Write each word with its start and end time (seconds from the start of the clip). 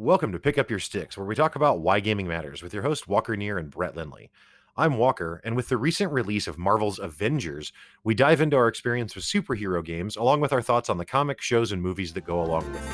Welcome 0.00 0.30
to 0.30 0.38
Pick 0.38 0.58
Up 0.58 0.70
Your 0.70 0.78
Sticks, 0.78 1.18
where 1.18 1.26
we 1.26 1.34
talk 1.34 1.56
about 1.56 1.80
why 1.80 1.98
gaming 1.98 2.28
matters 2.28 2.62
with 2.62 2.72
your 2.72 2.84
host 2.84 3.08
Walker 3.08 3.36
Neer 3.36 3.58
and 3.58 3.68
Brett 3.68 3.96
Lindley. 3.96 4.30
I'm 4.76 4.96
Walker, 4.96 5.40
and 5.42 5.56
with 5.56 5.68
the 5.68 5.76
recent 5.76 6.12
release 6.12 6.46
of 6.46 6.56
Marvel's 6.56 7.00
Avengers, 7.00 7.72
we 8.04 8.14
dive 8.14 8.40
into 8.40 8.56
our 8.56 8.68
experience 8.68 9.16
with 9.16 9.24
superhero 9.24 9.84
games, 9.84 10.14
along 10.14 10.40
with 10.40 10.52
our 10.52 10.62
thoughts 10.62 10.88
on 10.88 10.98
the 10.98 11.04
comic 11.04 11.40
shows 11.42 11.72
and 11.72 11.82
movies 11.82 12.12
that 12.12 12.24
go 12.24 12.40
along 12.40 12.70
with 12.70 12.80
it. 12.80 12.92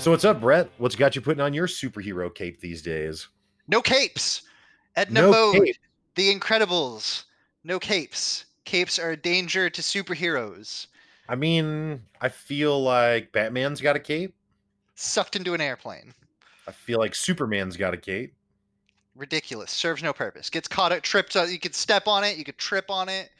So, 0.00 0.10
what's 0.10 0.24
up, 0.24 0.40
Brett? 0.40 0.68
What's 0.78 0.96
got 0.96 1.14
you 1.14 1.22
putting 1.22 1.42
on 1.42 1.54
your 1.54 1.68
superhero 1.68 2.34
cape 2.34 2.60
these 2.60 2.82
days? 2.82 3.28
No 3.68 3.80
capes. 3.80 4.42
Edna 4.96 5.20
No 5.20 5.30
Mode, 5.30 5.62
cape. 5.62 5.76
The 6.16 6.34
Incredibles. 6.34 7.25
No 7.66 7.80
capes. 7.80 8.44
Capes 8.64 8.96
are 8.96 9.10
a 9.10 9.16
danger 9.16 9.68
to 9.68 9.82
superheroes. 9.82 10.86
I 11.28 11.34
mean, 11.34 12.00
I 12.20 12.28
feel 12.28 12.80
like 12.80 13.32
Batman's 13.32 13.80
got 13.80 13.96
a 13.96 13.98
cape. 13.98 14.36
Sucked 14.94 15.34
into 15.34 15.52
an 15.52 15.60
airplane. 15.60 16.14
I 16.68 16.70
feel 16.70 17.00
like 17.00 17.16
Superman's 17.16 17.76
got 17.76 17.92
a 17.92 17.96
cape. 17.96 18.34
Ridiculous. 19.16 19.72
Serves 19.72 20.00
no 20.00 20.12
purpose. 20.12 20.48
Gets 20.48 20.68
caught 20.68 20.92
at 20.92 21.02
tripped. 21.02 21.34
You 21.34 21.58
could 21.58 21.74
step 21.74 22.06
on 22.06 22.22
it. 22.22 22.36
You 22.36 22.44
could 22.44 22.56
trip 22.56 22.88
on 22.88 23.08
it. 23.08 23.30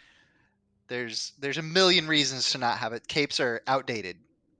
There's 0.89 1.33
there's 1.39 1.59
a 1.59 1.63
million 1.63 2.09
reasons 2.09 2.51
to 2.51 2.59
not 2.59 2.79
have 2.79 2.93
it. 2.93 3.07
Capes 3.07 3.39
are 3.39 3.63
outdated. 3.69 4.17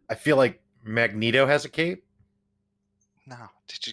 I 0.09 0.15
feel 0.15 0.37
like 0.37 0.63
Magneto 0.85 1.45
has 1.45 1.65
a 1.65 1.69
cape. 1.69 2.05
No, 3.27 3.37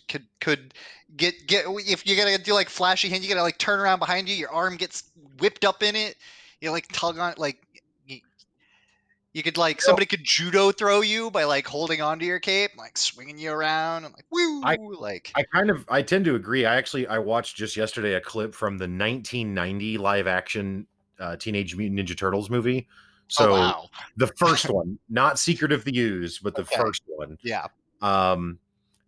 could 0.07 0.25
could 0.39 0.73
get 1.17 1.47
get 1.47 1.65
if 1.67 2.05
you 2.05 2.15
gotta 2.15 2.37
do 2.37 2.53
like 2.53 2.69
flashy 2.69 3.09
hand, 3.09 3.23
you 3.23 3.29
gotta 3.29 3.41
like 3.41 3.57
turn 3.57 3.79
around 3.79 3.97
behind 3.97 4.29
you. 4.29 4.35
Your 4.35 4.51
arm 4.51 4.77
gets 4.77 5.03
whipped 5.39 5.65
up 5.65 5.83
in 5.83 5.95
it. 5.95 6.15
You 6.61 6.71
like 6.71 6.87
tug 6.91 7.17
on 7.19 7.33
like 7.37 7.59
you, 8.05 8.19
you 9.33 9.43
could 9.43 9.57
like 9.57 9.81
somebody 9.81 10.05
could 10.05 10.23
judo 10.23 10.71
throw 10.71 11.01
you 11.01 11.29
by 11.31 11.43
like 11.43 11.67
holding 11.67 12.01
onto 12.01 12.25
your 12.25 12.39
cape, 12.39 12.71
like 12.77 12.97
swinging 12.97 13.37
you 13.37 13.51
around 13.51 14.05
and 14.05 14.13
like 14.13 14.25
woo, 14.31 14.61
I- 14.63 14.77
like 14.99 15.31
I 15.35 15.43
kind 15.51 15.69
of 15.69 15.85
I 15.89 16.01
tend 16.03 16.25
to 16.25 16.35
agree. 16.35 16.65
I 16.65 16.75
actually 16.75 17.07
I 17.07 17.17
watched 17.17 17.55
just 17.55 17.75
yesterday 17.75 18.13
a 18.13 18.21
clip 18.21 18.53
from 18.53 18.77
the 18.77 18.83
1990 18.83 19.97
live 19.97 20.27
action 20.27 20.85
uh, 21.19 21.35
Teenage 21.37 21.75
Mutant 21.75 21.99
Ninja 21.99 22.17
Turtles 22.17 22.49
movie. 22.49 22.87
So 23.27 23.49
oh 23.49 23.53
wow, 23.53 23.89
the 24.17 24.27
first 24.27 24.69
one, 24.69 24.99
not 25.09 25.39
Secret 25.39 25.71
of 25.71 25.83
the 25.85 25.97
Ooze, 25.97 26.39
but 26.39 26.55
the 26.55 26.61
Okay. 26.61 26.75
first 26.75 27.03
one. 27.07 27.37
yeah, 27.41 27.67
Um, 28.01 28.59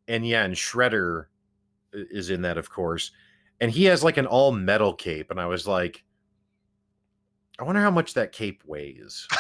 and 0.08 0.28
yeah, 0.28 0.44
and 0.44 0.56
Shredder 0.56 1.26
is 1.94 2.30
in 2.30 2.42
that, 2.42 2.58
of 2.58 2.70
course, 2.70 3.12
and 3.62 3.70
he 3.72 3.86
has 3.86 4.04
like 4.04 4.18
an 4.18 4.26
all 4.26 4.52
metal 4.52 4.94
cape, 4.94 5.30
and 5.32 5.40
I 5.40 5.46
was 5.46 5.68
like, 5.68 6.04
I 7.60 7.64
wonder 7.64 7.82
how 7.82 7.92
much 7.92 8.14
that 8.16 8.32
cape 8.32 8.64
weighs. 8.66 9.28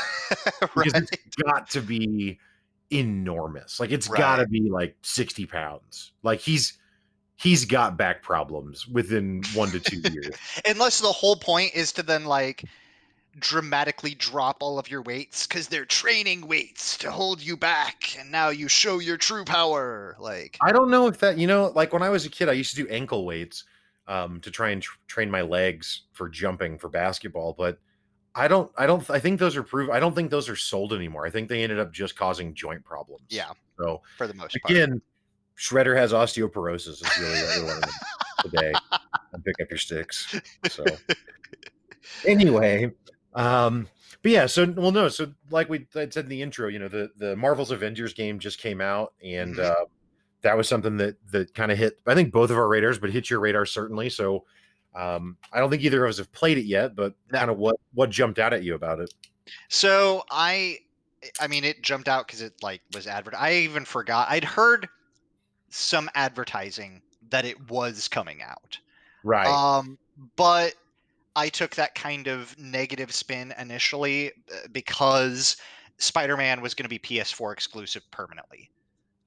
Right. 0.75 0.87
it's 0.87 1.35
got 1.35 1.69
to 1.69 1.81
be 1.81 2.39
enormous. 2.91 3.79
Like 3.79 3.91
it's 3.91 4.07
got 4.07 4.37
to 4.37 4.47
be 4.47 4.69
like 4.69 4.95
sixty 5.03 5.45
pounds. 5.45 6.13
Like 6.23 6.39
he's 6.39 6.79
he's 7.35 7.65
got 7.65 7.97
back 7.97 8.23
problems 8.23 8.87
within 8.87 9.43
one 9.53 9.69
to 9.69 9.79
two 9.79 10.01
years. 10.11 10.35
Unless 10.65 11.01
the 11.01 11.11
whole 11.11 11.35
point 11.35 11.75
is 11.75 11.91
to 11.93 12.03
then 12.03 12.25
like 12.25 12.63
dramatically 13.37 14.15
drop 14.15 14.57
all 14.61 14.79
of 14.79 14.89
your 14.89 15.01
weights 15.03 15.45
because 15.45 15.67
they're 15.67 15.85
training 15.85 16.47
weights 16.47 16.97
to 16.97 17.11
hold 17.11 17.41
you 17.41 17.57
back, 17.57 18.15
and 18.17 18.31
now 18.31 18.49
you 18.49 18.67
show 18.67 18.99
your 18.99 19.17
true 19.17 19.45
power. 19.45 20.15
Like 20.19 20.57
I 20.61 20.71
don't 20.71 20.89
know 20.89 21.07
if 21.07 21.19
that 21.19 21.37
you 21.37 21.47
know, 21.47 21.71
like 21.75 21.93
when 21.93 22.01
I 22.01 22.09
was 22.09 22.25
a 22.25 22.29
kid, 22.29 22.49
I 22.49 22.53
used 22.53 22.75
to 22.75 22.83
do 22.83 22.89
ankle 22.89 23.25
weights 23.25 23.63
um, 24.07 24.39
to 24.41 24.49
try 24.49 24.69
and 24.69 24.81
tr- 24.81 24.97
train 25.07 25.29
my 25.29 25.41
legs 25.41 26.03
for 26.13 26.29
jumping 26.29 26.77
for 26.77 26.89
basketball, 26.89 27.53
but. 27.53 27.79
I 28.35 28.47
don't. 28.49 28.69
I 28.77 28.85
don't. 28.85 29.09
I 29.09 29.19
think 29.19 29.39
those 29.39 29.55
are 29.55 29.63
prove. 29.63 29.89
I 29.89 29.99
don't 29.99 30.13
think 30.13 30.29
those 30.29 30.49
are 30.49 30.55
sold 30.57 30.91
anymore. 30.93 31.25
I 31.25 31.29
think 31.29 31.47
they 31.49 31.63
ended 31.63 31.79
up 31.79 31.91
just 31.93 32.15
causing 32.17 32.53
joint 32.53 32.83
problems. 32.83 33.23
yeah, 33.29 33.51
So 33.79 34.01
for 34.17 34.27
the 34.27 34.33
most 34.33 34.57
part. 34.61 34.71
again, 34.71 35.01
Shredder 35.57 35.95
has 35.95 36.11
osteoporosis. 36.11 36.87
Is 37.01 37.19
really 37.19 37.33
what 37.41 37.57
we're 37.59 37.67
learning 37.67 37.89
today. 38.41 38.73
And 39.31 39.43
pick 39.43 39.55
up 39.61 39.69
your 39.69 39.77
sticks. 39.77 40.39
So 40.69 40.83
anyway, 42.25 42.91
um, 43.33 43.87
but 44.21 44.31
yeah. 44.31 44.45
So 44.45 44.69
well, 44.75 44.91
no. 44.91 45.07
So 45.09 45.33
like 45.49 45.69
we 45.69 45.87
I 45.95 46.09
said 46.09 46.25
in 46.25 46.29
the 46.29 46.41
intro, 46.41 46.67
you 46.67 46.79
know, 46.79 46.87
the 46.87 47.11
the 47.17 47.35
Marvel's 47.35 47.71
Avengers 47.71 48.13
game 48.13 48.39
just 48.39 48.59
came 48.59 48.81
out, 48.81 49.13
and 49.23 49.55
Mhm. 49.55 49.63
uh, 49.71 49.85
that 50.41 50.57
was 50.57 50.67
something 50.67 50.97
that 50.97 51.15
that 51.31 51.53
kind 51.53 51.71
of 51.71 51.77
hit. 51.77 51.99
I 52.05 52.15
think 52.15 52.31
both 52.31 52.49
of 52.51 52.57
our 52.57 52.67
radars, 52.67 52.99
but 52.99 53.09
hit 53.11 53.29
your 53.29 53.39
radar 53.39 53.65
certainly. 53.65 54.09
So. 54.09 54.45
Um, 54.95 55.37
I 55.51 55.59
don't 55.59 55.69
think 55.69 55.83
either 55.83 56.05
of 56.05 56.09
us 56.09 56.17
have 56.17 56.31
played 56.31 56.57
it 56.57 56.65
yet, 56.65 56.95
but 56.95 57.13
No. 57.31 57.39
kind 57.39 57.51
of 57.51 57.57
what 57.57 57.75
what 57.93 58.09
jumped 58.09 58.39
out 58.39 58.53
at 58.53 58.63
you 58.63 58.75
about 58.75 58.99
it? 58.99 59.13
So 59.69 60.23
I, 60.31 60.79
I 61.39 61.47
mean, 61.47 61.63
it 61.63 61.81
jumped 61.81 62.07
out 62.07 62.27
because 62.27 62.41
it 62.41 62.53
like 62.63 62.81
was 62.93 63.07
advert. 63.07 63.35
I 63.35 63.55
even 63.55 63.85
forgot. 63.85 64.27
I'd 64.29 64.43
heard 64.43 64.87
some 65.69 66.09
advertising 66.15 67.01
that 67.29 67.45
it 67.45 67.69
was 67.69 68.07
coming 68.07 68.41
out. 68.41 68.77
Right. 69.23 69.47
Um, 69.47 69.97
but 70.35 70.75
I 71.35 71.49
took 71.49 71.75
that 71.75 71.95
kind 71.95 72.27
of 72.27 72.57
negative 72.57 73.11
spin 73.11 73.53
initially 73.59 74.31
uh, 74.51 74.67
because 74.71 75.57
Spider-Man 75.97 76.61
was 76.61 76.73
going 76.73 76.83
to 76.83 76.89
be 76.89 76.99
PS4 76.99 77.51
exclusive 77.51 78.03
permanently. 78.11 78.69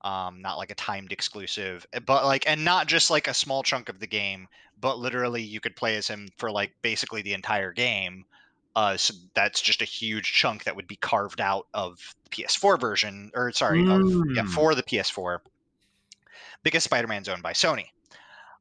Um, 0.09 0.41
not 0.41 0.57
like 0.57 0.71
a 0.71 0.75
timed 0.75 1.13
exclusive, 1.13 1.87
uh, 1.95 2.01
but 2.01 2.25
like, 2.25 2.49
and 2.49 2.65
not 2.65 2.87
just 2.87 3.11
like 3.11 3.29
a 3.29 3.35
small 3.35 3.63
chunk 3.63 3.91
of 3.91 4.01
the 4.01 4.07
game, 4.07 4.49
but 4.81 4.99
literally 4.99 5.43
you 5.43 5.61
could 5.61 5.77
play 5.77 5.97
as 5.97 6.09
him 6.09 6.29
for 6.39 6.51
like 6.51 6.73
basically 6.81 7.21
the 7.21 7.35
entire 7.35 7.73
game. 7.73 8.25
Uh, 8.75 8.97
so 8.97 9.13
that's 9.35 9.61
just 9.61 9.83
a 9.83 9.85
huge 9.85 10.33
chunk 10.33 10.65
that 10.65 10.77
would 10.77 10.87
be 10.87 10.97
carved 10.97 11.41
out 11.41 11.67
of 11.75 12.15
the 12.25 12.31
PS4 12.31 12.81
version, 12.81 13.31
or 13.35 13.53
sorry, 13.53 13.81
of, 13.81 14.09
yeah, 14.35 14.45
Mm. 14.45 14.49
for 14.49 14.75
the 14.75 14.83
PS4, 14.83 15.41
because 16.63 16.85
Spider-Man's 16.85 17.29
owned 17.29 17.43
by 17.43 17.53
Sony. 17.53 17.89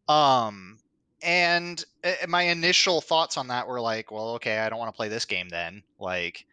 Um, 0.10 0.80
and 1.22 1.86
uh, 2.04 2.28
my 2.28 2.44
initial 2.44 3.00
thoughts 3.00 3.38
on 3.38 3.48
that 3.50 3.68
were 3.68 3.80
like, 3.80 4.12
well, 4.12 4.30
okay, 4.32 4.58
I 4.60 4.70
don't 4.70 4.80
want 4.80 4.92
to 4.92 4.98
play 4.98 5.08
this 5.08 5.26
game 5.26 5.50
then, 5.50 5.84
like, 6.00 6.47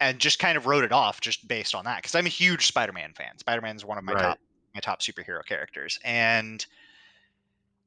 and 0.00 0.18
just 0.18 0.38
kind 0.38 0.56
of 0.56 0.66
wrote 0.66 0.84
it 0.84 0.92
off 0.92 1.20
just 1.20 1.46
based 1.48 1.74
on 1.74 1.84
that 1.84 1.98
because 1.98 2.14
I'm 2.14 2.26
a 2.26 2.30
huge 2.30 2.66
Spider-Man 2.66 3.12
fan. 3.14 3.38
Spider-Man's 3.38 3.84
one 3.84 3.98
of 3.98 4.04
my 4.04 4.14
Right. 4.14 4.22
top 4.22 4.38
my 4.74 4.80
top 4.80 5.00
superhero 5.00 5.44
characters, 5.46 5.98
and 6.04 6.64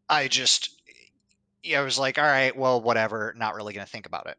I 0.09 0.27
just 0.27 0.81
yeah, 1.63 1.81
I 1.81 1.83
was 1.83 1.99
like, 1.99 2.17
all 2.17 2.23
right, 2.23 2.55
well, 2.55 2.81
whatever, 2.81 3.33
not 3.35 3.55
really 3.55 3.73
gonna 3.73 3.85
think 3.85 4.05
about 4.05 4.27
it, 4.27 4.37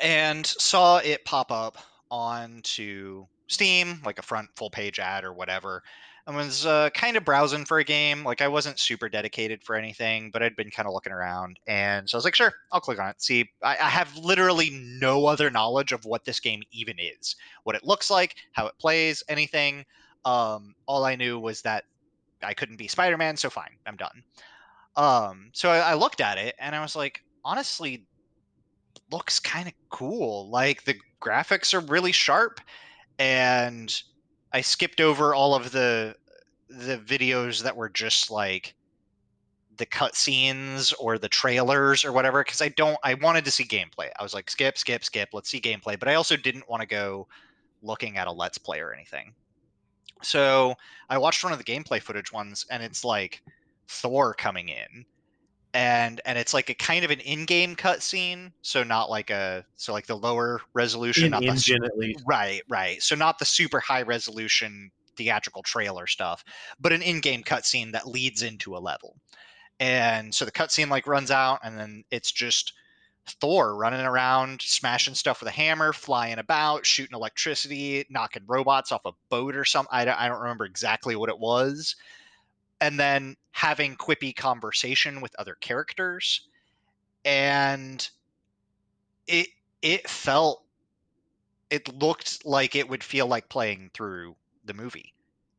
and 0.00 0.46
saw 0.46 0.98
it 0.98 1.24
pop 1.24 1.50
up 1.50 1.76
onto 2.10 3.26
Steam, 3.48 4.00
like 4.04 4.18
a 4.18 4.22
front 4.22 4.48
full 4.56 4.70
page 4.70 4.98
ad 5.00 5.24
or 5.24 5.32
whatever. 5.32 5.82
I 6.30 6.36
was 6.36 6.64
uh, 6.64 6.90
kind 6.90 7.16
of 7.16 7.24
browsing 7.24 7.64
for 7.64 7.78
a 7.78 7.84
game. 7.84 8.22
Like 8.22 8.40
I 8.40 8.46
wasn't 8.46 8.78
super 8.78 9.08
dedicated 9.08 9.64
for 9.64 9.74
anything, 9.74 10.30
but 10.30 10.42
I'd 10.42 10.54
been 10.54 10.70
kind 10.70 10.86
of 10.86 10.94
looking 10.94 11.12
around, 11.12 11.58
and 11.66 12.08
so 12.08 12.16
I 12.16 12.18
was 12.18 12.24
like, 12.24 12.36
"Sure, 12.36 12.52
I'll 12.70 12.80
click 12.80 13.00
on 13.00 13.10
it." 13.10 13.20
See, 13.20 13.50
I, 13.62 13.72
I 13.72 13.88
have 13.88 14.16
literally 14.16 14.70
no 14.70 15.26
other 15.26 15.50
knowledge 15.50 15.92
of 15.92 16.04
what 16.04 16.24
this 16.24 16.38
game 16.38 16.62
even 16.70 16.96
is, 16.98 17.34
what 17.64 17.74
it 17.74 17.84
looks 17.84 18.10
like, 18.10 18.36
how 18.52 18.66
it 18.66 18.78
plays, 18.78 19.24
anything. 19.28 19.84
Um, 20.24 20.74
all 20.86 21.04
I 21.04 21.16
knew 21.16 21.38
was 21.38 21.62
that 21.62 21.84
I 22.42 22.54
couldn't 22.54 22.76
be 22.76 22.86
Spider-Man, 22.86 23.36
so 23.36 23.50
fine, 23.50 23.76
I'm 23.86 23.96
done. 23.96 24.22
Um, 24.96 25.50
so 25.52 25.70
I, 25.70 25.78
I 25.78 25.94
looked 25.94 26.20
at 26.20 26.38
it, 26.38 26.54
and 26.60 26.76
I 26.76 26.80
was 26.80 26.94
like, 26.94 27.22
honestly, 27.44 28.06
looks 29.10 29.40
kind 29.40 29.66
of 29.66 29.74
cool. 29.88 30.48
Like 30.48 30.84
the 30.84 30.94
graphics 31.20 31.74
are 31.74 31.80
really 31.80 32.12
sharp, 32.12 32.60
and 33.18 34.00
I 34.52 34.60
skipped 34.60 35.00
over 35.00 35.34
all 35.34 35.54
of 35.54 35.72
the 35.72 36.16
the 36.70 36.98
videos 36.98 37.62
that 37.62 37.76
were 37.76 37.88
just 37.88 38.30
like 38.30 38.74
the 39.76 39.86
cutscenes 39.86 40.92
or 40.98 41.18
the 41.18 41.28
trailers 41.28 42.04
or 42.04 42.12
whatever 42.12 42.44
because 42.44 42.60
I 42.60 42.68
don't 42.68 42.98
I 43.02 43.14
wanted 43.14 43.44
to 43.46 43.50
see 43.50 43.64
gameplay. 43.64 44.10
I 44.18 44.22
was 44.22 44.34
like 44.34 44.50
skip 44.50 44.78
skip 44.78 45.04
skip 45.04 45.30
let's 45.32 45.50
see 45.50 45.60
gameplay, 45.60 45.98
but 45.98 46.08
I 46.08 46.14
also 46.14 46.36
didn't 46.36 46.68
want 46.68 46.82
to 46.82 46.86
go 46.86 47.26
looking 47.82 48.16
at 48.16 48.26
a 48.26 48.32
let's 48.32 48.58
play 48.58 48.80
or 48.80 48.92
anything. 48.92 49.34
So, 50.22 50.74
I 51.08 51.16
watched 51.16 51.42
one 51.42 51.52
of 51.52 51.58
the 51.58 51.64
gameplay 51.64 52.00
footage 52.00 52.30
ones 52.30 52.66
and 52.70 52.82
it's 52.82 53.04
like 53.04 53.42
Thor 53.88 54.34
coming 54.34 54.68
in 54.68 55.06
and 55.72 56.20
and 56.24 56.38
it's 56.38 56.52
like 56.52 56.68
a 56.68 56.74
kind 56.74 57.04
of 57.04 57.10
an 57.10 57.20
in-game 57.20 57.76
cutscene, 57.76 58.52
so 58.62 58.82
not 58.82 59.08
like 59.08 59.30
a 59.30 59.64
so 59.76 59.92
like 59.92 60.06
the 60.06 60.16
lower 60.16 60.60
resolution, 60.74 61.26
In 61.26 61.30
not 61.30 61.40
the 61.42 61.48
engine 61.48 61.84
at 61.84 61.96
least. 61.96 62.22
Right, 62.26 62.62
right. 62.68 63.02
So 63.02 63.14
not 63.14 63.38
the 63.38 63.44
super 63.44 63.80
high 63.80 64.02
resolution 64.02 64.90
theatrical 65.16 65.62
trailer 65.62 66.06
stuff, 66.06 66.44
but 66.80 66.92
an 66.92 67.02
in-game 67.02 67.42
cutscene 67.42 67.92
that 67.92 68.08
leads 68.08 68.42
into 68.42 68.76
a 68.76 68.78
level. 68.78 69.16
And 69.78 70.34
so 70.34 70.44
the 70.44 70.52
cutscene 70.52 70.90
like 70.90 71.06
runs 71.06 71.30
out, 71.30 71.60
and 71.64 71.78
then 71.78 72.04
it's 72.10 72.30
just 72.32 72.74
Thor 73.26 73.76
running 73.76 74.00
around, 74.00 74.60
smashing 74.62 75.14
stuff 75.14 75.40
with 75.40 75.48
a 75.48 75.52
hammer, 75.52 75.92
flying 75.92 76.38
about, 76.38 76.84
shooting 76.84 77.14
electricity, 77.14 78.04
knocking 78.10 78.42
robots 78.46 78.92
off 78.92 79.04
a 79.04 79.12
boat 79.28 79.56
or 79.56 79.64
something. 79.64 79.90
I 79.92 80.04
don't, 80.04 80.18
I 80.20 80.28
don't 80.28 80.40
remember 80.40 80.64
exactly 80.64 81.16
what 81.16 81.28
it 81.28 81.38
was. 81.38 81.96
And 82.80 82.98
then 82.98 83.36
having 83.52 83.96
quippy 83.96 84.34
conversation 84.34 85.20
with 85.20 85.34
other 85.38 85.56
characters. 85.60 86.48
And 87.24 88.08
it 89.26 89.48
it 89.82 90.08
felt 90.08 90.64
it 91.68 91.94
looked 92.02 92.44
like 92.44 92.74
it 92.74 92.88
would 92.88 93.04
feel 93.04 93.26
like 93.26 93.48
playing 93.48 93.90
through 93.94 94.34
the 94.64 94.74
movie 94.74 95.14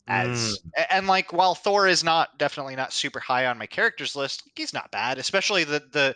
as 0.07 0.59
mm. 0.77 0.85
and 0.89 1.07
like 1.07 1.31
while 1.31 1.55
Thor 1.55 1.87
is 1.87 2.03
not 2.03 2.37
definitely 2.37 2.75
not 2.75 2.91
super 2.91 3.19
high 3.19 3.45
on 3.45 3.57
my 3.57 3.65
characters 3.65 4.15
list, 4.15 4.43
he's 4.55 4.73
not 4.73 4.91
bad. 4.91 5.17
Especially 5.17 5.63
the 5.63 5.83
the 5.91 6.15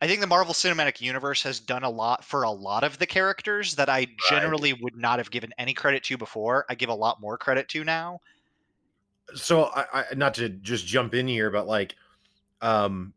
I 0.00 0.06
think 0.06 0.20
the 0.20 0.26
Marvel 0.26 0.54
Cinematic 0.54 1.00
Universe 1.00 1.42
has 1.42 1.60
done 1.60 1.82
a 1.84 1.90
lot 1.90 2.24
for 2.24 2.42
a 2.42 2.50
lot 2.50 2.84
of 2.84 2.98
the 2.98 3.06
characters 3.06 3.74
that 3.76 3.88
I 3.88 4.08
generally 4.28 4.72
right. 4.72 4.82
would 4.82 4.96
not 4.96 5.18
have 5.18 5.30
given 5.30 5.52
any 5.58 5.74
credit 5.74 6.02
to 6.04 6.16
before. 6.16 6.66
I 6.68 6.74
give 6.74 6.88
a 6.88 6.94
lot 6.94 7.20
more 7.20 7.38
credit 7.38 7.68
to 7.70 7.84
now. 7.84 8.20
So 9.34 9.64
I, 9.64 9.86
I 9.92 10.04
not 10.14 10.34
to 10.34 10.48
just 10.48 10.86
jump 10.86 11.14
in 11.14 11.26
here, 11.26 11.50
but 11.50 11.66
like 11.66 11.94
um 12.60 13.14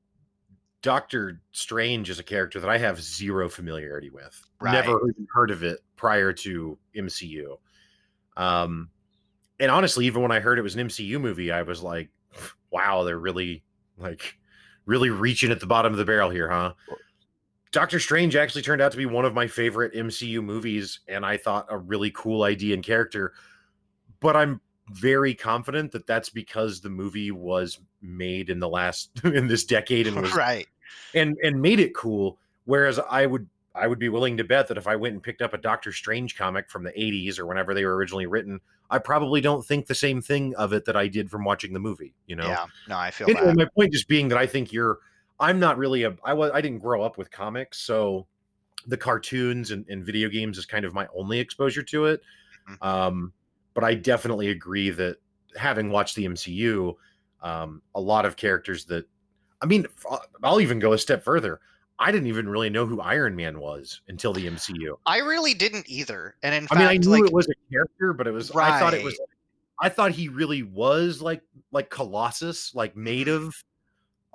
Doctor 0.81 1.41
Strange 1.51 2.09
is 2.09 2.19
a 2.19 2.23
character 2.23 2.59
that 2.59 2.69
I 2.69 2.77
have 2.77 3.01
zero 3.01 3.49
familiarity 3.49 4.11
with. 4.11 4.39
Right. 4.61 4.73
Never 4.73 4.99
heard 5.33 5.51
of 5.51 5.63
it 5.63 5.81
prior 5.95 6.31
to 6.33 6.77
MCU. 6.95 7.57
Um 8.37 8.89
and 9.59 9.71
honestly, 9.71 10.05
even 10.05 10.21
when 10.21 10.31
I 10.31 10.39
heard 10.39 10.59
it 10.59 10.63
was 10.63 10.75
an 10.75 10.87
MCU 10.87 11.19
movie, 11.19 11.51
I 11.51 11.61
was 11.61 11.81
like, 11.81 12.09
wow, 12.71 13.03
they're 13.03 13.19
really 13.19 13.63
like 13.97 14.37
really 14.85 15.09
reaching 15.09 15.51
at 15.51 15.59
the 15.59 15.65
bottom 15.65 15.91
of 15.91 15.97
the 15.97 16.05
barrel 16.05 16.29
here, 16.29 16.49
huh? 16.49 16.73
Doctor 17.71 17.99
Strange 17.99 18.35
actually 18.35 18.61
turned 18.61 18.81
out 18.81 18.91
to 18.91 18.97
be 18.97 19.05
one 19.05 19.25
of 19.25 19.33
my 19.33 19.47
favorite 19.47 19.93
MCU 19.93 20.41
movies, 20.43 21.01
and 21.07 21.25
I 21.25 21.37
thought 21.37 21.65
a 21.69 21.77
really 21.77 22.11
cool 22.11 22.43
idea 22.43 22.73
and 22.73 22.83
character. 22.83 23.33
But 24.21 24.35
I'm 24.35 24.61
very 24.91 25.33
confident 25.33 25.91
that 25.91 26.07
that's 26.07 26.29
because 26.29 26.79
the 26.79 26.89
movie 26.89 27.31
was 27.31 27.79
made 28.01 28.49
in 28.49 28.59
the 28.59 28.69
last 28.69 29.09
in 29.23 29.47
this 29.47 29.65
decade 29.65 30.07
and 30.07 30.21
was 30.21 30.33
right 30.35 30.67
and 31.13 31.35
and 31.43 31.61
made 31.61 31.79
it 31.79 31.93
cool. 31.95 32.37
Whereas 32.65 32.99
I 32.99 33.25
would 33.25 33.47
I 33.75 33.87
would 33.87 33.99
be 33.99 34.09
willing 34.09 34.37
to 34.37 34.43
bet 34.43 34.67
that 34.67 34.77
if 34.77 34.87
I 34.87 34.95
went 34.95 35.13
and 35.13 35.23
picked 35.23 35.41
up 35.41 35.53
a 35.53 35.57
Doctor 35.57 35.91
Strange 35.91 36.37
comic 36.37 36.69
from 36.69 36.83
the 36.83 36.91
80s 36.91 37.37
or 37.37 37.45
whenever 37.45 37.73
they 37.73 37.83
were 37.83 37.95
originally 37.95 38.25
written, 38.25 38.61
I 38.89 38.99
probably 38.99 39.41
don't 39.41 39.65
think 39.65 39.87
the 39.87 39.95
same 39.95 40.21
thing 40.21 40.55
of 40.55 40.71
it 40.73 40.85
that 40.85 40.95
I 40.95 41.07
did 41.07 41.29
from 41.29 41.43
watching 41.43 41.73
the 41.73 41.79
movie. 41.79 42.13
You 42.27 42.37
know? 42.37 42.47
Yeah. 42.47 42.65
No, 42.87 42.97
I 42.97 43.11
feel 43.11 43.29
anyway, 43.29 43.53
My 43.55 43.67
point 43.75 43.91
just 43.91 44.07
being 44.07 44.29
that 44.29 44.37
I 44.37 44.47
think 44.47 44.71
you're. 44.71 44.99
I'm 45.39 45.59
not 45.59 45.77
really 45.77 46.03
a. 46.03 46.15
I 46.23 46.33
was. 46.33 46.51
I 46.53 46.61
didn't 46.61 46.79
grow 46.79 47.03
up 47.03 47.17
with 47.17 47.29
comics, 47.29 47.79
so 47.79 48.27
the 48.87 48.97
cartoons 48.97 49.71
and, 49.71 49.85
and 49.89 50.05
video 50.05 50.29
games 50.29 50.57
is 50.57 50.65
kind 50.65 50.85
of 50.85 50.93
my 50.93 51.07
only 51.13 51.39
exposure 51.39 51.83
to 51.83 52.05
it. 52.05 52.21
Mm-hmm. 52.69 52.87
Um, 52.87 53.33
but 53.73 53.83
I 53.83 53.95
definitely 53.95 54.49
agree 54.49 54.91
that 54.91 55.17
having 55.57 55.89
watched 55.89 56.15
the 56.15 56.25
MCU, 56.25 56.93
um, 57.41 57.81
a 57.93 57.99
lot 57.99 58.25
of 58.25 58.37
characters 58.37 58.85
that. 58.85 59.05
I 59.61 59.65
mean, 59.67 59.87
I'll 60.43 60.61
even 60.61 60.79
go 60.79 60.93
a 60.93 60.97
step 60.97 61.23
further. 61.23 61.59
I 61.97 62.11
didn't 62.11 62.27
even 62.27 62.49
really 62.49 62.69
know 62.69 62.85
who 62.85 62.99
Iron 62.99 63.35
Man 63.35 63.59
was 63.59 64.01
until 64.07 64.33
the 64.33 64.47
MCU. 64.47 64.97
I 65.05 65.19
really 65.19 65.53
didn't 65.53 65.89
either. 65.89 66.35
And 66.43 66.53
in 66.53 66.65
I 66.65 66.67
fact, 66.67 66.79
mean, 66.79 66.87
I 66.87 66.97
knew 66.97 67.09
like, 67.09 67.23
it 67.23 67.33
was 67.33 67.47
a 67.47 67.71
character, 67.71 68.13
but 68.13 68.27
it 68.27 68.31
was 68.31 68.53
right. 68.53 68.73
I 68.73 68.79
thought 68.79 68.93
it 68.93 69.03
was 69.03 69.17
I 69.79 69.89
thought 69.89 70.11
he 70.11 70.29
really 70.29 70.63
was 70.63 71.21
like 71.21 71.41
like 71.71 71.89
Colossus, 71.89 72.73
like 72.75 72.95
made 72.95 73.27
of 73.27 73.55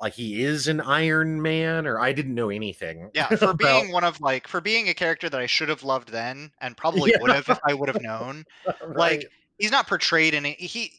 like 0.00 0.14
he 0.14 0.42
is 0.42 0.68
an 0.68 0.80
Iron 0.80 1.40
Man, 1.42 1.86
or 1.86 2.00
I 2.00 2.12
didn't 2.12 2.34
know 2.34 2.50
anything. 2.50 3.10
Yeah, 3.14 3.28
for 3.36 3.54
being 3.54 3.92
one 3.92 4.04
of 4.04 4.20
like 4.20 4.48
for 4.48 4.60
being 4.60 4.88
a 4.88 4.94
character 4.94 5.28
that 5.28 5.40
I 5.40 5.46
should 5.46 5.68
have 5.68 5.82
loved 5.82 6.10
then 6.10 6.52
and 6.60 6.76
probably 6.76 7.10
yeah. 7.12 7.18
would 7.20 7.30
have 7.30 7.48
if 7.48 7.58
I 7.66 7.74
would 7.74 7.88
have 7.88 8.02
known. 8.02 8.44
right. 8.66 8.96
Like 8.96 9.30
he's 9.58 9.70
not 9.70 9.86
portrayed 9.86 10.34
in 10.34 10.46
it. 10.46 10.58
He 10.58 10.92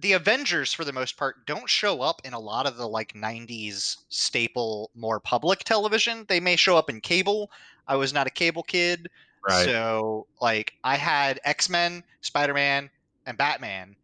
the 0.00 0.12
Avengers, 0.12 0.72
for 0.72 0.84
the 0.84 0.92
most 0.92 1.16
part, 1.16 1.46
don't 1.46 1.68
show 1.68 2.00
up 2.00 2.20
in 2.24 2.32
a 2.32 2.38
lot 2.38 2.66
of 2.66 2.76
the 2.76 2.86
like 2.86 3.12
'90s 3.14 3.98
staple, 4.08 4.90
more 4.94 5.20
public 5.20 5.60
television. 5.60 6.24
They 6.28 6.40
may 6.40 6.56
show 6.56 6.76
up 6.76 6.90
in 6.90 7.00
cable. 7.00 7.50
I 7.86 7.96
was 7.96 8.12
not 8.12 8.26
a 8.26 8.30
cable 8.30 8.62
kid, 8.62 9.08
right. 9.46 9.64
so 9.64 10.26
like 10.40 10.74
I 10.84 10.96
had 10.96 11.40
X 11.44 11.68
Men, 11.68 12.02
Spider 12.20 12.54
Man, 12.54 12.90
and 13.26 13.38
Batman 13.38 13.96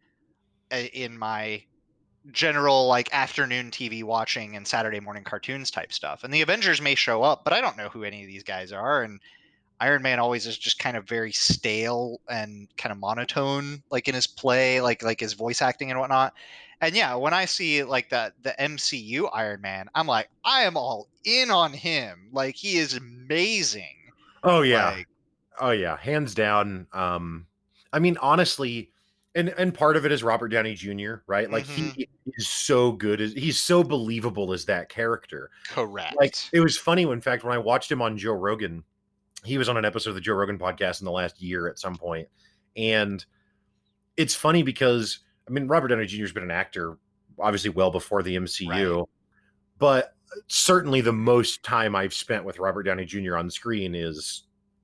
uh, 0.71 0.77
in 0.93 1.17
my 1.17 1.63
general 2.31 2.87
like 2.87 3.11
afternoon 3.13 3.71
TV 3.71 4.03
watching 4.03 4.55
and 4.55 4.67
Saturday 4.67 4.99
morning 4.99 5.23
cartoons 5.23 5.71
type 5.71 5.91
stuff. 5.91 6.23
And 6.23 6.33
the 6.33 6.41
Avengers 6.41 6.81
may 6.81 6.95
show 6.95 7.23
up, 7.23 7.43
but 7.43 7.53
I 7.53 7.61
don't 7.61 7.77
know 7.77 7.89
who 7.89 8.03
any 8.03 8.21
of 8.21 8.27
these 8.27 8.43
guys 8.43 8.71
are. 8.71 9.03
And 9.03 9.19
Iron 9.81 10.03
Man 10.03 10.19
always 10.19 10.45
is 10.45 10.59
just 10.59 10.77
kind 10.77 10.95
of 10.95 11.07
very 11.07 11.31
stale 11.31 12.21
and 12.29 12.67
kind 12.77 12.91
of 12.91 12.99
monotone, 12.99 13.81
like 13.89 14.07
in 14.07 14.13
his 14.13 14.27
play, 14.27 14.79
like 14.79 15.01
like 15.01 15.19
his 15.19 15.33
voice 15.33 15.59
acting 15.61 15.89
and 15.89 15.99
whatnot. 15.99 16.33
And 16.81 16.95
yeah, 16.95 17.15
when 17.15 17.33
I 17.33 17.45
see 17.45 17.83
like 17.83 18.09
the 18.09 18.31
the 18.43 18.53
MCU 18.59 19.27
Iron 19.33 19.59
Man, 19.59 19.89
I'm 19.95 20.05
like, 20.05 20.29
I 20.45 20.61
am 20.61 20.77
all 20.77 21.07
in 21.25 21.49
on 21.49 21.73
him. 21.73 22.29
Like 22.31 22.55
he 22.55 22.77
is 22.77 22.93
amazing. 22.93 23.95
Oh 24.43 24.61
yeah, 24.61 24.91
like, 24.91 25.07
oh 25.59 25.71
yeah, 25.71 25.97
hands 25.97 26.35
down. 26.35 26.85
Um, 26.93 27.47
I 27.91 27.97
mean, 27.97 28.17
honestly, 28.21 28.91
and 29.33 29.49
and 29.49 29.73
part 29.73 29.97
of 29.97 30.05
it 30.05 30.11
is 30.11 30.21
Robert 30.21 30.49
Downey 30.49 30.75
Jr. 30.75 31.15
Right? 31.25 31.49
Like 31.49 31.65
mm-hmm. 31.65 31.89
he 31.89 32.07
is 32.37 32.47
so 32.47 32.91
good 32.91 33.19
as 33.19 33.33
he's 33.33 33.59
so 33.59 33.83
believable 33.83 34.53
as 34.53 34.63
that 34.65 34.89
character. 34.89 35.49
Correct. 35.69 36.15
Like 36.19 36.35
it 36.53 36.59
was 36.59 36.77
funny. 36.77 37.01
In 37.01 37.21
fact, 37.21 37.43
when 37.43 37.53
I 37.53 37.57
watched 37.57 37.91
him 37.91 37.99
on 37.99 38.15
Joe 38.15 38.33
Rogan 38.33 38.83
he 39.43 39.57
was 39.57 39.69
on 39.69 39.77
an 39.77 39.85
episode 39.85 40.11
of 40.11 40.15
the 40.15 40.21
Joe 40.21 40.33
Rogan 40.33 40.57
podcast 40.57 41.01
in 41.01 41.05
the 41.05 41.11
last 41.11 41.41
year 41.41 41.67
at 41.67 41.79
some 41.79 41.95
point, 41.95 42.27
and 42.75 43.23
it's 44.17 44.35
funny 44.35 44.63
because 44.63 45.19
I 45.47 45.51
mean 45.51 45.67
Robert 45.67 45.89
Downey 45.89 46.05
Jr. 46.05 46.21
has 46.21 46.31
been 46.31 46.43
an 46.43 46.51
actor 46.51 46.97
obviously 47.39 47.71
well 47.71 47.91
before 47.91 48.23
the 48.23 48.35
MCU, 48.35 48.97
right. 48.97 49.05
but 49.77 50.15
certainly 50.47 51.01
the 51.01 51.13
most 51.13 51.63
time 51.63 51.95
I've 51.95 52.13
spent 52.13 52.45
with 52.45 52.59
Robert 52.59 52.83
Downey 52.83 53.05
Jr. 53.05 53.37
on 53.37 53.49
screen 53.49 53.95
is 53.95 54.43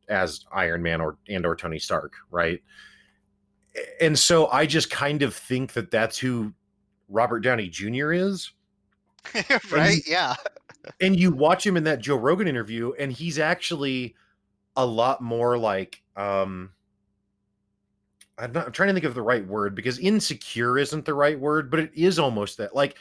as 0.09 0.45
Iron 0.51 0.81
Man 0.81 1.01
or 1.01 1.17
and 1.29 1.45
or 1.45 1.55
Tony 1.55 1.79
Stark, 1.79 2.13
right? 2.31 2.61
And 4.01 4.17
so 4.17 4.47
I 4.47 4.65
just 4.65 4.89
kind 4.89 5.21
of 5.21 5.35
think 5.35 5.73
that 5.73 5.91
that's 5.91 6.17
who 6.17 6.53
Robert 7.09 7.41
Downey 7.41 7.69
Jr. 7.69 8.11
is. 8.11 8.51
right? 9.71 9.93
And, 9.93 10.07
yeah. 10.07 10.35
and 11.01 11.19
you 11.19 11.31
watch 11.31 11.65
him 11.65 11.77
in 11.77 11.83
that 11.83 11.99
Joe 11.99 12.15
Rogan 12.15 12.47
interview, 12.47 12.93
and 12.93 13.11
he's 13.11 13.37
actually 13.39 14.15
a 14.77 14.85
lot 14.85 15.21
more 15.21 15.57
like 15.57 16.01
um 16.15 16.71
I'm 18.37 18.51
not 18.51 18.67
I'm 18.67 18.71
trying 18.71 18.87
to 18.87 18.93
think 18.93 19.05
of 19.05 19.15
the 19.15 19.21
right 19.21 19.45
word 19.45 19.75
because 19.75 19.99
insecure 19.99 20.77
isn't 20.77 21.05
the 21.05 21.13
right 21.13 21.39
word, 21.39 21.69
but 21.69 21.79
it 21.79 21.91
is 21.95 22.19
almost 22.19 22.57
that. 22.57 22.75
Like 22.75 22.95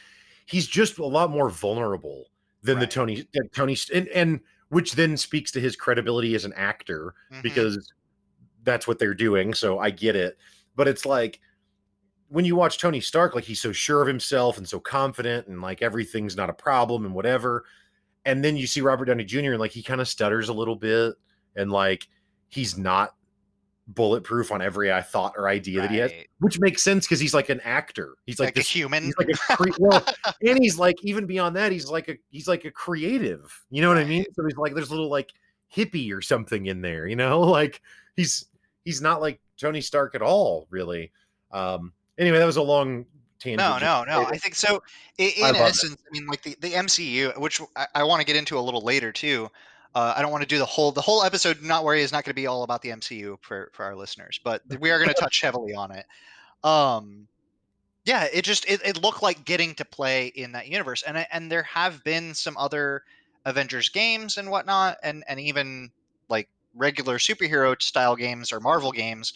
he's 0.47 0.67
just 0.67 0.99
a 0.99 1.07
lot 1.07 1.31
more 1.31 1.51
vulnerable 1.51 2.27
than 2.63 2.77
right. 2.77 2.81
the 2.81 2.87
Tony 2.87 3.29
Tony 3.55 3.77
and 3.95 4.09
and 4.09 4.41
which 4.71 4.95
then 4.95 5.17
speaks 5.17 5.53
to 5.53 5.61
his 5.61 5.77
credibility 5.77 6.35
as 6.35 6.45
an 6.45 6.53
actor 6.55 7.15
mm-hmm. 7.31 7.43
because 7.43 7.93
that's 8.65 8.89
what 8.89 8.99
they're 8.99 9.15
doing. 9.15 9.55
So 9.55 9.79
I 9.79 9.91
get 9.91 10.17
it. 10.17 10.39
But 10.75 10.89
it's 10.89 11.07
like 11.07 11.39
when 12.29 12.45
you 12.45 12.57
watch 12.57 12.79
Tony 12.79 13.01
Stark, 13.01 13.35
like 13.35 13.45
he's 13.45 13.61
so 13.61 13.73
sure 13.73 14.01
of 14.01 14.09
himself 14.09 14.59
and 14.59 14.67
so 14.67 14.81
confident 14.81 15.47
and 15.47 15.61
like 15.61 15.83
everything's 15.83 16.37
not 16.37 16.51
a 16.51 16.55
problem 16.55 17.05
and 17.05 17.15
whatever. 17.15 17.65
And 18.25 18.43
then 18.43 18.57
you 18.57 18.67
see 18.67 18.81
Robert 18.81 19.05
Downey 19.05 19.25
Jr. 19.25 19.53
and 19.53 19.61
like 19.61 19.71
he 19.71 19.83
kind 19.83 20.01
of 20.01 20.09
stutters 20.09 20.49
a 20.49 20.55
little 20.55 20.75
bit 20.75 21.15
and 21.57 21.71
like 21.71 22.09
he's 22.49 22.79
not 22.79 23.15
bulletproof 23.89 24.51
on 24.51 24.61
every 24.61 24.93
I 24.93 25.01
thought 25.01 25.35
or 25.37 25.49
idea 25.49 25.81
right. 25.81 25.89
that 25.89 25.93
he 25.93 25.99
has, 25.99 26.13
which 26.41 26.59
makes 26.59 26.83
sense 26.83 27.07
because 27.07 27.21
he's 27.21 27.35
like 27.35 27.49
an 27.49 27.61
actor. 27.61 28.17
He's 28.27 28.39
like, 28.39 28.49
like 28.49 28.55
this, 28.57 28.67
a 28.67 28.79
human. 28.79 29.05
He's 29.05 29.17
like 29.17 29.29
a 29.29 29.37
cre- 29.37 29.71
well, 29.79 30.05
and 30.47 30.59
he's 30.59 30.79
like 30.79 30.97
even 31.03 31.27
beyond 31.27 31.57
that, 31.57 31.73
he's 31.73 31.89
like 31.91 32.09
a 32.09 32.17
he's 32.31 32.49
like 32.49 32.65
a 32.65 32.71
creative. 32.71 33.65
You 33.71 33.83
know 33.83 33.93
right. 33.93 33.99
what 33.99 34.07
I 34.07 34.09
mean? 34.09 34.25
So 34.33 34.45
he's 34.45 34.57
like 34.57 34.75
there's 34.75 34.91
a 34.91 34.93
little 34.93 35.11
like 35.11 35.33
hippie 35.75 36.13
or 36.13 36.21
something 36.21 36.67
in 36.67 36.81
there. 36.81 37.07
You 37.07 37.17
know, 37.17 37.41
like 37.43 37.81
he's 38.17 38.47
he's 38.85 39.01
not 39.01 39.21
like 39.21 39.41
Tony 39.59 39.81
Stark 39.81 40.15
at 40.15 40.23
all, 40.23 40.67
really. 40.71 41.13
Um. 41.53 41.93
Anyway, 42.19 42.39
that 42.39 42.47
was 42.47 42.57
a 42.57 42.63
long 42.63 43.05
tangent. 43.39 43.59
No, 43.59 43.79
no, 43.79 44.05
no. 44.05 44.27
I 44.27 44.39
think 44.39 44.55
so. 44.55 44.83
In, 45.19 45.31
in 45.37 45.45
I 45.45 45.59
essence, 45.59 45.95
it. 45.95 46.01
I 46.09 46.11
mean, 46.13 46.27
like 46.27 46.43
the, 46.43 46.57
the 46.61 46.73
MCU, 46.73 47.39
which 47.39 47.61
I, 47.77 47.87
I 47.97 48.05
want 48.05 48.21
to 48.21 48.27
get 48.27 48.37
into 48.37 48.59
a 48.59 48.61
little 48.61 48.81
later 48.81 49.13
too. 49.13 49.49
Uh, 49.97 50.13
I 50.15 50.21
don't 50.21 50.31
want 50.31 50.43
to 50.43 50.47
do 50.47 50.59
the 50.59 50.67
whole 50.67 50.93
the 50.93 51.01
whole 51.01 51.23
episode. 51.23 51.63
Not 51.63 51.83
worry, 51.83 52.03
is 52.03 52.13
not 52.13 52.23
going 52.23 52.33
to 52.33 52.35
be 52.35 52.47
all 52.47 52.65
about 52.65 52.83
the 52.83 52.91
MCU 52.91 53.39
for 53.41 53.71
for 53.73 53.83
our 53.83 53.97
listeners, 53.97 54.39
but 54.45 54.61
we 54.79 54.91
are 54.91 54.99
going 54.99 55.09
to 55.15 55.19
touch 55.19 55.41
heavily 55.41 55.73
on 55.75 55.91
it. 55.91 56.05
Um, 56.63 57.27
yeah, 58.05 58.27
it 58.31 58.43
just 58.43 58.69
it, 58.69 58.83
it 58.85 59.01
looked 59.01 59.23
like 59.23 59.47
getting 59.47 59.75
to 59.77 59.87
play 59.87 60.27
in 60.27 60.53
that 60.53 60.69
universe, 60.69 61.03
and 61.03 61.27
and 61.33 61.51
there 61.51 61.63
have 61.63 62.05
been 62.05 62.35
some 62.35 62.59
other 62.59 63.05
Avengers 63.47 63.89
games 63.89 64.37
and 64.37 64.51
whatnot, 64.51 64.99
and 65.03 65.25
and 65.29 65.41
even 65.41 65.91
like 66.29 66.51
regular 66.75 67.17
superhero 67.17 67.81
style 67.81 68.17
games 68.17 68.53
or 68.53 68.61
Marvel 68.61 68.93
games, 68.93 69.33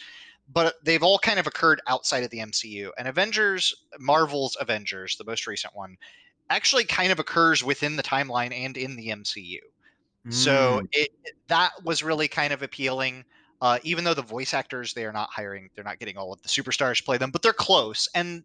but 0.53 0.75
they've 0.83 1.01
all 1.01 1.17
kind 1.17 1.39
of 1.39 1.47
occurred 1.47 1.81
outside 1.87 2.23
of 2.23 2.29
the 2.29 2.37
MCU. 2.37 2.91
And 2.99 3.07
Avengers, 3.07 3.73
Marvel's 3.97 4.55
Avengers, 4.61 5.17
the 5.17 5.23
most 5.23 5.47
recent 5.47 5.75
one, 5.75 5.97
actually 6.51 6.83
kind 6.83 7.11
of 7.11 7.17
occurs 7.17 7.63
within 7.63 7.95
the 7.95 8.03
timeline 8.03 8.53
and 8.53 8.77
in 8.77 8.95
the 8.95 9.07
MCU. 9.07 9.57
So 10.29 10.81
mm. 10.81 10.87
it, 10.91 11.09
that 11.47 11.71
was 11.83 12.03
really 12.03 12.27
kind 12.27 12.53
of 12.53 12.61
appealing. 12.61 13.25
Uh, 13.61 13.79
even 13.83 14.03
though 14.03 14.13
the 14.13 14.21
voice 14.21 14.53
actors 14.53 14.93
they 14.93 15.05
are 15.05 15.11
not 15.11 15.29
hiring, 15.31 15.69
they're 15.75 15.83
not 15.83 15.99
getting 15.99 16.17
all 16.17 16.33
of 16.33 16.41
the 16.41 16.49
superstars 16.49 16.97
to 16.97 17.03
play 17.03 17.17
them, 17.17 17.31
but 17.31 17.41
they're 17.41 17.53
close. 17.53 18.07
And 18.13 18.43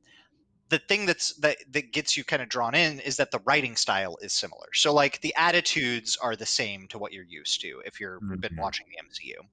the 0.68 0.78
thing 0.78 1.06
that's 1.06 1.34
that 1.34 1.58
that 1.70 1.92
gets 1.92 2.16
you 2.16 2.24
kind 2.24 2.42
of 2.42 2.48
drawn 2.48 2.74
in 2.74 2.98
is 3.00 3.16
that 3.16 3.30
the 3.30 3.40
writing 3.44 3.76
style 3.76 4.16
is 4.20 4.32
similar. 4.32 4.66
So 4.74 4.92
like 4.92 5.20
the 5.20 5.34
attitudes 5.36 6.16
are 6.20 6.34
the 6.34 6.46
same 6.46 6.86
to 6.88 6.98
what 6.98 7.12
you're 7.12 7.24
used 7.24 7.60
to 7.60 7.82
if 7.84 8.00
you've 8.00 8.20
mm-hmm. 8.20 8.40
been 8.40 8.56
watching 8.56 8.86
the 8.90 8.98
MCU. 9.06 9.46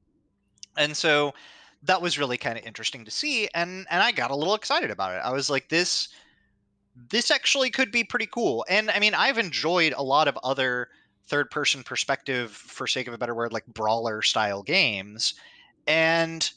And 0.77 0.95
so 0.95 1.33
that 1.83 2.01
was 2.01 2.17
really 2.17 2.37
kind 2.37 2.57
of 2.57 2.65
interesting 2.65 3.05
to 3.05 3.11
see 3.11 3.47
and 3.53 3.85
and 3.89 4.01
I 4.01 4.11
got 4.11 4.31
a 4.31 4.35
little 4.35 4.55
excited 4.55 4.91
about 4.91 5.13
it. 5.15 5.21
I 5.23 5.31
was 5.31 5.49
like 5.49 5.69
this 5.69 6.09
this 7.09 7.31
actually 7.31 7.69
could 7.69 7.91
be 7.91 8.03
pretty 8.03 8.27
cool. 8.27 8.65
And 8.69 8.89
I 8.91 8.99
mean, 8.99 9.13
I've 9.13 9.37
enjoyed 9.37 9.93
a 9.95 10.03
lot 10.03 10.27
of 10.27 10.37
other 10.43 10.89
third 11.27 11.49
person 11.51 11.83
perspective 11.83 12.51
for 12.51 12.87
sake 12.87 13.07
of 13.07 13.13
a 13.13 13.17
better 13.17 13.35
word 13.35 13.53
like 13.53 13.65
brawler 13.67 14.21
style 14.21 14.63
games 14.63 15.33
and 15.87 16.51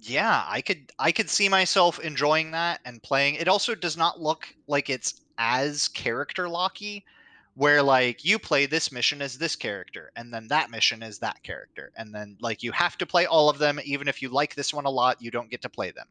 yeah, 0.00 0.44
I 0.46 0.60
could 0.60 0.92
I 0.98 1.12
could 1.12 1.30
see 1.30 1.48
myself 1.48 1.98
enjoying 2.00 2.50
that 2.52 2.80
and 2.84 3.02
playing. 3.02 3.36
It 3.36 3.48
also 3.48 3.74
does 3.74 3.96
not 3.96 4.20
look 4.20 4.46
like 4.66 4.90
it's 4.90 5.20
as 5.38 5.88
character 5.88 6.48
locky 6.48 7.04
where 7.54 7.82
like 7.82 8.24
you 8.24 8.38
play 8.38 8.66
this 8.66 8.92
mission 8.92 9.22
as 9.22 9.38
this 9.38 9.56
character 9.56 10.12
and 10.16 10.32
then 10.32 10.46
that 10.48 10.70
mission 10.70 11.02
is 11.02 11.18
that 11.18 11.42
character 11.42 11.90
and 11.96 12.14
then 12.14 12.36
like 12.40 12.62
you 12.62 12.72
have 12.72 12.96
to 12.98 13.06
play 13.06 13.26
all 13.26 13.48
of 13.48 13.58
them 13.58 13.80
even 13.84 14.08
if 14.08 14.20
you 14.20 14.28
like 14.28 14.54
this 14.54 14.72
one 14.72 14.84
a 14.84 14.90
lot 14.90 15.20
you 15.20 15.30
don't 15.30 15.50
get 15.50 15.62
to 15.62 15.68
play 15.68 15.90
them 15.90 16.06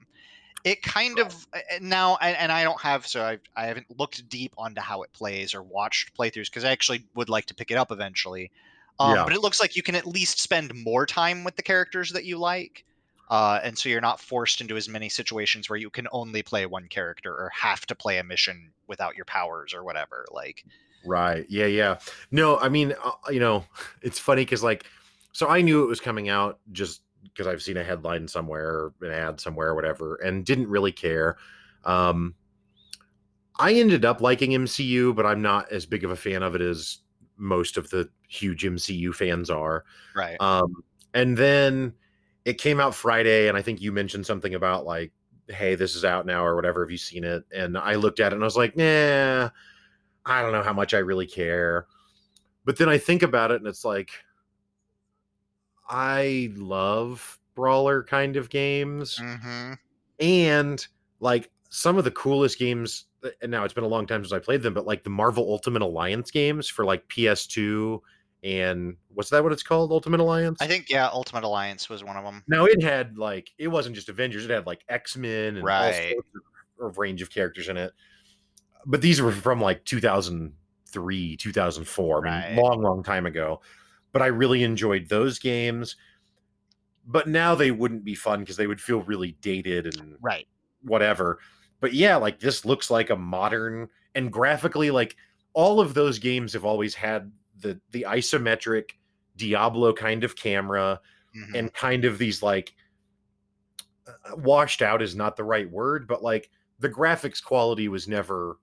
it 0.65 0.81
kind 0.81 1.19
of 1.19 1.47
now 1.79 2.17
and 2.17 2.51
i 2.51 2.63
don't 2.63 2.81
have 2.81 3.07
so 3.07 3.23
I've, 3.23 3.39
i 3.55 3.67
haven't 3.67 3.85
looked 3.97 4.27
deep 4.27 4.51
onto 4.57 4.81
how 4.81 5.03
it 5.03 5.13
plays 5.13 5.53
or 5.53 5.61
watched 5.61 6.17
playthroughs 6.17 6.45
because 6.45 6.65
i 6.65 6.71
actually 6.71 7.05
would 7.13 7.29
like 7.29 7.45
to 7.45 7.55
pick 7.55 7.71
it 7.71 7.77
up 7.77 7.91
eventually. 7.91 8.51
Um, 8.97 9.15
yeah. 9.15 9.23
but 9.25 9.33
it 9.33 9.41
looks 9.41 9.59
like 9.59 9.75
you 9.75 9.83
can 9.83 9.95
at 9.95 10.07
least 10.07 10.39
spend 10.39 10.73
more 10.73 11.05
time 11.05 11.43
with 11.43 11.57
the 11.57 11.61
characters 11.61 12.11
that 12.11 12.23
you 12.23 12.37
like 12.37 12.85
uh, 13.29 13.59
and 13.63 13.77
so 13.77 13.89
you're 13.89 14.01
not 14.01 14.21
forced 14.21 14.61
into 14.61 14.77
as 14.77 14.87
many 14.87 15.09
situations 15.09 15.69
where 15.69 15.77
you 15.77 15.89
can 15.89 16.07
only 16.11 16.41
play 16.43 16.65
one 16.65 16.87
character 16.87 17.33
or 17.33 17.51
have 17.53 17.85
to 17.87 17.95
play 17.95 18.19
a 18.19 18.23
mission 18.23 18.71
without 18.87 19.15
your 19.15 19.25
powers 19.25 19.73
or 19.73 19.83
whatever 19.83 20.25
like. 20.31 20.63
Right. 21.05 21.45
Yeah 21.49 21.67
yeah. 21.67 21.97
No 22.31 22.57
i 22.57 22.69
mean 22.69 22.93
uh, 23.03 23.11
you 23.29 23.39
know 23.39 23.65
it's 24.01 24.17
funny 24.17 24.41
because 24.41 24.63
like 24.63 24.85
so 25.31 25.47
i 25.47 25.61
knew 25.61 25.83
it 25.83 25.87
was 25.87 25.99
coming 25.99 26.29
out 26.29 26.59
just 26.71 27.01
because 27.25 27.47
i've 27.47 27.61
seen 27.61 27.77
a 27.77 27.83
headline 27.83 28.27
somewhere 28.27 28.91
an 29.01 29.11
ad 29.11 29.39
somewhere 29.39 29.75
whatever 29.75 30.15
and 30.15 30.45
didn't 30.45 30.67
really 30.67 30.91
care 30.91 31.37
um 31.83 32.33
i 33.57 33.73
ended 33.73 34.05
up 34.05 34.21
liking 34.21 34.51
mcu 34.51 35.15
but 35.15 35.25
i'm 35.25 35.41
not 35.41 35.71
as 35.71 35.85
big 35.85 36.03
of 36.03 36.11
a 36.11 36.15
fan 36.15 36.43
of 36.43 36.55
it 36.55 36.61
as 36.61 36.99
most 37.37 37.77
of 37.77 37.89
the 37.89 38.09
huge 38.27 38.63
mcu 38.63 39.13
fans 39.13 39.49
are 39.49 39.83
right 40.15 40.39
um 40.39 40.83
and 41.13 41.37
then 41.37 41.93
it 42.45 42.59
came 42.59 42.79
out 42.79 42.93
Friday, 42.93 43.47
and 43.47 43.57
I 43.57 43.61
think 43.63 43.81
you 43.81 43.91
mentioned 43.91 44.25
something 44.25 44.53
about 44.53 44.85
like, 44.85 45.11
hey, 45.49 45.73
this 45.73 45.95
is 45.95 46.05
out 46.05 46.25
now 46.25 46.45
or 46.45 46.55
whatever. 46.55 46.83
Have 46.83 46.91
you 46.91 46.97
seen 46.97 47.23
it? 47.23 47.43
And 47.53 47.77
I 47.77 47.95
looked 47.95 48.19
at 48.19 48.31
it 48.31 48.35
and 48.35 48.43
I 48.43 48.45
was 48.45 48.55
like, 48.55 48.77
nah, 48.77 49.49
I 50.25 50.41
don't 50.41 50.51
know 50.51 50.63
how 50.63 50.73
much 50.73 50.93
I 50.93 50.99
really 50.99 51.25
care. 51.25 51.87
But 52.63 52.77
then 52.77 52.87
I 52.87 52.97
think 52.97 53.23
about 53.23 53.51
it 53.51 53.57
and 53.57 53.67
it's 53.67 53.83
like, 53.83 54.11
I 55.87 56.51
love 56.55 57.39
brawler 57.55 58.03
kind 58.03 58.35
of 58.35 58.49
games. 58.49 59.17
Mm-hmm. 59.17 59.73
And 60.19 60.87
like 61.19 61.51
some 61.69 61.97
of 61.97 62.03
the 62.03 62.11
coolest 62.11 62.59
games, 62.59 63.05
uh, 63.23 63.29
and 63.41 63.51
now 63.51 63.63
it's 63.63 63.73
been 63.73 63.83
a 63.83 63.87
long 63.87 64.05
time 64.07 64.23
since 64.23 64.33
I 64.33 64.39
played 64.39 64.61
them, 64.61 64.73
but 64.73 64.85
like 64.85 65.03
the 65.03 65.09
Marvel 65.09 65.49
Ultimate 65.49 65.81
Alliance 65.81 66.31
games 66.31 66.67
for 66.67 66.85
like 66.85 67.07
PS2 67.09 67.99
and 68.45 68.95
what's 69.09 69.31
that 69.31 69.43
what 69.43 69.51
it's 69.51 69.63
called 69.63 69.91
ultimate 69.91 70.19
alliance 70.19 70.61
i 70.61 70.67
think 70.67 70.87
yeah 70.87 71.09
ultimate 71.11 71.43
alliance 71.43 71.89
was 71.89 72.03
one 72.03 72.15
of 72.15 72.23
them 72.23 72.43
no 72.47 72.65
it 72.65 72.81
had 72.81 73.17
like 73.17 73.49
it 73.57 73.67
wasn't 73.67 73.93
just 73.93 74.07
avengers 74.07 74.45
it 74.45 74.51
had 74.51 74.67
like 74.67 74.83
x-men 74.87 75.57
and 75.57 75.65
right. 75.65 75.85
all 75.85 76.11
sorts 76.11 76.29
of 76.79 76.97
range 76.99 77.23
of 77.23 77.29
characters 77.31 77.69
in 77.69 77.75
it 77.75 77.91
but 78.85 79.01
these 79.01 79.19
were 79.19 79.31
from 79.31 79.59
like 79.59 79.83
2003 79.85 81.37
2004 81.37 82.21
right. 82.21 82.31
I 82.31 82.49
mean, 82.49 82.63
long 82.63 82.81
long 82.83 83.03
time 83.03 83.25
ago 83.25 83.61
but 84.15 84.21
i 84.21 84.27
really 84.27 84.63
enjoyed 84.63 85.09
those 85.09 85.37
games 85.37 85.97
but 87.05 87.27
now 87.27 87.53
they 87.53 87.69
wouldn't 87.69 88.05
be 88.05 88.15
fun 88.15 88.39
because 88.39 88.55
they 88.55 88.67
would 88.67 88.79
feel 88.79 89.01
really 89.01 89.35
dated 89.41 89.93
and 89.99 90.15
right 90.21 90.47
whatever 90.83 91.39
but 91.81 91.93
yeah 91.93 92.15
like 92.15 92.39
this 92.39 92.63
looks 92.63 92.89
like 92.89 93.09
a 93.09 93.15
modern 93.15 93.89
and 94.15 94.31
graphically 94.31 94.89
like 94.89 95.17
all 95.51 95.81
of 95.81 95.93
those 95.93 96.17
games 96.17 96.53
have 96.53 96.63
always 96.63 96.95
had 96.95 97.29
the 97.59 97.77
the 97.91 98.05
isometric 98.07 98.91
Diablo 99.37 99.93
kind 99.93 100.23
of 100.23 100.35
camera 100.35 100.99
mm-hmm. 101.35 101.55
and 101.55 101.73
kind 101.73 102.05
of 102.05 102.17
these 102.17 102.41
like 102.41 102.73
washed 104.35 104.81
out 104.81 105.01
is 105.01 105.15
not 105.15 105.35
the 105.35 105.43
right 105.43 105.69
word, 105.69 106.07
but 106.07 106.23
like 106.23 106.49
the 106.79 106.89
graphics 106.89 107.43
quality 107.43 107.87
was 107.87 108.07
never 108.07 108.59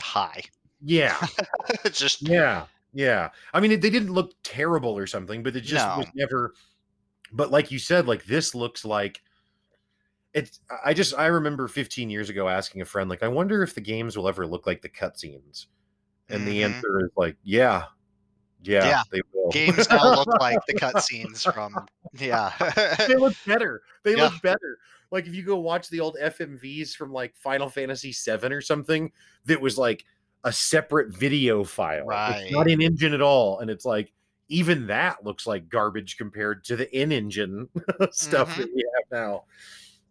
high. 0.00 0.42
Yeah. 0.82 1.16
just 1.92 2.26
yeah. 2.28 2.66
Yeah. 2.96 3.30
I 3.52 3.60
mean, 3.60 3.72
it, 3.72 3.82
they 3.82 3.90
didn't 3.90 4.12
look 4.12 4.32
terrible 4.42 4.96
or 4.96 5.06
something, 5.06 5.42
but 5.42 5.54
it 5.56 5.62
just 5.62 5.86
no. 5.86 5.98
was 5.98 6.06
never 6.14 6.54
but 7.32 7.50
like 7.50 7.72
you 7.72 7.78
said 7.78 8.06
like 8.06 8.24
this 8.26 8.54
looks 8.54 8.84
like 8.84 9.20
it's 10.32 10.60
i 10.84 10.94
just 10.94 11.12
i 11.18 11.26
remember 11.26 11.66
15 11.66 12.08
years 12.08 12.30
ago 12.30 12.48
asking 12.48 12.82
a 12.82 12.84
friend 12.84 13.10
like 13.10 13.24
i 13.24 13.26
wonder 13.26 13.64
if 13.64 13.74
the 13.74 13.80
games 13.80 14.16
will 14.16 14.28
ever 14.28 14.46
look 14.46 14.64
like 14.64 14.80
the 14.80 14.88
cutscenes 14.88 15.66
and 16.28 16.40
mm-hmm. 16.40 16.50
the 16.50 16.64
answer 16.64 17.04
is 17.04 17.10
like, 17.16 17.36
yeah, 17.44 17.84
yeah, 18.62 18.86
yeah. 18.86 19.02
they 19.12 19.20
will. 19.32 19.50
Games 19.50 19.88
now 19.88 20.14
look 20.14 20.40
like 20.40 20.58
the 20.66 20.74
cutscenes 20.74 21.52
from 21.52 21.74
yeah. 22.14 22.52
they 23.06 23.16
look 23.16 23.34
better. 23.46 23.82
They 24.02 24.16
yeah. 24.16 24.24
look 24.24 24.42
better. 24.42 24.78
Like 25.12 25.26
if 25.26 25.34
you 25.34 25.44
go 25.44 25.56
watch 25.56 25.88
the 25.88 26.00
old 26.00 26.16
FMVs 26.20 26.94
from 26.94 27.12
like 27.12 27.36
Final 27.36 27.68
Fantasy 27.68 28.12
VII 28.12 28.52
or 28.52 28.60
something, 28.60 29.12
that 29.44 29.60
was 29.60 29.78
like 29.78 30.04
a 30.46 30.52
separate 30.52 31.12
video 31.12 31.64
file. 31.64 32.06
Right. 32.06 32.44
It's 32.44 32.52
not 32.52 32.70
an 32.70 32.80
engine 32.80 33.12
at 33.12 33.20
all, 33.20 33.58
and 33.58 33.68
it's 33.68 33.84
like 33.84 34.12
even 34.48 34.86
that 34.86 35.24
looks 35.24 35.44
like 35.44 35.68
garbage 35.68 36.16
compared 36.16 36.62
to 36.64 36.76
the 36.76 36.88
in-engine 36.96 37.68
stuff 38.12 38.50
mm-hmm. 38.50 38.60
that 38.60 38.70
we 38.72 38.84
have 38.94 39.42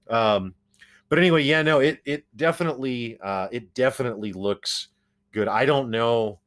now. 0.10 0.14
Um, 0.36 0.54
but 1.08 1.20
anyway, 1.20 1.44
yeah, 1.44 1.62
no, 1.62 1.80
it 1.80 2.00
it 2.04 2.26
definitely 2.36 3.18
uh, 3.24 3.48
it 3.50 3.74
definitely 3.74 4.34
looks 4.34 4.90
good. 5.32 5.48
I 5.48 5.66
don't 5.66 5.90
know. 5.90 6.40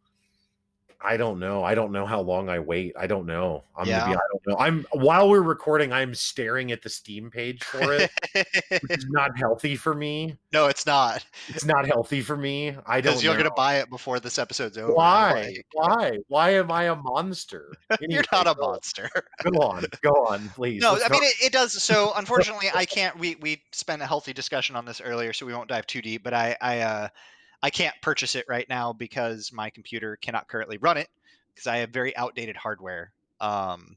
I 1.01 1.17
don't 1.17 1.39
know. 1.39 1.63
I 1.63 1.77
don't 1.77 1.93
know 1.93 2.05
how 2.05 2.21
long 2.21 2.49
I 2.49 2.59
wait. 2.59 2.93
I 2.99 3.07
don't 3.07 3.25
know. 3.25 3.63
I'm 3.77 3.87
yeah. 3.87 4.01
gonna 4.01 4.11
be. 4.11 4.17
I 4.17 4.21
don't 4.33 4.47
know. 4.47 4.57
I'm 4.59 4.87
while 5.05 5.29
we're 5.29 5.43
recording, 5.43 5.93
I'm 5.93 6.13
staring 6.13 6.73
at 6.73 6.83
the 6.83 6.89
Steam 6.89 7.31
page 7.31 7.63
for 7.63 7.93
it, 7.93 8.11
which 8.35 8.99
is 8.99 9.07
not 9.09 9.31
healthy 9.39 9.77
for 9.77 9.95
me. 9.95 10.37
No, 10.53 10.67
it's 10.67 10.87
not. 10.87 11.25
It's 11.49 11.65
not 11.65 11.87
healthy 11.87 12.21
for 12.21 12.37
me. 12.37 12.77
I 12.85 13.01
don't. 13.01 13.13
Because 13.13 13.23
you're 13.23 13.35
know. 13.35 13.45
gonna 13.45 13.55
buy 13.55 13.77
it 13.77 13.89
before 13.91 14.19
this 14.19 14.39
episode's 14.39 14.77
over. 14.77 14.93
Why? 14.93 15.55
Why? 15.73 16.19
Why 16.27 16.55
am 16.55 16.73
I 16.73 16.85
a 16.85 16.97
monster? 16.97 17.73
Anyway, 18.01 18.15
you're 18.15 18.25
not 18.31 18.47
a 18.47 18.55
monster. 18.61 19.11
Go 19.43 19.59
on. 19.61 19.85
Go 20.03 20.11
on, 20.11 20.49
please. 20.51 20.81
No, 20.81 20.93
Let's 20.93 21.07
I 21.07 21.09
mean 21.09 21.25
it, 21.25 21.47
it, 21.47 21.53
does. 21.53 21.83
So 21.83 22.13
unfortunately, 22.17 22.69
I 22.73 22.85
can't. 22.85 23.19
We 23.19 23.37
we 23.41 23.63
spent 23.73 24.03
a 24.03 24.07
healthy 24.07 24.33
discussion 24.33 24.77
on 24.77 24.85
this 24.85 25.01
earlier, 25.01 25.33
so 25.33 25.47
we 25.47 25.55
won't 25.55 25.69
dive 25.69 25.87
too 25.87 26.03
deep. 26.03 26.23
But 26.23 26.35
I 26.35 26.57
I 26.61 26.81
uh 26.81 27.09
I 27.63 27.71
can't 27.71 27.95
purchase 28.03 28.35
it 28.35 28.47
right 28.49 28.69
now 28.69 28.93
because 28.93 29.53
my 29.53 29.71
computer 29.71 30.17
cannot 30.17 30.49
currently 30.49 30.79
run 30.79 30.97
it 30.97 31.09
because 31.55 31.67
I 31.67 31.79
have 31.79 31.91
very 31.91 32.17
outdated 32.17 32.57
hardware. 32.57 33.13
Um, 33.41 33.97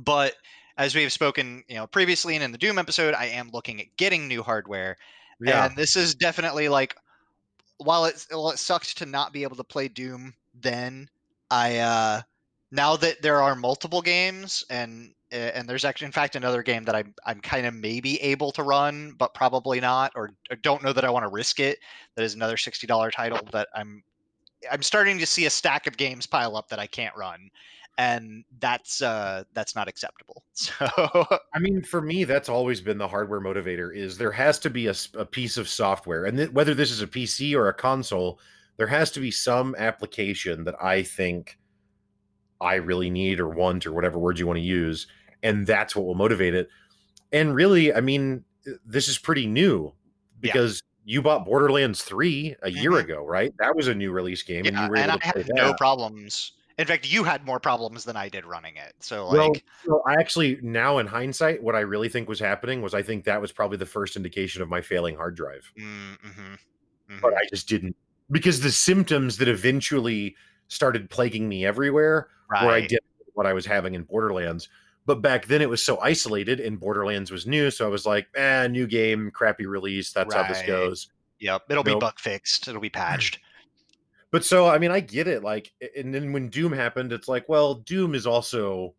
but 0.00 0.34
as 0.78 0.94
we 0.94 1.02
have 1.02 1.12
spoken, 1.12 1.64
you 1.68 1.76
know, 1.76 1.86
previously 1.86 2.34
and 2.34 2.42
in 2.42 2.52
the 2.52 2.58
Doom 2.58 2.78
episode, 2.78 3.14
I 3.14 3.26
am 3.26 3.50
looking 3.52 3.80
at 3.80 3.94
getting 3.96 4.26
new 4.26 4.42
hardware, 4.42 4.96
yeah. 5.40 5.66
and 5.66 5.76
this 5.76 5.96
is 5.96 6.14
definitely 6.14 6.68
like, 6.68 6.96
while 7.78 8.06
it 8.06 8.26
while 8.30 8.50
it 8.50 8.58
sucked 8.58 8.98
to 8.98 9.06
not 9.06 9.32
be 9.32 9.42
able 9.42 9.56
to 9.56 9.64
play 9.64 9.88
Doom 9.88 10.34
then, 10.54 11.10
I 11.50 11.78
uh, 11.78 12.22
now 12.70 12.96
that 12.96 13.20
there 13.22 13.42
are 13.42 13.54
multiple 13.54 14.00
games 14.00 14.64
and 14.70 15.14
and 15.32 15.68
there's 15.68 15.84
actually 15.84 16.06
in 16.06 16.12
fact 16.12 16.36
another 16.36 16.62
game 16.62 16.84
that 16.84 16.94
I'm 16.94 17.14
I'm 17.24 17.40
kind 17.40 17.66
of 17.66 17.74
maybe 17.74 18.20
able 18.22 18.52
to 18.52 18.62
run, 18.62 19.14
but 19.18 19.34
probably 19.34 19.80
not, 19.80 20.12
or, 20.14 20.30
or 20.50 20.56
don't 20.56 20.82
know 20.82 20.92
that 20.92 21.04
I 21.04 21.10
want 21.10 21.24
to 21.24 21.30
risk 21.30 21.58
it. 21.58 21.78
That 22.16 22.22
is 22.22 22.34
another 22.34 22.56
sixty 22.56 22.86
dollar 22.86 23.10
title 23.10 23.40
that 23.52 23.68
I'm 23.74 24.02
I'm 24.70 24.82
starting 24.82 25.18
to 25.18 25.26
see 25.26 25.46
a 25.46 25.50
stack 25.50 25.86
of 25.86 25.96
games 25.96 26.26
pile 26.26 26.56
up 26.56 26.68
that 26.68 26.78
I 26.78 26.86
can't 26.86 27.16
run, 27.16 27.50
and 27.98 28.44
that's 28.60 29.00
uh 29.02 29.44
that's 29.54 29.74
not 29.74 29.88
acceptable. 29.88 30.44
So 30.54 30.86
I 31.54 31.58
mean, 31.58 31.82
for 31.82 32.02
me, 32.02 32.24
that's 32.24 32.50
always 32.50 32.80
been 32.80 32.98
the 32.98 33.08
hardware 33.08 33.40
motivator: 33.40 33.94
is 33.96 34.18
there 34.18 34.32
has 34.32 34.58
to 34.60 34.70
be 34.70 34.88
a, 34.88 34.94
a 35.14 35.24
piece 35.24 35.56
of 35.56 35.68
software, 35.68 36.26
and 36.26 36.36
th- 36.36 36.50
whether 36.50 36.74
this 36.74 36.90
is 36.90 37.00
a 37.00 37.06
PC 37.06 37.56
or 37.56 37.68
a 37.68 37.74
console, 37.74 38.38
there 38.76 38.86
has 38.86 39.10
to 39.12 39.20
be 39.20 39.30
some 39.30 39.74
application 39.78 40.64
that 40.64 40.74
I 40.82 41.02
think 41.02 41.58
I 42.60 42.76
really 42.76 43.10
need 43.10 43.40
or 43.40 43.48
want 43.48 43.86
or 43.86 43.92
whatever 43.92 44.18
word 44.18 44.38
you 44.38 44.46
want 44.46 44.58
to 44.58 44.64
use 44.64 45.06
and 45.42 45.66
that's 45.66 45.94
what 45.96 46.06
will 46.06 46.14
motivate 46.14 46.54
it. 46.54 46.68
And 47.32 47.54
really, 47.54 47.94
I 47.94 48.00
mean, 48.00 48.44
this 48.84 49.08
is 49.08 49.18
pretty 49.18 49.46
new 49.46 49.92
because 50.40 50.82
yeah. 51.04 51.14
you 51.14 51.22
bought 51.22 51.44
Borderlands 51.44 52.02
3 52.02 52.56
a 52.62 52.70
year 52.70 52.90
mm-hmm. 52.92 53.10
ago, 53.10 53.24
right? 53.24 53.52
That 53.58 53.74
was 53.74 53.88
a 53.88 53.94
new 53.94 54.12
release 54.12 54.42
game 54.42 54.64
yeah, 54.64 54.86
and, 54.86 54.96
and 54.96 55.12
I 55.12 55.18
have 55.22 55.48
no 55.54 55.74
problems. 55.74 56.52
In 56.78 56.86
fact, 56.86 57.10
you 57.10 57.22
had 57.22 57.44
more 57.44 57.60
problems 57.60 58.04
than 58.04 58.16
I 58.16 58.28
did 58.28 58.46
running 58.46 58.76
it. 58.76 58.94
So 59.00 59.30
well, 59.30 59.52
like, 59.52 59.64
so 59.84 60.02
I 60.06 60.14
actually 60.14 60.58
now 60.62 60.98
in 60.98 61.06
hindsight, 61.06 61.62
what 61.62 61.74
I 61.74 61.80
really 61.80 62.08
think 62.08 62.28
was 62.28 62.40
happening 62.40 62.82
was 62.82 62.94
I 62.94 63.02
think 63.02 63.24
that 63.24 63.40
was 63.40 63.52
probably 63.52 63.76
the 63.76 63.86
first 63.86 64.16
indication 64.16 64.62
of 64.62 64.68
my 64.68 64.80
failing 64.80 65.16
hard 65.16 65.36
drive. 65.36 65.70
mm, 65.78 66.18
mhm, 66.18 66.58
But 67.20 67.34
mhm. 67.34 67.36
I 67.36 67.42
just 67.50 67.68
didn't 67.68 67.94
because 68.30 68.60
the 68.60 68.72
symptoms 68.72 69.36
that 69.38 69.48
eventually 69.48 70.34
started 70.68 71.10
plaguing 71.10 71.48
me 71.48 71.66
everywhere 71.66 72.28
where 72.48 72.60
I 72.60 72.66
right, 72.66 72.88
did 72.88 73.00
what 73.34 73.46
I 73.46 73.52
was 73.52 73.66
having 73.66 73.94
in 73.94 74.02
Borderlands. 74.04 74.68
But 75.04 75.20
back 75.20 75.46
then 75.46 75.60
it 75.62 75.68
was 75.68 75.82
so 75.84 75.98
isolated 76.00 76.60
and 76.60 76.78
Borderlands 76.78 77.30
was 77.30 77.46
new. 77.46 77.70
So 77.70 77.84
I 77.84 77.88
was 77.88 78.06
like, 78.06 78.28
eh, 78.36 78.68
new 78.68 78.86
game, 78.86 79.30
crappy 79.32 79.66
release. 79.66 80.12
That's 80.12 80.32
how 80.32 80.44
this 80.44 80.62
goes. 80.62 81.08
yep, 81.40 81.62
it'll 81.68 81.82
be 81.82 81.90
Nope. 81.90 82.00
bug 82.00 82.20
fixed. 82.20 82.68
It'll 82.68 82.80
be 82.80 82.90
patched. 82.90 83.38
But 84.30 84.46
so, 84.46 84.66
I 84.66 84.78
mean, 84.78 84.90
I 84.90 85.00
get 85.00 85.28
it. 85.28 85.42
Like, 85.44 85.70
and 85.94 86.14
then 86.14 86.32
when 86.32 86.48
Doom 86.48 86.72
happened, 86.72 87.12
it's 87.12 87.28
like, 87.28 87.46
well, 87.50 87.74
Doom 87.74 88.14
is 88.14 88.26
also 88.26 88.94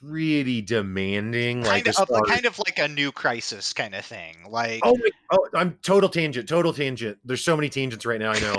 pretty 0.00 0.62
demanding. 0.62 1.60
Like, 1.60 1.84
kind 1.84 1.88
as 1.88 2.00
of, 2.00 2.08
far 2.08 2.22
kind 2.22 2.46
of 2.46 2.58
like 2.60 2.78
a 2.78 2.88
new 2.88 3.12
Crysis 3.12 3.74
kind 3.74 3.94
of 3.94 4.06
thing. 4.06 4.34
Like, 4.48 4.80
Oh, 4.84 4.96
my, 4.96 5.08
oh, 5.32 5.48
I'm 5.54 5.76
total 5.82 6.08
tangent, 6.08 6.48
total 6.48 6.72
tangent. 6.72 7.18
There's 7.26 7.44
so 7.44 7.54
many 7.56 7.68
tangents 7.68 8.06
right 8.06 8.18
now. 8.18 8.30
I 8.32 8.40
know. 8.40 8.56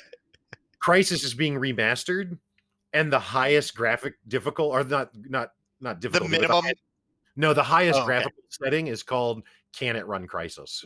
Crysis 0.82 1.24
is 1.24 1.34
being 1.34 1.56
remastered, 1.56 2.38
and 2.94 3.12
the 3.12 3.18
highest 3.18 3.74
graphic 3.76 4.14
difficult, 4.28 4.72
or 4.72 4.82
not, 4.82 5.10
not, 5.28 5.50
not 5.80 6.00
the 6.00 6.08
difficult. 6.08 6.30
minimum. 6.30 6.64
no, 7.36 7.52
the 7.54 7.62
highest 7.62 7.96
Oh, 7.98 8.02
okay. 8.02 8.06
graphical 8.06 8.42
setting 8.48 8.86
is 8.88 9.02
called 9.02 9.42
"Can 9.72 9.96
it 9.96 10.06
run 10.06 10.26
Crysis?" 10.26 10.84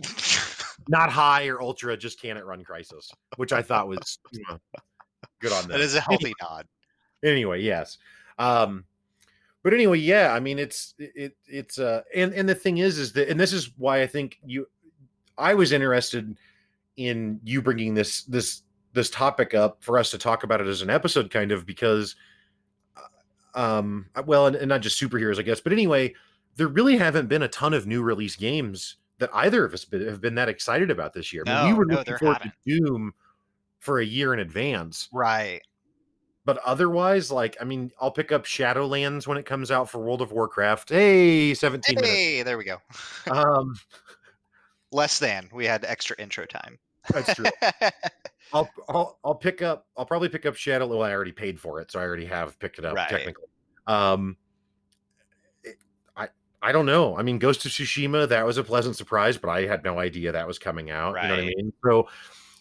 Not 0.89 1.11
high 1.11 1.47
or 1.49 1.61
ultra, 1.61 1.97
just 1.97 2.21
"Can 2.21 2.37
it 2.37 2.45
run 2.45 2.65
Crysis?" 2.65 3.11
Which 3.37 3.53
I 3.53 3.63
thought 3.63 3.87
was 3.89 4.19
you 4.33 4.43
know, 4.49 4.59
good 5.41 5.53
on 5.53 5.63
them. 5.63 5.73
that 5.73 5.81
is 5.81 5.95
a 5.95 6.01
healthy 6.01 6.33
nod. 6.43 6.67
anyway 7.23 7.61
yes 7.61 7.99
um 8.39 8.85
but 9.63 9.75
anyway 9.75 9.99
yeah 9.99 10.33
i 10.33 10.41
mean 10.41 10.59
it's 10.59 10.95
it 10.99 11.37
it's 11.47 11.79
uh 11.79 12.01
and 12.15 12.33
and 12.33 12.49
the 12.49 12.55
thing 12.55 12.79
is 12.79 12.99
is 12.99 13.13
that 13.13 13.29
and 13.29 13.39
this 13.39 13.53
is 13.53 13.71
why 13.77 14.01
i 14.01 14.07
think 14.07 14.39
you 14.45 14.67
i 15.37 15.53
was 15.53 15.73
interested 15.73 16.35
in 16.97 17.39
you 17.45 17.61
bringing 17.61 17.93
this 17.95 18.23
this 18.25 18.63
this 18.95 19.11
topic 19.11 19.53
up 19.55 19.77
for 19.83 19.99
us 19.99 20.11
to 20.11 20.17
talk 20.19 20.43
about 20.45 20.61
it 20.63 20.67
as 20.67 20.81
an 20.83 20.89
episode 20.91 21.31
kind 21.31 21.53
of 21.53 21.67
because 21.67 22.17
um 23.55 24.07
well 24.27 24.47
and, 24.47 24.57
and 24.57 24.69
not 24.69 24.81
just 24.81 25.01
superheroes 25.01 25.39
i 25.39 25.43
guess 25.43 25.61
but 25.61 25.73
anyway 25.73 26.13
there 26.57 26.69
really 26.69 26.97
haven't 26.97 27.29
been 27.29 27.43
a 27.43 27.49
ton 27.49 27.75
of 27.75 27.87
new 27.87 28.03
release 28.03 28.37
games 28.37 28.97
that 29.19 29.31
either 29.35 29.65
of 29.65 29.75
us 29.75 29.85
been, 29.85 30.07
have 30.07 30.21
been 30.21 30.35
that 30.35 30.49
excited 30.49 30.91
about 30.91 31.13
this 31.13 31.33
year 31.33 31.43
I 31.47 31.65
mean, 31.65 31.73
we 31.73 31.79
were 31.79 31.85
no, 31.85 31.97
looking 31.97 32.17
forward 32.17 32.39
haven't. 32.39 32.55
to 32.67 32.81
doom 32.81 33.13
for 33.79 34.01
a 34.01 34.05
year 34.05 34.33
in 34.35 34.41
advance 34.41 35.09
Right. 35.13 35.61
but 36.45 36.59
otherwise, 36.65 37.31
like, 37.31 37.57
I 37.61 37.65
mean, 37.65 37.93
I'll 38.01 38.11
pick 38.11 38.33
up 38.33 38.45
Shadowlands 38.45 39.27
when 39.27 39.39
it 39.39 39.47
comes 39.47 39.71
out 39.71 39.89
for 39.89 39.99
World 40.01 40.21
of 40.23 40.33
Warcraft. 40.33 40.89
Hey, 40.89 41.55
17 41.55 41.95
minutes. 41.95 42.11
Hey, 42.13 42.43
there 42.43 42.59
we 42.59 42.65
go. 42.65 42.79
Um, 43.31 43.75
Less 44.91 45.19
than 45.21 45.49
we 45.53 45.67
had 45.67 45.85
extra 45.85 46.17
intro 46.19 46.47
time. 46.47 46.79
That's 47.09 47.35
true. 47.35 47.47
I'll, 48.53 48.69
I'll 48.89 49.19
I'll 49.25 49.35
pick 49.35 49.63
up. 49.63 49.87
I'll 49.97 50.05
probably 50.07 50.29
pick 50.29 50.45
up 50.45 50.57
Shadow. 50.57 50.87
Well, 50.87 51.03
I 51.03 51.13
already 51.13 51.33
paid 51.33 51.61
for 51.61 51.81
it, 51.81 51.91
so 51.93 52.01
I 52.01 52.03
already 52.05 52.27
have 52.27 52.59
picked 52.59 52.79
it 52.79 52.85
up 52.85 52.97
Right. 52.97 53.09
technically. 53.09 53.47
Um, 53.87 54.37
it- 55.63 55.77
I 56.17 56.29
I 56.61 56.73
don't 56.73 56.87
know. 56.87 57.17
I 57.17 57.23
mean, 57.23 57.39
Ghost 57.39 57.65
of 57.65 57.71
Tsushima 57.73 58.29
that 58.29 58.45
was 58.45 58.59
a 58.59 58.65
pleasant 58.65 58.97
surprise, 58.97 59.37
but 59.39 59.49
I 59.51 59.67
had 59.67 59.85
no 59.85 59.99
idea 59.99 60.33
that 60.33 60.47
was 60.47 60.59
coming 60.59 60.91
out. 60.91 61.15
You 61.23 61.29
know 61.29 61.35
what 61.37 61.45
I 61.45 61.47
mean? 61.47 61.73
So 61.85 62.09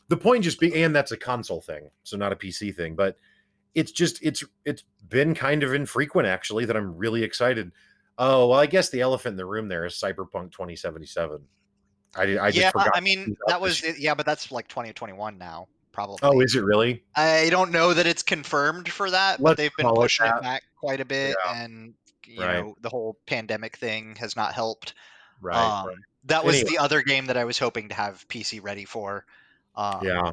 the 0.10 0.17
point 0.17 0.43
just 0.43 0.60
being, 0.60 0.74
and 0.75 0.96
that's 0.96 1.12
a 1.12 1.17
console 1.17 1.62
thing, 1.62 1.89
so 2.03 2.17
not 2.17 2.31
a 2.31 2.36
PC 2.36 2.75
thing, 2.75 2.96
but 2.96 3.17
it's 3.75 3.91
just 3.91 4.24
it's 4.24 4.43
it's 4.65 4.84
been 5.10 5.34
kind 5.36 5.63
of 5.63 5.74
infrequent 5.74 6.27
actually 6.27 6.65
that 6.65 6.77
I'm 6.77 6.96
really 6.96 7.24
excited. 7.24 7.72
Oh 8.17 8.48
well, 8.48 8.60
I 8.60 8.65
guess 8.67 8.89
the 8.89 9.01
elephant 9.01 9.34
in 9.34 9.38
the 9.38 9.46
room 9.46 9.67
there 9.67 9.86
is 9.86 9.93
Cyberpunk 9.93 10.51
2077. 10.51 11.41
I 12.15 12.25
did. 12.25 12.37
I 12.37 12.51
just 12.51 12.73
yeah. 12.75 12.89
I 12.93 12.99
mean 12.99 13.37
that 13.47 13.61
was 13.61 13.83
it- 13.83 13.99
yeah, 13.99 14.13
but 14.15 14.25
that's 14.25 14.51
like 14.51 14.67
2021 14.67 15.37
now, 15.37 15.67
probably. 15.91 16.17
Oh, 16.23 16.41
is 16.41 16.55
it 16.55 16.63
really? 16.63 17.03
I 17.15 17.49
don't 17.49 17.71
know 17.71 17.93
that 17.93 18.07
it's 18.07 18.23
confirmed 18.23 18.89
for 18.91 19.09
that, 19.11 19.37
but 19.39 19.49
Let's 19.49 19.57
they've 19.57 19.75
been 19.77 19.85
call 19.85 19.99
it 20.01 20.05
pushing 20.05 20.25
it 20.25 20.41
back 20.41 20.63
quite 20.79 21.01
a 21.01 21.05
bit, 21.05 21.35
Yeah. 21.45 21.63
and 21.63 21.93
you 22.25 22.41
Right. 22.41 22.53
know 22.59 22.75
the 22.81 22.89
whole 22.89 23.17
pandemic 23.27 23.77
thing 23.77 24.15
has 24.17 24.35
not 24.35 24.53
helped. 24.53 24.93
Right. 25.41 25.55
um, 25.55 25.87
right. 25.87 25.98
That 26.25 26.43
was 26.43 26.55
Anyway. 26.57 26.72
the 26.72 26.77
other 26.79 27.01
game 27.01 27.25
that 27.27 27.37
I 27.37 27.45
was 27.45 27.57
hoping 27.57 27.89
to 27.89 27.95
have 27.95 28.27
PC 28.27 28.59
ready 28.61 28.85
for. 28.85 29.25
Um, 29.75 30.00
Yeah. 30.03 30.31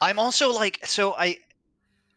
I'm 0.00 0.18
also 0.18 0.52
like 0.52 0.84
so 0.86 1.14
I 1.14 1.38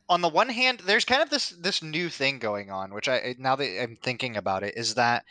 on 0.09 0.21
the 0.21 0.29
one 0.29 0.49
hand 0.49 0.81
there's 0.85 1.05
kind 1.05 1.21
of 1.21 1.29
this 1.29 1.49
this 1.49 1.81
new 1.81 2.09
thing 2.09 2.39
going 2.39 2.69
on 2.71 2.93
which 2.93 3.07
I 3.07 3.35
now 3.39 3.55
that 3.55 3.81
I'm 3.81 3.95
thinking 3.95 4.38
about 4.38 4.63
it 4.63 4.75
is 4.77 4.95
that 4.95 5.23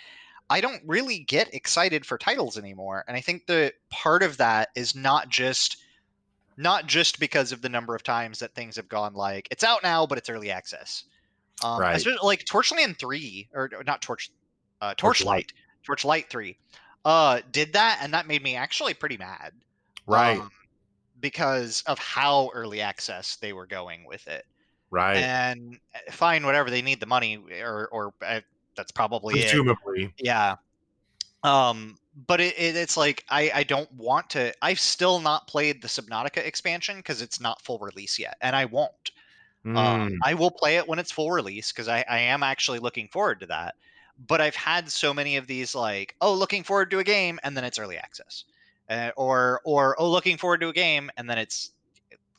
I 0.50 0.60
don't 0.60 0.82
really 0.86 1.20
get 1.20 1.52
excited 1.54 2.06
for 2.06 2.18
titles 2.18 2.58
anymore 2.58 3.04
and 3.08 3.16
I 3.16 3.20
think 3.20 3.46
the 3.46 3.72
part 3.90 4.22
of 4.22 4.36
that 4.38 4.70
is 4.76 4.94
not 4.94 5.28
just 5.28 5.76
not 6.56 6.86
just 6.86 7.18
because 7.20 7.52
of 7.52 7.62
the 7.62 7.68
number 7.68 7.94
of 7.94 8.02
times 8.02 8.38
that 8.40 8.54
things 8.54 8.76
have 8.76 8.88
gone 8.88 9.14
like 9.14 9.48
it's 9.50 9.64
out 9.64 9.82
now 9.82 10.06
but 10.06 10.18
it's 10.18 10.30
early 10.30 10.50
access. 10.50 11.04
Um 11.62 11.80
Right. 11.80 12.06
like 12.22 12.44
Torchland 12.46 12.98
3 12.98 13.50
or 13.54 13.70
not 13.86 14.02
Torch 14.02 14.30
uh 14.80 14.94
Torchlight. 14.96 15.46
Torchlight 15.46 15.52
Torchlight 15.84 16.30
3 16.30 16.58
uh 17.04 17.40
did 17.50 17.72
that 17.74 17.98
and 18.02 18.14
that 18.14 18.26
made 18.26 18.42
me 18.42 18.56
actually 18.56 18.94
pretty 18.94 19.16
mad 19.18 19.52
Right. 20.06 20.42
um, 20.42 20.50
because 21.20 21.82
of 21.86 21.98
how 21.98 22.50
early 22.54 22.80
access 22.80 23.36
they 23.36 23.52
were 23.52 23.66
going 23.66 24.04
with 24.04 24.26
it. 24.26 24.44
right. 24.90 25.16
And 25.20 25.78
uh, 25.94 26.12
fine, 26.12 26.44
whatever 26.46 26.70
they 26.70 26.82
need 26.82 27.00
the 27.00 27.06
money, 27.06 27.36
or 27.62 27.88
or 27.88 28.14
uh, 28.22 28.40
that's 28.76 28.92
probably 28.92 29.40
it. 29.40 29.50
Presumably. 29.50 30.12
Yeah. 30.18 30.56
Um, 31.42 31.98
but 32.26 32.40
it, 32.40 32.54
it, 32.58 32.76
it's 32.76 32.96
like 32.96 33.24
I 33.28 33.50
I 33.54 33.62
don't 33.64 33.92
want 33.92 34.30
to. 34.30 34.52
I've 34.62 34.80
still 34.80 35.20
not 35.20 35.46
played 35.46 35.82
the 35.82 35.88
Subnautica 35.88 36.38
expansion 36.38 36.96
because 36.96 37.20
it's 37.20 37.40
not 37.40 37.60
full 37.62 37.78
release 37.78 38.18
yet, 38.18 38.36
and 38.40 38.54
I 38.54 38.64
won't. 38.64 39.10
Mm, 39.64 39.76
Um, 39.76 40.18
I 40.22 40.34
will 40.34 40.50
play 40.50 40.76
it 40.76 40.86
when 40.86 40.98
it's 40.98 41.10
full 41.10 41.30
release 41.30 41.72
because 41.72 41.88
I, 41.88 42.04
I 42.08 42.18
am 42.18 42.42
actually 42.42 42.78
looking 42.78 43.08
forward 43.08 43.40
to 43.40 43.46
that. 43.46 43.74
But 44.26 44.40
I've 44.40 44.54
had 44.54 44.90
so 44.90 45.12
many 45.12 45.36
of 45.36 45.46
these 45.46 45.74
like, 45.74 46.14
oh, 46.20 46.34
looking 46.34 46.62
forward 46.62 46.90
to 46.92 47.00
a 47.00 47.04
game, 47.04 47.40
and 47.42 47.56
then 47.56 47.64
it's 47.64 47.78
early 47.78 47.96
access, 47.96 48.44
uh, 48.88 49.10
or 49.16 49.60
or 49.64 49.96
oh, 49.98 50.08
looking 50.10 50.36
forward 50.36 50.60
to 50.60 50.68
a 50.68 50.72
game, 50.72 51.10
and 51.16 51.28
then 51.28 51.38
it's 51.38 51.72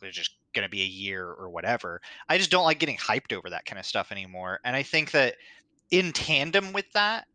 it's 0.01 0.15
just 0.15 0.35
gonna 0.53 0.69
be 0.69 0.83
a 0.83 0.85
year 0.85 1.27
or 1.27 1.49
whatever. 1.49 2.01
I 2.29 2.37
just 2.37 2.49
don't 2.49 2.63
like 2.63 2.79
getting 2.79 2.97
hyped 2.97 3.33
over 3.33 3.49
that 3.49 3.65
kind 3.65 3.77
of 3.77 3.85
stuff 3.85 4.11
anymore. 4.11 4.61
And 4.63 4.75
I 4.75 4.83
think 4.83 5.11
that 5.11 5.35
in 5.95 6.11
tandem 6.11 6.73
with 6.73 6.91
that, 6.91 7.25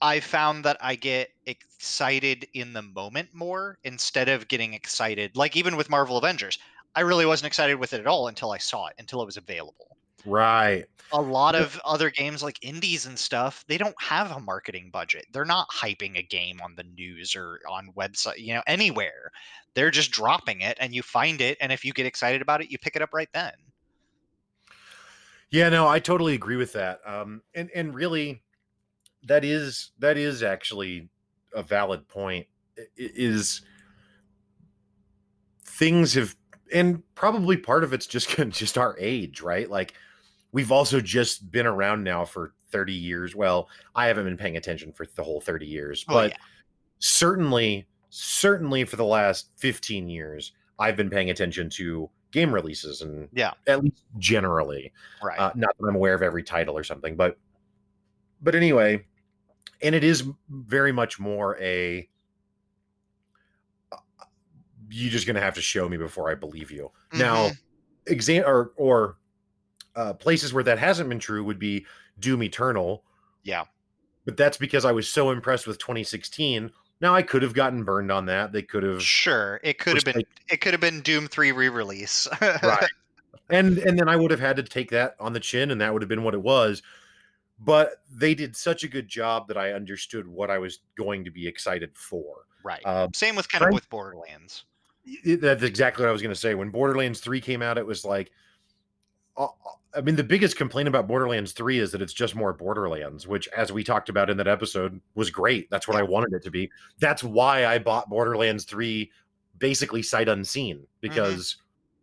I 0.00 0.20
found 0.20 0.64
that 0.64 0.76
I 0.80 0.96
get 0.96 1.30
excited 1.46 2.48
in 2.52 2.72
the 2.72 2.82
moment 2.82 3.30
more 3.32 3.78
instead 3.84 4.28
of 4.28 4.48
getting 4.48 4.74
excited. 4.74 5.36
Like 5.36 5.56
even 5.56 5.76
with 5.76 5.88
Marvel 5.88 6.18
Avengers, 6.18 6.58
I 6.96 7.00
really 7.02 7.26
wasn't 7.26 7.46
excited 7.48 7.76
with 7.76 7.92
it 7.92 8.00
at 8.00 8.06
all 8.08 8.28
until 8.28 8.50
I 8.52 8.58
saw 8.58 8.86
it, 8.88 8.94
until 8.98 9.22
it 9.22 9.26
was 9.26 9.36
available. 9.36 9.98
right. 10.24 10.86
A 11.12 11.20
lot 11.22 11.54
of 11.54 11.80
other 11.84 12.10
games 12.10 12.42
like 12.42 12.58
indies 12.62 13.06
and 13.06 13.18
stuff, 13.18 13.64
they 13.68 13.78
don't 13.78 14.00
have 14.02 14.30
a 14.32 14.40
marketing 14.40 14.90
budget. 14.90 15.26
They're 15.32 15.44
not 15.44 15.68
hyping 15.70 16.16
a 16.18 16.22
game 16.22 16.60
on 16.60 16.74
the 16.74 16.82
news 16.84 17.36
or 17.36 17.60
on 17.68 17.92
website, 17.96 18.38
you 18.38 18.54
know, 18.54 18.62
anywhere. 18.66 19.30
They're 19.74 19.90
just 19.92 20.10
dropping 20.10 20.62
it 20.62 20.76
and 20.80 20.94
you 20.94 21.02
find 21.02 21.40
it 21.40 21.58
and 21.60 21.72
if 21.72 21.84
you 21.84 21.92
get 21.92 22.06
excited 22.06 22.42
about 22.42 22.60
it, 22.60 22.70
you 22.70 22.78
pick 22.78 22.96
it 22.96 23.02
up 23.02 23.14
right 23.14 23.28
then. 23.32 23.52
Yeah, 25.50 25.68
no, 25.68 25.86
I 25.86 25.98
totally 26.00 26.34
agree 26.34 26.56
with 26.56 26.72
that. 26.72 27.00
Um, 27.06 27.42
and 27.54 27.70
and 27.74 27.94
really, 27.94 28.42
that 29.24 29.44
is 29.44 29.92
that 29.98 30.16
is 30.16 30.42
actually 30.42 31.08
a 31.54 31.62
valid 31.62 32.06
point. 32.08 32.46
i- 32.78 32.82
i- 32.82 32.86
Is 32.96 33.62
things 35.64 36.14
have, 36.14 36.36
and 36.72 37.02
probably 37.14 37.56
part 37.56 37.84
of 37.84 37.92
it's 37.92 38.06
just 38.06 38.28
just 38.50 38.78
our 38.78 38.96
age, 38.98 39.40
right? 39.40 39.70
Like 39.70 39.94
we've 40.52 40.72
also 40.72 41.00
just 41.00 41.50
been 41.50 41.66
around 41.66 42.02
now 42.04 42.24
for 42.24 42.54
thirty 42.70 42.94
years. 42.94 43.34
Well, 43.34 43.68
I 43.94 44.06
haven't 44.06 44.24
been 44.24 44.36
paying 44.36 44.56
attention 44.56 44.92
for 44.92 45.06
the 45.14 45.22
whole 45.22 45.40
thirty 45.40 45.66
years, 45.66 46.04
Oh, 46.08 46.14
but 46.14 46.30
yeah. 46.30 46.36
certainly, 46.98 47.86
certainly 48.10 48.84
for 48.84 48.96
the 48.96 49.04
last 49.04 49.50
fifteen 49.56 50.08
years, 50.08 50.52
I've 50.78 50.96
been 50.96 51.10
paying 51.10 51.30
attention 51.30 51.70
to 51.70 52.10
game 52.32 52.52
releases 52.52 53.02
and 53.02 53.28
Yeah. 53.32 53.52
at 53.66 53.82
least 53.82 54.04
generally 54.18 54.92
Right. 55.22 55.38
uh, 55.38 55.52
not 55.54 55.76
that 55.78 55.86
I'm 55.86 55.94
aware 55.94 56.14
of 56.14 56.22
every 56.22 56.42
title 56.42 56.76
or 56.76 56.84
something, 56.84 57.16
but 57.16 57.38
but 58.42 58.54
anyway, 58.54 59.06
and 59.82 59.94
it 59.94 60.04
is 60.04 60.28
very 60.50 60.92
much 60.92 61.18
more 61.18 61.56
a 61.60 62.08
uh, 63.92 63.96
you're 64.90 65.10
just 65.10 65.26
gonna 65.26 65.40
have 65.40 65.54
to 65.54 65.62
show 65.62 65.88
me 65.88 65.96
before 65.96 66.30
I 66.30 66.34
believe 66.34 66.70
you. 66.70 66.90
Now, 67.12 67.48
Mhm. 67.48 67.58
exam 68.06 68.44
or 68.46 68.72
or 68.76 69.18
uh, 69.94 70.12
places 70.12 70.52
where 70.52 70.62
that 70.64 70.78
hasn't 70.78 71.08
been 71.08 71.18
true 71.18 71.42
would 71.42 71.58
be 71.58 71.86
Doom 72.18 72.42
Eternal, 72.42 73.02
yeah. 73.44 73.64
but 74.26 74.36
that's 74.36 74.58
because 74.58 74.84
I 74.84 74.92
was 74.92 75.08
so 75.08 75.30
impressed 75.30 75.66
with 75.66 75.78
2016. 75.78 76.70
Now 77.00 77.14
I 77.14 77.22
could 77.22 77.42
have 77.42 77.52
gotten 77.54 77.84
burned 77.84 78.10
on 78.10 78.26
that. 78.26 78.52
They 78.52 78.62
could 78.62 78.82
have 78.82 79.02
Sure. 79.02 79.60
It 79.62 79.78
could 79.78 79.94
have 79.96 80.04
been 80.04 80.16
like- 80.16 80.28
it 80.48 80.60
could 80.60 80.72
have 80.72 80.80
been 80.80 81.00
Doom 81.02 81.28
3 81.28 81.52
re-release. 81.52 82.26
right. 82.40 82.88
and 83.50 83.78
and 83.78 83.98
then 83.98 84.08
I 84.08 84.16
would 84.16 84.30
have 84.30 84.40
had 84.40 84.56
to 84.56 84.62
take 84.62 84.90
that 84.90 85.16
on 85.20 85.32
the 85.32 85.40
chin, 85.40 85.70
and 85.70 85.80
that 85.80 85.92
would 85.92 86.02
have 86.02 86.08
been 86.08 86.22
what 86.22 86.34
it 86.34 86.42
was. 86.42 86.82
But 87.58 88.02
they 88.10 88.34
did 88.34 88.54
such 88.54 88.84
a 88.84 88.88
good 88.88 89.08
job 89.08 89.48
that 89.48 89.56
I 89.56 89.72
understood 89.72 90.26
what 90.26 90.50
I 90.50 90.58
was 90.58 90.80
going 90.96 91.24
to 91.24 91.30
be 91.30 91.46
excited 91.46 91.90
for. 91.94 92.44
Right. 92.62 92.84
Um, 92.84 93.14
Same 93.14 93.34
with 93.36 93.48
kind 93.48 93.64
of 93.64 93.72
with 93.72 93.88
Borderlands. 93.88 94.64
that's 95.24 95.62
exactly 95.62 96.02
what 96.04 96.08
I 96.08 96.12
was 96.12 96.20
going 96.20 96.34
to 96.34 96.40
say. 96.40 96.54
When 96.54 96.68
Borderlands 96.70 97.20
3 97.20 97.40
came 97.40 97.62
out, 97.62 97.78
it 97.78 97.86
was 97.86 98.04
like, 98.04 98.30
I 99.38 100.00
mean, 100.02 100.16
the 100.16 100.24
biggest 100.24 100.56
complaint 100.56 100.88
about 100.88 101.06
Borderlands 101.06 101.52
3 101.52 101.78
is 101.78 101.92
that 101.92 102.02
it's 102.02 102.12
just 102.12 102.34
more 102.34 102.52
Borderlands, 102.52 103.26
which, 103.26 103.48
as 103.48 103.72
we 103.72 103.82
talked 103.82 104.08
about 104.08 104.28
in 104.28 104.36
that 104.36 104.46
episode, 104.46 105.00
was 105.14 105.30
great. 105.30 105.70
That's 105.70 105.88
what 105.88 105.96
I 105.96 106.02
wanted 106.02 106.34
it 106.34 106.42
to 106.44 106.50
be. 106.50 106.70
That's 106.98 107.24
why 107.24 107.66
I 107.66 107.78
bought 107.78 108.10
Borderlands 108.10 108.64
3 108.64 109.10
basically 109.58 110.02
sight 110.02 110.28
unseen 110.28 110.86
because 111.00 111.56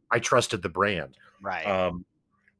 I 0.09 0.19
trusted 0.19 0.61
the 0.61 0.69
brand. 0.69 1.17
Right. 1.41 1.67
Um, 1.67 2.03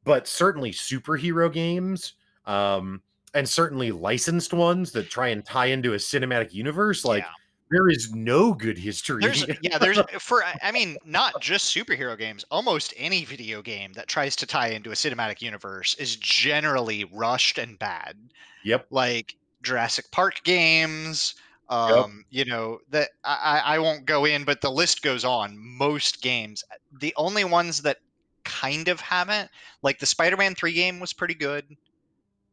but 0.04 0.28
certainly 0.28 0.70
superhero 0.70 1.52
games, 1.52 2.14
um, 2.46 3.02
and 3.34 3.48
certainly 3.48 3.90
licensed 3.90 4.52
ones 4.52 4.92
that 4.92 5.10
try 5.10 5.28
and 5.28 5.44
tie 5.44 5.66
into 5.66 5.94
a 5.94 5.96
cinematic 5.96 6.52
universe, 6.52 7.04
like 7.04 7.24
Yeah. 7.24 7.30
There 7.74 7.88
is 7.88 8.14
no 8.14 8.54
good 8.54 8.78
history. 8.78 9.20
There's 9.20 9.44
yeah, 9.60 9.78
there's 9.78 9.98
for 10.20 10.44
I 10.62 10.70
mean, 10.70 10.96
not 11.04 11.40
just 11.40 11.74
superhero 11.74 12.16
games. 12.16 12.44
Almost 12.50 12.94
any 12.96 13.24
video 13.24 13.62
game 13.62 13.92
that 13.94 14.06
tries 14.06 14.36
to 14.36 14.46
tie 14.46 14.68
into 14.68 14.90
a 14.90 14.94
cinematic 14.94 15.42
universe 15.42 15.96
is 15.96 16.14
generally 16.14 17.04
rushed 17.04 17.58
and 17.58 17.76
bad. 17.78 18.16
yep. 18.62 18.86
Like 18.90 19.34
Jurassic 19.62 20.10
Park 20.12 20.42
games. 20.44 21.34
Um, 21.68 22.24
you 22.30 22.44
know 22.44 22.78
that 22.90 23.10
I, 23.24 23.60
I 23.64 23.74
I 23.74 23.78
won't 23.80 24.04
go 24.04 24.24
in, 24.24 24.44
but 24.44 24.60
the 24.60 24.70
list 24.70 25.02
goes 25.02 25.24
on. 25.24 25.56
Most 25.58 26.22
games, 26.22 26.62
the 27.00 27.12
only 27.16 27.44
ones 27.44 27.82
that 27.82 27.98
kind 28.44 28.86
of 28.86 29.00
haven't, 29.00 29.50
like 29.82 29.98
the 29.98 30.06
Spider-Man 30.06 30.54
Three 30.54 30.74
game, 30.74 31.00
was 31.00 31.12
pretty 31.12 31.34
good. 31.34 31.76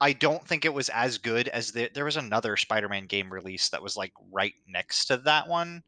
I 0.02 0.14
don't 0.14 0.46
think 0.46 0.66
it 0.66 0.74
was 0.74 0.90
as 0.90 1.20
good 1.20 1.48
as 1.50 1.72
the, 1.72 1.90
there 1.94 2.06
was 2.06 2.18
another 2.18 2.58
Spider-Man 2.58 3.06
game 3.06 3.32
release 3.32 3.70
that 3.70 3.84
was 3.84 3.96
like 3.96 4.12
right 4.32 4.56
next 4.68 5.06
to 5.06 5.18
that 5.18 5.48
one. 5.48 5.84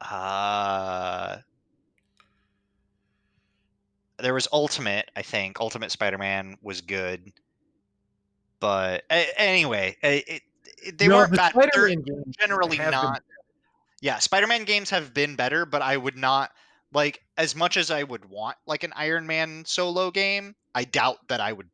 Uh, 0.00 1.38
there 4.18 4.34
was 4.34 4.46
Ultimate, 4.52 5.10
I 5.16 5.22
think. 5.22 5.58
Ultimate 5.58 5.90
Spider-Man 5.90 6.56
was 6.62 6.80
good, 6.80 7.32
but 8.60 9.02
a- 9.10 9.40
anyway, 9.40 9.96
it, 10.00 10.42
it, 10.84 10.98
they 10.98 11.08
No, 11.08 11.16
weren't 11.16 11.30
the 11.32 11.36
bad. 11.36 11.54
They're 11.74 11.90
generally 12.38 12.78
not. 12.78 13.22
Yeah, 14.00 14.18
Spider-Man 14.18 14.64
games 14.64 14.90
have 14.90 15.12
been 15.12 15.34
better, 15.34 15.66
but 15.66 15.82
I 15.82 15.96
would 15.96 16.16
not 16.16 16.52
like 16.92 17.20
as 17.36 17.56
much 17.56 17.76
as 17.76 17.90
I 17.90 18.04
would 18.04 18.26
want 18.26 18.56
like 18.66 18.84
an 18.84 18.92
Iron 18.94 19.26
Man 19.26 19.64
solo 19.64 20.10
game. 20.12 20.54
I 20.74 20.84
doubt 20.84 21.26
that 21.28 21.40
I 21.40 21.52
would 21.52 21.68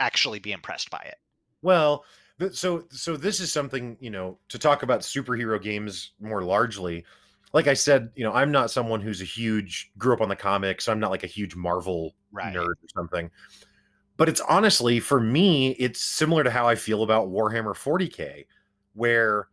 actually 0.00 0.40
be 0.40 0.52
impressed 0.52 0.90
by 0.90 1.00
it. 1.00 1.16
Well, 1.62 2.04
so 2.52 2.84
so 2.90 3.16
this 3.16 3.40
is 3.40 3.52
something 3.52 3.96
you 4.00 4.10
know 4.10 4.38
to 4.48 4.58
talk 4.58 4.82
about 4.82 5.00
superhero 5.00 5.60
games 5.60 6.12
more 6.20 6.42
largely. 6.42 7.04
Like 7.52 7.66
I 7.66 7.74
said, 7.74 8.10
you 8.14 8.24
know, 8.24 8.32
I'm 8.32 8.52
not 8.52 8.70
someone 8.70 9.00
who's 9.00 9.20
a 9.20 9.24
huge 9.24 9.90
grew 9.98 10.14
up 10.14 10.20
on 10.20 10.28
the 10.28 10.36
comics. 10.36 10.88
I'm 10.88 11.00
not 11.00 11.10
like 11.10 11.24
a 11.24 11.28
huge 11.28 11.56
Marvel 11.56 12.14
Right. 12.32 12.54
nerd 12.54 12.66
or 12.66 12.88
something. 12.94 13.30
But 14.16 14.28
it's 14.28 14.40
honestly 14.42 15.00
for 15.00 15.20
me, 15.20 15.70
it's 15.72 16.00
similar 16.00 16.44
to 16.44 16.50
how 16.50 16.68
I 16.68 16.74
feel 16.76 17.02
about 17.02 17.28
Warhammer 17.30 17.74
40k, 17.74 18.46
where 18.94 19.48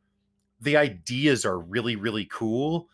the 0.62 0.78
ideas 0.78 1.46
are 1.46 1.60
really 1.60 1.96
really 1.96 2.26
cool. 2.26 2.90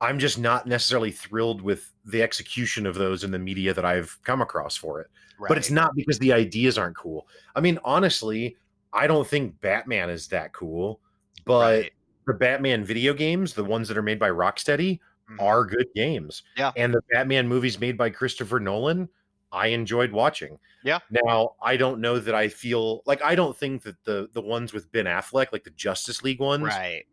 I'm 0.00 0.18
just 0.18 0.38
not 0.38 0.66
necessarily 0.66 1.10
thrilled 1.10 1.62
with 1.62 1.92
the 2.04 2.22
execution 2.22 2.86
of 2.86 2.94
those 2.94 3.24
in 3.24 3.30
the 3.30 3.38
media 3.38 3.72
that 3.74 3.84
I've 3.84 4.16
come 4.24 4.40
across 4.42 4.76
for 4.76 5.00
it 5.00 5.08
but 5.48 5.58
it's 5.58 5.70
not 5.70 5.94
because 5.94 6.18
the 6.18 6.32
ideas 6.32 6.78
aren't 6.78 6.96
cool. 6.96 7.28
I 7.54 7.60
mean, 7.60 7.78
honestly, 7.84 8.56
I 8.92 9.06
don't 9.06 9.26
think 9.26 9.60
Batman 9.60 10.08
is 10.08 10.28
that 10.28 10.52
cool, 10.54 11.00
but 11.44 11.82
Right. 11.82 11.92
the 12.26 12.32
Batman 12.34 12.84
video 12.84 13.12
games, 13.12 13.52
the 13.52 13.62
ones 13.64 13.86
that 13.88 13.98
are 13.98 14.02
made 14.02 14.18
by 14.18 14.30
Rocksteady, 14.30 14.98
Mhm. 15.30 15.42
are 15.42 15.64
good 15.66 15.88
games. 15.94 16.42
Yeah. 16.56 16.72
And 16.76 16.94
the 16.94 17.02
Batman 17.10 17.48
movies 17.48 17.78
made 17.78 17.98
by 17.98 18.08
Christopher 18.10 18.60
Nolan, 18.60 19.08
I 19.52 19.66
enjoyed 19.68 20.10
watching. 20.12 20.58
Yeah. 20.82 21.00
Now, 21.10 21.56
I 21.60 21.76
don't 21.76 22.00
know 22.00 22.18
that 22.18 22.34
I 22.34 22.48
feel 22.48 23.02
like 23.04 23.22
I 23.22 23.34
don't 23.34 23.56
think 23.56 23.82
that 23.82 24.02
the 24.04 24.30
the 24.32 24.40
ones 24.40 24.72
with 24.72 24.90
Ben 24.90 25.04
Affleck, 25.04 25.48
like 25.52 25.64
the 25.64 25.70
Justice 25.70 26.22
League 26.22 26.40
ones, 26.40 26.64
right. 26.64 27.04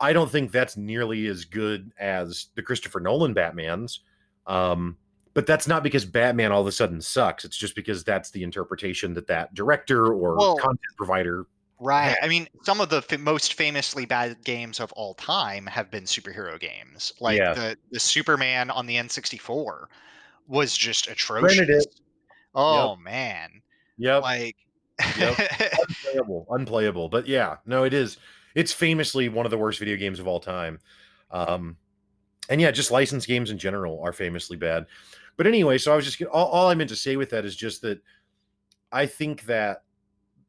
I 0.00 0.12
don't 0.12 0.30
think 0.30 0.52
that's 0.52 0.76
nearly 0.76 1.26
as 1.26 1.44
good 1.44 1.90
as 1.98 2.48
the 2.54 2.62
Christopher 2.62 3.00
Nolan 3.00 3.34
Batmans. 3.34 4.00
Um, 4.46 4.96
but 5.34 5.46
that's 5.46 5.66
not 5.68 5.82
because 5.82 6.04
Batman 6.04 6.52
all 6.52 6.60
of 6.62 6.66
a 6.66 6.72
sudden 6.72 7.00
sucks. 7.00 7.44
It's 7.44 7.56
just 7.56 7.74
because 7.74 8.04
that's 8.04 8.30
the 8.30 8.42
interpretation 8.42 9.14
that 9.14 9.26
that 9.26 9.54
director 9.54 10.06
or 10.12 10.36
Well- 10.36 10.56
content 10.56 10.80
provider. 10.96 11.46
Right. 11.78 12.16
I 12.22 12.28
mean, 12.28 12.48
some 12.62 12.80
of 12.80 12.88
the 12.88 13.04
f- 13.10 13.18
most 13.18 13.52
famously 13.52 14.06
bad 14.06 14.42
games 14.44 14.80
of 14.80 14.90
all 14.92 15.12
time 15.12 15.66
have 15.66 15.90
been 15.90 16.04
superhero 16.04 16.58
games. 16.58 17.12
Like 17.20 17.36
Yeah. 17.38 17.52
the 17.52 17.76
the 17.90 18.00
Superman 18.00 18.70
on 18.70 18.86
the 18.86 18.96
N64 18.96 19.84
was 20.46 20.74
just 20.74 21.06
atrocious. 21.08 21.84
Oh 22.54 22.96
man. 22.96 23.60
Yep, 23.98 24.22
Like 24.22 24.56
unplayable, 25.20 26.46
unplayable. 26.50 27.08
But 27.10 27.26
yeah, 27.26 27.56
no, 27.66 27.84
it 27.84 27.92
is. 27.92 28.16
It's 28.56 28.72
famously 28.72 29.28
one 29.28 29.46
of 29.46 29.50
the 29.50 29.58
worst 29.58 29.78
video 29.78 29.96
games 29.96 30.18
of 30.18 30.26
all 30.26 30.40
time. 30.40 30.80
Um, 31.30 31.76
and 32.48 32.60
yeah, 32.60 32.70
just 32.70 32.90
licensed 32.90 33.28
games 33.28 33.50
in 33.50 33.58
general 33.58 34.00
are 34.02 34.12
famously 34.12 34.56
bad. 34.56 34.86
But 35.36 35.46
anyway, 35.46 35.78
so 35.78 35.92
I 35.92 35.96
was 35.96 36.06
just 36.06 36.20
all, 36.22 36.46
all 36.46 36.68
I 36.68 36.74
meant 36.74 36.88
to 36.90 36.96
say 36.96 37.16
with 37.16 37.30
that 37.30 37.44
is 37.44 37.54
just 37.54 37.82
that 37.82 38.00
I 38.90 39.06
think 39.06 39.44
that 39.44 39.82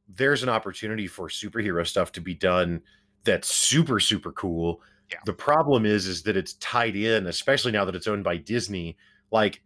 there's 0.08 0.42
an 0.42 0.50
opportunity 0.50 1.06
for 1.06 1.28
superhero 1.28 1.86
stuff 1.86 2.14
to 2.14 2.22
be 2.22 2.34
done 2.34 2.82
that's 3.26 3.54
super 3.54 4.00
super 4.00 4.32
cool. 4.32 4.82
Yeah. 5.12 5.18
The 5.26 5.34
problem 5.34 5.86
is 5.86 6.08
is 6.08 6.24
that 6.24 6.38
it's 6.38 6.54
tied 6.56 6.96
in, 6.96 7.28
especially 7.28 7.74
now 7.74 7.84
that 7.84 7.96
it's 7.96 8.08
owned 8.08 8.24
by 8.24 8.38
Disney. 8.38 8.96
Like 9.32 9.62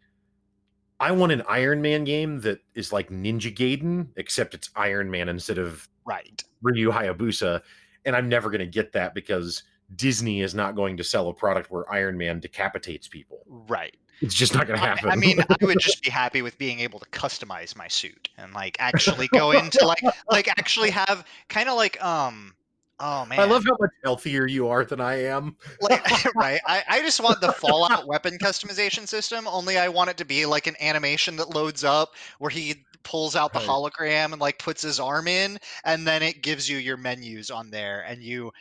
I 0.99 1.12
want 1.12 1.32
an 1.32 1.43
Iron 1.47 1.82
Man 1.82 2.04
game 2.06 2.39
that 2.41 2.60
is 2.73 2.91
like 2.91 3.10
Ninja 3.10 3.56
Gaiden, 3.56 4.08
except 4.15 4.56
it's 4.56 4.71
Iron 4.75 5.12
Man 5.12 5.30
instead 5.30 5.60
of 5.60 5.88
right. 6.06 6.43
Ryu 6.63 6.91
Hayabusa, 6.91 7.62
and 8.05 8.15
I'm 8.15 8.29
never 8.29 8.49
going 8.49 8.59
to 8.59 8.67
get 8.67 8.93
that 8.93 9.13
because 9.13 9.63
Disney 9.95 10.41
is 10.41 10.55
not 10.55 10.75
going 10.75 10.97
to 10.97 11.03
sell 11.03 11.29
a 11.29 11.33
product 11.33 11.71
where 11.71 11.91
Iron 11.91 12.17
Man 12.17 12.39
decapitates 12.39 13.07
people. 13.07 13.39
Right. 13.47 13.95
It's 14.21 14.35
just 14.35 14.53
not 14.53 14.67
going 14.67 14.79
to 14.79 14.85
I- 14.85 14.87
happen. 14.87 15.09
I 15.09 15.15
mean, 15.15 15.39
I 15.41 15.65
would 15.65 15.79
just 15.79 16.03
be 16.03 16.09
happy 16.11 16.41
with 16.41 16.57
being 16.57 16.79
able 16.79 16.99
to 16.99 17.05
customize 17.09 17.75
my 17.75 17.87
suit 17.87 18.29
and 18.37 18.53
like 18.53 18.77
actually 18.79 19.27
go 19.29 19.51
into 19.51 19.85
like 19.85 20.01
like 20.29 20.47
actually 20.47 20.91
have 20.91 21.25
kind 21.49 21.67
of 21.67 21.75
like 21.75 22.01
um 22.03 22.53
oh 22.99 23.25
man 23.25 23.39
I 23.39 23.45
love 23.45 23.65
how 23.65 23.75
much 23.79 23.89
healthier 24.03 24.45
you 24.47 24.67
are 24.67 24.85
than 24.85 25.01
I 25.01 25.23
am. 25.23 25.55
like 25.81 26.05
right 26.35 26.61
I, 26.67 26.83
I 26.87 27.01
just 27.01 27.19
want 27.21 27.41
the 27.41 27.51
fallout 27.51 28.07
weapon 28.07 28.37
customization 28.37 29.07
system 29.07 29.47
only 29.47 29.77
i 29.79 29.89
want 29.89 30.11
it 30.11 30.17
to 30.17 30.25
be 30.25 30.45
like 30.45 30.67
an 30.67 30.75
animation 30.79 31.35
that 31.37 31.55
loads 31.55 31.83
up 31.83 32.13
where 32.37 32.49
he 32.51 32.85
pulls 33.03 33.35
out 33.35 33.53
the 33.53 33.59
Right. 33.59 33.67
hologram 33.67 34.31
and 34.31 34.41
like 34.41 34.59
puts 34.59 34.81
his 34.81 34.99
arm 34.99 35.27
in 35.27 35.57
and 35.85 36.05
then 36.05 36.23
it 36.23 36.41
gives 36.41 36.69
you 36.69 36.77
your 36.77 36.97
menus 36.97 37.49
on 37.51 37.69
there 37.69 38.01
and 38.07 38.21
you 38.23 38.51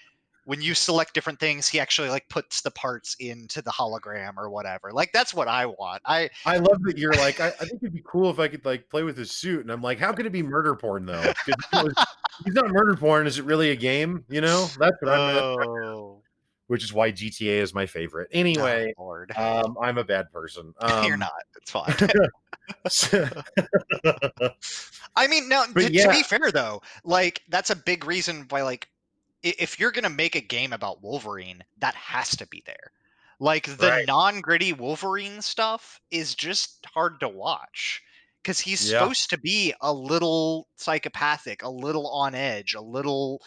when 0.44 0.62
you 0.62 0.74
select 0.74 1.14
different 1.14 1.38
things 1.38 1.68
he 1.68 1.79
actually 1.79 2.09
like 2.09 2.29
puts 2.29 2.61
the 2.62 2.70
parts 2.72 3.14
into 3.20 3.62
the 3.62 3.70
hologram 3.70 4.37
or 4.37 4.50
whatever 4.50 4.90
like 4.92 5.11
that's 5.12 5.35
what 5.35 5.48
i 5.48 5.66
want 5.66 6.03
i 6.07 6.29
I 6.46 6.57
love 6.57 6.83
that 6.85 6.96
you're 6.96 7.12
like, 7.12 7.38
I, 7.40 7.48
I 7.48 7.64
think 7.66 7.83
it'd 7.83 7.92
be 7.92 8.03
cool 8.07 8.31
if 8.31 8.38
I 8.38 8.48
could 8.48 8.64
like 8.64 8.88
play 8.88 9.03
with 9.03 9.16
his 9.16 9.31
suit. 9.31 9.61
And 9.61 9.70
I'm 9.70 9.83
like, 9.83 9.98
how 9.98 10.12
could 10.12 10.24
it 10.26 10.33
be 10.33 10.42
murder 10.42 10.74
porn 10.74 11.05
though 11.05 11.33
He's 11.46 12.55
not 12.55 12.70
murder 12.70 12.96
porn. 12.96 13.26
Is 13.26 13.38
it 13.38 13.44
really 13.44 13.70
a 13.70 13.76
game? 13.76 14.24
You 14.31 14.40
know, 14.40 14.66
that's 14.79 14.96
what 15.03 15.12
I'm. 15.12 15.37
oh 15.37 16.20
Which 16.71 16.85
is 16.85 16.93
why 16.93 17.11
GTA 17.11 17.61
is 17.61 17.75
my 17.75 17.85
favorite. 17.85 18.29
Anyway, 18.31 18.95
Lord. 18.97 19.37
um, 19.37 19.77
I'm 19.83 19.99
a 19.99 20.05
bad 20.05 20.31
person. 20.31 20.73
Um, 20.81 21.05
you're 21.05 21.17
not 21.17 21.33
it's 21.57 21.73
fine 21.73 21.93
I 25.17 25.27
mean, 25.27 25.49
now 25.49 25.65
to, 25.65 25.91
to 25.91 26.09
be 26.09 26.23
fair 26.23 26.53
though, 26.53 26.81
like 27.03 27.43
that's 27.49 27.71
a 27.71 27.77
big 27.77 28.05
reason 28.05 28.47
why, 28.51 28.63
like, 28.63 28.89
if 29.43 29.81
you're 29.81 29.91
gonna 29.91 30.11
make 30.11 30.37
a 30.37 30.41
game 30.41 30.73
about 30.73 31.03
Wolverine, 31.03 31.65
that 31.81 31.97
has 31.97 32.37
to 32.37 32.47
be 32.47 32.63
there. 32.67 32.93
Like 33.41 33.67
the 33.67 33.89
Right. 33.89 34.07
non-gritty 34.07 34.75
Wolverine 34.75 35.43
stuff 35.43 36.01
is 36.13 36.37
just 36.37 36.87
hard 36.95 37.19
to 37.19 37.29
watch 37.29 38.01
because 38.45 38.61
he's 38.61 38.89
Yeah. 38.89 39.01
supposed 39.01 39.29
to 39.31 39.39
be 39.39 39.75
a 39.81 39.93
little 39.93 40.69
psychopathic, 40.77 41.65
a 41.65 41.71
little 41.71 42.09
on 42.11 42.37
edge, 42.37 42.75
a 42.75 42.81
little 42.81 43.43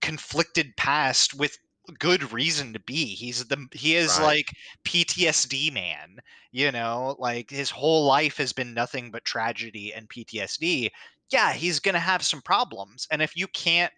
conflicted 0.00 0.76
past 0.76 1.34
with 1.34 1.58
good 1.98 2.32
reason 2.32 2.72
to 2.72 2.80
be. 2.80 3.06
He's 3.14 3.44
the 3.46 3.66
he 3.72 3.96
is 3.96 4.18
Right. 4.18 4.22
like 4.22 4.46
PTSD 4.84 5.70
man, 5.72 6.18
you 6.52 6.70
know, 6.72 7.16
like 7.18 7.50
his 7.50 7.70
whole 7.70 8.04
life 8.06 8.36
has 8.38 8.52
been 8.52 8.74
nothing 8.74 9.10
but 9.10 9.24
tragedy 9.24 9.92
and 9.94 10.08
PTSD. 10.08 10.90
Yeah, 11.30 11.52
he's 11.52 11.80
going 11.80 11.94
to 11.94 11.98
have 12.00 12.22
some 12.22 12.42
problems. 12.42 13.06
And 13.10 13.20
if 13.22 13.36
you 13.36 13.46
can't 13.48 13.92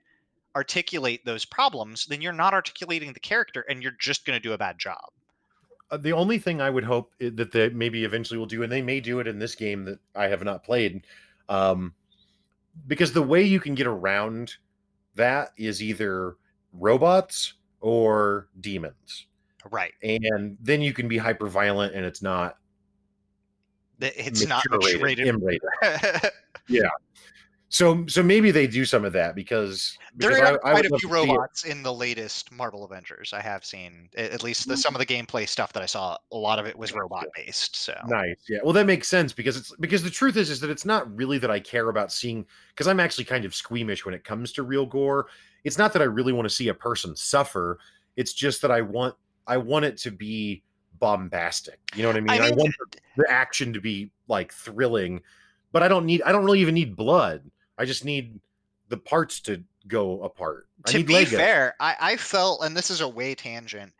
articulate 0.56 1.24
those 1.24 1.44
problems, 1.44 2.06
then 2.06 2.20
you're 2.22 2.32
not 2.32 2.54
articulating 2.54 3.12
the 3.12 3.20
character 3.20 3.62
and 3.68 3.82
you're 3.82 3.92
just 4.00 4.24
going 4.26 4.36
to 4.36 4.42
do 4.48 4.52
a 4.54 4.58
bad 4.58 4.78
job. 4.78 4.98
uh, 5.90 5.96
the 5.96 6.12
only 6.12 6.38
thing 6.38 6.60
I 6.60 6.70
would 6.70 6.84
hope 6.84 7.12
i- 7.20 7.28
that 7.30 7.52
they 7.52 7.68
maybe 7.70 8.04
eventually 8.04 8.38
will 8.38 8.46
do, 8.46 8.62
and 8.62 8.70
they 8.70 8.82
may 8.82 9.00
do 9.00 9.20
it 9.20 9.26
in 9.26 9.38
this 9.38 9.54
game 9.54 9.84
that 9.84 9.98
I 10.14 10.28
have 10.28 10.44
not 10.44 10.64
played, 10.64 11.04
um, 11.48 11.94
because 12.86 13.12
the 13.12 13.22
way 13.22 13.42
you 13.42 13.60
can 13.60 13.74
get 13.74 13.86
around 13.86 14.56
that 15.16 15.52
is 15.56 15.82
either 15.82 16.36
robots 16.72 17.54
or 17.80 18.48
demons, 18.60 19.26
Right. 19.70 19.92
and 20.02 20.56
then 20.60 20.80
you 20.82 20.92
can 20.92 21.08
be 21.08 21.18
hyper 21.18 21.48
violent, 21.48 21.94
and 21.94 22.04
it's 22.04 22.22
not 22.22 22.56
It's 24.00 24.46
not 24.46 24.64
rated. 25.02 25.28
M-rated. 25.28 25.60
So, 27.72 28.04
so 28.08 28.20
maybe 28.20 28.50
they 28.50 28.66
do 28.66 28.84
some 28.84 29.04
of 29.04 29.12
that 29.12 29.36
because, 29.36 29.96
because 30.16 30.36
there 30.38 30.44
are 30.44 30.66
I 30.66 30.72
quite 30.72 30.74
would 30.74 30.86
a 30.86 30.88
few 30.98 31.08
to 31.08 31.14
see 31.14 31.22
it. 31.22 31.28
robots 31.28 31.64
in 31.64 31.84
the 31.84 31.94
latest 31.94 32.50
Marvel 32.50 32.84
Avengers. 32.84 33.32
I 33.32 33.40
have 33.40 33.64
seen 33.64 34.08
at 34.16 34.42
least 34.42 34.66
the, 34.66 34.76
some 34.76 34.92
of 34.92 34.98
the 34.98 35.06
gameplay 35.06 35.48
stuff 35.48 35.72
that 35.74 35.82
I 35.82 35.86
saw. 35.86 36.16
A 36.32 36.36
lot 36.36 36.58
of 36.58 36.66
it 36.66 36.76
was 36.76 36.92
robot 36.92 37.26
based. 37.36 37.76
So 37.76 37.94
Nice. 38.08 38.34
Yeah. 38.48 38.58
Well, 38.64 38.72
that 38.72 38.86
makes 38.86 39.06
sense 39.06 39.32
because 39.32 39.56
it's 39.56 39.72
because 39.78 40.02
the 40.02 40.10
truth 40.10 40.36
is 40.36 40.50
is 40.50 40.58
that 40.58 40.68
it's 40.70 40.84
not 40.84 41.14
really 41.16 41.38
that 41.38 41.50
I 41.52 41.60
care 41.60 41.90
about 41.90 42.10
seeing 42.10 42.44
because 42.74 42.88
I'm 42.88 42.98
actually 42.98 43.26
kind 43.26 43.44
of 43.44 43.54
squeamish 43.54 44.04
when 44.04 44.16
it 44.16 44.24
comes 44.24 44.50
to 44.54 44.64
real 44.64 44.84
gore. 44.84 45.28
It's 45.64 45.78
not 45.78 45.92
that 45.92 46.02
I 46.02 46.06
really 46.06 46.32
want 46.32 46.48
to 46.48 46.54
see 46.54 46.68
a 46.68 46.74
person 46.74 47.14
suffer. 47.16 47.78
It's 48.16 48.32
just 48.32 48.62
that 48.62 48.70
I 48.70 48.80
want 48.80 49.14
I 49.46 49.56
want 49.56 49.84
it 49.84 49.96
to 49.98 50.10
be 50.10 50.62
bombastic. 50.98 51.78
You 51.94 52.02
know 52.02 52.08
what 52.08 52.16
I 52.16 52.20
mean? 52.20 52.30
I 52.30 52.48
I, 52.48 52.50
want 52.50 52.74
uh, 52.80 52.84
the, 52.90 53.22
the 53.22 53.30
action 53.30 53.72
to 53.72 53.80
be 53.80 54.10
like 54.28 54.52
thrilling, 54.52 55.20
but 55.72 55.82
I 55.82 55.88
don't 55.88 56.06
need 56.06 56.22
I 56.22 56.32
don't 56.32 56.44
really 56.44 56.60
even 56.60 56.74
need 56.74 56.96
blood. 56.96 57.42
I 57.78 57.84
just 57.84 58.04
need 58.04 58.38
the 58.88 58.96
parts 58.96 59.40
to 59.40 59.62
go 59.88 60.22
apart. 60.22 60.68
I 60.86 60.92
to 60.92 61.04
be 61.04 61.14
Lego. 61.14 61.36
fair, 61.36 61.74
I, 61.80 61.96
I 62.00 62.16
felt, 62.16 62.62
and 62.64 62.76
this 62.76 62.90
is 62.90 63.00
a 63.00 63.08
way 63.08 63.34
tangent, 63.34 63.92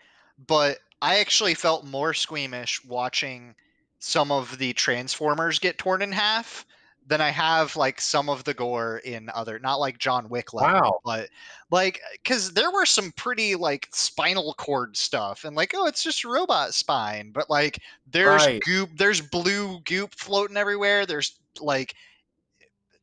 but 0.47 0.79
I 1.01 1.19
actually 1.21 1.55
felt 1.55 1.87
more 1.87 2.13
squeamish 2.13 2.85
watching 2.85 3.55
some 3.99 4.31
of 4.33 4.59
the 4.59 4.73
Transformers 4.75 5.59
get 5.59 5.79
torn 5.79 6.03
in 6.03 6.13
half 6.13 6.67
than 7.11 7.21
I 7.21 7.31
have 7.31 7.77
like 7.77 8.01
some 8.01 8.31
of 8.31 8.45
the 8.45 8.55
gore 8.55 8.99
in 8.99 9.29
other, 9.35 9.59
not 9.59 9.81
like 9.81 9.99
John 9.99 10.29
Wick 10.31 10.55
level, 10.55 10.71
Wow. 10.83 11.01
but 11.05 11.29
like 11.71 12.01
because 12.13 12.53
there 12.55 12.71
were 12.71 12.87
some 12.87 13.13
pretty 13.13 13.57
like 13.57 13.89
spinal 13.93 14.55
cord 14.55 14.97
stuff 14.97 15.45
and 15.45 15.57
like 15.57 15.73
oh 15.75 15.87
it's 15.87 16.05
just 16.05 16.25
robot 16.25 16.73
spine, 16.73 17.33
but 17.33 17.51
like 17.51 17.81
there's 18.07 18.47
Right. 18.47 18.63
goop, 18.65 18.91
there's 18.97 19.21
blue 19.21 19.81
goop 19.81 20.15
floating 20.15 20.57
everywhere. 20.57 21.05
There's 21.05 21.39
like 21.61 21.95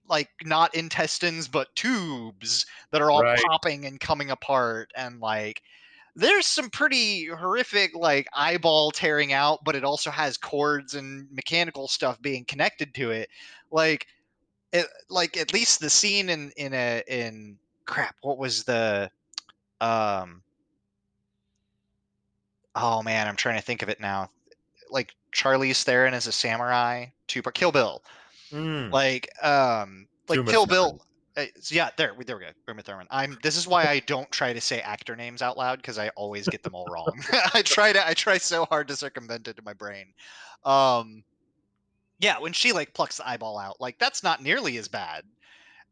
like 0.10 0.30
not 0.44 0.74
intestines 0.74 1.48
but 1.48 1.76
tubes 1.76 2.66
that 2.92 3.02
are 3.02 3.12
all 3.12 3.24
Right. 3.24 3.40
popping 3.50 3.86
and 3.86 4.00
coming 4.00 4.32
apart 4.32 4.90
and 4.96 5.20
like 5.20 5.62
there's 6.18 6.48
some 6.48 6.70
pretty 6.70 7.28
horrific 7.28 7.96
like 7.96 8.28
eyeball 8.34 8.92
tearing 8.92 9.32
out 9.34 9.64
but 9.64 9.76
it 9.76 9.84
also 9.84 10.10
has 10.10 10.36
cords 10.36 10.96
and 10.96 11.28
mechanical 11.32 11.88
stuff 11.88 12.22
being 12.22 12.44
connected 12.46 12.94
to 12.94 13.12
it 13.12 13.30
like 13.72 14.08
it, 14.74 14.88
like 15.10 15.38
at 15.38 15.54
least 15.54 15.80
the 15.80 15.90
scene 15.90 16.30
in 16.30 16.52
in 16.58 16.74
a 16.74 17.04
in 17.08 17.56
crap 17.86 18.16
what 18.22 18.38
was 18.38 18.64
the 18.64 19.10
um 19.80 20.42
oh 22.76 23.02
man 23.04 23.28
i'm 23.28 23.36
trying 23.36 23.58
to 23.58 23.64
think 23.64 23.82
of 23.82 23.90
it 23.90 24.02
now 24.02 24.30
like 24.90 25.14
Charlize 25.34 25.84
Theron 25.84 26.14
as 26.14 26.26
a 26.26 26.32
samurai 26.32 27.06
two 27.28 27.42
part 27.42 27.56
kill 27.56 27.72
bill 27.72 28.02
Mm. 28.52 28.92
like 28.92 29.28
um 29.44 30.08
like 30.30 30.38
Uma 30.38 30.52
Kill. 30.52 30.66
Bill. 30.66 31.02
Uh, 31.38 31.46
s- 31.58 31.72
yeah, 31.72 31.90
there, 31.98 32.14
we- 32.16 32.26
there 32.26 32.38
we 32.38 32.44
go. 32.46 32.52
Uma 32.68 32.82
Thurman. 32.82 33.08
I'm. 33.12 33.38
This 33.44 33.56
is 33.58 33.68
why 33.68 33.86
I 33.86 34.00
don't 34.00 34.30
try 34.32 34.54
to 34.54 34.62
say 34.62 34.82
actor 34.82 35.16
names 35.16 35.42
out 35.42 35.58
loud 35.58 35.78
because 35.80 35.98
I 35.98 36.10
always 36.10 36.48
get 36.48 36.64
them 36.64 36.76
all 36.76 36.86
wrong. 36.92 37.12
I 37.54 37.62
try 37.62 37.94
to. 37.94 38.06
I 38.08 38.14
try 38.14 38.38
so 38.38 38.66
hard 38.66 38.88
to 38.90 38.96
circumvent 38.96 39.48
it 39.48 39.58
in 39.58 39.64
my 39.64 39.74
brain. 39.74 40.08
Um, 40.66 41.24
yeah, 42.20 42.40
when 42.40 42.54
she 42.54 42.74
like 42.74 42.94
plucks 42.94 43.18
the 43.18 43.28
eyeball 43.30 43.58
out, 43.60 43.80
like 43.80 44.00
that's 44.00 44.24
not 44.24 44.42
nearly 44.42 44.78
as 44.78 44.88
bad 44.88 45.24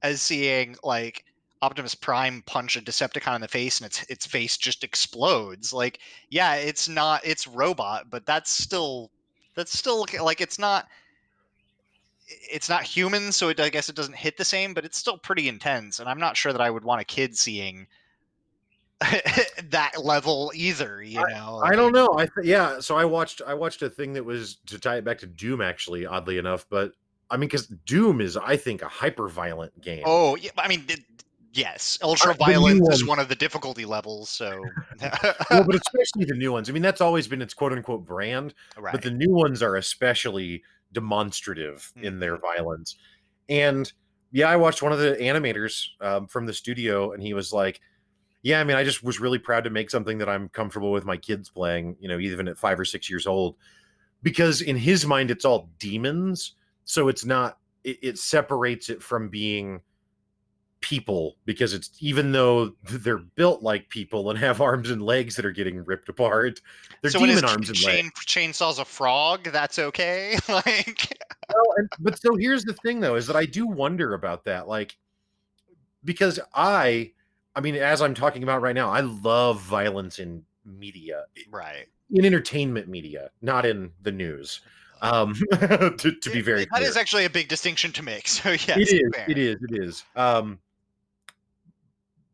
as 0.04 0.22
seeing 0.22 0.76
like 0.84 1.24
Optimus 1.62 1.96
Prime 1.96 2.44
punch 2.46 2.76
a 2.76 2.82
Decepticon 2.82 3.36
in 3.36 3.42
the 3.42 3.48
face 3.48 3.80
and 3.80 3.88
its 3.88 4.04
its 4.10 4.26
face 4.26 4.58
just 4.58 4.84
explodes. 4.84 5.74
Like, 5.74 6.00
yeah, 6.30 6.56
it's 6.56 6.88
not. 6.90 7.22
It's 7.26 7.48
robot, 7.48 8.10
but 8.10 8.26
that's 8.26 8.52
still. 8.52 9.12
That's 9.56 9.78
still 9.78 10.06
like 10.22 10.42
it's 10.42 10.60
not 10.60 10.88
it's 12.28 12.70
not 12.70 12.84
human, 12.84 13.32
so 13.32 13.50
it, 13.50 13.60
I 13.60 13.70
guess 13.70 13.90
it 13.90 13.96
doesn't 13.96 14.16
hit 14.16 14.38
the 14.38 14.46
same, 14.46 14.74
but 14.74 14.86
it's 14.86 14.98
still 14.98 15.18
pretty 15.18 15.48
intense. 15.48 16.00
And 16.00 16.10
I'm 16.10 16.20
not 16.20 16.36
sure 16.36 16.52
that 16.52 16.62
I 16.62 16.70
would 16.70 16.84
want 16.84 17.02
a 17.02 17.06
kid 17.06 17.38
seeing 17.38 17.88
that 19.70 20.04
level 20.04 20.52
either. 20.56 21.04
You 21.04 21.22
know, 21.28 21.62
I 21.64 21.76
don't 21.76 21.92
know. 21.92 22.16
I 22.18 22.28
th- 22.28 22.46
yeah. 22.48 22.80
So 22.80 22.96
I 22.98 23.06
watched 23.06 23.42
I 23.46 23.54
watched 23.54 23.82
a 23.82 23.90
thing 23.90 24.14
that 24.14 24.24
was 24.24 24.56
to 24.68 24.80
tie 24.80 24.98
it 24.98 25.04
back 25.06 25.20
to 25.20 25.28
Doom 25.28 25.62
actually, 25.62 26.06
oddly 26.06 26.38
enough. 26.38 26.66
But 26.70 26.94
I 27.30 27.38
mean, 27.38 27.48
because 27.50 27.68
Doom 27.68 28.22
is 28.22 28.38
I 28.38 28.58
think 28.58 28.82
a 28.82 28.88
hyper 28.88 29.28
violent 29.28 29.80
game. 29.82 30.04
Oh, 30.06 30.36
yeah. 30.36 30.52
I 30.58 30.68
mean, 30.68 30.86
th- 30.86 31.04
yes, 31.54 32.00
ultra 32.02 32.34
violence 32.34 32.88
is 32.90 33.04
one- 33.04 33.18
one 33.18 33.20
of 33.20 33.30
the 33.30 33.36
difficulty 33.36 33.86
levels. 33.86 34.30
So, 34.30 34.64
well, 35.02 35.64
but 35.64 35.76
especially 35.88 36.26
the 36.26 36.36
new 36.36 36.52
ones. 36.52 36.70
I 36.70 36.74
mean, 36.74 36.84
that's 36.84 37.02
always 37.02 37.28
been 37.28 37.42
its 37.42 37.54
quote 37.54 37.74
unquote 37.74 38.06
brand. 38.06 38.54
right. 38.78 38.94
But 38.94 39.02
the 39.02 39.12
new 39.12 39.32
ones 39.32 39.62
are 39.62 39.76
especially 39.76 40.64
demonstrative 40.94 41.92
Mm-hmm. 41.96 42.06
in 42.06 42.20
their 42.20 42.38
violence. 42.38 42.98
And 43.50 43.92
yeah, 44.32 44.50
I 44.50 44.56
watched 44.56 44.82
one 44.82 44.92
of 44.92 45.00
the 45.00 45.16
animators 45.16 45.88
um, 46.02 46.28
from 46.28 46.46
the 46.46 46.54
studio, 46.54 47.12
and 47.14 47.22
he 47.22 47.34
was 47.34 47.54
like, 47.54 47.80
"Yeah, 48.42 48.60
I 48.60 48.64
mean, 48.64 48.76
I 48.76 48.84
just 48.84 49.04
was 49.04 49.20
really 49.20 49.40
proud 49.40 49.64
to 49.64 49.70
make 49.70 49.90
something 49.90 50.18
that 50.18 50.28
I'm 50.28 50.50
comfortable 50.50 50.92
with 50.92 51.06
my 51.06 51.16
kids 51.16 51.50
playing. 51.50 51.96
You 52.00 52.10
know, 52.10 52.20
even 52.20 52.48
at 52.48 52.58
five 52.58 52.80
or 52.80 52.86
six 52.86 53.10
years 53.10 53.28
old, 53.28 53.56
because 54.24 54.62
in 54.62 54.76
his 54.76 55.06
mind, 55.06 55.32
it's 55.32 55.46
all 55.46 55.70
demons, 55.80 56.54
so 56.84 57.08
it's 57.08 57.24
not. 57.24 57.60
It, 57.84 58.00
it 58.02 58.18
separates 58.18 58.90
it 58.90 59.02
from 59.02 59.30
being." 59.30 59.82
People 60.82 61.36
because 61.46 61.74
it's 61.74 61.90
even 62.00 62.32
though 62.32 62.74
they're 62.84 63.18
built 63.18 63.64
like 63.64 63.90
people 63.90 64.30
and 64.30 64.38
have 64.38 64.62
arms 64.62 64.90
and 64.90 65.02
legs 65.02 65.36
that 65.36 65.46
are 65.46 65.52
getting 65.52 65.84
ripped 65.84 66.10
apart 66.10 66.62
they're 67.02 67.12
so 67.12 67.20
demon 67.20 67.44
arms 67.44 67.70
and 67.70 67.84
legs 67.84 68.12
chainsaws 68.26 68.80
a 68.80 68.86
frog, 68.86 69.44
that's 69.46 69.80
okay. 69.80 70.38
like, 70.50 71.24
well, 71.50 71.66
and, 71.78 71.90
but 72.00 72.20
so 72.22 72.36
here's 72.36 72.64
the 72.66 72.74
thing 72.74 73.00
though 73.00 73.16
is 73.16 73.26
that 73.28 73.36
i 73.36 73.46
do 73.46 73.66
wonder 73.66 74.14
about 74.14 74.44
that 74.44 74.68
like 74.68 74.96
because 76.04 76.40
i 76.54 77.12
i 77.56 77.62
mean 77.62 77.76
as 77.76 78.02
i'm 78.02 78.14
talking 78.14 78.44
about 78.44 78.62
right 78.62 78.76
now 78.76 78.90
i 78.92 79.02
love 79.02 79.62
violence 79.62 80.20
in 80.20 80.44
media 80.66 81.24
right. 81.50 81.88
in 82.12 82.26
entertainment 82.26 82.88
media 82.88 83.30
not 83.42 83.66
in 83.66 83.92
the 84.02 84.12
news 84.12 84.62
um 85.02 85.34
to, 85.52 86.16
to 86.22 86.30
be 86.32 86.42
very 86.42 86.62
that 86.62 86.70
clear. 86.70 86.88
is 86.88 86.98
actually 86.98 87.26
a 87.26 87.30
big 87.30 87.48
distinction 87.48 87.92
to 87.92 88.04
make. 88.04 88.28
So 88.36 88.52
yes, 88.52 88.78
it 88.78 88.94
is 88.94 89.12
fair. 89.14 89.26
it 89.30 89.38
is 89.38 89.56
it 89.62 89.84
is 89.84 90.04
um 90.16 90.60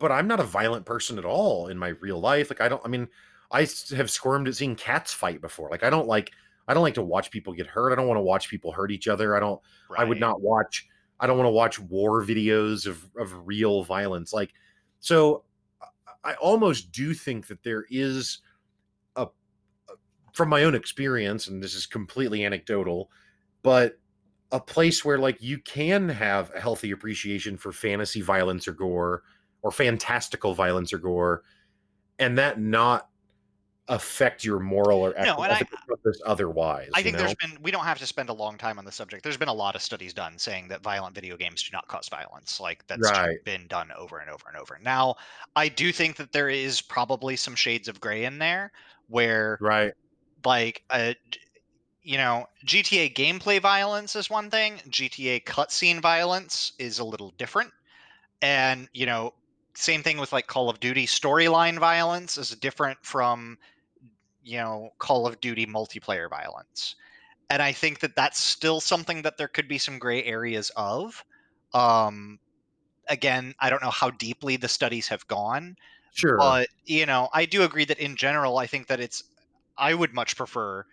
but 0.01 0.11
i'm 0.11 0.27
not 0.27 0.39
a 0.39 0.43
violent 0.43 0.85
person 0.85 1.17
at 1.17 1.25
all 1.25 1.67
in 1.67 1.77
my 1.77 1.89
real 1.89 2.19
life 2.19 2.49
like 2.49 2.61
i 2.61 2.69
don't 2.69 2.81
i 2.85 2.87
mean 2.87 3.07
I 3.53 3.67
have 3.97 4.09
squirmed 4.09 4.47
at 4.47 4.55
seeing 4.55 4.75
cats 4.75 5.13
fight 5.13 5.41
before 5.41 5.69
like 5.69 5.83
i 5.83 5.89
don't 5.89 6.07
like 6.07 6.31
i 6.67 6.73
don't 6.73 6.83
like 6.83 6.93
to 6.95 7.01
watch 7.03 7.31
people 7.31 7.53
get 7.53 7.67
hurt 7.67 7.91
i 7.91 7.95
don't 7.95 8.07
want 8.07 8.17
to 8.17 8.21
watch 8.23 8.49
people 8.49 8.71
hurt 8.71 8.91
each 8.91 9.07
other 9.07 9.35
i 9.35 9.39
don't 9.39 9.61
I 9.97 10.05
would 10.05 10.19
not 10.19 10.41
watch. 10.41 10.87
I 11.19 11.27
don't 11.27 11.37
want 11.37 11.47
to 11.47 11.51
watch 11.51 11.79
war 11.79 12.23
videos 12.23 12.87
of 12.87 13.03
of 13.19 13.45
real 13.45 13.83
violence. 13.83 14.33
Like, 14.33 14.53
so 14.99 15.43
I- 15.81 16.31
I 16.31 16.33
almost 16.35 16.91
do 16.91 17.13
think 17.13 17.47
that 17.47 17.63
there 17.63 17.85
is 17.89 18.39
a, 19.17 19.27
from 20.33 20.49
my 20.49 20.63
own 20.63 20.75
experience, 20.75 21.47
and 21.47 21.61
this 21.61 21.73
is 21.75 21.85
completely 21.85 22.45
anecdotal, 22.45 23.09
but 23.63 23.97
a 24.51 24.59
place 24.59 25.03
where 25.05 25.17
like 25.17 25.41
you 25.41 25.57
can 25.59 26.09
have 26.09 26.51
a 26.55 26.59
healthy 26.61 26.91
appreciation 26.91 27.57
for 27.57 27.71
fantasy 27.71 28.21
violence 28.21 28.67
or 28.67 28.73
gore 28.73 29.23
or 29.61 29.71
fantastical 29.71 30.53
violence 30.53 30.93
or 30.93 30.97
gore, 30.97 31.43
and 32.19 32.37
that 32.37 32.59
not 32.59 33.09
affect 33.87 34.45
your 34.45 34.59
moral 34.59 34.99
or 34.99 35.13
No, 35.21 35.41
and 35.43 35.51
I- 35.51 35.55
ethical 35.55 35.77
purpose 35.87 36.21
otherwise. 36.25 36.89
I 36.93 36.99
you 36.99 37.03
think 37.03 37.17
know? 37.17 37.23
there's 37.23 37.35
been 37.35 37.57
we 37.61 37.71
don't 37.71 37.83
have 37.83 37.99
to 37.99 38.07
spend 38.07 38.29
a 38.29 38.33
long 38.33 38.57
time 38.57 38.79
on 38.79 38.85
the 38.85 38.91
subject. 38.91 39.23
There's 39.23 39.37
been 39.37 39.49
a 39.49 39.53
lot 39.53 39.75
of 39.75 39.81
studies 39.81 40.13
done 40.13 40.37
saying 40.37 40.69
that 40.69 40.81
violent 40.81 41.13
video 41.13 41.35
games 41.35 41.63
do 41.63 41.69
not 41.73 41.87
cause 41.87 42.07
violence. 42.07 42.59
Like 42.59 42.85
that's 42.87 43.09
Right. 43.11 43.43
been 43.43 43.67
done 43.67 43.91
over 43.97 44.19
and 44.19 44.29
over 44.29 44.47
and 44.47 44.57
over. 44.57 44.79
Now, 44.81 45.15
I 45.55 45.67
do 45.67 45.91
think 45.91 46.15
that 46.17 46.31
there 46.31 46.49
is 46.49 46.81
probably 46.81 47.35
some 47.35 47.55
shades 47.55 47.87
of 47.87 47.99
gray 47.99 48.23
in 48.25 48.37
there 48.39 48.71
where 49.07 49.57
right. 49.59 49.93
like 50.45 50.83
uh, 50.89 51.13
you 52.03 52.17
know, 52.17 52.47
GTA 52.65 53.13
gameplay 53.13 53.59
violence 53.61 54.15
is 54.15 54.29
one 54.29 54.49
thing, 54.49 54.79
GTA 54.89 55.43
cutscene 55.43 56.01
violence 56.01 56.73
is 56.79 56.99
a 56.99 57.03
little 57.03 57.31
different. 57.37 57.71
And, 58.41 58.89
you 58.93 59.05
know, 59.05 59.33
same 59.75 60.03
thing 60.03 60.17
with 60.17 60.31
like 60.33 60.47
Call 60.47 60.69
of 60.69 60.79
Duty 60.79 61.05
storyline 61.07 61.79
violence 61.79 62.37
is 62.37 62.49
different 62.51 62.99
from 63.03 63.57
you 64.43 64.57
know, 64.57 64.91
Call 64.99 65.27
of 65.27 65.39
Duty 65.41 65.65
multiplayer 65.65 66.29
violence. 66.29 66.95
And 67.49 67.61
I 67.61 67.71
think 67.73 67.99
that 68.01 68.15
that's 68.15 68.39
still 68.41 68.81
something 68.81 69.23
that 69.23 69.37
there 69.37 69.47
could 69.47 69.67
be 69.67 69.77
some 69.77 69.99
gray 69.99 70.23
areas 70.23 70.71
of. 70.77 71.23
Um 71.73 72.39
again, 73.09 73.55
I 73.59 73.69
don't 73.69 73.81
know 73.83 73.91
how 73.91 74.11
deeply 74.11 74.57
the 74.57 74.67
studies 74.69 75.07
have 75.09 75.27
gone, 75.27 75.77
Sure. 76.13 76.37
but 76.37 76.69
you 76.85 77.05
know, 77.05 77.29
I 77.33 77.45
do 77.45 77.63
agree 77.63 77.85
that 77.85 77.99
in 77.99 78.15
general, 78.15 78.57
I 78.57 78.67
think 78.67 78.87
that 78.87 78.99
it's 79.01 79.23
I 79.77 79.93
would 79.93 80.13
much 80.13 80.35
prefer, 80.37 80.85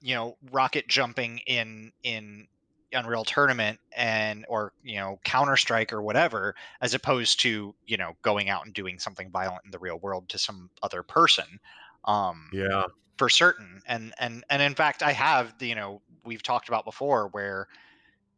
you 0.00 0.14
know, 0.14 0.36
rocket 0.50 0.88
jumping 0.88 1.38
in 1.46 1.92
in 2.02 2.48
Unreal 2.92 3.24
Tournament 3.24 3.78
and 3.96 4.44
or 4.48 4.72
you 4.82 4.96
know 4.96 5.18
Counter 5.24 5.56
Strike 5.56 5.92
or 5.92 6.02
whatever, 6.02 6.54
as 6.80 6.94
opposed 6.94 7.40
to 7.40 7.74
you 7.86 7.96
know 7.96 8.12
going 8.22 8.48
out 8.48 8.64
and 8.64 8.74
doing 8.74 8.98
something 8.98 9.30
violent 9.30 9.64
in 9.64 9.70
the 9.70 9.78
real 9.78 9.98
world 9.98 10.28
to 10.30 10.38
some 10.38 10.70
other 10.82 11.02
person. 11.02 11.60
Um, 12.04 12.50
Yeah. 12.52 12.86
for 13.18 13.28
certain 13.28 13.80
and 13.86 14.12
and 14.18 14.42
and 14.50 14.62
in 14.62 14.74
fact 14.74 15.02
i 15.02 15.12
have 15.12 15.54
you 15.60 15.74
know 15.74 16.00
we've 16.24 16.42
talked 16.42 16.66
about 16.68 16.84
before 16.84 17.28
where 17.28 17.68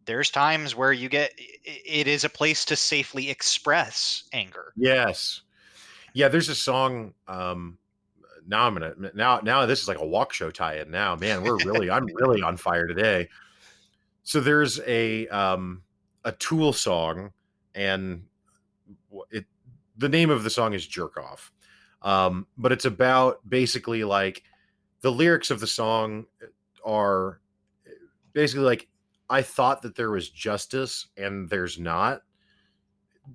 there's 0.05 0.31
times 0.31 0.75
where 0.75 0.93
you 0.93 1.09
get 1.09 1.33
it 1.39 2.07
is 2.07 2.25
a 2.25 2.29
place 2.29 2.65
to 2.65 2.77
safely 2.77 3.31
express 3.31 4.25
anger 4.33 4.73
Yes. 4.77 5.43
Yeah, 6.13 6.29
there's 6.29 6.49
a 6.49 6.55
song 6.55 7.15
um 7.29 7.79
now 8.47 8.67
I'm 8.67 8.75
gonna 8.75 8.95
now 9.15 9.41
now 9.43 9.67
this 9.67 9.81
is 9.81 9.89
like 9.89 9.99
a 9.99 10.07
walk 10.07 10.33
show 10.33 10.51
tie-in 10.51 10.91
now. 10.91 11.17
Man, 11.17 11.43
we're 11.43 11.57
really 11.65 11.91
I'm 11.91 12.07
really 12.15 12.43
on 12.43 12.57
fire 12.57 12.87
today. 12.87 13.29
So 14.25 14.41
there's 14.41 14.81
a 14.81 15.29
um 15.29 15.83
a 16.25 16.33
tool 16.33 16.73
song 16.73 17.33
and 17.75 18.25
it 19.31 19.45
the 19.97 20.09
name 20.09 20.31
of 20.31 20.43
the 20.43 20.51
song 20.51 20.73
is 20.73 20.87
Jerk 20.87 21.17
Off. 21.17 21.53
Um, 22.03 22.47
but 22.59 22.73
it's 22.73 22.85
about 22.85 23.49
basically 23.49 24.05
like 24.05 24.43
the 25.03 25.13
lyrics 25.13 25.51
of 25.51 25.61
the 25.61 25.67
song 25.67 26.27
are 26.85 27.41
basically 28.33 28.65
like 28.65 28.89
I 29.31 29.43
thought 29.43 29.83
that 29.83 29.95
there 29.95 30.11
was 30.11 30.29
justice 30.29 31.07
and 31.17 31.49
there's 31.49 31.79
not. 31.79 32.23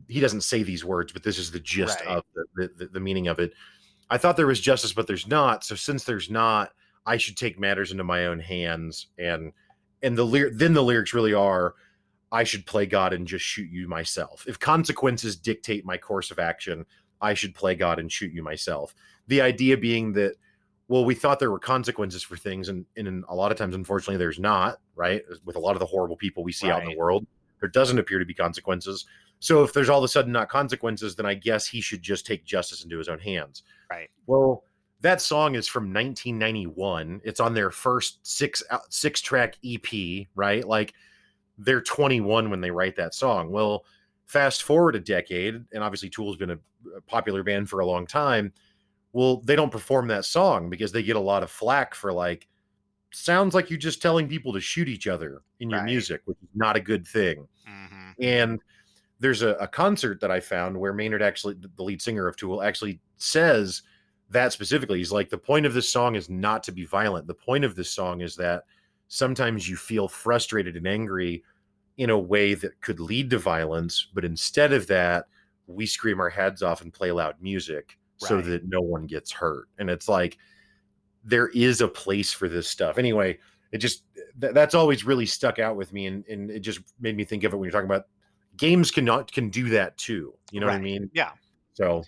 He 0.08 0.19
doesn't 0.19 0.41
say 0.41 0.62
these 0.62 0.86
words, 0.86 1.13
but 1.13 1.23
this 1.23 1.39
is 1.39 1.49
the 1.49 1.60
gist 1.60 1.99
Right. 2.02 2.17
of 2.17 2.23
the, 2.56 2.69
the, 2.78 2.86
the 2.88 2.99
meaning 2.99 3.28
of 3.28 3.39
it. 3.39 3.54
I 4.12 4.17
thought 4.17 4.38
there 4.38 4.45
was 4.47 4.60
justice, 4.60 4.93
but 4.93 5.08
there's 5.08 5.28
not. 5.28 5.63
So 5.63 5.75
since 5.75 6.04
there's 6.04 6.30
not, 6.30 6.71
I 7.06 7.17
should 7.17 7.38
take 7.38 7.60
matters 7.60 7.91
into 7.91 8.04
my 8.04 8.28
own 8.28 8.39
hands. 8.39 9.08
And 9.17 9.52
and 10.02 10.18
the 10.18 10.26
lyric 10.26 10.54
then 10.56 10.74
the 10.74 10.84
lyrics 10.84 11.14
really 11.14 11.34
are, 11.34 11.76
I 12.32 12.44
should 12.44 12.66
play 12.66 12.86
God 12.86 13.14
and 13.14 13.28
just 13.28 13.46
shoot 13.46 13.70
you 13.72 13.88
myself. 13.88 14.46
If 14.48 14.60
consequences 14.60 15.36
dictate 15.36 15.86
my 15.86 15.98
course 15.98 16.32
of 16.32 16.40
action, 16.40 16.86
I 17.22 17.34
should 17.34 17.56
play 17.56 17.76
God 17.76 18.00
and 18.00 18.12
shoot 18.12 18.32
you 18.32 18.44
myself. 18.44 18.94
The 19.28 19.42
idea 19.42 19.78
being 19.78 20.14
that, 20.14 20.36
well, 20.88 21.06
we 21.06 21.16
thought 21.16 21.40
there 21.40 21.52
were 21.52 21.60
consequences 21.60 22.24
for 22.24 22.36
things, 22.36 22.70
and, 22.70 22.86
and 22.98 23.24
a 23.30 23.36
lot 23.36 23.52
of 23.52 23.58
times, 23.58 23.76
unfortunately, 23.76 24.18
there's 24.18 24.40
not, 24.40 24.80
right? 24.96 25.22
With 25.46 25.56
a 25.56 25.60
lot 25.60 25.76
of 25.76 25.80
the 25.80 25.86
horrible 25.86 26.16
people 26.16 26.44
we 26.44 26.52
see 26.52 26.70
out 26.70 26.84
in 26.84 26.90
the 26.90 26.98
world, 26.98 27.28
there 27.60 27.70
doesn't 27.70 28.00
appear 28.00 28.20
to 28.20 28.26
be 28.26 28.34
consequences. 28.34 29.06
So 29.40 29.64
if 29.64 29.72
there's 29.72 29.90
all 29.90 30.00
of 30.00 30.04
a 30.04 30.08
sudden 30.08 30.32
not 30.32 30.50
consequences, 30.50 31.16
then 31.16 31.26
I 31.26 31.34
guess 31.34 31.68
he 31.68 31.82
should 31.82 32.02
just 32.02 32.26
take 32.26 32.44
justice 32.44 32.84
into 32.84 32.98
his 32.98 33.08
own 33.08 33.20
hands. 33.20 33.64
Right. 33.92 34.10
Well, 34.26 34.64
that 35.02 35.22
song 35.22 35.56
is 35.56 35.68
from 35.68 35.94
1991. 35.94 37.22
It's 37.24 37.40
on 37.40 37.54
their 37.54 37.72
first 37.72 38.20
six 38.26 38.62
six 38.90 39.22
track 39.22 39.56
EP, 39.66 40.28
right? 40.36 40.66
Like 40.68 40.94
they're 41.58 41.82
21 41.82 42.50
when 42.50 42.62
they 42.62 42.72
write 42.72 42.96
that 42.98 43.14
song. 43.14 43.52
Well, 43.52 43.86
fast 44.26 44.64
forward 44.64 44.96
a 44.96 45.00
decade, 45.00 45.64
and 45.74 45.84
obviously 45.84 46.10
Tool's 46.10 46.38
been 46.38 46.52
a, 46.52 46.60
a 46.96 47.02
popular 47.08 47.44
band 47.44 47.70
for 47.70 47.80
a 47.80 47.86
long 47.86 48.06
time. 48.06 48.54
Well, 49.14 49.38
they 49.42 49.56
don't 49.56 49.72
perform 49.72 50.08
that 50.10 50.26
song 50.26 50.70
because 50.70 50.92
they 50.92 51.02
get 51.04 51.16
a 51.16 51.20
lot 51.20 51.44
of 51.44 51.50
flack 51.50 51.96
for 51.96 52.14
like 52.14 52.48
sounds 53.12 53.56
like 53.56 53.70
you're 53.72 53.80
just 53.80 54.02
telling 54.02 54.28
people 54.28 54.54
to 54.54 54.60
shoot 54.60 54.88
each 54.88 55.08
other 55.08 55.42
in 55.60 55.70
your 55.70 55.80
Right. 55.80 55.86
music, 55.86 56.22
which 56.26 56.38
is 56.44 56.50
not 56.54 56.76
a 56.76 56.80
good 56.80 57.08
thing. 57.08 57.48
Mhm. 57.68 58.14
And 58.20 58.60
there's 59.20 59.42
a, 59.42 59.56
a 59.56 59.68
concert 59.68 60.20
that 60.22 60.30
I 60.30 60.40
found 60.40 60.78
where 60.80 60.94
Maynard 60.94 61.24
actually, 61.24 61.56
the 61.76 61.84
lead 61.84 62.02
singer 62.02 62.28
of 62.28 62.38
Tool, 62.38 62.62
actually 62.62 63.02
says 63.18 63.82
that 64.30 64.54
specifically. 64.54 65.00
He's 65.00 65.12
like, 65.12 65.30
the 65.30 65.38
point 65.38 65.65
of 65.65 65.74
this 65.74 65.89
song 65.89 66.15
is 66.15 66.30
not 66.30 66.63
to 66.63 66.72
be 66.72 66.86
violent. 66.86 67.28
The 67.28 67.34
point 67.34 67.63
of 67.63 67.76
this 67.76 67.89
song 67.89 68.22
is 68.22 68.36
that 68.36 68.63
sometimes 69.08 69.68
you 69.68 69.76
feel 69.76 70.08
frustrated 70.08 70.76
and 70.76 70.88
angry 70.88 71.44
in 71.98 72.10
a 72.10 72.18
way 72.18 72.54
that 72.54 72.80
could 72.82 73.00
lead 73.00 73.30
to 73.32 73.39
violence, 73.39 74.08
but 74.13 74.24
instead 74.24 74.72
of 74.72 74.88
that, 74.88 75.26
we 75.68 75.86
scream 75.86 76.20
our 76.20 76.30
heads 76.30 76.63
off 76.63 76.82
and 76.82 76.94
play 76.94 77.12
loud 77.12 77.36
music 77.42 77.98
so 78.18 78.42
that 78.42 78.68
no 78.68 78.82
one 78.82 79.06
gets 79.06 79.32
hurt. 79.32 79.68
And 79.78 79.89
it's 79.89 80.10
like 80.10 80.38
there 81.24 81.48
is 81.50 81.82
a 81.82 81.88
place 81.88 82.34
for 82.34 82.50
this 82.50 82.68
stuff. 82.68 82.98
Anyway, 82.98 83.38
it 83.72 83.78
just 83.78 84.04
th- 84.42 84.54
that's 84.54 84.76
always 84.76 85.06
really 85.06 85.26
stuck 85.26 85.60
out 85.60 85.76
with 85.76 85.94
me, 85.94 86.08
and, 86.08 86.26
and 86.28 86.50
it 86.50 86.60
just 86.60 86.80
made 87.00 87.15
me 87.15 87.24
think 87.24 87.44
of 87.44 87.54
it 87.54 87.58
when 87.58 87.65
you're 87.65 87.72
talking 87.72 87.89
about 87.89 88.08
games 88.58 88.92
cannot 88.92 89.32
can 89.32 89.50
do 89.50 89.70
that 89.70 89.98
too. 89.98 90.34
You 90.52 90.60
know 90.60 90.68
what 90.68 90.76
I 90.76 90.80
mean? 90.80 91.10
Yeah. 91.13 91.32
So 91.74 92.04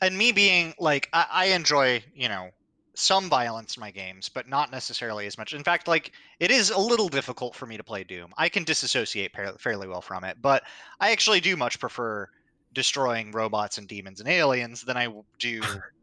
and 0.00 0.16
me 0.16 0.32
being 0.32 0.74
like 0.78 1.08
I, 1.12 1.26
I 1.30 1.44
enjoy 1.46 2.02
you 2.14 2.28
know 2.28 2.50
some 2.94 3.28
violence 3.28 3.76
in 3.76 3.80
my 3.82 3.90
games 3.90 4.28
but 4.30 4.48
not 4.48 4.70
necessarily 4.70 5.26
as 5.26 5.36
much. 5.36 5.52
In 5.52 5.62
fact 5.62 5.86
like 5.88 6.12
it 6.40 6.50
is 6.50 6.70
a 6.70 6.78
little 6.78 7.08
difficult 7.08 7.54
for 7.54 7.66
me 7.66 7.76
to 7.76 7.84
play 7.84 8.04
doom. 8.04 8.32
I 8.38 8.48
can 8.48 8.64
disassociate 8.64 9.32
par- 9.32 9.54
fairly 9.58 9.86
well 9.88 10.02
from 10.02 10.24
it 10.24 10.38
but 10.40 10.62
i 11.00 11.12
actually 11.12 11.40
do 11.40 11.56
much 11.56 11.78
prefer 11.78 12.28
destroying 12.76 13.32
robots 13.32 13.78
and 13.78 13.88
demons 13.88 14.20
and 14.20 14.28
aliens 14.28 14.82
than 14.82 14.96
I 14.98 15.08
do 15.38 15.62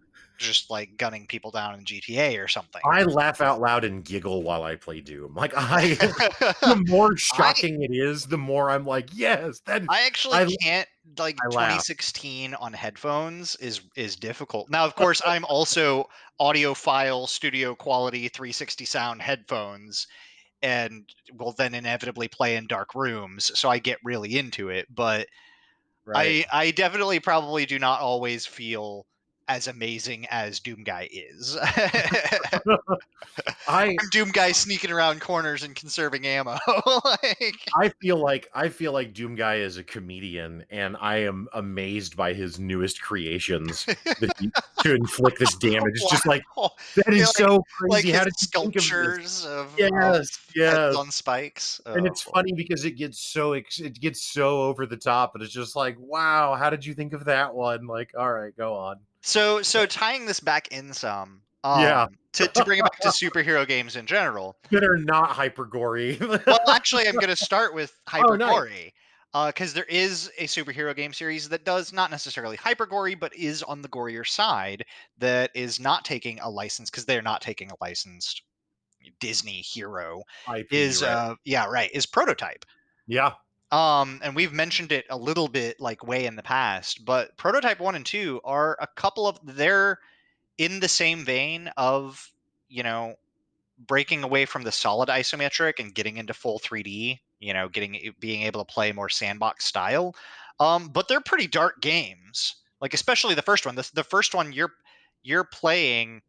just 0.43 0.69
like 0.69 0.97
gunning 0.97 1.25
people 1.27 1.51
down 1.51 1.75
in 1.75 1.85
gta 1.85 2.43
or 2.43 2.47
something 2.47 2.81
I 2.85 3.03
laugh 3.03 3.41
out 3.41 3.61
loud 3.61 3.83
and 3.83 4.03
giggle 4.03 4.43
while 4.43 4.63
I 4.63 4.75
play 4.75 4.99
Doom. 5.01 5.33
Like 5.35 5.53
I, 5.57 5.93
the 6.61 6.83
more 6.87 7.15
shocking 7.17 7.81
it 7.81 7.91
is, 7.91 8.25
the 8.25 8.37
more 8.37 8.69
I'm 8.69 8.85
like, 8.85 9.09
yes, 9.13 9.61
that 9.65 9.83
I 9.89 10.05
actually 10.05 10.37
I- 10.37 10.55
can't 10.61 10.87
like 11.17 11.37
I 11.43 11.47
laugh. 11.47 11.69
2016 11.85 12.53
on 12.55 12.73
headphones 12.73 13.55
is 13.57 13.81
is 13.95 14.15
difficult. 14.15 14.69
Now, 14.69 14.85
of 14.85 14.95
course, 14.95 15.21
I'm 15.25 15.45
also 15.45 16.07
audiophile 16.39 17.27
studio 17.27 17.75
quality 17.75 18.27
360 18.27 18.85
sound 18.85 19.21
headphones 19.21 20.07
and 20.61 21.03
will 21.37 21.51
then 21.51 21.75
inevitably 21.75 22.29
play 22.29 22.55
in 22.55 22.67
dark 22.67 22.95
rooms, 22.95 23.51
so 23.53 23.69
I 23.69 23.79
get 23.79 23.99
really 24.03 24.37
into 24.37 24.69
it, 24.69 24.87
but 24.93 25.27
right. 26.05 26.45
I 26.51 26.63
I 26.67 26.71
definitely 26.71 27.19
probably 27.19 27.65
do 27.65 27.77
not 27.79 27.99
always 27.99 28.45
feel 28.45 29.05
as 29.47 29.67
amazing 29.67 30.25
as 30.29 30.59
Doom 30.59 30.83
Guy 30.83 31.09
is. 31.11 31.57
I 31.61 32.87
I'm 33.67 33.95
Doom 34.11 34.29
Guy 34.31 34.51
sneaking 34.51 34.91
around 34.91 35.21
corners 35.21 35.63
and 35.63 35.75
conserving 35.75 36.25
ammo. 36.25 36.57
like 37.05 37.55
I 37.77 37.89
feel 38.01 38.17
like 38.17 38.49
I 38.53 38.69
feel 38.69 38.91
like 38.93 39.13
Doom 39.13 39.35
Guy 39.35 39.55
is 39.55 39.77
a 39.77 39.83
comedian, 39.83 40.63
and 40.69 40.95
I 40.99 41.17
am 41.17 41.47
amazed 41.53 42.15
by 42.15 42.33
his 42.33 42.59
newest 42.59 43.01
creations 43.01 43.83
he- 44.39 44.51
to 44.83 44.95
inflict 44.95 45.39
this 45.39 45.55
damage. 45.55 45.93
It's 45.95 46.09
just 46.11 46.25
like 46.27 46.43
that 46.95 47.13
is 47.13 47.21
like- 47.27 47.35
so 47.35 47.63
crazy. 47.77 48.09
his 48.11 48.17
How 48.17 48.23
did 48.25 48.33
you 48.41 48.47
think 48.47 48.65
of 48.67 48.73
this? 48.73 48.83
sculptures 48.83 49.45
of 49.45 49.73
Yes, 49.77 50.39
yes. 50.55 50.95
on 50.95 51.09
spikes. 51.11 51.81
and 51.85 52.01
Oh, 52.01 52.05
it's 52.05 52.23
boy. 52.23 52.31
funny 52.35 52.53
because 52.53 52.85
it 52.85 52.91
gets 52.91 53.19
so 53.19 53.53
it 53.53 53.65
gets 53.99 54.21
so 54.23 54.63
over 54.63 54.85
the 54.85 54.97
top, 54.97 55.35
and 55.35 55.43
it's 55.43 55.53
just 55.53 55.75
like, 55.75 55.95
wow, 55.99 56.55
how 56.55 56.69
did 56.69 56.85
you 56.85 56.93
think 56.93 57.13
of 57.13 57.25
that 57.25 57.53
one? 57.55 57.87
Like, 57.87 58.11
all 58.17 58.31
right, 58.31 58.55
go 58.55 58.75
on. 58.75 58.97
So 59.23 59.61
so 59.61 59.85
tying 59.85 60.25
this 60.25 60.39
back 60.39 60.67
in 60.67 60.93
some, 60.93 61.41
um, 61.63 61.81
Yeah. 61.81 62.07
to, 62.33 62.47
to 62.47 62.63
bring 62.65 62.79
it 62.79 62.83
back 62.83 62.99
to 62.99 63.07
superhero 63.07 63.67
games 63.67 63.95
in 63.95 64.05
general. 64.05 64.57
That 64.71 64.83
are 64.83 64.97
not 64.97 65.31
hyper 65.31 65.65
gory. 65.65 66.17
Well, 66.45 66.59
actually, 66.69 67.07
I'm 67.07 67.15
going 67.15 67.29
to 67.29 67.35
start 67.35 67.73
with 67.73 67.95
Oh, 68.07 68.11
hyper 68.11 68.37
nice. 68.37 68.49
gory. 68.53 68.93
Because 69.33 69.73
there 69.73 69.85
is 69.85 70.29
a 70.37 70.45
superhero 70.45 70.95
game 70.95 71.11
series 71.11 71.49
that 71.49 71.65
does 71.65 71.91
not 71.91 72.11
necessarily 72.11 72.55
hyper 72.55 72.85
gory, 72.85 73.15
but 73.15 73.35
is 73.35 73.63
on 73.63 73.81
the 73.81 73.89
gorier 73.89 74.27
side. 74.27 74.85
That 75.17 75.49
is 75.55 75.79
not 75.79 76.05
taking 76.05 76.39
a 76.39 76.49
license 76.49 76.91
because 76.91 77.05
they're 77.05 77.21
not 77.23 77.41
taking 77.41 77.71
a 77.71 77.75
licensed 77.81 78.43
Disney 79.19 79.61
hero. 79.61 80.21
IP, 80.55 80.67
Is 80.71 81.01
right. 81.01 81.09
uh 81.11 81.35
yeah 81.45 81.65
right 81.65 81.89
is 81.93 82.05
prototype. 82.05 82.63
yeah, 83.07 83.33
Um, 83.73 84.19
and 84.23 84.35
we've 84.35 84.53
mentioned 84.53 84.91
it 84.91 85.07
a 85.09 85.17
little 85.17 85.47
bit 85.47 85.79
like 85.79 86.05
way 86.05 86.27
in 86.27 86.35
the 86.35 86.43
past, 86.43 87.05
but 87.05 87.35
Prototype 87.37 87.79
1 87.79 87.95
and 87.95 88.05
2 88.05 88.39
are 88.43 88.77
a 88.79 88.85
couple 88.85 89.27
of 89.27 89.39
they're 89.43 89.97
in 90.59 90.79
the 90.79 90.87
same 90.87 91.25
vein 91.25 91.71
of, 91.75 92.31
you 92.69 92.83
know, 92.83 93.15
breaking 93.79 94.23
away 94.23 94.45
from 94.45 94.61
the 94.61 94.71
solid 94.71 95.09
isometric 95.09 95.79
and 95.79 95.95
getting 95.95 96.17
into 96.17 96.35
full 96.35 96.59
3D, 96.59 97.19
you 97.39 97.51
know, 97.51 97.67
getting 97.67 98.13
being 98.19 98.43
able 98.43 98.63
to 98.63 98.71
play 98.71 98.91
more 98.91 99.09
sandbox 99.09 99.65
style. 99.65 100.13
Um, 100.59 100.89
but 100.89 101.07
they're 101.07 101.19
pretty 101.19 101.47
dark 101.47 101.81
games. 101.81 102.57
Like 102.79 102.93
especially 102.93 103.33
the 103.33 103.41
first 103.41 103.65
one. 103.65 103.73
The, 103.73 103.89
the 103.95 104.03
first 104.03 104.35
one 104.35 104.53
you're 104.53 104.73
you're 105.23 105.45
playing 105.45 106.21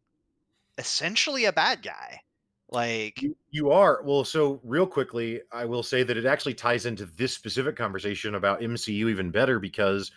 essentially 0.79 1.45
a 1.45 1.53
bad 1.53 1.83
guy. 1.83 2.21
Like 2.69 3.21
you, 3.21 3.35
you 3.51 3.71
are. 3.71 4.01
Well, 4.03 4.23
so 4.23 4.59
real 4.63 4.87
quickly, 4.87 5.41
I 5.51 5.65
will 5.65 5.83
say 5.83 6.03
that 6.03 6.17
it 6.17 6.25
actually 6.25 6.55
ties 6.55 6.85
into 6.85 7.05
this 7.05 7.33
specific 7.33 7.75
conversation 7.75 8.35
about 8.35 8.61
MCU 8.61 9.09
even 9.09 9.29
better 9.29 9.59
because 9.59 10.11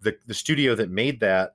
the 0.00 0.16
the 0.26 0.34
studio 0.34 0.74
that 0.74 0.90
made 0.90 1.20
that 1.20 1.54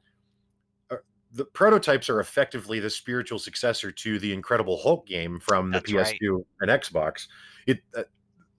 uh, 0.92 0.98
the 1.32 1.46
prototypes 1.46 2.10
are 2.10 2.20
effectively 2.20 2.80
the 2.80 2.90
spiritual 2.90 3.40
successor 3.40 3.92
to 3.92 4.20
the 4.20 4.32
Incredible 4.32 4.78
Hulk 4.78 5.08
game 5.08 5.40
from 5.40 5.72
the 5.72 5.80
That's. 5.80 6.14
PS2 6.14 6.46
and 6.62 6.70
Xbox. 6.70 7.28
It 7.66 7.80
uh, 7.98 8.04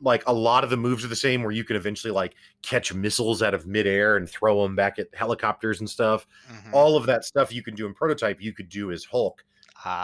like 0.01 0.25
a 0.27 0.33
lot 0.33 0.65
of 0.65 0.71
the 0.71 0.77
moves 0.77 1.05
are 1.05 1.09
the 1.09 1.17
same, 1.17 1.43
where 1.43 1.53
you 1.53 1.65
can 1.65 1.77
eventually 1.77 2.13
like 2.13 2.35
catch 2.63 2.93
missiles 2.93 3.43
out 3.43 3.55
of 3.55 3.67
midair 3.67 4.17
and 4.17 4.29
throw 4.29 4.63
them 4.63 4.75
back 4.75 4.99
at 4.99 5.07
helicopters 5.15 5.79
and 5.79 5.89
stuff. 5.89 6.27
mhm. 6.51 6.73
All 6.73 6.97
of 6.97 7.07
that 7.07 7.25
stuff 7.25 7.55
you 7.55 7.63
can 7.63 7.77
do 7.77 7.87
in 7.87 7.95
prototype, 7.95 8.43
you 8.43 8.53
could 8.53 8.69
do 8.69 8.91
as 8.91 9.05
Hulk. 9.05 9.45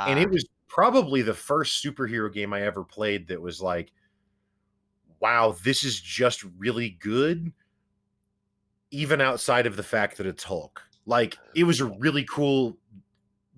and 0.08 0.18
it 0.18 0.30
was 0.30 0.46
probably 0.72 1.20
the 1.20 1.34
first 1.34 1.84
superhero 1.84 2.32
game 2.32 2.54
I 2.54 2.62
ever 2.62 2.82
played 2.82 3.28
that 3.28 3.42
was 3.42 3.60
like, 3.60 3.92
wow, 5.20 5.54
this 5.62 5.84
is 5.84 6.00
just 6.00 6.42
really 6.56 6.96
good, 6.98 7.52
even 8.90 9.20
outside 9.20 9.66
of 9.66 9.76
the 9.76 9.82
fact 9.82 10.16
that 10.16 10.26
it's 10.26 10.42
Hulk. 10.42 10.82
Like, 11.04 11.36
it 11.54 11.64
was 11.64 11.80
a 11.80 11.92
really 11.98 12.24
cool 12.24 12.78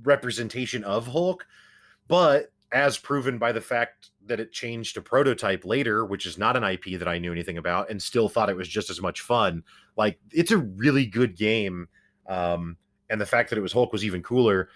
representation 0.03 0.83
of 0.83 1.07
Hulk, 1.07 1.47
but 2.09 2.51
as 2.73 2.99
proven 2.99 3.39
by 3.39 3.53
the 3.53 3.61
fact 3.61 4.11
that 4.27 4.41
it 4.41 4.51
changed 4.51 4.95
to 4.95 5.01
prototype 5.01 5.65
later, 5.65 6.05
which 6.05 6.27
is 6.27 6.37
not 6.37 6.57
an 6.57 6.65
IP 6.65 6.99
that 6.99 7.07
I 7.07 7.19
knew 7.19 7.31
anything 7.31 7.59
about, 7.59 7.91
and 7.91 8.03
still 8.03 8.29
thought 8.29 8.51
it 8.51 8.57
was 8.57 8.69
just 8.69 8.91
as 8.91 9.01
much 9.01 9.21
fun. 9.21 9.63
Like, 9.97 10.19
it's 10.33 10.51
a 10.51 10.59
really 10.59 11.07
good 11.07 11.37
game. 11.37 11.87
Um, 12.29 12.77
and 13.09 13.21
the 13.21 13.27
fact 13.27 13.51
that 13.51 13.59
it 13.59 13.63
was 13.63 13.73
Hulk 13.73 13.93
was 13.93 14.05
even 14.05 14.21
cooler 14.21 14.69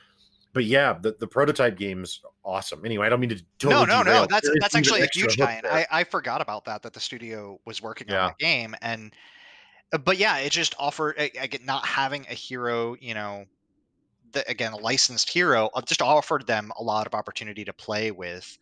but 0.52 0.64
yeah, 0.64 0.96
the, 1.00 1.14
the 1.18 1.26
prototype 1.26 1.76
game's 1.76 2.20
awesome. 2.44 2.84
Anyway, 2.84 3.06
I 3.06 3.08
don't 3.08 3.20
mean 3.20 3.30
to 3.30 3.42
totally 3.58 3.86
no, 3.86 4.02
no, 4.02 4.20
no. 4.20 4.26
That's 4.26 4.50
that's 4.60 4.74
actually 4.74 5.02
a 5.02 5.08
huge 5.12 5.36
tie. 5.36 5.60
I, 5.64 5.86
I 5.90 6.04
forgot 6.04 6.40
about 6.40 6.64
that. 6.64 6.82
That 6.82 6.92
the 6.92 7.00
studio 7.00 7.60
was 7.64 7.82
working 7.82 8.08
yeah. 8.08 8.26
on 8.26 8.34
the 8.38 8.44
game, 8.44 8.74
and 8.82 9.12
uh, 9.92 9.98
but 9.98 10.16
yeah, 10.18 10.38
it 10.38 10.50
just 10.50 10.74
offered. 10.78 11.16
I, 11.18 11.30
I 11.40 11.46
get 11.46 11.64
not 11.64 11.84
having 11.84 12.26
a 12.30 12.34
hero, 12.34 12.96
you 13.00 13.14
know, 13.14 13.44
the, 14.32 14.48
again 14.48 14.72
a 14.72 14.78
licensed 14.78 15.30
hero, 15.30 15.70
uh, 15.74 15.82
just 15.82 16.02
offered 16.02 16.46
them 16.46 16.72
a 16.78 16.82
lot 16.82 17.06
of 17.06 17.14
opportunity 17.14 17.64
to 17.64 17.72
play 17.72 18.10
with. 18.10 18.58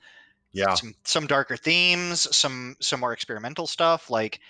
Yeah, 0.52 0.72
some, 0.74 0.94
some 1.04 1.26
darker 1.26 1.56
themes, 1.56 2.34
some 2.34 2.76
some 2.80 3.00
more 3.00 3.12
experimental 3.12 3.66
stuff. 3.66 4.08
Like 4.08 4.40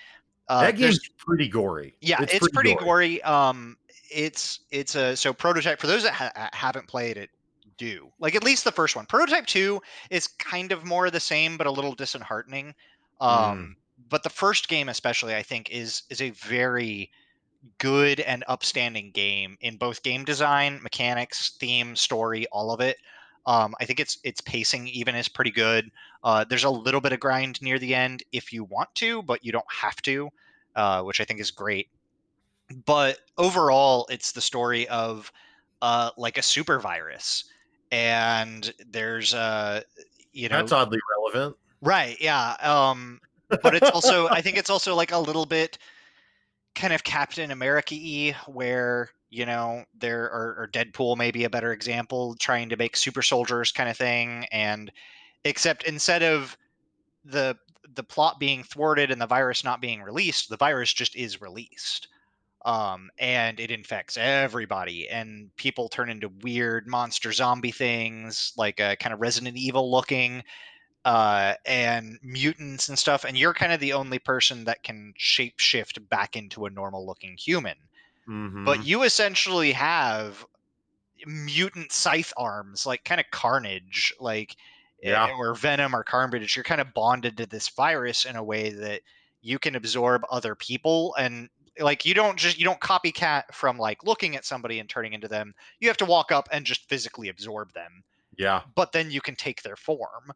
uh, 0.49 0.61
that 0.61 0.76
game's 0.76 1.01
pretty 1.18 1.49
gory. 1.49 1.97
Yeah, 2.01 2.22
it's, 2.22 2.34
it's 2.34 2.49
pretty, 2.49 2.74
pretty 2.74 2.84
gory. 2.84 3.18
gory. 3.18 3.22
Um, 3.22 3.76
it's 4.11 4.61
it's 4.70 4.94
a 4.94 5.16
so 5.16 5.32
prototype 5.32 5.80
for 5.80 5.86
those 5.86 6.02
that 6.02 6.12
ha- 6.12 6.50
haven't 6.52 6.86
played 6.86 7.16
it 7.16 7.30
do 7.76 8.11
like 8.18 8.34
at 8.34 8.44
least 8.44 8.64
the 8.64 8.72
first 8.72 8.96
one. 8.96 9.07
Prototype 9.07 9.46
2 9.46 9.80
is 10.11 10.26
kind 10.26 10.72
of 10.72 10.84
more 10.84 11.07
of 11.07 11.12
the 11.12 11.20
same 11.20 11.57
but 11.57 11.66
a 11.66 11.70
little 11.70 11.94
disheartening 11.94 12.74
um 13.20 13.59
mm. 13.59 13.74
but 14.09 14.22
the 14.22 14.30
first 14.30 14.68
game 14.68 14.88
especially 14.88 15.34
i 15.34 15.42
think 15.42 15.70
is 15.70 16.02
is 16.11 16.20
a 16.20 16.30
very 16.30 17.11
good 17.78 18.20
and 18.20 18.44
upstanding 18.46 19.11
game 19.11 19.57
in 19.61 19.76
both 19.76 20.02
game 20.02 20.24
design 20.24 20.80
mechanics 20.82 21.57
theme 21.59 21.96
story 21.96 22.46
all 22.52 22.70
of 22.70 22.80
it. 22.80 22.98
Um 23.46 23.74
i 23.80 23.84
think 23.84 24.00
it's 24.00 24.18
its 24.24 24.40
pacing 24.40 24.88
even 24.88 25.14
is 25.14 25.28
pretty 25.28 25.50
good. 25.50 25.90
Uh 26.22 26.44
there's 26.44 26.64
a 26.64 26.70
little 26.70 27.00
bit 27.00 27.12
of 27.12 27.20
grind 27.20 27.61
near 27.62 27.78
the 27.78 27.94
end 27.94 28.22
if 28.32 28.52
you 28.52 28.64
want 28.64 28.94
to 28.96 29.22
but 29.22 29.44
you 29.44 29.52
don't 29.52 29.64
have 29.70 30.00
to 30.02 30.30
uh 30.76 31.02
which 31.02 31.20
i 31.20 31.24
think 31.24 31.40
is 31.40 31.50
great 31.50 31.88
but 32.85 33.19
overall 33.39 34.07
it's 34.11 34.33
the 34.33 34.41
story 34.41 34.89
of 34.89 35.31
uh 35.83 36.11
like 36.17 36.39
a 36.39 36.43
super 36.43 36.79
virus 36.79 37.45
and 37.93 38.73
there's 38.91 39.35
uh 39.35 39.81
you 40.33 40.49
know 40.49 40.57
that's 40.57 40.73
oddly 40.73 40.99
relevant. 41.17 41.57
Right 41.83 42.17
yeah 42.21 42.57
um 42.61 43.21
but 43.62 43.75
it's 43.75 43.91
also 43.91 44.29
i 44.29 44.41
think 44.41 44.57
it's 44.57 44.71
also 44.71 44.95
like 44.95 45.12
a 45.12 45.19
little 45.19 45.47
bit 45.47 45.79
kind 46.75 46.93
of 46.93 47.05
captain 47.05 47.51
america-y 47.51 48.35
where 48.47 49.11
you 49.31 49.47
know 49.47 49.85
there 49.99 50.25
are 50.25 50.57
or 50.59 50.69
deadpool 50.73 51.17
maybe 51.17 51.45
a 51.45 51.51
better 51.51 51.73
example 51.73 52.35
trying 52.39 52.69
to 52.69 52.77
make 52.77 52.97
super 52.97 53.23
soldiers 53.23 53.71
kind 53.71 53.89
of 53.89 53.97
thing 53.97 54.47
and 54.53 54.91
except 55.45 55.85
instead 55.85 56.23
of 56.23 56.57
the 57.25 57.57
the 57.95 58.03
plot 58.03 58.39
being 58.41 58.62
thwarted 58.62 59.11
and 59.11 59.21
the 59.21 59.27
virus 59.27 59.62
not 59.62 59.81
being 59.81 60.03
released 60.03 60.49
the 60.49 60.57
virus 60.57 60.93
just 60.93 61.14
is 61.14 61.41
released 61.41 62.09
um, 62.67 63.11
and 63.19 63.61
it 63.61 63.71
infects 63.71 64.19
everybody 64.21 65.09
and 65.09 65.55
people 65.57 65.89
turn 65.89 66.11
into 66.11 66.29
weird 66.43 66.89
monster 66.89 67.33
zombie 67.33 67.71
things 67.71 68.53
like 68.57 68.81
a 68.81 68.97
kind 68.97 69.14
of 69.14 69.21
resident 69.21 69.57
evil 69.57 69.91
looking 69.91 70.43
uh, 71.05 71.55
and 71.64 72.19
mutants 72.25 72.89
and 72.89 72.99
stuff 72.99 73.25
and 73.25 73.39
you're 73.39 73.55
kind 73.55 73.73
of 73.73 73.79
the 73.79 73.93
only 73.93 74.19
person 74.19 74.64
that 74.64 74.83
can 74.83 75.14
shape 75.17 75.55
shift 75.59 76.07
back 76.11 76.35
into 76.37 76.67
a 76.67 76.71
normal 76.71 77.07
looking 77.07 77.37
human 77.39 77.77
mm-hmm. 78.29 78.64
but 78.64 78.85
you 78.85 79.05
essentially 79.05 79.71
have 79.71 80.45
mutant 81.25 81.93
scythe 81.93 82.33
arms 82.37 82.85
like 82.85 83.05
kind 83.05 83.21
of 83.21 83.27
carnage 83.31 84.12
like 84.19 84.57
yeah. 85.01 85.31
or 85.39 85.55
venom 85.55 85.95
or 85.95 86.03
carnage 86.03 86.57
you're 86.57 86.64
kind 86.64 86.81
of 86.81 86.93
bonded 86.95 87.37
to 87.37 87.47
this 87.47 87.69
virus 87.69 88.25
in 88.25 88.35
a 88.35 88.43
way 88.43 88.71
that 88.71 89.03
you 89.41 89.61
can 89.61 89.77
absorb 89.77 90.23
other 90.29 90.57
people 90.57 91.14
and 91.17 91.49
like 91.81 92.05
you 92.05 92.14
don't 92.14 92.39
just 92.39 92.59
you 92.59 92.64
don't 92.64 92.81
copycat 92.81 93.45
from 93.53 93.79
like 93.79 94.05
looking 94.05 94.37
at 94.37 94.45
somebody 94.45 94.79
and 94.79 94.89
turning 94.89 95.12
into 95.12 95.29
them. 95.29 95.55
You 95.81 95.89
have 95.89 95.97
to 95.99 96.05
walk 96.05 96.33
up 96.33 96.49
and 96.53 96.64
just 96.64 96.89
physically 96.89 97.29
absorb 97.29 97.72
them. 97.72 98.03
Yeah. 98.37 98.62
But 98.74 98.93
then 98.93 99.11
you 99.11 99.20
can 99.20 99.37
take 99.37 99.62
their 99.62 99.77
form 99.77 100.33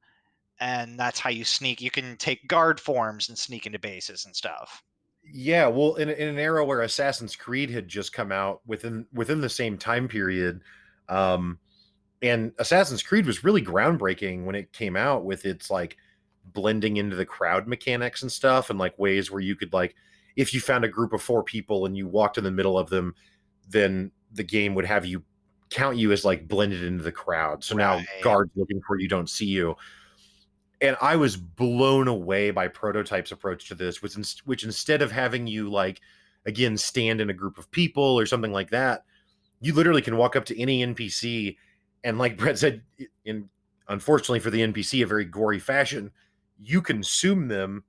and 0.61 0.99
that's 0.99 1.19
how 1.19 1.31
you 1.31 1.45
sneak 1.45 1.81
you 1.81 1.91
can 1.91 2.17
take 2.17 2.47
guard 2.47 2.79
forms 2.79 3.29
and 3.29 3.39
sneak 3.39 3.67
into 3.67 3.79
bases 3.79 4.27
and 4.27 4.37
stuff. 4.37 4.83
Yeah 5.33 5.67
well 5.67 5.95
in, 5.97 6.09
in 6.09 6.29
an 6.29 6.39
era 6.39 6.65
where 6.65 6.83
assassin's 6.83 7.37
creed 7.37 7.71
had 7.71 7.89
just 7.89 8.13
come 8.13 8.33
out 8.33 8.61
within 8.67 9.07
within 9.13 9.41
the 9.41 9.49
same 9.49 9.77
time 9.77 10.09
period 10.09 10.63
um 11.09 11.59
and 12.23 12.53
assassin's 12.59 13.03
creed 13.03 13.27
was 13.27 13.45
really 13.45 13.63
groundbreaking 13.63 14.45
when 14.45 14.55
it 14.55 14.73
came 14.73 14.97
out 14.97 15.25
with 15.25 15.45
its 15.45 15.71
like 15.71 15.97
blending 16.53 16.97
into 16.97 17.17
the 17.17 17.27
crowd 17.27 17.67
mechanics 17.67 18.23
and 18.23 18.33
stuff 18.33 18.71
and 18.71 18.79
like 18.79 18.99
ways 18.99 19.31
where 19.31 19.41
you 19.41 19.55
could 19.55 19.73
like 19.73 19.95
if 20.41 20.55
you 20.55 20.61
found 20.61 20.85
a 20.85 20.89
group 20.89 21.13
of 21.13 21.23
four 21.23 21.43
people 21.43 21.85
and 21.85 21.97
you 21.97 22.09
walked 22.09 22.39
in 22.39 22.45
the 22.45 22.51
middle 22.51 22.79
of 22.79 22.89
them, 22.89 23.15
then 23.69 24.11
the 24.33 24.43
game 24.43 24.75
would 24.75 24.87
have 24.87 25.05
you 25.05 25.23
count 25.69 25.97
you 25.97 26.11
as 26.13 26.25
like 26.25 26.49
blended 26.49 26.83
into 26.83 27.05
the 27.05 27.13
crowd. 27.13 27.63
So 27.63 27.77
right. 27.77 27.99
now 27.99 28.05
guards 28.23 28.51
looking 28.57 28.81
for 28.87 28.99
you 28.99 29.07
don't 29.07 29.29
see 29.29 29.47
you. 29.47 29.77
And 30.81 30.97
I 31.03 31.17
was 31.17 31.37
blown 31.37 32.09
away 32.09 32.51
by 32.51 32.69
Prototype's 32.69 33.33
approach 33.33 33.69
to 33.69 33.75
this, 33.75 34.01
which, 34.01 34.17
which 34.47 34.65
instead 34.65 35.03
of 35.03 35.13
having 35.13 35.47
you 35.47 35.71
like 35.71 36.01
again 36.47 36.77
stand 36.79 37.21
in 37.21 37.29
a 37.29 37.35
group 37.35 37.59
of 37.59 37.71
people 37.71 38.19
or 38.19 38.25
something 38.25 38.53
like 38.53 38.71
that, 38.71 39.05
you 39.61 39.75
literally 39.75 40.01
can 40.01 40.17
walk 40.17 40.37
up 40.37 40.47
to 40.47 40.59
any 40.59 40.85
NPC 40.85 41.57
and, 42.03 42.19
like 42.19 42.39
Brett 42.39 42.59
said, 42.59 42.83
in 43.27 43.51
unfortunately 43.89 44.41
for 44.41 44.49
the 44.51 44.61
NPC, 44.61 45.03
a 45.03 45.07
very 45.07 45.27
gory 45.27 45.59
fashion, 45.59 46.11
you 46.59 46.81
consume 46.81 47.49
them 47.49 47.85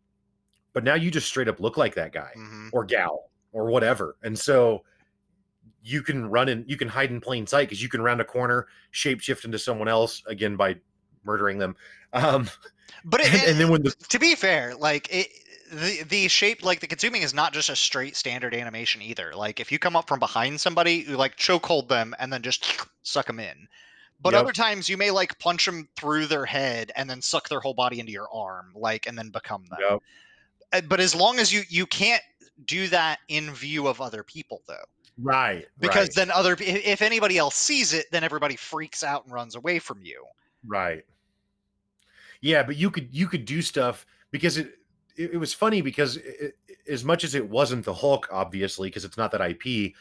but 0.73 0.83
now 0.83 0.95
you 0.95 1.11
just 1.11 1.27
straight 1.27 1.47
up 1.47 1.59
look 1.59 1.77
like 1.77 1.95
that 1.95 2.11
guy 2.11 2.31
mm-hmm. 2.37 2.69
or 2.71 2.83
gal 2.85 3.29
or 3.51 3.69
whatever 3.69 4.15
and 4.23 4.37
so 4.37 4.83
you 5.83 6.01
can 6.01 6.29
run 6.29 6.49
and 6.49 6.69
you 6.69 6.77
can 6.77 6.87
hide 6.87 7.09
in 7.09 7.19
plain 7.19 7.47
sight 7.47 7.67
because 7.67 7.81
you 7.81 7.89
can 7.89 8.01
round 8.01 8.21
a 8.21 8.25
corner 8.25 8.67
shapeshift 8.93 9.45
into 9.45 9.57
someone 9.57 9.87
else 9.87 10.21
again 10.27 10.55
by 10.55 10.75
murdering 11.23 11.57
them 11.57 11.75
um 12.13 12.49
but 13.05 13.19
it, 13.21 13.27
and, 13.33 13.43
and, 13.43 13.59
then 13.59 13.69
when 13.69 13.81
the 13.83 13.91
to 14.09 14.19
be 14.19 14.35
fair 14.35 14.75
like 14.75 15.07
it 15.13 15.27
the 15.71 16.03
the 16.03 16.27
shape 16.27 16.63
like 16.63 16.79
the 16.81 16.87
consuming 16.87 17.21
is 17.21 17.33
not 17.33 17.53
just 17.53 17.69
a 17.69 17.75
straight 17.75 18.15
standard 18.15 18.53
animation 18.53 19.01
either 19.01 19.31
like 19.35 19.59
if 19.59 19.71
you 19.71 19.79
come 19.79 19.95
up 19.95 20.07
from 20.07 20.19
behind 20.19 20.59
somebody 20.59 21.05
you 21.07 21.17
like 21.17 21.37
chokehold 21.37 21.87
them 21.87 22.13
and 22.19 22.31
then 22.31 22.41
just 22.41 22.85
suck 23.03 23.25
them 23.25 23.39
in 23.39 23.67
but 24.21 24.33
yep. 24.33 24.43
other 24.43 24.51
times 24.51 24.87
you 24.87 24.97
may 24.97 25.09
like 25.09 25.39
punch 25.39 25.65
them 25.65 25.87
through 25.95 26.25
their 26.25 26.45
head 26.45 26.91
and 26.95 27.09
then 27.09 27.21
suck 27.21 27.49
their 27.49 27.59
whole 27.59 27.73
body 27.73 27.99
into 27.99 28.11
your 28.11 28.27
arm 28.33 28.71
like 28.75 29.07
and 29.07 29.17
then 29.17 29.29
become 29.29 29.65
them 29.69 29.79
yep. 29.81 29.99
Uh, 30.73 30.81
but 30.81 30.99
as 30.99 31.13
long 31.13 31.39
as 31.39 31.51
you 31.51 31.63
you 31.69 31.85
can't 31.85 32.21
do 32.65 32.87
that 32.87 33.19
in 33.27 33.51
view 33.51 33.87
of 33.87 34.01
other 34.01 34.23
people 34.23 34.61
though 34.67 34.75
right 35.17 35.65
because 35.79 36.07
right. 36.07 36.15
then 36.15 36.31
other 36.31 36.55
if 36.59 37.01
anybody 37.01 37.37
else 37.37 37.55
sees 37.55 37.93
it 37.93 38.05
then 38.11 38.23
everybody 38.23 38.55
freaks 38.55 39.03
out 39.03 39.23
and 39.25 39.33
runs 39.33 39.55
away 39.55 39.79
from 39.79 40.01
you 40.01 40.23
right 40.65 41.03
yeah 42.41 42.63
but 42.63 42.75
you 42.75 42.89
could 42.89 43.07
you 43.11 43.27
could 43.27 43.45
do 43.45 43.61
stuff 43.61 44.05
because 44.31 44.57
it 44.57 44.75
it, 45.17 45.33
it 45.33 45.37
was 45.37 45.53
funny 45.53 45.81
because 45.81 46.17
it, 46.17 46.55
as 46.87 47.03
much 47.03 47.23
as 47.23 47.35
it 47.35 47.47
wasn't 47.47 47.83
the 47.83 47.93
hulk 47.93 48.27
obviously 48.31 48.89
because 48.89 49.05
it's 49.05 49.17
not 49.17 49.31
that 49.31 49.41
ip 49.41 49.93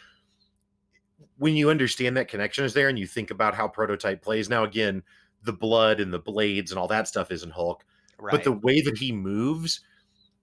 when 1.39 1.55
you 1.55 1.71
understand 1.71 2.17
that 2.17 2.29
connection 2.29 2.65
is 2.65 2.75
there 2.75 2.89
and 2.89 2.99
you 2.99 3.07
think 3.07 3.31
about 3.31 3.55
how 3.55 3.67
prototype 3.67 4.23
plays 4.23 4.49
now 4.49 4.65
again 4.65 5.03
the 5.43 5.53
blood 5.53 6.01
and 6.01 6.13
the 6.13 6.19
blades 6.19 6.71
and 6.71 6.79
all 6.79 6.89
that 6.89 7.09
stuff 7.09 7.31
isn't 7.31 7.53
hulk 7.53 7.85
right. 8.19 8.31
but 8.31 8.45
the 8.45 8.53
way 8.53 8.81
that 8.81 8.97
he 8.97 9.11
moves 9.11 9.81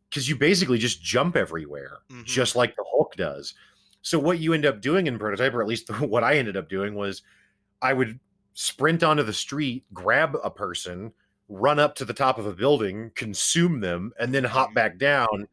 because 0.10 0.28
you 0.30 0.36
basically 0.36 0.78
just 0.78 1.02
jump 1.02 1.36
everywhere, 1.36 2.00
mm-hmm. 2.10 2.24
just 2.24 2.56
like 2.56 2.76
the 2.76 2.86
Hulk 2.90 3.16
does. 3.16 3.54
So 4.02 4.18
what 4.18 4.40
you 4.40 4.54
end 4.54 4.66
up 4.66 4.82
doing 4.82 5.08
in 5.08 5.20
prototype, 5.20 5.54
or 5.54 5.62
at 5.62 5.68
least 5.68 5.90
what 6.00 6.24
I 6.24 6.38
ended 6.38 6.58
up 6.58 6.70
doing, 6.70 6.96
was 6.96 7.24
I 7.82 7.94
would 7.94 8.20
sprint 8.54 9.04
onto 9.04 9.24
the 9.24 9.34
street, 9.34 9.86
grab 9.94 10.36
a 10.44 10.50
person, 10.50 11.12
run 11.50 11.80
up 11.80 11.96
to 11.96 12.06
the 12.06 12.14
top 12.14 12.38
of 12.38 12.46
a 12.46 12.54
building, 12.54 13.12
consume 13.16 13.80
them, 13.80 14.12
and 14.20 14.34
then 14.34 14.44
hop 14.44 14.68
mm-hmm. 14.68 14.76
back 14.76 14.98
down. 14.98 15.48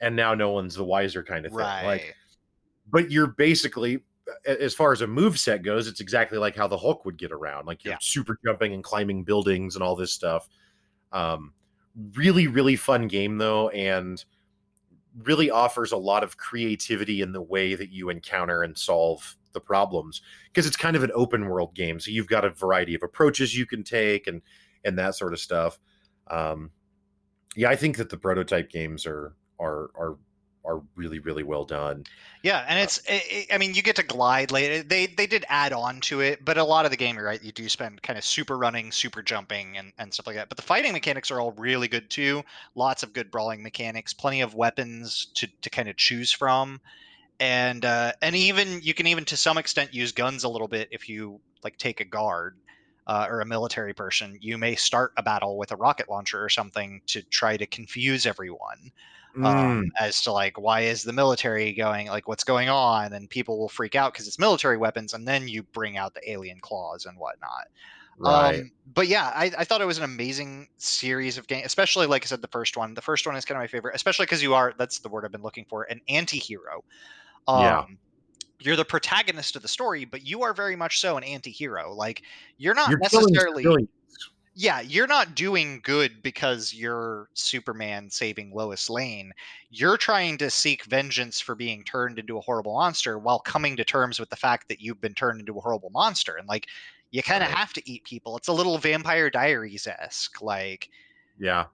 And 0.00 0.16
now 0.16 0.34
no 0.34 0.50
one's 0.50 0.74
the 0.74 0.84
wiser, 0.84 1.22
kind 1.22 1.46
of 1.46 1.52
thing. 1.52 1.60
Right. 1.60 1.86
Like, 1.86 2.16
but 2.90 3.10
you're 3.10 3.28
basically, 3.28 4.00
as 4.44 4.74
far 4.74 4.92
as 4.92 5.00
a 5.00 5.06
move 5.06 5.38
set 5.38 5.62
goes, 5.62 5.86
it's 5.86 6.00
exactly 6.00 6.38
like 6.38 6.56
how 6.56 6.66
the 6.66 6.76
Hulk 6.76 7.04
would 7.04 7.16
get 7.16 7.30
around. 7.30 7.66
Like 7.66 7.84
you're 7.84 7.94
yeah. 7.94 7.98
super 8.00 8.36
jumping 8.44 8.74
and 8.74 8.82
climbing 8.82 9.22
buildings 9.22 9.76
and 9.76 9.82
all 9.82 9.94
this 9.94 10.12
stuff. 10.12 10.48
Um, 11.12 11.52
really 12.14 12.46
really 12.46 12.76
fun 12.76 13.06
game 13.06 13.38
though 13.38 13.68
and 13.70 14.24
really 15.24 15.50
offers 15.50 15.92
a 15.92 15.96
lot 15.96 16.22
of 16.22 16.36
creativity 16.36 17.20
in 17.20 17.32
the 17.32 17.42
way 17.42 17.74
that 17.74 17.90
you 17.90 18.08
encounter 18.08 18.62
and 18.62 18.76
solve 18.78 19.36
the 19.52 19.60
problems 19.60 20.22
because 20.46 20.66
it's 20.66 20.76
kind 20.76 20.96
of 20.96 21.02
an 21.02 21.10
open 21.14 21.46
world 21.46 21.74
game. 21.74 22.00
So 22.00 22.10
you've 22.10 22.28
got 22.28 22.44
a 22.44 22.50
variety 22.50 22.94
of 22.94 23.02
approaches 23.02 23.56
you 23.56 23.66
can 23.66 23.84
take 23.84 24.26
and 24.26 24.42
and 24.84 24.98
that 24.98 25.14
sort 25.14 25.32
of 25.32 25.40
stuff. 25.40 25.78
Um, 26.28 26.70
yeah, 27.54 27.68
I 27.68 27.76
think 27.76 27.96
that 27.98 28.08
the 28.08 28.16
prototype 28.16 28.70
games 28.70 29.06
are 29.06 29.34
are 29.60 29.90
are 29.96 30.16
are 30.64 30.80
really 30.94 31.18
really 31.18 31.42
well 31.42 31.64
done. 31.64 32.04
Yeah, 32.42 32.64
and 32.68 32.78
it's 32.78 33.00
it, 33.06 33.46
I 33.52 33.58
mean 33.58 33.74
you 33.74 33.82
get 33.82 33.96
to 33.96 34.02
glide 34.02 34.50
later. 34.50 34.82
They 34.82 35.06
they 35.06 35.26
did 35.26 35.44
add 35.48 35.72
on 35.72 36.00
to 36.02 36.20
it, 36.20 36.44
but 36.44 36.58
a 36.58 36.64
lot 36.64 36.84
of 36.84 36.90
the 36.90 36.96
game, 36.96 37.16
you're 37.16 37.24
right, 37.24 37.42
you 37.42 37.52
do 37.52 37.68
spend 37.68 38.02
kind 38.02 38.18
of 38.18 38.24
super 38.24 38.58
running, 38.58 38.90
super 38.90 39.22
jumping, 39.22 39.76
and 39.76 39.92
and 39.98 40.12
stuff 40.12 40.26
like 40.26 40.36
that. 40.36 40.48
But 40.48 40.56
the 40.56 40.62
fighting 40.62 40.92
mechanics 40.92 41.30
are 41.30 41.40
all 41.40 41.52
really 41.52 41.88
good 41.88 42.10
too. 42.10 42.42
Lots 42.74 43.02
of 43.02 43.12
good 43.12 43.30
brawling 43.30 43.62
mechanics, 43.62 44.12
plenty 44.12 44.40
of 44.40 44.54
weapons 44.54 45.28
to 45.34 45.48
to 45.62 45.70
kind 45.70 45.88
of 45.88 45.96
choose 45.96 46.32
from, 46.32 46.80
and 47.40 47.84
uh, 47.84 48.12
and 48.22 48.34
even 48.36 48.80
you 48.82 48.94
can 48.94 49.06
even 49.06 49.24
to 49.26 49.36
some 49.36 49.58
extent 49.58 49.94
use 49.94 50.12
guns 50.12 50.44
a 50.44 50.48
little 50.48 50.68
bit 50.68 50.88
if 50.90 51.08
you 51.08 51.40
like 51.64 51.76
take 51.78 52.00
a 52.00 52.04
guard. 52.04 52.58
Uh, 53.04 53.26
or 53.28 53.40
a 53.40 53.44
military 53.44 53.92
person, 53.92 54.38
you 54.40 54.56
may 54.56 54.76
start 54.76 55.12
a 55.16 55.24
battle 55.24 55.58
with 55.58 55.72
a 55.72 55.76
rocket 55.76 56.08
launcher 56.08 56.40
or 56.40 56.48
something 56.48 57.02
to 57.04 57.20
try 57.30 57.56
to 57.56 57.66
confuse 57.66 58.26
everyone 58.26 58.92
um, 59.42 59.54
Mm, 59.54 59.82
as 60.00 60.20
to 60.22 60.32
like 60.32 60.58
why 60.58 60.80
is 60.82 61.02
the 61.02 61.12
military 61.12 61.72
going 61.72 62.08
like 62.08 62.28
what's 62.28 62.44
going 62.44 62.68
on 62.68 63.12
and 63.12 63.28
people 63.30 63.58
will 63.58 63.68
freak 63.68 63.94
out 63.94 64.12
because 64.12 64.28
it's 64.28 64.38
military 64.38 64.76
weapons 64.76 65.14
and 65.14 65.26
then 65.26 65.48
you 65.48 65.62
bring 65.62 65.96
out 65.96 66.14
the 66.14 66.30
alien 66.30 66.58
claws 66.60 67.06
and 67.06 67.18
whatnot 67.18 67.64
right. 68.18 68.60
um 68.60 68.70
but 68.94 69.08
yeah 69.08 69.32
I, 69.34 69.50
I 69.58 69.64
thought 69.64 69.80
it 69.80 69.86
was 69.86 69.98
an 69.98 70.04
amazing 70.04 70.68
series 70.78 71.38
of 71.38 71.46
games 71.46 71.66
especially 71.66 72.06
like 72.06 72.24
i 72.24 72.26
said 72.26 72.42
the 72.42 72.48
first 72.48 72.76
one 72.76 72.94
the 72.94 73.02
first 73.02 73.26
one 73.26 73.36
is 73.36 73.44
kind 73.44 73.56
of 73.56 73.62
my 73.62 73.66
favorite 73.66 73.94
especially 73.96 74.26
because 74.26 74.42
you 74.42 74.54
are 74.54 74.74
that's 74.78 75.00
the 75.00 75.08
word 75.08 75.24
i've 75.24 75.32
been 75.32 75.42
looking 75.42 75.66
for 75.68 75.84
an 75.84 76.00
anti-hero 76.08 76.84
um 77.48 77.62
Yeah. 77.62 77.84
you're 78.60 78.76
the 78.76 78.84
protagonist 78.84 79.56
of 79.56 79.62
the 79.62 79.68
story 79.68 80.04
but 80.04 80.22
you 80.24 80.42
are 80.42 80.54
very 80.54 80.76
much 80.76 81.00
so 81.00 81.16
an 81.16 81.24
anti-hero 81.24 81.92
like 81.94 82.22
you're 82.58 82.74
not 82.74 82.90
You're 82.90 82.98
killing 83.10 83.34
necessarily 83.34 83.62
civilians. 83.62 83.88
Yeah, 84.54 84.80
you're 84.80 85.06
not 85.06 85.34
doing 85.34 85.80
good 85.82 86.22
because 86.22 86.74
you're 86.74 87.28
Superman 87.34 88.10
saving 88.10 88.52
Lois 88.54 88.90
Lane. 88.90 89.32
You're 89.70 89.96
trying 89.96 90.36
to 90.38 90.50
seek 90.50 90.84
vengeance 90.84 91.40
for 91.40 91.54
being 91.54 91.84
turned 91.84 92.18
into 92.18 92.36
a 92.36 92.42
horrible 92.42 92.74
monster 92.74 93.18
while 93.18 93.38
coming 93.40 93.76
to 93.76 93.84
terms 93.84 94.20
with 94.20 94.28
the 94.28 94.36
fact 94.36 94.68
that 94.68 94.80
you've 94.80 95.00
been 95.00 95.14
turned 95.14 95.40
into 95.40 95.56
a 95.56 95.60
horrible 95.60 95.90
monster. 95.90 96.36
And 96.36 96.46
like, 96.48 96.66
you 97.10 97.22
kind 97.22 97.42
of 97.42 97.48
Right. 97.48 97.50
have 97.50 97.72
to 97.74 97.90
eat 97.90 98.04
people. 98.04 98.36
It's 98.36 98.48
a 98.48 98.52
little 98.52 98.76
Vampire 98.78 99.30
Diaries 99.30 99.86
esque. 99.86 100.42
Like, 100.42 100.90
Yeah, 101.38 101.66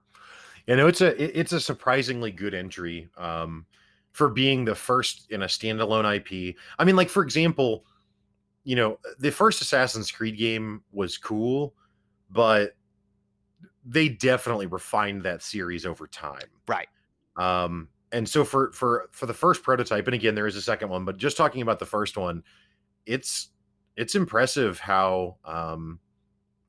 you 0.67 0.75
know 0.77 0.87
it's 0.87 1.01
a 1.01 1.39
it's 1.39 1.53
a 1.53 1.61
surprisingly 1.61 2.31
good 2.31 2.53
entry 2.53 3.09
um, 3.17 3.67
for 4.11 4.29
being 4.29 4.65
the 4.65 4.75
first 4.75 5.31
in 5.31 5.43
a 5.43 5.47
standalone 5.47 6.17
IP. 6.17 6.57
I 6.79 6.85
mean, 6.85 6.95
like 6.95 7.09
for 7.09 7.23
example, 7.23 7.85
you 8.65 8.75
know, 8.75 8.99
the 9.19 9.31
first 9.31 9.61
Assassin's 9.61 10.11
Creed 10.11 10.37
game 10.37 10.83
was 10.91 11.17
cool, 11.17 11.75
but 12.29 12.75
they 13.85 14.09
definitely 14.09 14.67
refined 14.67 15.23
that 15.23 15.41
series 15.41 15.85
over 15.85 16.07
time. 16.07 16.49
right. 16.67 16.87
Um, 17.37 17.89
and 18.11 18.27
so 18.27 18.43
for 18.43 18.71
for 18.73 19.09
for 19.11 19.25
the 19.25 19.33
first 19.33 19.63
prototype, 19.63 20.07
and 20.07 20.15
again, 20.15 20.35
there 20.35 20.47
is 20.47 20.55
a 20.55 20.61
second 20.61 20.89
one, 20.89 21.05
but 21.05 21.17
just 21.17 21.37
talking 21.37 21.61
about 21.61 21.79
the 21.79 21.85
first 21.85 22.17
one, 22.17 22.43
it's 23.05 23.49
it's 23.97 24.15
impressive 24.15 24.79
how 24.79 25.37
um 25.45 25.99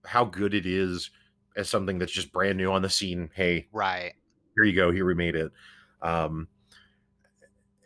how 0.04 0.24
good 0.24 0.54
it 0.54 0.66
is 0.66 1.10
as 1.56 1.68
something 1.68 1.98
that's 1.98 2.12
just 2.12 2.32
brand 2.32 2.58
new 2.58 2.72
on 2.72 2.82
the 2.82 2.90
scene. 2.90 3.30
Hey, 3.34 3.68
Right. 3.72 4.14
here 4.54 4.64
you 4.64 4.74
go, 4.76 4.90
here 4.92 5.06
we 5.06 5.14
made 5.14 5.36
it. 5.36 5.52
Um 6.02 6.48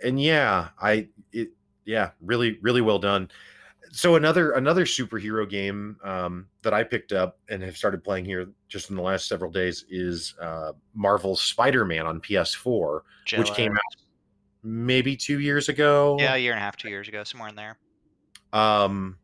and 0.03 0.20
yeah, 0.20 0.68
I 0.81 1.09
it 1.33 1.51
yeah, 1.85 2.11
really, 2.20 2.59
really 2.62 2.81
well 2.81 2.99
done. 2.99 3.31
So 3.97 4.16
another 4.16 4.51
another 4.53 4.86
superhero 4.86 5.49
game 5.49 5.99
um, 6.03 6.49
that 6.62 6.74
I 6.74 6.82
picked 6.82 7.12
up 7.12 7.38
and 7.49 7.62
have 7.62 7.76
started 7.76 8.03
playing 8.03 8.24
here 8.24 8.49
just 8.66 8.90
in 8.90 8.97
the 8.97 9.03
last 9.03 9.28
several 9.28 9.53
days 9.53 9.84
is 9.88 10.34
uh, 10.42 10.72
Marvel's 10.95 11.40
Spider-Man 11.40 12.05
on 12.05 12.20
PS4 12.20 13.03
which 13.36 13.53
came 13.53 13.70
out 13.70 13.78
maybe 14.64 15.16
two 15.16 15.38
years 15.38 15.68
ago. 15.68 16.16
Yeah, 16.18 16.34
a 16.34 16.38
year 16.38 16.51
and 16.51 16.59
a 16.59 16.62
half, 16.62 16.76
two 16.76 16.88
years 16.88 17.07
ago, 17.07 17.22
somewhere 17.22 17.49
in 17.49 17.55
there. 17.55 17.78
Um. 18.53 19.16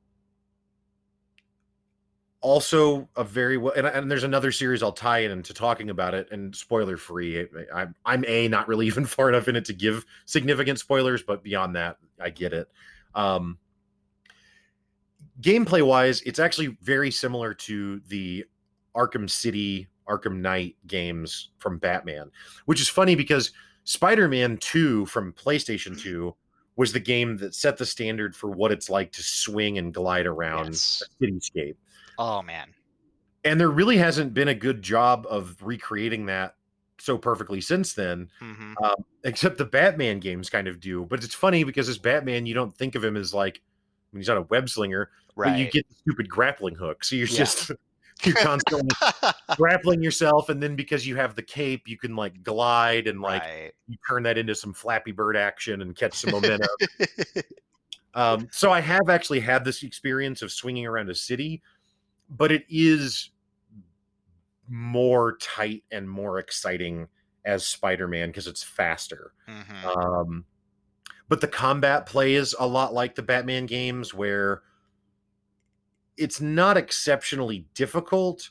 Also, 2.41 3.09
a 3.17 3.25
very 3.25 3.57
well, 3.59 3.75
and, 3.77 3.89
and 3.89 4.09
there's 4.09 4.25
another 4.25 4.53
series 4.53 4.85
I'll 4.85 4.93
tie 4.93 5.19
it 5.19 5.33
into 5.33 5.53
talking 5.53 5.91
about 5.91 6.15
it, 6.15 6.31
and 6.31 6.55
spoiler 6.55 6.97
free. 6.97 7.45
I'm 7.75 7.97
I'm 8.07 8.25
a 8.25 8.47
not 8.47 8.69
really 8.69 8.87
even 8.87 9.05
far 9.05 9.29
enough 9.29 9.49
in 9.49 9.57
it 9.57 9.65
to 9.65 9.73
give 9.73 10.07
significant 10.27 10.79
spoilers, 10.79 11.25
but 11.25 11.43
beyond 11.43 11.75
that, 11.75 11.97
I 12.21 12.31
get 12.31 12.53
it. 12.53 12.69
Um. 13.17 13.59
Gameplay 15.41 15.85
wise, 15.85 16.21
it's 16.23 16.39
actually 16.39 16.77
very 16.83 17.11
similar 17.11 17.55
to 17.55 18.01
the 18.09 18.45
Arkham 18.97 19.29
City, 19.29 19.89
Arkham 20.09 20.41
Knight 20.41 20.77
games 20.87 21.51
from 21.59 21.79
Batman, 21.79 22.31
which 22.67 22.81
is 22.81 22.89
funny 22.89 23.15
because 23.15 23.53
Spider-Man 23.85 24.59
2 24.59 25.07
from 25.07 25.33
PlayStation 25.33 25.99
2 25.99 26.35
was 26.77 26.93
the 26.93 27.01
game 27.01 27.37
that 27.39 27.55
set 27.55 27.77
the 27.77 27.87
standard 27.87 28.35
for 28.35 28.51
what 28.51 28.73
it's 28.73 28.89
like 28.91 29.13
to 29.13 29.23
swing 29.23 29.79
and 29.79 29.93
glide 29.95 30.27
around 30.27 30.69
Yes. 30.69 31.03
a 31.21 31.25
cityscape. 31.25 31.77
Oh 32.19 32.43
man. 32.43 32.69
And 33.45 33.59
there 33.59 33.71
really 33.71 33.97
hasn't 33.97 34.35
been 34.35 34.49
a 34.49 34.55
good 34.55 34.83
job 34.83 35.27
of 35.31 35.57
recreating 35.63 36.27
that 36.27 36.57
so 36.99 37.17
perfectly 37.17 37.61
since 37.63 37.95
then, 37.95 38.29
hmm 38.39 38.75
um, 38.83 39.05
except 39.25 39.57
the 39.59 39.65
Batman 39.65 40.21
games 40.21 40.51
kind 40.51 40.69
of 40.69 40.81
do. 40.81 41.07
But 41.07 41.25
it's 41.25 41.35
funny 41.35 41.65
because 41.65 41.89
as 41.89 41.99
Batman, 41.99 42.47
you 42.47 42.55
don't 42.55 42.77
think 42.77 42.95
of 42.95 43.03
him 43.05 43.17
as 43.17 43.33
like, 43.33 43.57
I 43.57 44.17
mean, 44.17 44.21
he's 44.21 44.29
not 44.29 44.37
a 44.37 44.43
web 44.43 44.69
slinger, 44.69 45.11
Right. 45.41 45.53
but 45.53 45.59
you 45.59 45.71
get 45.71 45.89
the 45.89 45.95
stupid 45.95 46.29
grappling 46.29 46.75
hook. 46.75 47.03
So 47.03 47.17
you're 47.17 47.27
Yeah. 47.27 47.39
just, 47.39 47.71
you're 48.25 48.37
constantly 48.37 48.91
grappling 49.57 50.03
yourself. 50.03 50.51
And 50.51 50.63
then 50.63 50.77
because 50.77 51.07
you 51.07 51.17
have 51.17 51.35
the 51.35 51.43
cape, 51.43 51.89
you 51.89 51.97
can 51.97 52.15
like 52.15 52.43
glide 52.43 53.07
and 53.07 53.23
like 53.23 53.43
right. 53.43 53.73
you 53.89 53.97
turn 54.07 54.23
that 54.25 54.37
into 54.37 54.55
some 54.55 54.75
Flappy 54.75 55.13
Bird 55.13 55.37
action 55.37 55.81
and 55.81 55.97
catch 55.97 56.15
some 56.15 56.33
momentum. 56.33 56.69
um, 58.15 58.49
so 58.53 58.71
I 58.71 58.81
have 58.81 59.09
actually 59.09 59.41
had 59.41 59.65
this 59.65 59.83
experience 59.83 60.43
of 60.43 60.53
swinging 60.53 60.87
around 60.87 61.09
a 61.09 61.15
city, 61.15 61.63
but 62.29 62.53
it 62.53 62.65
is 62.69 63.31
more 64.69 65.39
tight 65.39 65.85
and 65.91 66.09
more 66.09 66.39
exciting 66.39 67.09
as 67.47 67.67
Spider-Man 67.67 68.29
because 68.29 68.47
it's 68.47 68.63
faster. 68.63 69.33
hmm 69.49 69.87
Um, 69.87 70.45
but 71.29 71.41
the 71.41 71.49
combat 71.49 72.05
play 72.05 72.35
is 72.35 72.55
a 72.59 72.67
lot 72.67 72.93
like 72.93 73.15
the 73.15 73.23
Batman 73.23 73.65
games, 73.65 74.13
where 74.13 74.63
it's 76.21 76.41
not 76.41 76.77
exceptionally 76.77 77.67
difficult. 77.75 78.51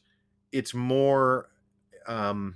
It's 0.51 0.73
more. 0.73 1.49
Um, 2.07 2.55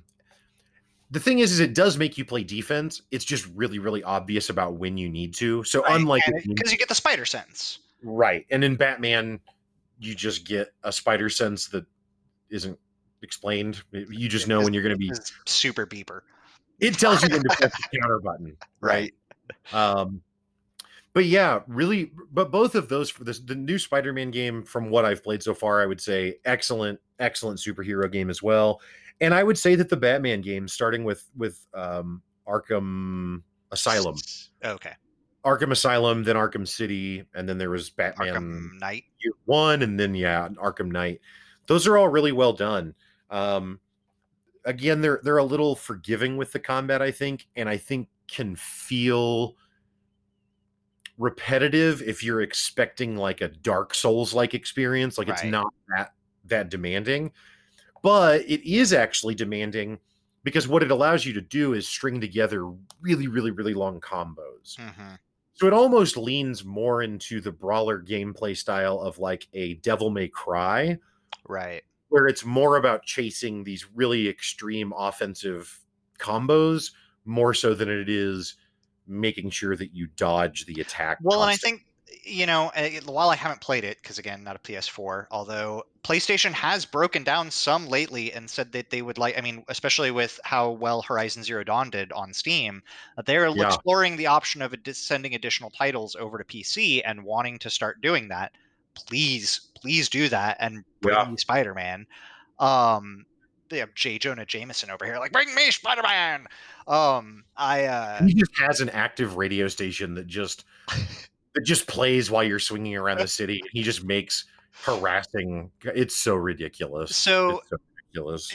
the 1.11 1.20
thing 1.20 1.39
is, 1.39 1.51
is 1.51 1.59
it 1.59 1.76
does 1.76 1.95
make 1.97 2.18
you 2.18 2.26
play 2.26 2.43
defense. 2.43 3.03
It's 3.11 3.24
just 3.24 3.47
really, 3.53 3.78
really 3.78 4.03
obvious 4.03 4.49
about 4.49 4.74
when 4.74 4.97
you 4.97 5.07
need 5.07 5.36
to. 5.36 5.64
So 5.64 5.84
unlike 5.88 6.24
because 6.47 6.72
you 6.72 6.78
get 6.78 6.89
the 6.89 6.95
spider 6.95 7.26
sense. 7.26 7.80
Right. 8.01 8.47
And 8.49 8.64
in 8.64 8.76
Batman, 8.76 9.39
you 9.99 10.16
just 10.16 10.45
get 10.45 10.74
a 10.84 10.91
spider 10.91 11.30
sense 11.30 11.68
that 11.68 11.86
isn't 12.49 12.78
explained. 13.22 13.84
You 13.91 14.28
just 14.28 14.47
know 14.47 14.61
when 14.61 14.74
you're 14.74 14.84
going 14.84 14.95
to 14.95 14.97
be. 14.97 15.11
Super 15.45 15.86
beeper. 15.86 16.22
It 16.80 16.97
tells 16.97 17.22
you 17.22 17.30
when 17.30 17.43
to 17.43 17.49
press 17.57 17.72
the 17.72 17.99
counter 17.99 18.20
button. 18.20 18.57
Right. 18.82 19.14
Um, 19.72 20.24
but 21.14 21.26
yeah, 21.26 21.61
really. 21.68 22.11
But 22.32 22.51
both 22.51 22.76
of 22.76 22.89
those 22.89 23.09
for 23.09 23.24
this, 23.24 23.39
the 23.39 23.55
new 23.55 23.78
Spider-Man 23.78 24.32
game, 24.32 24.64
from 24.64 24.89
what 24.89 25.05
I've 25.05 25.24
played 25.24 25.43
so 25.43 25.53
far, 25.53 25.82
I 25.82 25.86
would 25.86 26.01
say 26.01 26.36
excellent, 26.45 26.99
excellent 27.20 27.59
superhero 27.59 28.11
game 28.11 28.30
as 28.30 28.41
well. 28.41 28.82
And 29.22 29.34
I 29.34 29.43
would 29.43 29.57
say 29.57 29.76
that 29.76 29.89
the 29.89 29.97
Batman 29.97 30.41
games, 30.41 30.74
starting 30.74 31.03
with 31.03 31.30
with 31.38 31.66
um, 31.74 32.22
Arkham 32.47 33.43
Asylum, 33.72 34.16
Okay. 34.64 34.93
Arkham 35.45 35.72
Asylum, 35.72 36.24
then 36.24 36.36
Arkham 36.36 36.68
City, 36.68 37.26
and 37.36 37.47
then 37.47 37.57
there 37.57 37.70
was 37.70 37.89
Batman 37.89 38.34
Arkham 38.34 38.80
Knight. 38.80 39.03
Year 39.20 39.34
One, 39.45 39.82
and 39.82 39.99
then 39.99 40.16
yeah, 40.16 40.47
Arkham 40.55 40.91
Knight. 40.91 41.20
Those 41.68 41.86
are 41.86 41.97
all 41.97 42.07
really 42.07 42.32
well 42.32 42.53
done. 42.53 42.95
Um, 43.30 43.80
again, 44.66 45.01
they're 45.01 45.20
they're 45.24 45.38
a 45.38 45.43
little 45.43 45.76
forgiving 45.76 46.38
with 46.38 46.51
the 46.51 46.59
combat, 46.59 47.01
I 47.01 47.11
think, 47.11 47.47
and 47.55 47.68
I 47.68 47.78
think 47.78 48.07
can 48.28 48.55
feel 48.55 49.55
repetitive 51.18 52.01
if 52.01 52.24
you're 52.24 52.41
expecting 52.41 53.16
like 53.18 53.41
a 53.41 53.49
Dark 53.49 53.93
Souls 53.93 54.34
like 54.34 54.53
experience. 54.53 55.18
Like 55.18 55.30
it's 55.30 55.43
not 55.43 55.74
that 55.95 56.14
that 56.45 56.70
demanding, 56.70 57.32
but 58.03 58.41
it 58.41 58.61
is 58.70 58.93
actually 58.93 59.36
demanding 59.36 59.99
because 60.43 60.68
what 60.68 60.84
it 60.84 60.91
allows 60.91 61.26
you 61.26 61.34
to 61.34 61.41
do 61.41 61.74
is 61.74 61.88
string 61.88 62.22
together 62.22 62.66
really, 63.01 63.28
really, 63.28 63.51
really 63.51 63.74
long 63.74 64.01
combos. 64.01 64.80
hmm 64.80 65.16
So 65.53 65.68
it 65.68 65.74
almost 65.74 66.18
leans 66.18 66.66
more 66.66 67.03
into 67.03 67.41
the 67.41 67.51
brawler 67.51 68.01
gameplay 68.01 68.57
style 68.57 68.99
of 69.01 69.20
like 69.20 69.47
a 69.53 69.76
Devil 69.76 70.09
May 70.11 70.30
Cry, 70.30 70.99
Right. 71.47 71.84
where 72.09 72.28
it's 72.28 72.45
more 72.45 72.78
about 72.78 73.03
chasing 73.03 73.64
these 73.64 73.89
really 73.91 74.28
extreme 74.28 74.93
offensive 74.95 75.82
combos 76.20 76.91
more 77.26 77.53
so 77.53 77.74
than 77.74 77.89
it 77.89 78.09
is 78.09 78.55
making 79.08 79.49
sure 79.51 79.76
that 79.76 79.93
you 79.93 80.08
dodge 80.08 80.66
the 80.66 80.82
attack. 80.82 81.20
Well, 81.20 81.41
and 81.41 81.51
I 81.51 81.58
think 81.58 81.82
you 82.26 82.45
know, 82.45 82.70
eh, 82.76 83.01
while 83.06 83.30
I 83.30 83.36
haven't 83.36 83.62
played 83.62 83.84
it, 83.84 83.97
because 84.01 84.18
again, 84.20 84.43
not 84.43 84.56
a 84.56 84.60
PS4, 84.60 85.28
although 85.32 85.84
PlayStation 86.04 86.51
has 86.51 86.86
broken 86.86 87.24
down 87.24 87.49
some 87.51 87.88
lately 87.88 88.32
and 88.32 88.49
said 88.49 88.72
that 88.74 88.91
they 88.91 89.01
would 89.01 89.18
like, 89.18 89.38
I 89.38 89.41
mean, 89.41 89.64
especially 89.68 90.12
with 90.12 90.39
how 90.45 90.70
well 90.72 91.01
Horizon 91.01 91.43
Zero 91.43 91.64
Dawn 91.64 91.89
did 91.89 92.12
on 92.14 92.32
Steam, 92.34 92.82
they're 93.26 93.47
Yeah. 93.54 93.64
exploring 93.64 94.16
the 94.16 94.28
option 94.28 94.62
of 94.62 94.76
sending 94.93 95.34
additional 95.36 95.72
titles 95.72 96.16
over 96.16 96.38
to 96.38 96.45
PC 96.45 97.01
and 97.04 97.24
wanting 97.24 97.58
to 97.60 97.70
start 97.70 97.99
doing 98.01 98.28
that. 98.30 98.54
Please, 98.95 99.72
please 99.76 100.08
do 100.08 100.30
that 100.30 100.58
and 100.60 100.86
bring 101.01 101.18
Yeah. 101.26 101.36
Spider 101.38 101.74
Man. 101.74 102.06
Um, 102.60 103.26
they 103.70 103.78
have 103.80 103.93
J. 103.95 104.18
Jonah 104.18 104.45
Jameson 104.45 104.89
over 104.91 105.05
here, 105.05 105.18
like, 105.20 105.32
bring 105.32 105.53
me 105.55 105.72
Spider 105.72 106.01
Man. 106.03 106.47
Um, 106.88 107.43
I, 107.57 107.86
uh, 107.86 108.24
he 108.26 108.34
just 108.34 108.51
has 108.59 108.82
an 108.82 108.89
active 108.89 109.36
radio 109.38 109.68
station 109.68 110.14
that 110.16 110.28
just 110.28 110.66
that 110.88 111.61
just 111.64 111.88
plays 111.88 112.30
while 112.32 112.43
you're 112.43 112.59
swinging 112.59 112.95
around 112.95 113.20
the 113.20 113.28
city. 113.28 113.61
He 113.72 113.84
just 113.84 114.03
makes 114.03 114.45
harassing. 114.84 115.72
It's 115.84 116.16
so 116.16 116.36
ridiculous. 116.36 117.16
So- 117.16 117.59
It's 117.59 117.70
so 117.70 117.78
ridiculous. 117.95 118.53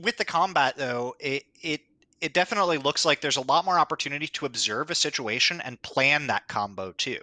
with 0.00 0.16
the 0.16 0.24
combat 0.24 0.74
though 0.76 1.14
it 1.20 1.44
it 1.60 1.82
it 2.22 2.32
definitely 2.32 2.78
looks 2.78 3.04
like 3.04 3.20
there's 3.20 3.36
a 3.36 3.42
lot 3.42 3.64
more 3.64 3.78
opportunity 3.78 4.26
to 4.26 4.46
observe 4.46 4.90
a 4.90 4.94
situation 4.94 5.60
and 5.62 5.80
plan 5.82 6.26
that 6.28 6.46
combo 6.48 6.92
too 6.92 7.18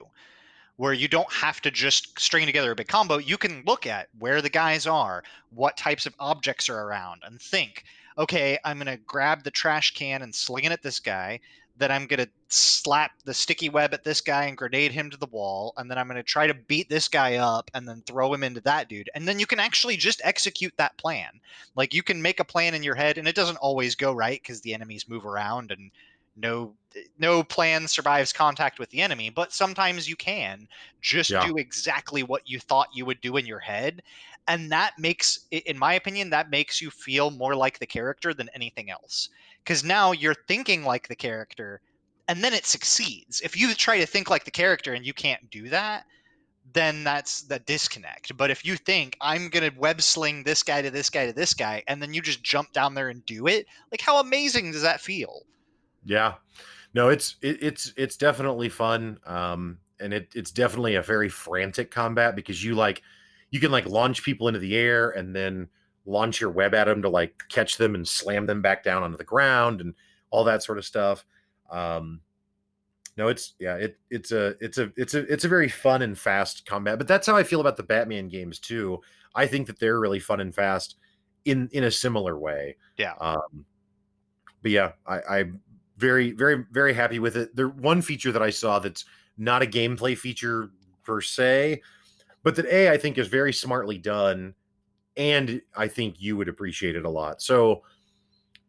where 0.80 0.94
you 0.94 1.10
don't 1.10 1.32
have 1.34 1.60
to 1.60 1.70
just 1.70 2.18
string 2.18 2.46
together 2.46 2.72
a 2.72 2.76
big 2.76 2.88
combo 2.88 3.18
you 3.18 3.38
can 3.38 3.62
look 3.66 3.86
at 3.86 4.08
where 4.18 4.42
the 4.42 4.50
guys 4.50 4.88
are 4.88 5.22
what 5.54 5.76
types 5.76 6.06
of 6.06 6.16
objects 6.20 6.70
are 6.70 6.84
around 6.84 7.22
and 7.26 7.42
think 7.42 7.84
okay 8.18 8.58
i'm 8.64 8.78
going 8.78 8.88
to 8.98 9.04
grab 9.06 9.44
the 9.44 9.52
trash 9.52 9.94
can 9.94 10.22
and 10.22 10.34
sling 10.34 10.64
it 10.64 10.72
at 10.72 10.82
this 10.82 11.00
guy 11.00 11.38
then 11.78 11.92
i'm 11.92 12.08
going 12.08 12.24
to 12.24 12.30
slap 12.48 13.12
the 13.26 13.34
sticky 13.34 13.68
web 13.68 13.94
at 13.94 14.06
this 14.06 14.22
guy 14.22 14.46
and 14.46 14.58
grenade 14.58 14.94
him 14.94 15.10
to 15.10 15.18
the 15.18 15.28
wall 15.28 15.74
and 15.76 15.92
then 15.92 15.98
i'm 15.98 16.08
going 16.08 16.16
to 16.16 16.24
try 16.24 16.48
to 16.48 16.54
beat 16.54 16.88
this 16.88 17.10
guy 17.10 17.36
up 17.36 17.70
and 17.74 17.88
then 17.88 18.02
throw 18.06 18.34
him 18.34 18.44
into 18.44 18.62
that 18.62 18.88
dude. 18.88 19.10
And 19.16 19.28
then 19.28 19.40
you 19.40 19.46
can 19.46 19.60
actually 19.60 19.98
just 19.98 20.22
execute 20.24 20.74
that 20.78 20.98
plan. 20.98 21.30
Like 21.76 21.94
you 21.94 22.04
can 22.04 22.22
make 22.22 22.40
a 22.40 22.46
plan 22.46 22.74
in 22.74 22.84
your 22.84 22.96
head 22.96 23.18
and 23.18 23.28
it 23.28 23.36
doesn't 23.36 23.58
always 23.58 23.96
go 23.96 24.14
right 24.14 24.42
because 24.42 24.62
the 24.62 24.74
enemies 24.74 25.10
move 25.10 25.26
around 25.26 25.72
and 25.72 25.92
no 26.36 26.74
no 27.18 27.44
plan 27.44 27.88
survives 27.88 28.34
contact 28.34 28.80
with 28.80 28.90
the 28.90 29.02
enemy 29.02 29.30
but 29.30 29.54
sometimes 29.54 30.10
you 30.10 30.16
can 30.16 30.68
just 31.02 31.40
Yeah. 31.40 31.40
do 31.40 31.56
exactly 31.58 32.24
what 32.24 32.42
you 32.46 32.60
thought 32.60 32.88
you 32.94 33.06
would 33.06 33.22
do 33.22 33.38
in 33.38 33.46
your 33.46 33.60
head 33.60 34.02
and 34.48 34.72
that 34.72 34.94
makes 34.98 35.48
in 35.52 35.78
my 35.78 35.94
opinion 35.94 36.30
that 36.30 36.50
makes 36.50 36.82
you 36.82 36.90
feel 36.90 37.32
more 37.32 37.56
like 37.56 37.80
the 37.80 37.86
character 37.88 38.34
than 38.34 38.50
anything 38.54 38.90
else 38.90 39.30
because 39.64 39.84
now 39.84 40.12
you're 40.12 40.36
thinking 40.48 40.84
like 40.84 41.08
the 41.08 41.16
character 41.16 41.82
and 42.28 42.44
then 42.44 42.54
it 42.54 42.66
succeeds 42.66 43.42
if 43.42 43.56
you 43.58 43.74
try 43.74 44.00
to 44.00 44.06
think 44.06 44.30
like 44.30 44.46
the 44.46 44.52
character 44.52 44.94
and 44.94 45.06
you 45.06 45.14
can't 45.14 45.50
do 45.50 45.70
that 45.70 46.06
then 46.74 47.04
that's 47.04 47.42
the 47.44 47.60
disconnect. 47.60 48.36
But 48.38 48.52
if 48.52 48.64
you 48.64 48.76
think 48.78 49.18
I'm 49.22 49.50
gonna 49.50 49.72
web 49.76 50.02
sling 50.02 50.44
this 50.44 50.64
guy 50.64 50.82
to 50.82 50.92
this 50.92 51.10
guy 51.10 51.26
to 51.26 51.34
this 51.34 51.54
guy, 51.54 51.84
and 51.88 52.02
then 52.02 52.14
you 52.14 52.22
just 52.22 52.44
jump 52.44 52.72
down 52.74 52.94
there 52.94 53.10
and 53.10 53.26
do 53.26 53.48
it, 53.48 53.66
like 53.92 54.02
how 54.02 54.20
amazing 54.20 54.72
does 54.72 54.84
that 54.84 55.02
feel? 55.02 55.44
Yeah. 56.04 56.36
No, 56.94 57.10
it's 57.10 57.36
it, 57.42 57.62
it's 57.62 57.94
it's 57.98 58.18
definitely 58.18 58.70
fun. 58.70 59.20
Um 59.26 59.78
and 60.00 60.14
it 60.14 60.30
it's 60.34 60.52
definitely 60.52 60.96
a 60.96 61.02
very 61.02 61.30
frantic 61.30 61.92
combat 61.92 62.36
because 62.36 62.64
you 62.64 62.76
like 62.76 63.02
you 63.52 63.60
can 63.60 63.72
like 63.72 63.86
launch 63.86 64.24
people 64.24 64.48
into 64.48 64.60
the 64.60 64.76
air 64.76 65.10
and 65.12 65.36
then 65.36 65.68
launch 66.06 66.42
your 66.42 66.50
web 66.50 66.74
at 66.74 66.86
them 66.86 67.02
to 67.04 67.10
like 67.10 67.44
catch 67.50 67.78
them 67.78 67.94
and 67.96 68.08
slam 68.08 68.46
them 68.46 68.62
back 68.62 68.84
down 68.84 69.04
onto 69.04 69.18
the 69.18 69.24
ground 69.24 69.82
and 69.82 69.94
all 70.32 70.44
that 70.44 70.64
sort 70.64 70.78
of 70.78 70.86
stuff. 70.86 71.26
Um 71.72 72.22
no, 73.18 73.28
it's 73.28 73.54
yeah, 73.60 73.76
it 73.76 74.00
it's 74.10 74.32
a 74.32 74.56
it's 74.62 74.78
a 74.78 74.92
it's 74.96 75.14
a 75.14 75.20
it's 75.32 75.46
a 75.46 75.50
very 75.50 75.70
fun 75.70 76.02
and 76.02 76.18
fast 76.18 76.66
combat. 76.66 76.98
But 76.98 77.08
that's 77.08 77.28
how 77.28 77.36
I 77.36 77.44
feel 77.44 77.62
about 77.62 77.78
the 77.78 77.84
Batman 77.84 78.30
games 78.30 78.60
too. 78.60 79.00
I 79.36 79.46
think 79.48 79.68
that 79.68 79.80
they're 79.80 80.00
really 80.00 80.20
fun 80.20 80.40
and 80.40 80.56
fast 80.56 80.96
in 81.46 81.70
in 81.74 81.84
a 81.86 81.92
similar 81.92 82.38
way. 82.40 82.78
Yeah. 82.98 83.14
Um 83.20 83.66
but 84.62 84.72
yeah, 84.72 84.92
I, 85.08 85.22
I'm 85.40 85.62
very, 86.00 86.32
very, 86.32 86.66
very 86.72 86.94
happy 86.94 87.20
with 87.20 87.36
it. 87.36 87.56
There 87.56 87.68
one 87.68 88.02
feature 88.02 88.32
that 88.32 88.42
I 88.42 88.50
saw 88.50 88.80
that's 88.80 89.04
not 89.38 89.62
a 89.62 89.66
gameplay 89.66 90.18
feature 90.18 90.72
per 91.04 91.20
se, 91.22 91.82
but 92.42 92.56
that 92.56 92.66
A 92.68 92.90
I 92.90 92.98
think 92.98 93.18
is 93.18 93.28
very 93.28 93.52
smartly 93.52 93.98
done, 93.98 94.56
and 95.18 95.62
I 95.76 95.88
think 95.90 96.16
you 96.20 96.38
would 96.38 96.48
appreciate 96.48 96.96
it 96.96 97.06
a 97.06 97.10
lot. 97.10 97.42
So 97.42 97.84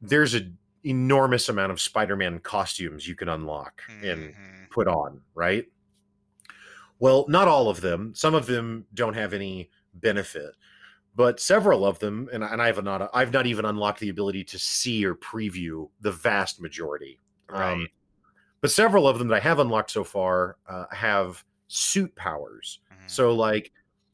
there's 0.03 0.35
an 0.35 0.59
enormous 0.85 1.49
amount 1.49 1.71
of 1.71 1.81
Spider-Man 1.81 2.41
costumes 2.41 3.07
you 3.07 3.15
can 3.15 3.29
unlock 3.29 3.83
and 4.03 4.35
Mhm. 4.35 4.71
put 4.71 4.89
on, 4.89 5.21
right? 5.35 5.67
Well, 6.99 7.27
not 7.29 7.49
all 7.49 7.69
of 7.69 7.81
them. 7.81 8.13
Some 8.15 8.35
of 8.35 8.47
them 8.47 8.87
don't 8.95 9.15
have 9.15 9.33
any 9.33 9.71
benefit, 9.95 10.55
but 11.21 11.39
several 11.39 11.85
of 11.85 11.99
them, 11.99 12.31
and, 12.33 12.43
and 12.43 12.63
I've 12.63 12.83
not, 12.83 13.11
I've 13.13 13.31
not 13.31 13.45
even 13.45 13.67
unlocked 13.67 14.01
the 14.01 14.09
ability 14.09 14.43
to 14.45 14.59
see 14.59 15.05
or 15.05 15.15
preview 15.15 15.91
the 16.01 16.11
vast 16.11 16.63
majority. 16.63 17.21
Um, 17.51 17.87
but 18.63 18.71
several 18.71 19.07
of 19.07 19.19
them 19.19 19.29
that 19.29 19.35
I 19.35 19.41
have 19.41 19.59
unlocked 19.59 19.91
so 19.91 20.03
far 20.03 20.57
uh, 20.67 20.87
have 20.91 21.45
suit 21.69 22.15
powers. 22.17 22.79
Mhm. 22.91 23.11
So, 23.11 23.35
like, 23.35 23.71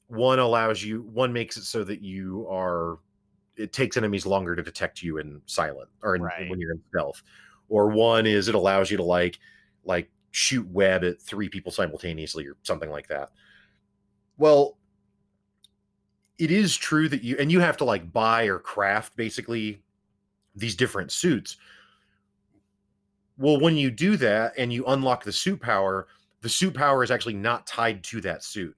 one 0.09 0.41
allows 0.41 0.83
you, 0.83 1.03
one 1.03 1.33
makes 1.33 1.57
it 1.57 1.63
so 1.63 1.85
that 1.85 2.03
you 2.03 2.45
are, 2.51 2.99
it 3.55 3.73
takes 3.73 3.97
enemies 3.97 4.27
longer 4.27 4.57
to 4.57 4.63
detect 4.65 5.01
you 5.01 5.19
in 5.19 5.41
silent 5.47 5.89
or 6.03 6.17
in, 6.17 6.23
Right. 6.23 6.51
when 6.51 6.59
you're 6.59 6.73
in 6.73 6.83
stealth. 6.89 7.23
Or 7.69 7.87
one 7.89 8.27
is 8.27 8.49
it 8.49 8.57
allows 8.57 8.91
you 8.91 8.97
to 8.97 9.05
like, 9.05 9.39
like 9.85 10.11
shoot 10.33 10.67
web 10.67 11.05
at 11.05 11.23
three 11.23 11.49
people 11.49 11.71
simultaneously 11.71 12.49
or 12.49 12.57
something 12.65 12.91
like 12.91 13.07
that. 13.07 13.31
Well, 14.39 14.77
it 16.39 16.51
is 16.51 16.77
true 16.77 17.09
that 17.09 17.23
you, 17.23 17.37
and 17.39 17.51
you 17.51 17.61
have 17.61 17.77
to 17.79 17.85
like 17.85 18.13
buy 18.13 18.45
or 18.45 18.59
craft 18.59 19.17
basically 19.17 19.83
these 20.55 20.75
different 20.77 21.13
suits. 21.13 21.57
Well, 23.39 23.61
when 23.61 23.77
you 23.77 23.91
do 23.91 24.17
that 24.17 24.55
and 24.57 24.73
you 24.73 24.85
unlock 24.87 25.25
the 25.25 25.33
suit 25.33 25.61
power, 25.61 26.09
the 26.41 26.49
suit 26.49 26.75
power 26.75 27.03
is 27.03 27.11
actually 27.11 27.35
not 27.35 27.67
tied 27.67 28.03
to 28.05 28.21
that 28.23 28.43
suit. 28.43 28.75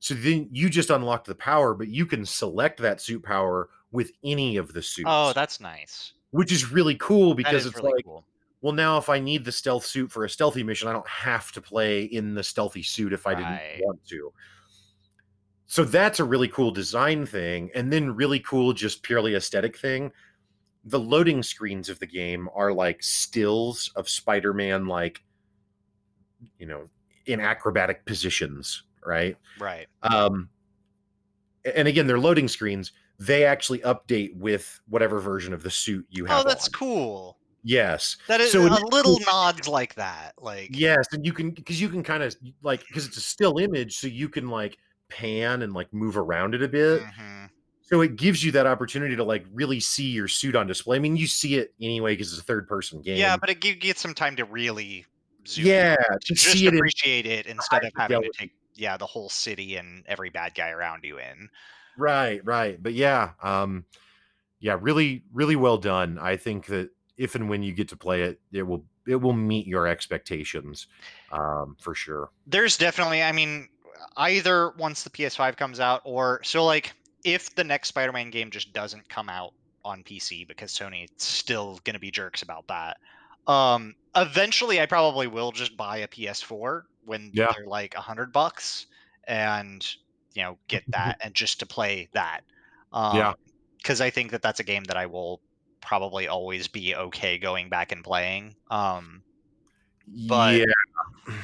So 0.00 0.14
then 0.14 0.48
you 0.50 0.68
just 0.68 0.90
unlock 0.90 1.24
the 1.24 1.34
power, 1.36 1.74
but 1.74 1.86
you 1.88 2.06
can 2.06 2.26
select 2.26 2.80
that 2.80 3.00
suit 3.00 3.22
power 3.22 3.68
with 3.92 4.10
any 4.24 4.56
of 4.56 4.72
the 4.72 4.82
suits. 4.82 5.06
Oh, 5.08 5.32
that's 5.32 5.60
nice. 5.60 6.14
which 6.30 6.50
is 6.50 6.72
really 6.72 6.96
cool 6.96 7.34
because 7.34 7.66
it's 7.66 7.76
really 7.76 7.92
like, 7.96 8.04
cool. 8.04 8.24
well, 8.62 8.72
now 8.72 8.96
if 8.98 9.08
I 9.08 9.20
need 9.20 9.44
the 9.44 9.52
stealth 9.52 9.84
suit 9.86 10.10
for 10.10 10.24
a 10.24 10.30
stealthy 10.30 10.64
mission, 10.64 10.88
I 10.88 10.92
don't 10.92 11.06
have 11.06 11.52
to 11.52 11.60
play 11.60 12.04
in 12.04 12.34
the 12.34 12.42
stealthy 12.42 12.82
suit 12.82 13.12
if 13.12 13.26
I 13.26 13.34
Right. 13.34 13.74
didn't 13.76 13.86
want 13.86 14.04
to. 14.08 14.32
So 15.72 15.84
that's 15.84 16.20
a 16.20 16.24
really 16.24 16.48
cool 16.48 16.70
design 16.70 17.24
thing. 17.24 17.70
And 17.74 17.90
then 17.90 18.14
really 18.14 18.40
cool, 18.40 18.74
just 18.74 19.02
purely 19.02 19.36
aesthetic 19.36 19.74
thing. 19.74 20.12
The 20.84 20.98
loading 20.98 21.42
screens 21.42 21.88
of 21.88 21.98
the 21.98 22.06
game 22.06 22.50
are 22.54 22.74
like 22.74 23.02
stills 23.02 23.90
of 23.96 24.06
Spider-Man, 24.06 24.84
like, 24.84 25.22
you 26.58 26.66
know, 26.66 26.90
in 27.24 27.40
acrobatic 27.40 28.04
positions, 28.04 28.82
right? 29.06 29.38
Right. 29.58 29.86
Um, 30.02 30.50
and 31.74 31.88
again, 31.88 32.06
they're 32.06 32.18
loading 32.18 32.48
screens. 32.48 32.92
They 33.18 33.46
actually 33.46 33.78
update 33.78 34.36
with 34.36 34.78
whatever 34.90 35.20
version 35.20 35.54
of 35.54 35.62
the 35.62 35.70
suit 35.70 36.04
you 36.10 36.26
have. 36.26 36.44
Oh, 36.44 36.46
that's 36.46 36.66
on. 36.66 36.72
cool. 36.72 37.38
Yes. 37.64 38.18
That 38.28 38.42
is 38.42 38.52
So 38.52 38.60
a 38.60 38.68
little 38.90 39.16
cool. 39.16 39.20
nods 39.24 39.66
like 39.68 39.94
that. 39.94 40.34
Like 40.38 40.68
Yes, 40.72 41.06
and 41.12 41.24
you 41.24 41.32
can 41.32 41.52
because 41.52 41.80
you 41.80 41.88
can 41.88 42.02
kind 42.02 42.22
of 42.22 42.36
like 42.62 42.86
because 42.88 43.06
it's 43.06 43.16
a 43.16 43.22
still 43.22 43.56
image, 43.56 43.96
so 43.96 44.06
you 44.06 44.28
can 44.28 44.48
like 44.48 44.76
pan 45.18 45.62
and 45.62 45.72
like 45.72 45.92
move 45.92 46.16
around 46.16 46.54
it 46.54 46.62
a 46.62 46.68
bit. 46.68 47.02
mhm. 47.02 47.50
So 47.82 48.00
it 48.00 48.16
gives 48.16 48.42
you 48.42 48.52
that 48.52 48.66
opportunity 48.66 49.16
to 49.16 49.24
like 49.24 49.44
really 49.52 49.78
see 49.78 50.10
your 50.10 50.26
suit 50.26 50.56
on 50.56 50.66
display. 50.66 50.96
I 50.96 51.00
mean, 51.00 51.16
you 51.16 51.26
see 51.26 51.56
it 51.56 51.74
anyway 51.80 52.14
because 52.14 52.32
it's 52.32 52.40
a 52.40 52.44
third 52.44 52.66
person 52.66 53.02
game. 53.02 53.18
Yeah, 53.18 53.36
but 53.36 53.50
it 53.50 53.60
gets 53.60 54.00
some 54.00 54.14
time 54.14 54.34
to 54.36 54.44
really 54.44 55.04
zoom 55.46 55.66
yeah, 55.66 55.96
in, 56.10 56.18
to 56.20 56.34
just 56.34 56.52
see 56.52 56.66
it 56.66 56.74
appreciate 56.74 57.26
it 57.26 57.46
instead 57.46 57.84
of 57.84 57.92
having 57.96 58.22
to 58.22 58.30
take 58.36 58.52
yeah 58.74 58.96
the 58.96 59.06
whole 59.06 59.28
city 59.28 59.76
and 59.76 60.04
every 60.06 60.30
bad 60.30 60.54
guy 60.54 60.70
around 60.70 61.04
you 61.04 61.18
in. 61.18 61.50
Right, 61.98 62.40
right. 62.44 62.82
But 62.82 62.94
yeah, 62.94 63.32
um 63.42 63.84
yeah, 64.60 64.78
really 64.80 65.24
really 65.32 65.56
well 65.56 65.76
done. 65.76 66.18
I 66.18 66.36
think 66.36 66.66
that 66.66 66.90
if 67.18 67.34
and 67.34 67.50
when 67.50 67.62
you 67.62 67.74
get 67.74 67.88
to 67.88 67.96
play 67.96 68.22
it, 68.22 68.40
it 68.52 68.62
will 68.62 68.86
it 69.06 69.16
will 69.16 69.34
meet 69.34 69.66
your 69.66 69.86
expectations 69.86 70.86
um 71.30 71.76
for 71.78 71.94
sure. 71.94 72.30
There's 72.46 72.78
definitely, 72.78 73.22
I 73.22 73.32
mean, 73.32 73.68
either 74.16 74.70
once 74.78 75.02
the 75.02 75.10
PS5 75.10 75.56
comes 75.56 75.80
out 75.80 76.00
or 76.04 76.40
so 76.42 76.64
like 76.64 76.92
if 77.24 77.54
the 77.54 77.64
next 77.64 77.88
Spider-Man 77.88 78.30
game 78.30 78.50
just 78.50 78.72
doesn't 78.72 79.08
come 79.08 79.28
out 79.28 79.52
on 79.84 80.02
PC 80.02 80.46
because 80.46 80.72
Sony's 80.72 81.10
still 81.18 81.80
going 81.84 81.94
to 81.94 82.00
be 82.00 82.10
jerks 82.10 82.42
about 82.42 82.66
that. 82.68 82.96
Um 83.50 83.94
eventually 84.14 84.80
I 84.80 84.86
probably 84.86 85.26
will 85.26 85.52
just 85.52 85.76
buy 85.76 85.98
a 85.98 86.08
PS4 86.08 86.82
when 87.04 87.30
Yeah. 87.32 87.52
they're 87.56 87.66
like 87.66 87.94
a 87.94 87.98
100 87.98 88.32
bucks 88.32 88.86
and 89.28 89.84
you 90.34 90.42
know 90.42 90.58
get 90.68 90.84
that 90.88 91.18
and 91.20 91.34
just 91.34 91.58
to 91.60 91.66
play 91.66 92.08
that. 92.12 92.40
Um 92.92 93.16
Yeah. 93.16 93.32
cuz 93.84 94.00
I 94.00 94.10
think 94.10 94.30
that 94.32 94.42
that's 94.42 94.60
a 94.60 94.64
game 94.64 94.84
that 94.84 94.96
I 94.96 95.06
will 95.06 95.40
probably 95.80 96.28
always 96.28 96.68
be 96.68 96.94
okay 96.94 97.38
going 97.38 97.68
back 97.68 97.90
and 97.92 98.04
playing. 98.04 98.54
Um 98.70 99.22
But- 100.28 100.56
yeah. 100.56 101.34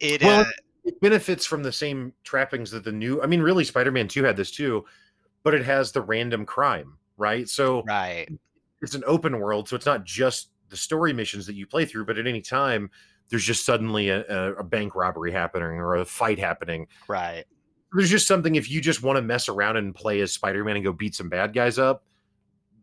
it 0.00 0.22
Well, 0.22 0.40
uh, 0.40 0.44
it, 0.86 0.94
it 0.94 1.00
benefits 1.00 1.44
from 1.44 1.62
the 1.62 1.72
same 1.72 2.12
trappings 2.24 2.70
that 2.70 2.84
the 2.84 2.92
new. 2.92 3.22
I 3.22 3.26
mean, 3.26 3.40
really, 3.40 3.64
Spider-Man 3.64 4.08
Two 4.08 4.24
had 4.24 4.36
this 4.36 4.50
too, 4.50 4.84
but 5.42 5.54
it 5.54 5.64
has 5.64 5.92
the 5.92 6.00
random 6.00 6.46
crime, 6.46 6.96
right? 7.16 7.48
So 7.48 7.82
Right. 7.86 8.28
it's 8.82 8.94
an 8.94 9.04
open 9.06 9.38
world, 9.38 9.68
so 9.68 9.76
it's 9.76 9.86
not 9.86 10.04
just 10.04 10.50
the 10.68 10.76
story 10.76 11.12
missions 11.12 11.46
that 11.46 11.54
you 11.54 11.66
play 11.66 11.84
through, 11.84 12.06
but 12.06 12.18
at 12.18 12.26
any 12.26 12.40
time 12.40 12.90
there's 13.28 13.44
just 13.44 13.64
suddenly 13.66 14.08
a, 14.08 14.24
a, 14.28 14.54
a 14.54 14.64
bank 14.64 14.94
robbery 14.94 15.32
happening 15.32 15.78
or 15.78 15.96
a 15.96 16.04
fight 16.04 16.38
happening. 16.38 16.86
Right. 17.08 17.44
There's 17.92 18.10
just 18.10 18.26
something 18.26 18.54
if 18.56 18.70
you 18.70 18.80
just 18.80 19.02
want 19.02 19.16
to 19.16 19.22
mess 19.22 19.48
around 19.48 19.76
and 19.76 19.94
play 19.94 20.20
as 20.20 20.32
Spider-Man 20.32 20.76
and 20.76 20.84
go 20.84 20.92
beat 20.92 21.14
some 21.14 21.28
bad 21.28 21.52
guys 21.52 21.78
up, 21.78 22.04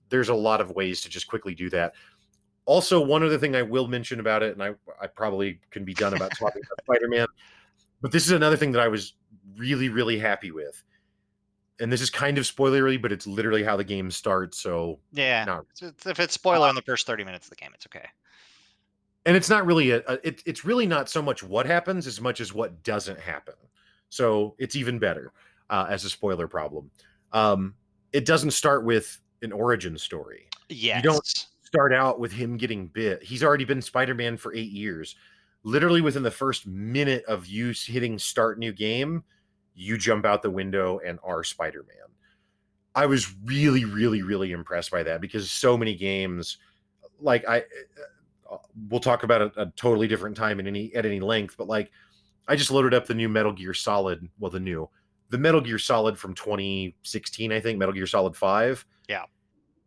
there's 0.09 0.29
a 0.29 0.35
lot 0.35 0.61
of 0.61 0.71
ways 0.71 1.01
to 1.01 1.09
just 1.09 1.27
quickly 1.27 1.53
do 1.55 1.69
that. 1.69 1.93
Also, 2.65 3.01
one 3.01 3.23
other 3.23 3.37
thing 3.37 3.55
I 3.55 3.61
will 3.61 3.87
mention 3.87 4.19
about 4.19 4.43
it, 4.43 4.53
and 4.53 4.63
I, 4.63 4.73
I 5.01 5.07
probably 5.07 5.59
can 5.71 5.83
be 5.83 5.93
done 5.93 6.13
about 6.13 6.31
talking 6.31 6.61
about 6.65 6.81
Spider-Man, 6.85 7.27
but 8.03 8.11
this 8.11 8.25
is 8.27 8.31
another 8.31 8.55
thing 8.57 8.71
that 8.73 8.81
I 8.81 8.87
was 8.87 9.13
really, 9.57 9.89
really 9.89 10.19
happy 10.19 10.51
with. 10.51 10.83
And 11.79 11.91
this 11.91 12.01
is 12.01 12.11
kind 12.11 12.37
of 12.37 12.43
spoilery, 12.43 13.01
but 13.01 13.11
it's 13.11 13.25
literally 13.25 13.63
how 13.63 13.75
the 13.75 13.83
game 13.83 14.11
starts. 14.11 14.59
So 14.59 14.99
Yeah. 15.11 15.43
No. 15.45 15.53
It's- 15.71 15.81
it's- 15.81 16.05
If 16.05 16.19
it's 16.19 16.35
spoiler 16.35 16.69
in 16.69 16.75
the 16.75 16.81
first 16.83 17.07
30 17.07 17.23
minutes 17.23 17.47
of 17.47 17.49
the 17.49 17.55
game, 17.55 17.71
it's 17.73 17.87
okay. 17.87 18.05
and 19.25 19.35
it's 19.37 19.49
not 19.49 19.65
really 19.65 19.91
a, 19.91 20.03
a 20.07 20.19
it, 20.27 20.43
it's 20.45 20.65
really 20.65 20.85
not 20.85 21.09
so 21.09 21.21
much 21.21 21.41
what 21.41 21.65
happens 21.65 22.05
as 22.07 22.19
much 22.19 22.41
as 22.41 22.53
what 22.53 22.83
doesn't 22.83 23.17
happen 23.17 23.53
so 24.09 24.53
it's 24.59 24.75
even 24.75 24.99
better 24.99 25.31
uh, 25.69 25.85
as 25.89 26.03
a 26.03 26.09
spoiler 26.09 26.45
problem 26.45 26.91
um 27.31 27.73
it 28.11 28.25
doesn't 28.25 28.51
start 28.51 28.83
with 28.83 29.21
an 29.41 29.53
origin 29.53 29.97
story 29.97 30.49
Yes. 30.67 30.97
You 31.05 31.09
don't- 31.11 31.47
start 31.63 31.93
out 31.93 32.19
with 32.19 32.33
him 32.33 32.57
getting 32.57 32.87
bit 32.87 33.23
he's 33.23 33.43
already 33.45 33.63
been 33.63 33.81
spider-man 33.81 34.35
for 34.35 34.53
eight 34.53 34.71
years 34.71 35.15
literally 35.63 36.01
within 36.01 36.23
the 36.23 36.31
first 36.31 36.67
minute 36.67 37.23
of 37.25 37.45
you 37.45 37.73
hitting 37.85 38.19
start 38.19 38.59
new 38.59 38.71
game 38.71 39.23
you 39.75 39.97
jump 39.97 40.25
out 40.25 40.41
the 40.41 40.49
window 40.49 40.99
and 41.05 41.19
are 41.23 41.43
spider-man 41.43 41.95
i 42.95 43.05
was 43.05 43.33
really 43.45 43.85
really 43.85 44.21
really 44.21 44.51
impressed 44.51 44.91
by 44.91 45.01
that 45.03 45.21
because 45.21 45.49
so 45.49 45.77
many 45.77 45.95
games 45.95 46.57
like 47.19 47.47
i 47.47 47.59
uh, 48.51 48.57
we'll 48.89 48.99
talk 48.99 49.23
about 49.23 49.41
a, 49.41 49.61
a 49.61 49.65
totally 49.75 50.07
different 50.07 50.35
time 50.35 50.59
in 50.59 50.67
any 50.67 50.93
at 50.95 51.05
any 51.05 51.19
length 51.19 51.55
but 51.57 51.67
like 51.67 51.91
i 52.47 52.55
just 52.55 52.71
loaded 52.71 52.93
up 52.93 53.05
the 53.05 53.13
new 53.13 53.29
metal 53.29 53.51
gear 53.51 53.73
solid 53.73 54.27
well 54.39 54.51
the 54.51 54.59
new 54.59 54.87
the 55.29 55.37
metal 55.37 55.61
gear 55.61 55.79
solid 55.79 56.17
from 56.17 56.33
2016 56.35 57.51
i 57.51 57.59
think 57.59 57.79
metal 57.79 57.93
gear 57.93 58.05
solid 58.05 58.35
5 58.35 58.85
Yeah. 59.07 59.23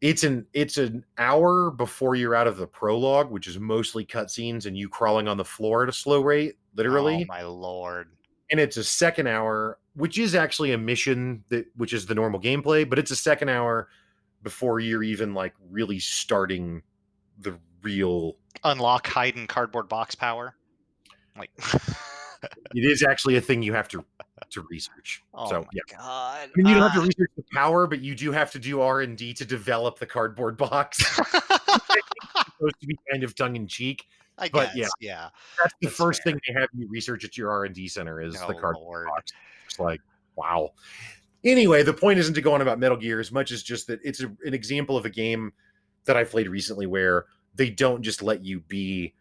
It's 0.01 0.24
an 0.24 0.47
it's 0.53 0.76
an 0.78 1.05
hour 1.18 1.70
before 1.70 2.14
you're 2.14 2.34
out 2.34 2.47
of 2.47 2.57
the 2.57 2.66
prologue 2.66 3.30
which 3.30 3.47
is 3.47 3.59
mostly 3.59 4.05
cutscenes 4.05 4.66
and 4.66 4.76
you 4.76 4.88
crawling 4.88 5.26
on 5.28 5.36
the 5.36 5.44
floor 5.44 5.82
at 5.82 5.88
a 5.88 5.92
slow 5.92 6.20
rate 6.20 6.57
literally 6.74 7.22
Oh 7.22 7.32
my 7.32 7.42
lord. 7.42 8.09
and 8.51 8.61
it's 8.61 8.76
a 8.76 8.84
second 8.84 9.26
hour 9.26 9.78
which 9.94 10.18
is 10.18 10.34
actually 10.34 10.72
a 10.72 10.78
mission 10.78 11.44
that 11.49 11.66
which 11.76 11.92
is 11.92 12.07
the 12.07 12.14
normal 12.14 12.40
gameplay 12.40 12.88
but 12.88 12.99
it's 12.99 13.11
a 13.11 13.16
second 13.16 13.49
hour 13.49 13.88
before 14.42 14.80
you're 14.80 15.03
even 15.03 15.34
like 15.34 15.55
really 15.70 15.99
starting 15.99 16.82
the 17.38 17.59
real 17.82 18.36
Unlock 18.64 19.07
hide 19.07 19.36
and 19.36 19.49
cardboard 19.49 19.88
box 19.88 20.14
power. 20.14 20.55
Like. 21.38 21.51
it 22.74 22.84
is 22.84 23.03
actually 23.03 23.36
a 23.36 23.40
thing 23.40 23.62
you 23.62 23.72
have 23.72 23.88
to 23.88 24.05
to 24.51 24.62
research 24.70 25.22
oh 25.34 25.49
so 25.51 25.66
yeah 25.72 25.82
god. 25.90 26.49
I 26.49 26.51
mean, 26.57 26.66
you 26.66 26.74
don't 26.74 26.82
have 26.82 26.94
to 26.94 27.01
Ah. 27.01 27.05
research 27.05 27.30
the 27.36 27.44
power, 27.53 27.86
but 27.86 28.01
you 28.01 28.14
do 28.14 28.32
have 28.32 28.51
to 28.53 28.59
do 28.59 28.80
R 28.80 29.01
and 29.01 29.16
D 29.16 29.32
to 29.34 29.44
develop 29.44 29.99
the 29.99 30.07
cardboard 30.07 30.57
box. 30.57 30.99
It's 31.01 31.16
supposed 32.59 32.80
to 32.80 32.86
be 32.86 32.99
kind 33.11 33.22
of 33.24 33.34
tongue 33.34 33.57
in 33.57 33.66
cheek. 33.66 34.07
I 34.38 34.49
but 34.51 34.66
guess. 34.74 34.74
yeah. 34.76 34.88
Yeah. 35.01 35.28
That's 35.62 35.74
the 35.80 35.86
That's 35.86 35.97
first 35.97 36.22
fair. 36.22 36.32
thing 36.34 36.40
they 36.47 36.61
have 36.61 36.68
you 36.76 36.86
research 36.88 37.24
at 37.24 37.36
your 37.38 37.51
R 37.51 37.64
and 37.64 37.74
D 37.74 37.88
center 37.88 38.20
is 38.20 38.36
Oh, 38.40 38.47
the 38.49 38.55
cardboard 38.55 38.82
Lord. 38.84 39.07
box. 39.09 39.32
It's 39.66 39.78
like, 39.78 40.01
wow. 40.36 40.72
Anyway, 41.44 41.82
the 41.82 41.92
point 41.94 42.18
isn't 42.18 42.34
to 42.34 42.40
go 42.42 42.53
on 42.53 42.61
about 42.61 42.78
Metal 42.78 42.97
Gear 42.97 43.18
as 43.20 43.32
much 43.32 43.51
as 43.53 43.62
just 43.62 43.86
that 43.86 44.01
it's 44.05 44.20
a, 44.22 44.26
an 44.44 44.53
example 44.53 44.97
of 44.97 45.05
a 45.07 45.11
game 45.11 45.53
that 46.05 46.16
I 46.16 46.24
played 46.24 46.49
recently 46.49 46.86
where 46.86 47.26
they 47.55 47.70
don't 47.70 48.03
just 48.03 48.22
let 48.22 48.44
you 48.44 48.61
be 48.61 49.14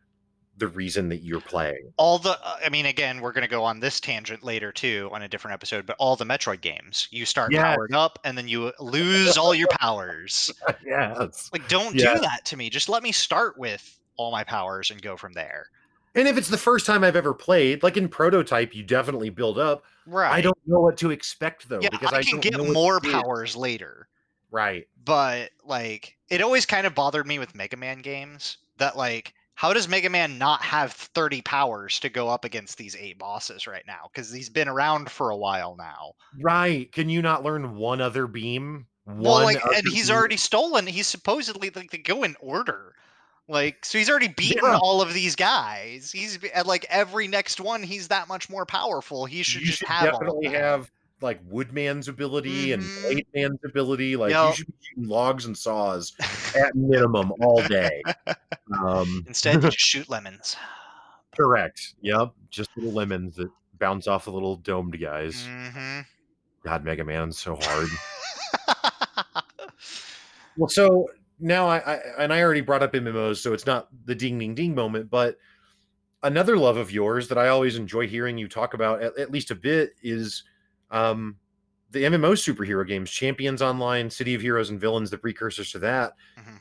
the 0.57 0.67
reason 0.69 1.09
that 1.09 1.17
you're 1.23 1.41
playing. 1.41 1.91
all 1.97 2.17
the 2.17 2.31
uh, 2.45 2.57
i 2.65 2.69
mean 2.69 2.85
again 2.85 3.19
we're 3.21 3.31
going 3.33 3.41
to 3.43 3.47
go 3.49 3.63
on 3.63 3.79
this 3.79 3.99
tangent 3.99 4.43
later 4.43 4.71
too 4.71 5.09
on 5.11 5.21
a 5.23 5.27
different 5.27 5.53
episode 5.53 5.85
but 5.85 5.95
all 5.99 6.15
the 6.15 6.23
metroid 6.25 6.61
games 6.61 7.07
you 7.11 7.25
start 7.25 7.51
Yes. 7.51 7.61
powered 7.75 7.93
up 7.93 8.19
and 8.23 8.37
then 8.37 8.47
you 8.47 8.71
lose 8.79 9.37
all 9.37 9.53
your 9.53 9.67
powers 9.79 10.51
yes. 10.85 11.49
like 11.51 11.67
don't 11.67 11.93
Yeah. 11.95 12.13
do 12.15 12.19
that 12.21 12.45
to 12.45 12.57
me 12.57 12.69
just 12.69 12.87
let 12.89 13.03
me 13.03 13.11
start 13.11 13.57
with 13.57 13.99
all 14.17 14.31
my 14.31 14.43
powers 14.43 14.91
and 14.91 15.01
go 15.01 15.17
from 15.17 15.33
there 15.33 15.67
And 16.15 16.25
if 16.27 16.37
it's 16.37 16.47
the 16.47 16.57
first 16.57 16.85
time 16.85 17.03
I've 17.03 17.17
ever 17.17 17.33
played, 17.33 17.83
like 17.83 17.97
in 17.97 18.07
prototype, 18.07 18.73
you 18.73 18.81
definitely 18.83 19.29
build 19.29 19.59
up. 19.59 19.83
right 20.05 20.31
I 20.31 20.39
don't 20.39 20.57
know 20.65 20.79
what 20.79 20.95
to 20.99 21.11
expect 21.11 21.67
though 21.67 21.81
yeah 21.81 21.89
because 21.89 22.13
i, 22.13 22.19
I, 22.19 22.23
can 22.23 22.39
get 22.39 22.57
more 22.57 22.99
powers 23.01 23.55
later 23.57 24.07
Right. 24.51 24.87
but 25.03 25.49
like 25.65 26.15
it 26.29 26.41
always 26.41 26.65
kind 26.65 26.87
of 26.87 26.95
bothered 26.95 27.27
me 27.27 27.39
with 27.39 27.53
mega 27.53 27.75
man 27.75 28.01
games 28.01 28.57
that 28.77 28.95
like 28.97 29.33
how 29.55 29.73
does 29.73 29.87
mega 29.87 30.09
man 30.09 30.37
not 30.37 30.61
have 30.61 30.91
30 30.93 31.41
powers 31.41 31.99
to 32.01 32.09
go 32.09 32.27
up 32.29 32.45
against 32.45 32.77
these 32.77 32.95
eight 32.97 33.17
bosses 33.17 33.65
right 33.67 33.83
now 33.87 34.09
because 34.13 34.31
he's 34.31 34.49
been 34.49 34.67
around 34.67 35.09
for 35.09 35.29
a 35.29 35.37
while 35.37 35.75
now 35.77 36.11
Right. 36.41 36.91
Can 36.91 37.07
you 37.09 37.21
not 37.21 37.43
learn 37.43 37.75
one 37.75 38.01
other 38.01 38.27
beam? 38.27 38.87
One 39.05 39.19
well 39.21 39.43
like 39.43 39.63
and 39.75 39.87
he's 39.87 40.07
beam? 40.07 40.15
already 40.17 40.37
stolen 40.37 40.87
he's 40.87 41.07
supposedly 41.07 41.69
like 41.69 41.91
they 41.91 41.97
go 41.99 42.23
in 42.23 42.35
order 42.39 42.95
like 43.47 43.85
so 43.85 43.97
he's 43.99 44.09
already 44.09 44.27
beaten 44.29 44.61
Yeah. 44.63 44.79
all 44.81 45.01
of 45.01 45.13
these 45.13 45.35
guys 45.35 46.11
he's 46.11 46.39
at 46.53 46.65
like 46.65 46.85
every 46.89 47.27
next 47.27 47.61
one 47.61 47.83
he's 47.83 48.07
that 48.07 48.27
much 48.27 48.49
more 48.49 48.65
powerful 48.65 49.25
he 49.25 49.43
should 49.43 49.61
you 49.61 49.67
just 49.67 49.79
should 49.79 49.87
have 49.87 50.11
definitely 50.13 50.47
have 50.47 50.89
like 51.21 51.39
Woodman's 51.45 52.07
ability 52.07 52.73
and 52.73 52.83
Mhm. 52.83 53.01
Blade 53.03 53.27
Man's 53.33 53.59
ability. 53.63 54.15
Like 54.15 54.31
Yep. 54.31 54.49
you 54.49 54.55
should 54.55 54.67
be 54.67 54.73
shooting 54.81 55.07
logs 55.09 55.45
and 55.45 55.57
saws 55.57 56.13
at 56.55 56.75
minimum 56.75 57.31
all 57.41 57.63
day. 57.67 58.03
Um, 58.85 59.23
instead 59.27 59.55
you 59.55 59.61
just 59.61 59.79
shoot 59.79 60.09
lemons 60.09 60.55
correct. 61.35 61.95
Yep. 62.01 62.31
Just 62.49 62.69
little 62.77 62.93
lemons 62.93 63.35
that 63.35 63.49
bounce 63.77 64.07
off 64.07 64.25
the 64.25 64.31
little 64.31 64.55
domed 64.57 64.99
guys. 65.01 65.45
hmm 65.45 65.99
God, 66.63 66.83
Mega 66.83 67.03
Man's 67.03 67.37
so 67.37 67.55
hard. 67.61 67.87
Well, 70.57 70.69
so 70.69 71.09
now 71.39 71.67
I, 71.67 71.79
I 71.79 71.95
and 72.19 72.31
I 72.33 72.41
already 72.41 72.61
brought 72.61 72.81
up 72.81 72.93
MMOs, 72.93 73.37
so 73.37 73.53
it's 73.53 73.65
not 73.65 73.89
the 74.05 74.15
ding 74.15 74.39
ding 74.39 74.55
ding 74.55 74.73
moment, 74.73 75.09
but 75.09 75.37
another 76.23 76.57
love 76.57 76.77
of 76.77 76.91
yours 76.91 77.27
that 77.27 77.37
I 77.37 77.49
always 77.49 77.75
enjoy 77.75 78.07
hearing 78.07 78.37
you 78.37 78.47
talk 78.47 78.73
about 78.73 79.01
at, 79.01 79.17
at 79.17 79.31
least 79.31 79.51
a 79.51 79.55
bit 79.55 79.95
is 80.01 80.43
um 80.91 81.37
the 81.91 82.03
MMO 82.03 82.33
superhero 82.33 82.85
games, 82.85 83.09
Champions 83.09 83.61
Online, 83.61 84.09
City 84.09 84.33
of 84.35 84.41
Heroes 84.41 84.69
and 84.69 84.79
Villains, 84.81 85.09
the 85.09 85.17
precursors 85.17 85.71
to 85.71 85.79
that. 85.79 86.13
Mhm. 86.37 86.59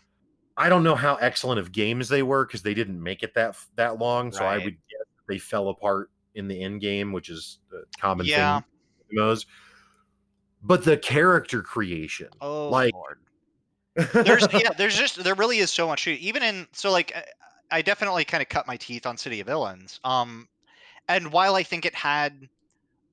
I 0.57 0.69
don't 0.69 0.85
know 0.85 0.95
how 0.95 1.17
excellent 1.17 1.59
of 1.59 1.73
games 1.73 2.09
they 2.09 2.23
were 2.23 2.47
because 2.47 2.63
they 2.63 2.75
didn't 2.75 3.03
make 3.03 3.23
it 3.25 3.35
that 3.35 3.57
that 3.77 3.99
long, 3.99 4.31
so 4.31 4.45
I 4.45 4.59
would 4.59 4.77
guess 4.89 5.07
they 5.27 5.39
fell 5.39 5.69
apart 5.71 6.11
in 6.37 6.47
the 6.47 6.63
end 6.63 6.81
game, 6.81 7.11
which 7.13 7.29
is 7.31 7.59
a 7.73 7.83
common 8.01 8.27
Yeah. 8.27 8.61
thing 8.61 8.67
in 9.11 9.19
MMOs. 9.19 9.47
But 10.63 10.85
the 10.85 10.97
character 10.97 11.63
creation, 11.63 12.29
oh 12.41 12.69
Like- 12.69 12.95
lord 12.95 13.19
there's 14.13 14.47
yeah 14.53 14.73
there's 14.77 14.97
just 14.97 15.23
there 15.23 15.35
really 15.37 15.59
is 15.59 15.71
so 15.71 15.87
much 15.87 16.03
to- 16.05 16.11
even 16.19 16.43
in 16.43 16.67
so 16.73 16.91
like 16.91 17.15
i 17.71 17.81
definitely 17.81 18.25
kind 18.25 18.43
of 18.43 18.49
cut 18.49 18.67
my 18.67 18.77
teeth 18.77 19.07
on 19.07 19.17
city 19.17 19.39
of 19.39 19.47
villains 19.47 20.01
um 20.03 20.49
and 21.09 21.31
while 21.31 21.55
i 21.55 21.63
think 21.63 21.87
it 21.87 21.95
had 21.95 22.49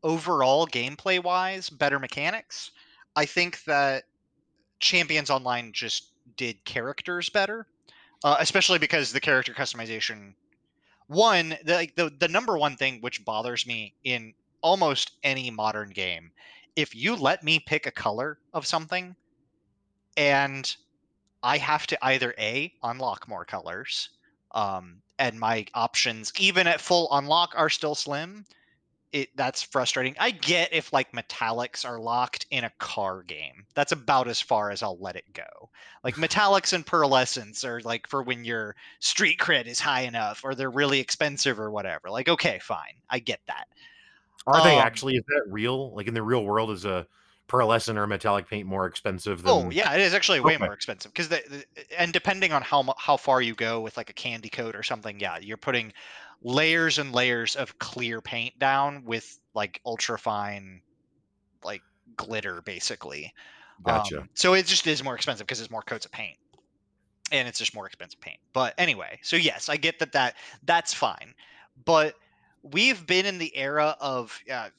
overall 0.03 0.67
gameplay 0.67 1.21
wise 1.21 1.69
better 1.69 1.99
mechanics 1.99 2.71
i 3.15 3.25
think 3.25 3.63
that 3.65 4.03
champions 4.79 5.29
online 5.29 5.71
just 5.73 6.11
did 6.37 6.63
characters 6.65 7.29
better 7.29 7.67
uh, 8.23 8.37
especially 8.39 8.79
because 8.79 9.11
the 9.11 9.19
character 9.19 9.53
customization 9.53 10.33
one 11.07 11.49
the, 11.63 11.73
like 11.73 11.95
the 11.95 12.11
the 12.19 12.27
number 12.27 12.57
one 12.57 12.75
thing 12.75 12.99
which 13.01 13.23
bothers 13.25 13.65
me 13.67 13.93
in 14.03 14.33
almost 14.61 15.11
any 15.23 15.51
modern 15.51 15.89
game 15.89 16.31
if 16.75 16.95
you 16.95 17.15
let 17.15 17.43
me 17.43 17.59
pick 17.59 17.85
a 17.85 17.91
color 17.91 18.39
of 18.53 18.65
something 18.65 19.15
and 20.17 20.75
I 21.43 21.57
have 21.57 21.87
to 21.87 22.05
either 22.05 22.33
a 22.37 22.73
unlock 22.83 23.27
more 23.27 23.45
colors, 23.45 24.09
um, 24.51 25.01
and 25.17 25.39
my 25.39 25.65
options 25.73 26.31
even 26.37 26.67
at 26.67 26.81
full 26.81 27.07
unlock 27.11 27.53
are 27.55 27.69
still 27.69 27.95
slim. 27.95 28.45
It 29.13 29.35
that's 29.35 29.61
frustrating. 29.61 30.15
I 30.19 30.31
get 30.31 30.71
if 30.73 30.93
like 30.93 31.11
metallics 31.11 31.83
are 31.83 31.99
locked 31.99 32.45
in 32.49 32.63
a 32.63 32.69
car 32.79 33.23
game. 33.23 33.65
That's 33.75 33.91
about 33.91 34.29
as 34.29 34.39
far 34.41 34.69
as 34.71 34.81
I'll 34.81 34.99
let 34.99 35.17
it 35.17 35.31
go. 35.33 35.69
Like 36.03 36.15
metallics 36.17 36.71
and 36.73 36.85
pearlescence 36.85 37.65
are 37.65 37.81
like 37.81 38.07
for 38.07 38.23
when 38.23 38.45
your 38.45 38.75
street 39.01 39.37
cred 39.39 39.65
is 39.67 39.79
high 39.81 40.01
enough 40.01 40.41
or 40.45 40.55
they're 40.55 40.71
really 40.71 40.99
expensive 41.01 41.59
or 41.59 41.71
whatever. 41.71 42.09
Like 42.09 42.29
okay, 42.29 42.59
fine, 42.59 43.01
I 43.09 43.19
get 43.19 43.41
that. 43.47 43.67
Are 44.47 44.61
they 44.61 44.79
Um, 44.79 44.79
actually? 44.79 45.15
Is 45.15 45.23
that 45.27 45.43
real? 45.47 45.93
Like 45.95 46.07
in 46.07 46.13
the 46.13 46.23
real 46.23 46.43
world, 46.43 46.71
is 46.71 46.85
a 46.85 47.07
pearlescent 47.47 47.97
or 47.97 48.07
metallic 48.07 48.47
paint 48.47 48.67
more 48.67 48.85
expensive 48.85 49.43
than? 49.43 49.67
Oh 49.67 49.71
yeah, 49.71 49.93
it 49.93 50.01
is 50.01 50.13
actually 50.13 50.39
way 50.39 50.57
Okay. 50.57 50.57
more 50.57 50.73
expensive 50.73 51.11
because 51.11 51.29
the, 51.29 51.41
the- 51.75 51.99
and 51.99 52.13
depending 52.13 52.51
on 52.53 52.61
how 52.61 52.93
how 52.97 53.17
far 53.17 53.41
you 53.41 53.55
go 53.55 53.81
with 53.81 53.97
like 53.97 54.09
a 54.09 54.13
candy 54.13 54.49
coat 54.49 54.75
or 54.75 54.83
something, 54.83 55.19
yeah, 55.19 55.37
you're 55.39 55.57
putting 55.57 55.93
layers 56.43 56.97
and 56.97 57.13
layers 57.13 57.55
of 57.55 57.77
clear 57.79 58.21
paint 58.21 58.57
down 58.57 59.03
with 59.05 59.39
like 59.53 59.81
ultra 59.85 60.17
fine 60.17 60.81
like 61.63 61.81
glitter 62.15 62.61
basically. 62.61 63.33
Gotcha. 63.83 64.21
Um, 64.21 64.29
so 64.33 64.53
it 64.53 64.65
just 64.65 64.85
is 64.87 65.03
more 65.03 65.15
expensive 65.15 65.47
because 65.47 65.59
it's 65.59 65.71
more 65.71 65.81
coats 65.81 66.05
of 66.05 66.11
paint. 66.11 66.37
And 67.31 67.47
it's 67.47 67.59
just 67.59 67.73
more 67.73 67.87
expensive 67.87 68.19
paint. 68.19 68.39
But 68.51 68.73
anyway, 68.77 69.19
so 69.23 69.37
yes, 69.37 69.69
I 69.69 69.77
get 69.77 69.99
that 69.99 70.11
that 70.11 70.35
that's 70.65 70.93
fine. 70.93 71.33
But 71.85 72.15
we've 72.61 73.05
been 73.07 73.25
in 73.25 73.37
the 73.37 73.55
era 73.55 73.95
of 74.01 74.37
uh, 74.51 74.69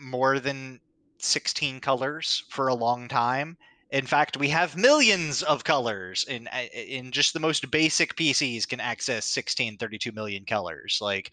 more 0.00 0.40
than 0.40 0.80
16 1.18 1.80
colors 1.80 2.44
for 2.48 2.68
a 2.68 2.74
long 2.74 3.08
time. 3.08 3.56
In 3.92 4.06
fact, 4.06 4.38
we 4.38 4.48
have 4.48 4.74
millions 4.74 5.42
of 5.42 5.64
colors 5.64 6.24
in 6.24 6.48
uh, 6.48 6.64
in 6.74 7.12
just 7.12 7.34
the 7.34 7.40
most 7.40 7.70
basic 7.70 8.16
PCs 8.16 8.66
can 8.66 8.80
access 8.80 9.26
16 9.26 9.76
32 9.76 10.12
million 10.12 10.44
colors. 10.46 10.98
Like 11.00 11.32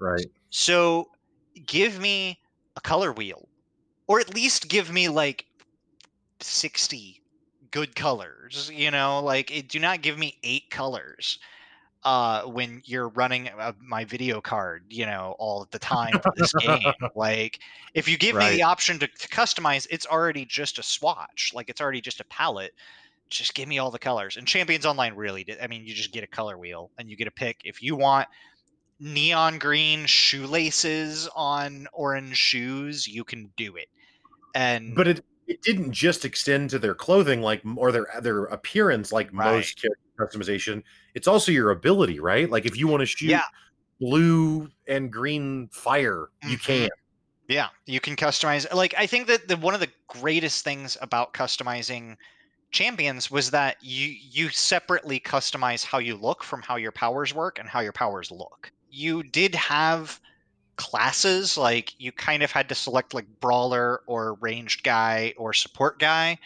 right. 0.00 0.26
So 0.50 1.08
give 1.66 2.00
me 2.00 2.40
a 2.76 2.80
color 2.80 3.12
wheel 3.12 3.48
or 4.08 4.18
at 4.20 4.34
least 4.34 4.68
give 4.68 4.90
me 4.92 5.08
like 5.08 5.46
60 6.40 7.22
good 7.70 7.94
colors, 7.94 8.70
you 8.74 8.90
know, 8.90 9.20
like 9.22 9.50
it, 9.52 9.68
do 9.68 9.78
not 9.78 10.02
give 10.02 10.18
me 10.18 10.36
eight 10.42 10.70
colors 10.70 11.38
uh 12.04 12.42
when 12.44 12.80
you're 12.84 13.08
running 13.10 13.48
uh, 13.48 13.72
my 13.80 14.04
video 14.04 14.40
card 14.40 14.84
you 14.88 15.04
know 15.06 15.34
all 15.38 15.66
the 15.70 15.78
time 15.78 16.20
for 16.20 16.32
this 16.36 16.54
game. 16.54 16.94
Like 17.14 17.58
if 17.94 18.08
you 18.08 18.16
give 18.18 18.36
Right. 18.36 18.38
me 18.38 18.50
the 18.50 18.62
option 18.62 18.98
to, 19.00 19.06
to 19.08 19.28
customize 19.28 19.86
it's 19.90 20.06
already 20.06 20.44
just 20.46 20.78
a 20.78 20.82
swatch. 20.82 21.50
Like 21.54 21.68
it's 21.68 21.80
already 21.80 22.00
just 22.00 22.20
a 22.20 22.24
palette. 22.26 22.72
Just 23.30 23.54
give 23.54 23.68
me 23.68 23.78
all 23.78 23.90
the 23.92 23.98
colors. 23.98 24.36
And 24.36 24.46
champions 24.46 24.86
online 24.86 25.14
really 25.16 25.44
did 25.44 25.60
i 25.60 25.66
mean 25.68 25.84
you 25.86 25.94
just 25.94 26.12
get 26.12 26.24
a 26.24 26.28
color 26.28 26.58
wheel 26.58 26.90
and 26.98 27.10
you 27.10 27.16
get 27.16 27.28
a 27.28 27.32
pick. 27.32 27.60
If 27.64 27.82
you 27.82 27.96
want 27.96 28.28
neon 29.00 29.58
green 29.58 30.06
shoelaces 30.06 31.28
on 31.34 31.86
orange 31.92 32.36
shoes 32.38 33.06
you 33.08 33.24
can 33.24 33.52
do 33.56 33.76
it. 33.76 33.88
And 34.54 34.96
But 34.96 35.08
it 35.08 35.24
it 35.46 35.62
didn't 35.62 35.92
just 35.92 36.24
extend 36.24 36.70
to 36.70 36.78
their 36.78 36.94
clothing 36.94 37.40
like 37.42 37.62
or 37.76 37.92
their 37.92 38.06
their 38.20 38.44
appearance 38.46 39.12
like 39.12 39.32
Right. 39.32 39.72
most 39.72 39.80
character 39.80 40.00
customization. 40.20 40.82
It's 41.14 41.26
also 41.26 41.50
your 41.52 41.70
ability, 41.70 42.20
right? 42.20 42.50
Like 42.50 42.66
if 42.66 42.76
you 42.76 42.86
want 42.88 43.00
to 43.00 43.06
shoot 43.06 43.30
Yeah. 43.30 43.44
blue 44.00 44.68
and 44.86 45.12
green 45.12 45.68
fire, 45.72 46.28
you 46.48 46.56
Mhm. 46.58 46.62
can. 46.64 46.90
Yeah, 47.48 47.68
you 47.86 47.98
can 48.00 48.14
customize. 48.14 48.72
Like 48.72 48.94
I 48.96 49.06
think 49.06 49.26
that 49.26 49.48
the 49.48 49.56
one 49.56 49.74
of 49.74 49.80
the 49.80 49.90
greatest 50.08 50.62
things 50.64 50.96
about 51.00 51.34
customizing 51.34 52.16
champions 52.70 53.30
was 53.30 53.50
that 53.50 53.76
you 53.82 54.06
you 54.06 54.48
separately 54.50 55.18
customize 55.18 55.84
how 55.84 55.98
you 55.98 56.16
look 56.16 56.44
from 56.44 56.62
how 56.62 56.76
your 56.76 56.92
powers 56.92 57.34
work 57.34 57.58
and 57.58 57.68
how 57.68 57.80
your 57.80 57.92
powers 57.92 58.30
look. 58.30 58.70
You 58.88 59.24
did 59.24 59.54
have 59.56 60.20
classes 60.76 61.58
like 61.58 61.92
you 62.00 62.12
kind 62.12 62.42
of 62.42 62.52
had 62.52 62.68
to 62.68 62.74
select 62.74 63.12
like 63.12 63.26
brawler 63.40 64.02
or 64.06 64.34
ranged 64.34 64.82
guy 64.84 65.34
or 65.36 65.52
support 65.52 65.98
guy, 65.98 66.38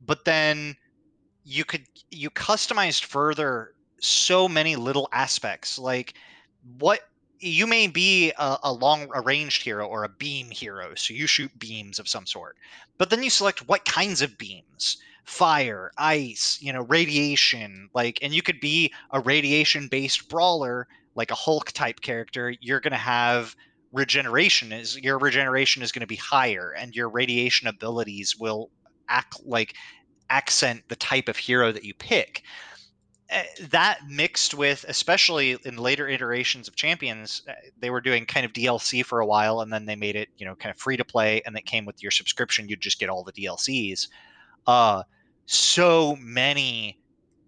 but 0.00 0.24
then 0.24 0.74
you 1.46 1.64
could 1.64 1.86
you 2.10 2.28
customized 2.28 3.04
further 3.04 3.72
so 4.00 4.48
many 4.48 4.74
little 4.74 5.08
aspects 5.12 5.78
like 5.78 6.14
what 6.78 7.00
you 7.38 7.66
may 7.66 7.86
be 7.86 8.32
a, 8.36 8.58
a 8.64 8.72
long 8.72 9.08
a 9.14 9.20
ranged 9.20 9.62
hero 9.62 9.86
or 9.86 10.02
a 10.02 10.08
beam 10.08 10.50
hero 10.50 10.92
so 10.96 11.14
you 11.14 11.26
shoot 11.26 11.56
beams 11.58 11.98
of 12.00 12.08
some 12.08 12.26
sort 12.26 12.56
but 12.98 13.10
then 13.10 13.22
you 13.22 13.30
select 13.30 13.68
what 13.68 13.84
kinds 13.84 14.20
of 14.22 14.36
beams? 14.36 14.98
Fire 15.24 15.90
ice 15.98 16.58
you 16.60 16.72
know 16.72 16.82
radiation 16.82 17.88
like 17.94 18.18
and 18.22 18.32
you 18.32 18.42
could 18.42 18.60
be 18.60 18.92
a 19.10 19.20
radiation 19.20 19.88
based 19.88 20.28
brawler 20.28 20.86
like 21.16 21.32
a 21.32 21.34
hulk 21.34 21.72
type 21.72 22.00
character 22.00 22.54
you're 22.60 22.80
going 22.80 22.92
to 22.92 22.96
have 22.96 23.56
regeneration 23.92 24.72
is 24.72 24.96
your 24.98 25.18
regeneration 25.18 25.82
is 25.82 25.90
going 25.90 26.00
to 26.00 26.06
be 26.06 26.16
higher 26.16 26.72
and 26.78 26.94
your 26.94 27.08
radiation 27.08 27.66
abilities 27.66 28.36
will 28.38 28.70
act 29.08 29.36
like 29.44 29.74
accent 30.30 30.82
the 30.88 30.96
type 30.96 31.28
of 31.28 31.36
hero 31.36 31.72
that 31.72 31.84
you 31.84 31.94
pick 31.94 32.42
uh, 33.32 33.42
that 33.70 33.98
mixed 34.08 34.54
with 34.54 34.84
especially 34.88 35.56
in 35.64 35.76
later 35.76 36.08
iterations 36.08 36.68
of 36.68 36.76
champions 36.76 37.42
uh, 37.48 37.52
they 37.80 37.90
were 37.90 38.00
doing 38.00 38.24
kind 38.24 38.46
of 38.46 38.52
dlc 38.52 39.04
for 39.04 39.20
a 39.20 39.26
while 39.26 39.60
and 39.60 39.72
then 39.72 39.84
they 39.84 39.96
made 39.96 40.14
it 40.14 40.28
you 40.36 40.46
know 40.46 40.54
kind 40.54 40.72
of 40.72 40.80
free 40.80 40.96
to 40.96 41.04
play 41.04 41.42
and 41.44 41.56
it 41.56 41.66
came 41.66 41.84
with 41.84 42.00
your 42.02 42.12
subscription 42.12 42.68
you'd 42.68 42.80
just 42.80 43.00
get 43.00 43.08
all 43.08 43.24
the 43.24 43.32
dlcs 43.32 44.08
uh 44.66 45.02
so 45.46 46.16
many 46.20 46.98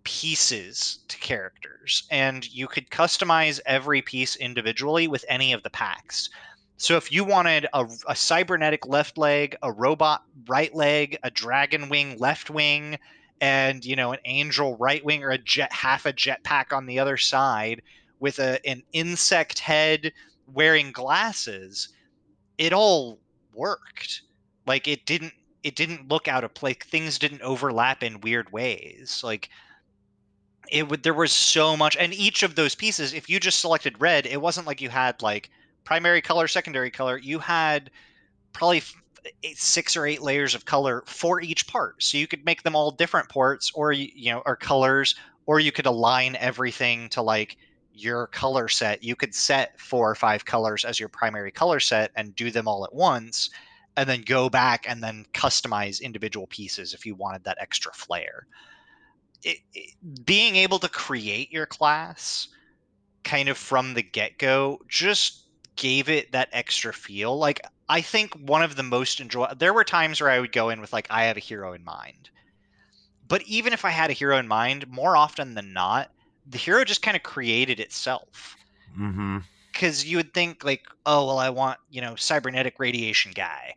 pieces 0.02 1.00
to 1.08 1.18
characters 1.18 2.04
and 2.10 2.52
you 2.52 2.66
could 2.66 2.88
customize 2.90 3.60
every 3.66 4.02
piece 4.02 4.36
individually 4.36 5.06
with 5.06 5.24
any 5.28 5.52
of 5.52 5.62
the 5.62 5.70
packs 5.70 6.30
so 6.78 6.96
if 6.96 7.12
you 7.12 7.24
wanted 7.24 7.66
a, 7.74 7.84
a 8.08 8.16
cybernetic 8.16 8.86
left 8.86 9.18
leg 9.18 9.54
a 9.62 9.70
robot 9.70 10.22
right 10.46 10.74
leg 10.74 11.18
a 11.22 11.30
dragon 11.30 11.88
wing 11.88 12.16
left 12.18 12.48
wing 12.48 12.98
and 13.40 13.84
you 13.84 13.94
know 13.94 14.12
an 14.12 14.18
angel 14.24 14.76
right 14.78 15.04
wing 15.04 15.22
or 15.22 15.30
a 15.30 15.38
jet 15.38 15.72
half 15.72 16.06
a 16.06 16.12
jetpack 16.12 16.72
on 16.72 16.86
the 16.86 16.98
other 16.98 17.16
side 17.16 17.82
with 18.18 18.38
a 18.38 18.64
an 18.66 18.82
insect 18.92 19.58
head 19.58 20.12
wearing 20.46 20.90
glasses 20.90 21.90
it 22.58 22.72
all 22.72 23.20
worked. 23.54 24.22
Like 24.66 24.86
it 24.86 25.06
didn't 25.06 25.32
it 25.62 25.76
didn't 25.76 26.08
look 26.08 26.28
out 26.28 26.44
of 26.44 26.54
place. 26.54 26.76
Things 26.84 27.18
didn't 27.18 27.42
overlap 27.42 28.02
in 28.02 28.20
weird 28.20 28.52
ways. 28.52 29.22
Like 29.24 29.48
it 30.70 30.88
would 30.88 31.02
there 31.02 31.14
was 31.14 31.32
so 31.32 31.76
much 31.76 31.96
and 31.96 32.12
each 32.12 32.42
of 32.42 32.54
those 32.54 32.74
pieces 32.74 33.14
if 33.14 33.30
you 33.30 33.40
just 33.40 33.60
selected 33.60 33.98
red 34.02 34.26
it 34.26 34.42
wasn't 34.42 34.66
like 34.66 34.82
you 34.82 34.90
had 34.90 35.22
like 35.22 35.48
primary 35.88 36.20
color 36.20 36.46
secondary 36.46 36.90
color 36.90 37.16
you 37.16 37.38
had 37.38 37.90
probably 38.52 38.82
eight, 39.42 39.56
six 39.56 39.96
or 39.96 40.06
eight 40.06 40.20
layers 40.20 40.54
of 40.54 40.66
color 40.66 41.02
for 41.06 41.40
each 41.40 41.66
part. 41.66 42.02
So 42.02 42.18
you 42.18 42.26
could 42.26 42.44
make 42.44 42.62
them 42.62 42.76
all 42.76 42.90
different 42.90 43.30
ports 43.30 43.72
or 43.74 43.90
you 43.92 44.30
know 44.30 44.42
or 44.44 44.54
colors 44.54 45.14
or 45.46 45.60
you 45.60 45.72
could 45.72 45.86
align 45.86 46.36
everything 46.36 47.08
to 47.10 47.22
like 47.22 47.56
your 47.90 48.26
color 48.26 48.68
set. 48.68 49.02
You 49.02 49.16
could 49.16 49.34
set 49.34 49.80
four 49.80 50.10
or 50.10 50.14
five 50.14 50.44
colors 50.44 50.84
as 50.84 51.00
your 51.00 51.08
primary 51.08 51.50
color 51.50 51.80
set 51.80 52.10
and 52.16 52.36
do 52.36 52.50
them 52.50 52.68
all 52.68 52.84
at 52.84 52.94
once 52.94 53.48
and 53.96 54.06
then 54.06 54.20
go 54.20 54.50
back 54.50 54.84
and 54.86 55.02
then 55.02 55.24
customize 55.32 56.02
individual 56.02 56.48
pieces 56.48 56.92
if 56.92 57.06
you 57.06 57.14
wanted 57.14 57.44
that 57.44 57.56
extra 57.62 57.94
flair. 57.94 58.46
It, 59.42 59.58
it- 59.72 59.94
being 60.26 60.56
able 60.56 60.80
to 60.80 60.88
create 60.90 61.50
your 61.50 61.66
class 61.66 62.46
kind 63.24 63.48
of 63.48 63.58
from 63.58 63.94
the 63.94 64.02
get-go 64.02 64.80
just 64.88 65.47
gave 65.78 66.10
it 66.10 66.32
that 66.32 66.50
extra 66.52 66.92
feel 66.92 67.38
like 67.38 67.60
i 67.88 68.02
think 68.02 68.34
one 68.34 68.62
of 68.62 68.76
the 68.76 68.82
most 68.82 69.20
enjoyable. 69.20 69.56
there 69.56 69.72
were 69.74 69.84
times 69.84 70.20
where 70.20 70.30
i 70.30 70.40
would 70.40 70.52
go 70.52 70.68
in 70.70 70.80
with 70.80 70.92
like 70.92 71.06
i 71.10 71.24
have 71.24 71.38
a 71.38 71.40
hero 71.40 71.72
in 71.72 71.84
mind 71.84 72.30
but 73.28 73.42
even 73.44 73.72
if 73.72 73.84
i 73.84 73.90
had 73.90 74.10
a 74.10 74.14
hero 74.14 74.38
in 74.38 74.48
mind 74.48 74.86
more 74.88 75.16
often 75.16 75.54
than 75.54 75.72
not 75.72 76.10
the 76.46 76.58
hero 76.58 76.84
just 76.84 77.02
kind 77.02 77.16
of 77.16 77.22
created 77.22 77.80
itself 77.80 78.56
Mm-hmm. 78.98 79.38
because 79.72 80.04
you 80.04 80.16
would 80.16 80.34
think 80.34 80.64
like, 80.64 80.82
oh 81.06 81.26
well, 81.26 81.38
I 81.38 81.50
want 81.50 81.78
you 81.90 82.00
know 82.00 82.16
cybernetic 82.16 82.80
radiation 82.80 83.32
guy, 83.34 83.74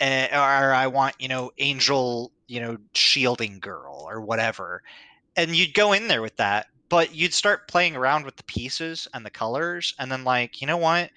uh, 0.00 0.28
or 0.32 0.72
I 0.74 0.86
want 0.86 1.16
you 1.18 1.28
know 1.28 1.50
angel 1.58 2.32
you 2.48 2.60
know 2.60 2.78
shielding 2.94 3.60
girl 3.60 4.06
or 4.08 4.20
whatever, 4.20 4.82
and 5.36 5.54
you'd 5.54 5.74
go 5.74 5.92
in 5.92 6.08
there 6.08 6.22
with 6.22 6.36
that, 6.36 6.68
but 6.88 7.14
you'd 7.14 7.34
start 7.34 7.68
playing 7.68 7.96
around 7.96 8.24
with 8.24 8.36
the 8.36 8.44
pieces 8.44 9.08
and 9.14 9.26
the 9.26 9.30
colors, 9.30 9.94
and 9.98 10.10
then 10.10 10.24
like 10.24 10.60
you 10.60 10.66
know 10.66 10.78
what, 10.78 11.10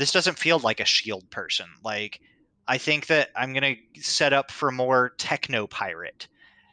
this 0.00 0.12
doesn't 0.12 0.38
feel 0.38 0.58
like 0.60 0.80
a 0.80 0.84
shield 0.84 1.28
person. 1.30 1.66
Like 1.84 2.20
I 2.68 2.78
think 2.78 3.06
that 3.08 3.30
I'm 3.36 3.52
gonna 3.52 3.76
set 3.96 4.32
up 4.32 4.50
for 4.50 4.70
more 4.72 5.10
techno 5.18 5.66
pirate. 5.66 6.28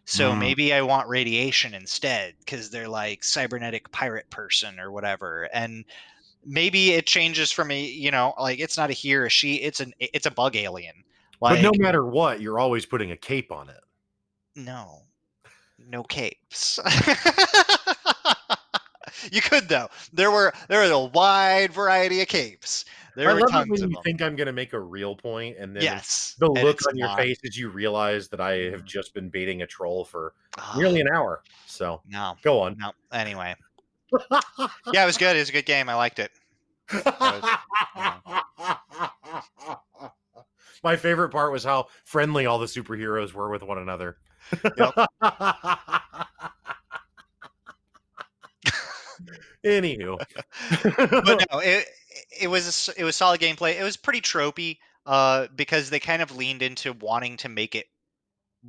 So 0.06 0.34
Mm. 0.34 0.36
maybe 0.36 0.74
I 0.74 0.82
want 0.84 1.10
radiation 1.10 1.74
instead 1.74 2.36
because 2.40 2.70
they're 2.72 2.88
like 2.90 3.24
cybernetic 3.24 3.92
pirate 3.92 4.30
person 4.32 4.80
or 4.80 4.92
whatever. 4.92 5.50
And 5.54 5.86
maybe 6.46 6.92
it 6.92 7.08
changes 7.08 7.52
from 7.52 7.72
a 7.72 7.82
you 7.82 8.12
know 8.12 8.34
like 8.40 8.60
it's 8.60 8.78
not 8.78 8.90
a 8.92 8.94
he 8.94 9.14
or 9.16 9.26
a 9.26 9.30
she 9.30 9.56
it's 9.58 9.80
an 9.82 9.94
it's 10.00 10.26
a 10.26 10.32
bug 10.32 10.56
alien 10.56 11.04
like 11.42 11.50
but 11.50 11.62
no 11.62 11.72
matter 11.78 12.06
what, 12.06 12.40
you're 12.42 12.60
always 12.60 12.86
putting 12.86 13.12
a 13.12 13.18
cape 13.18 13.52
on 13.52 13.70
it. 13.70 13.82
no 14.56 15.02
no 15.80 16.04
capes 16.04 16.80
you 19.32 19.42
could 19.42 19.68
though 19.70 19.88
there 20.14 20.32
were 20.32 20.54
there 20.70 20.82
was 20.82 20.92
a 20.92 21.00
wide 21.00 21.72
variety 21.72 22.22
of 22.22 22.28
capes 22.28 22.86
there 23.18 23.30
I 23.30 23.34
love 23.34 23.50
it 23.50 23.70
when 23.70 23.82
you 23.82 23.88
them 23.88 23.96
think 24.04 24.22
I'm 24.22 24.36
going 24.36 24.46
to 24.48 24.54
make 24.54 24.74
a 24.74 24.80
real 24.80 25.16
point, 25.16 25.58
and 25.58 25.76
then 25.76 25.84
yes 25.84 26.36
the 26.40 26.48
look 26.50 26.80
on 26.88 26.96
your 26.96 27.08
not. 27.08 27.18
face 27.18 27.38
as 27.46 27.58
you 27.58 27.70
realize 27.70 28.30
that 28.30 28.40
I 28.40 28.70
have 28.70 28.82
Mhm. 28.84 28.86
just 28.86 29.14
been 29.14 29.30
baiting 29.30 29.64
a 29.64 29.68
troll 29.68 30.06
for 30.06 30.34
nearly 30.76 31.02
an 31.02 31.08
hour. 31.14 31.42
So 31.66 32.02
no 32.08 32.36
go 32.44 32.62
on. 32.62 32.78
no 32.78 32.92
anyway 33.12 33.56
yeah 34.94 35.04
it 35.04 35.06
was 35.06 35.18
good 35.18 35.36
it 35.36 35.40
was 35.40 35.50
a 35.50 35.52
good 35.52 35.66
game 35.66 35.90
i 35.90 35.96
liked 35.96 36.20
it 36.20 36.32
My 40.84 40.96
favorite 40.96 41.30
part 41.30 41.52
was 41.52 41.64
how 41.64 41.88
friendly 42.06 42.46
all 42.46 42.60
the 42.60 42.68
superheroes 42.68 43.34
were 43.34 43.50
with 43.50 43.64
one 43.64 43.80
another. 43.80 44.18
Anywho, 49.66 50.18
but 51.26 51.46
no, 51.52 51.60
it 51.60 51.88
it 52.40 52.48
was 52.48 52.90
it 52.98 53.04
was 53.04 53.16
solid 53.16 53.42
gameplay. 53.42 53.80
It 53.80 53.84
was 53.84 53.98
pretty 53.98 54.22
tropey 54.22 54.78
uh, 55.06 55.48
because 55.56 55.90
they 55.90 56.00
kind 56.00 56.22
of 56.22 56.36
leaned 56.36 56.62
into 56.62 56.94
wanting 56.94 57.38
to 57.38 57.50
make 57.50 57.76
it 57.76 57.88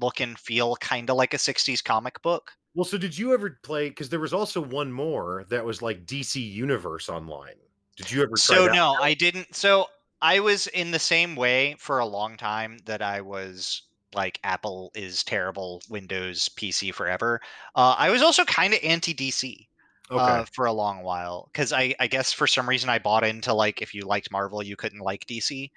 look 0.00 0.20
and 0.20 0.38
feel 0.38 0.76
kind 0.76 1.11
of 1.11 1.16
like 1.16 1.34
a 1.34 1.38
60s 1.38 1.82
comic 1.82 2.22
book. 2.22 2.52
Well, 2.74 2.84
so 2.84 2.98
did 2.98 3.16
you 3.16 3.34
ever 3.34 3.59
play? 3.62 3.88
Because 3.88 4.09
there 4.09 4.20
was 4.20 4.32
also 4.32 4.61
one 4.61 4.92
more 4.92 5.44
that 5.50 5.64
was 5.64 5.82
like 5.82 6.06
DC 6.06 6.36
Universe 6.36 7.09
Online. 7.09 7.56
Did 7.96 8.12
you 8.12 8.22
ever? 8.22 8.36
so 8.36 8.66
no, 8.66 8.94
I 9.00 9.14
didn't. 9.14 9.54
So 9.54 9.86
I 10.22 10.38
was 10.40 10.68
in 10.68 10.92
the 10.92 10.98
same 10.98 11.34
way 11.34 11.74
for 11.78 11.98
a 11.98 12.06
long 12.06 12.36
time 12.36 12.78
that 12.84 13.02
I 13.02 13.20
was 13.20 13.82
like 14.14 14.38
Apple 14.44 14.92
is 14.94 15.24
terrible, 15.24 15.82
Windows 15.88 16.48
PC 16.50 16.94
forever. 16.94 17.40
Uh, 17.74 17.96
I 17.98 18.11
was 18.11 18.22
also 18.22 18.44
kind 18.44 18.72
of 18.74 18.80
anti 18.82 19.14
DC. 19.14 19.66
Okay. 20.11 20.22
Uh, 20.22 20.44
for 20.52 20.66
a 20.66 20.72
long 20.72 21.02
while 21.02 21.50
because 21.52 21.72
I, 21.72 21.94
I 22.00 22.06
guess 22.06 22.32
for 22.32 22.46
some 22.46 22.68
reason 22.68 22.88
I 22.88 22.98
bought 22.98 23.24
into 23.24 23.52
like 23.52 23.82
if 23.82 23.94
you 23.94 24.02
liked 24.02 24.32
Marvel 24.32 24.62
you 24.62 24.74
couldn't 24.74 25.00
like 25.00 25.26
DC 25.26 25.70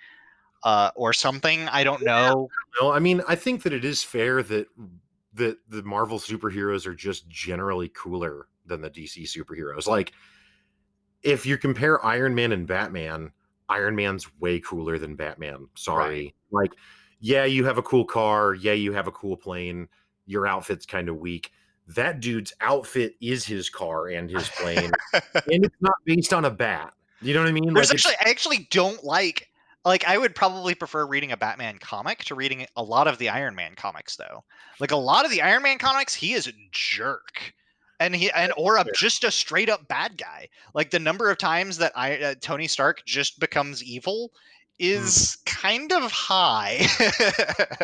uh, 0.63 0.91
or 0.95 1.11
something 1.11 1.67
I 1.67 1.83
don't 1.83 2.01
know. 2.01 2.49
No, 2.79 2.91
I 2.91 2.99
mean 2.99 3.21
I 3.27 3.35
think 3.35 3.63
that 3.63 3.73
it 3.73 3.83
is 3.83 4.03
fair 4.03 4.41
that 4.43 4.67
that 5.33 5.57
the 5.67 5.83
Marvel 5.83 6.17
superheroes 6.17 6.85
are 6.85 6.95
just 6.95 7.27
generally 7.27 7.89
cooler 7.89 8.47
than 8.65 8.81
the 8.81 8.89
DC 8.89 9.23
superheroes. 9.23 9.87
Like 9.87 10.13
if 11.23 11.45
you 11.45 11.57
compare 11.57 12.03
Iron 12.05 12.33
Man 12.35 12.51
and 12.51 12.67
Batman, 12.67 13.31
Iron 13.69 13.95
Man's 13.95 14.27
way 14.39 14.59
cooler 14.59 14.97
than 14.97 15.15
Batman. 15.15 15.67
Sorry. 15.75 16.35
Right. 16.51 16.63
Like, 16.63 16.71
yeah, 17.19 17.45
you 17.45 17.65
have 17.65 17.77
a 17.77 17.83
cool 17.83 18.05
car. 18.05 18.53
Yeah, 18.53 18.73
you 18.73 18.91
have 18.93 19.07
a 19.07 19.11
cool 19.11 19.37
plane. 19.37 19.87
Your 20.25 20.47
outfit's 20.47 20.85
kind 20.85 21.09
of 21.09 21.17
weak. 21.17 21.51
That 21.95 22.19
dude's 22.19 22.53
outfit 22.61 23.15
is 23.21 23.45
his 23.45 23.69
car 23.69 24.07
and 24.07 24.29
his 24.29 24.47
plane. 24.49 24.91
and 25.13 25.65
it's 25.65 25.81
not 25.81 25.95
based 26.05 26.33
on 26.33 26.45
a 26.45 26.51
bat. 26.51 26.93
You 27.21 27.33
know 27.33 27.41
what 27.41 27.49
I 27.49 27.51
mean? 27.51 27.73
There's 27.73 27.89
like 27.89 27.95
actually, 27.95 28.15
I 28.25 28.29
actually 28.29 28.67
don't 28.71 29.03
like 29.03 29.49
like 29.85 30.05
I 30.07 30.17
would 30.17 30.35
probably 30.35 30.75
prefer 30.75 31.05
reading 31.05 31.31
a 31.31 31.37
Batman 31.37 31.77
comic 31.79 32.23
to 32.25 32.35
reading 32.35 32.65
a 32.75 32.83
lot 32.83 33.07
of 33.07 33.17
the 33.17 33.29
Iron 33.29 33.55
Man 33.55 33.75
comics 33.75 34.15
though. 34.15 34.43
Like 34.79 34.91
a 34.91 34.97
lot 34.97 35.25
of 35.25 35.31
the 35.31 35.41
Iron 35.41 35.63
Man 35.63 35.77
comics, 35.77 36.13
he 36.13 36.33
is 36.33 36.47
a 36.47 36.53
jerk 36.71 37.53
and 37.99 38.15
he 38.15 38.31
and 38.31 38.51
or 38.57 38.77
a, 38.77 38.85
just 38.95 39.23
a 39.23 39.31
straight 39.31 39.69
up 39.69 39.87
bad 39.87 40.17
guy. 40.17 40.49
Like 40.73 40.89
the 40.89 40.99
number 40.99 41.29
of 41.29 41.37
times 41.37 41.77
that 41.77 41.91
I 41.95 42.17
uh, 42.17 42.35
Tony 42.41 42.67
Stark 42.67 43.05
just 43.05 43.39
becomes 43.39 43.83
evil 43.83 44.31
mm. 44.33 44.33
is 44.79 45.37
kind 45.45 45.91
of 45.91 46.11
high. 46.11 46.79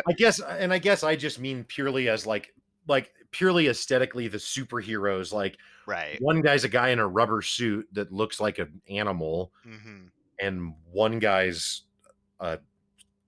I 0.06 0.12
guess, 0.16 0.40
and 0.40 0.72
I 0.72 0.78
guess 0.78 1.04
I 1.04 1.14
just 1.14 1.38
mean 1.38 1.64
purely 1.64 2.08
as 2.08 2.26
like 2.26 2.52
like 2.88 3.12
purely 3.30 3.68
aesthetically 3.68 4.28
the 4.28 4.38
superheroes. 4.38 5.32
Like, 5.32 5.58
right, 5.86 6.20
one 6.20 6.40
guy's 6.40 6.64
a 6.64 6.68
guy 6.68 6.88
in 6.90 6.98
a 6.98 7.06
rubber 7.06 7.42
suit 7.42 7.86
that 7.92 8.12
looks 8.12 8.40
like 8.40 8.58
an 8.58 8.80
animal, 8.88 9.52
mm-hmm. 9.66 10.06
and 10.40 10.74
one 10.90 11.18
guy's 11.18 11.82
a 12.40 12.58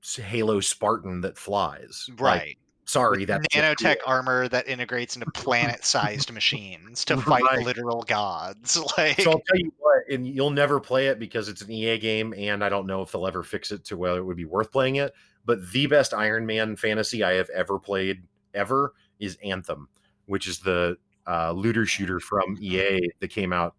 Halo 0.03 0.61
Spartan 0.61 1.21
that 1.23 1.37
flies. 1.39 2.09
Right. 2.19 2.41
Like, 2.41 2.59
Sorry, 2.87 3.25
that 3.27 3.43
nanotech 3.53 3.99
armor 4.05 4.49
that 4.49 4.67
integrates 4.67 5.15
into 5.15 5.31
planet-sized 5.35 6.33
machines 6.33 7.05
to 7.05 7.19
fight 7.19 7.45
right. 7.45 7.65
literal 7.65 8.03
gods. 8.03 8.77
Like, 8.99 9.21
so 9.21 9.31
I'll 9.31 9.43
tell 9.47 9.59
you 9.59 9.73
what, 9.79 10.03
and 10.11 10.27
you'll 10.27 10.51
never 10.51 10.81
play 10.81 11.07
it 11.07 11.21
because 11.21 11.49
it's 11.49 11.63
an 11.63 11.71
EA 11.71 11.99
game, 11.99 12.35
and 12.37 12.65
I 12.65 12.69
don't 12.69 12.89
know 12.89 13.01
if 13.03 13.13
they'll 13.13 13.29
ever 13.29 13.45
fix 13.45 13.71
it 13.71 13.85
to 13.85 13.97
whether 13.97 14.19
it 14.19 14.25
would 14.25 14.37
be 14.37 14.45
worth 14.45 14.73
playing 14.73 14.97
it. 14.97 15.13
But 15.45 15.71
the 15.71 15.87
best 15.87 16.13
Iron 16.13 16.45
Man 16.45 16.75
fantasy 16.75 17.23
I 17.23 17.35
have 17.35 17.49
ever 17.51 17.79
played 17.79 18.25
ever 18.55 18.95
is 19.21 19.39
Anthem, 19.45 19.89
which 20.27 20.49
is 20.49 20.59
the 20.59 20.97
uh, 21.27 21.53
looter 21.53 21.87
shooter 21.87 22.19
from 22.19 22.57
EA 22.61 23.01
that 23.21 23.29
came 23.29 23.53
out 23.53 23.75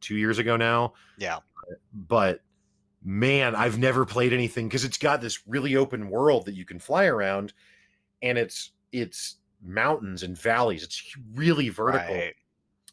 two 0.00 0.16
years 0.16 0.38
ago 0.38 0.56
now. 0.56 0.94
Yeah, 1.18 1.38
but 1.92 2.40
man, 3.04 3.54
I've 3.54 3.78
never 3.78 4.06
played 4.06 4.32
anything 4.32 4.68
because 4.68 4.84
it's 4.84 4.98
got 4.98 5.20
this 5.20 5.46
really 5.46 5.76
open 5.76 6.08
world 6.08 6.46
that 6.46 6.54
you 6.54 6.64
can 6.64 6.78
fly 6.78 7.04
around 7.04 7.52
and 8.22 8.38
it's 8.38 8.70
it's 8.92 9.36
mountains 9.62 10.22
and 10.22 10.36
valleys. 10.38 10.82
It's 10.82 11.16
really 11.34 11.68
vertical 11.68 12.14
right. 12.14 12.34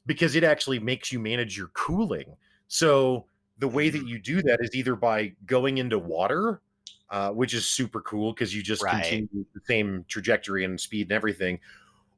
because 0.05 0.35
it 0.35 0.43
actually 0.43 0.79
makes 0.79 1.11
you 1.11 1.19
manage 1.19 1.57
your 1.57 1.67
cooling. 1.67 2.35
So 2.67 3.25
the 3.57 3.67
way 3.67 3.89
that 3.89 3.99
mm-hmm. 3.99 4.07
you 4.07 4.19
do 4.19 4.41
that 4.43 4.59
is 4.61 4.73
either 4.73 4.95
by 4.95 5.33
going 5.45 5.77
into 5.77 5.99
water, 5.99 6.61
uh, 7.09 7.29
which 7.31 7.53
is 7.53 7.67
super 7.67 8.01
cool 8.01 8.33
because 8.33 8.55
you 8.55 8.63
just 8.63 8.83
right. 8.83 9.01
continue 9.01 9.45
the 9.53 9.61
same 9.65 10.05
trajectory 10.07 10.65
and 10.65 10.79
speed 10.79 11.07
and 11.07 11.11
everything, 11.11 11.59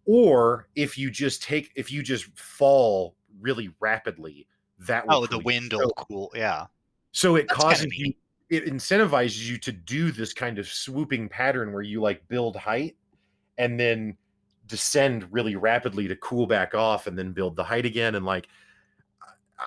or 0.06 0.68
if 0.76 0.98
you 0.98 1.10
just 1.10 1.44
take 1.44 1.72
if 1.76 1.92
you 1.92 2.04
just 2.04 2.26
fall 2.38 3.16
really 3.40 3.70
rapidly, 3.80 4.48
that 4.80 5.06
oh 5.10 5.26
the 5.26 5.40
wind 5.40 5.74
will 5.74 5.92
cool 5.92 6.32
yeah. 6.36 6.66
So 7.12 7.36
it 7.36 7.48
That's 7.48 7.60
causes 7.60 7.88
you 7.98 8.14
it 8.50 8.66
incentivizes 8.66 9.50
you 9.50 9.58
to 9.58 9.72
do 9.72 10.12
this 10.12 10.34
kind 10.34 10.60
of 10.60 10.68
swooping 10.68 11.30
pattern 11.30 11.74
where 11.74 11.82
you 11.82 12.02
like 12.02 12.28
build 12.28 12.56
height 12.56 12.96
and 13.58 13.80
then 13.80 14.18
descend 14.68 15.28
really 15.32 15.56
rapidly 15.56 16.08
to 16.08 16.16
cool 16.18 16.46
back 16.48 16.74
off 16.76 17.08
and 17.08 17.18
then 17.18 17.32
build 17.32 17.56
the 17.56 17.64
height 17.64 17.86
again 17.86 18.16
and 18.16 18.26
like 18.26 18.48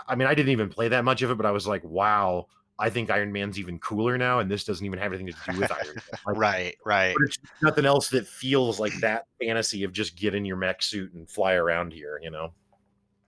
I 0.07 0.15
mean 0.15 0.29
I 0.29 0.35
didn't 0.35 0.53
even 0.53 0.69
play 0.69 0.89
that 0.89 1.05
much 1.05 1.23
of 1.23 1.31
it 1.31 1.37
but 1.37 1.47
I 1.47 1.51
was 1.51 1.67
like 1.67 1.85
wow 1.85 2.47
I 2.79 2.91
think 2.91 3.11
Iron 3.11 3.33
Man's 3.33 3.59
even 3.59 3.79
cooler 3.79 4.19
now 4.19 4.41
and 4.41 4.51
this 4.51 4.65
doesn't 4.65 4.85
even 4.85 4.99
have 4.99 5.13
anything 5.13 5.33
to 5.33 5.53
do 5.53 5.61
with 5.61 5.73
Iron 5.73 5.87
Man. 5.87 5.97
Like, 6.27 6.37
right, 6.37 6.77
right. 6.85 7.15
But 7.19 7.29
it's 7.29 7.39
nothing 7.63 7.87
else 7.87 8.09
that 8.11 8.27
feels 8.27 8.79
like 8.79 8.93
that 9.01 9.27
fantasy 9.41 9.83
of 9.85 9.93
just 9.93 10.17
get 10.17 10.35
in 10.35 10.45
your 10.45 10.57
mech 10.57 10.83
suit 10.83 11.13
and 11.15 11.29
fly 11.29 11.55
around 11.55 11.93
here, 11.93 12.21
you 12.23 12.31
know. 12.31 12.53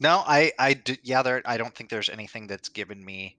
No, 0.01 0.23
I 0.27 0.53
I 0.59 0.81
yeah 1.03 1.23
there 1.23 1.43
I 1.45 1.57
don't 1.57 1.75
think 1.75 1.91
there's 1.91 2.09
anything 2.09 2.47
that's 2.47 2.69
given 2.69 3.05
me 3.05 3.37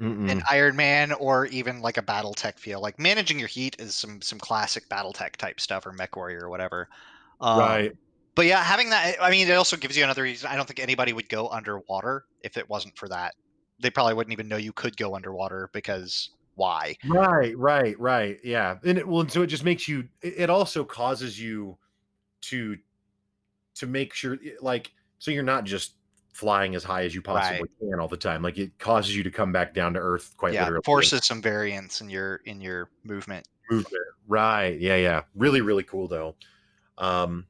Mm-mm. 0.00 0.30
an 0.30 0.42
Iron 0.50 0.74
Man 0.74 1.12
or 1.12 1.46
even 1.46 1.80
like 1.80 1.96
a 1.96 2.02
BattleTech 2.02 2.58
feel. 2.58 2.80
Like 2.80 2.98
managing 2.98 3.38
your 3.38 3.48
heat 3.48 3.76
is 3.78 3.94
some 3.94 4.20
some 4.20 4.38
classic 4.38 4.88
BattleTech 4.88 5.36
type 5.36 5.60
stuff 5.60 5.86
or 5.86 5.92
MechWarrior 5.92 6.42
or 6.42 6.48
whatever. 6.48 6.88
Um, 7.40 7.58
right. 7.60 7.92
But 8.34 8.46
yeah, 8.46 8.62
having 8.62 8.90
that, 8.90 9.16
I 9.20 9.30
mean, 9.30 9.46
it 9.46 9.52
also 9.52 9.76
gives 9.76 9.96
you 9.96 10.04
another 10.04 10.22
reason. 10.22 10.50
I 10.50 10.56
don't 10.56 10.66
think 10.66 10.80
anybody 10.80 11.12
would 11.12 11.28
go 11.28 11.48
underwater 11.48 12.24
if 12.40 12.56
it 12.56 12.68
wasn't 12.68 12.96
for 12.96 13.08
that. 13.08 13.34
They 13.82 13.90
probably 13.90 14.14
wouldn't 14.14 14.32
even 14.32 14.48
know 14.48 14.56
you 14.56 14.72
could 14.72 14.96
go 14.96 15.14
underwater 15.14 15.68
because 15.72 16.30
why? 16.54 16.96
Right, 17.06 17.56
right, 17.58 17.98
right. 17.98 18.38
Yeah, 18.42 18.78
and 18.84 18.98
it, 18.98 19.06
well, 19.06 19.28
so 19.28 19.42
it 19.42 19.48
just 19.48 19.64
makes 19.64 19.86
you. 19.86 20.08
It 20.22 20.48
also 20.48 20.84
causes 20.84 21.38
you 21.38 21.76
to 22.42 22.76
to 23.74 23.86
make 23.86 24.14
sure, 24.14 24.38
like, 24.60 24.92
so 25.18 25.30
you're 25.30 25.42
not 25.42 25.64
just 25.64 25.94
flying 26.32 26.74
as 26.74 26.82
high 26.82 27.04
as 27.04 27.14
you 27.14 27.22
possibly 27.22 27.60
right. 27.60 27.90
can 27.90 28.00
all 28.00 28.08
the 28.08 28.16
time. 28.16 28.42
Like 28.42 28.58
it 28.58 28.78
causes 28.78 29.14
you 29.14 29.22
to 29.22 29.30
come 29.30 29.52
back 29.52 29.74
down 29.74 29.94
to 29.94 30.00
earth 30.00 30.34
quite 30.36 30.54
yeah, 30.54 30.64
literally. 30.64 30.82
Forces 30.84 31.26
some 31.26 31.42
variance 31.42 32.00
in 32.00 32.08
your 32.08 32.36
in 32.46 32.60
your 32.60 32.88
movement. 33.04 33.46
Movement. 33.70 34.02
Right. 34.26 34.80
Yeah, 34.80 34.96
yeah. 34.96 35.22
Really, 35.34 35.60
really 35.60 35.82
cool 35.82 36.08
though. 36.08 36.34
Um 36.98 37.46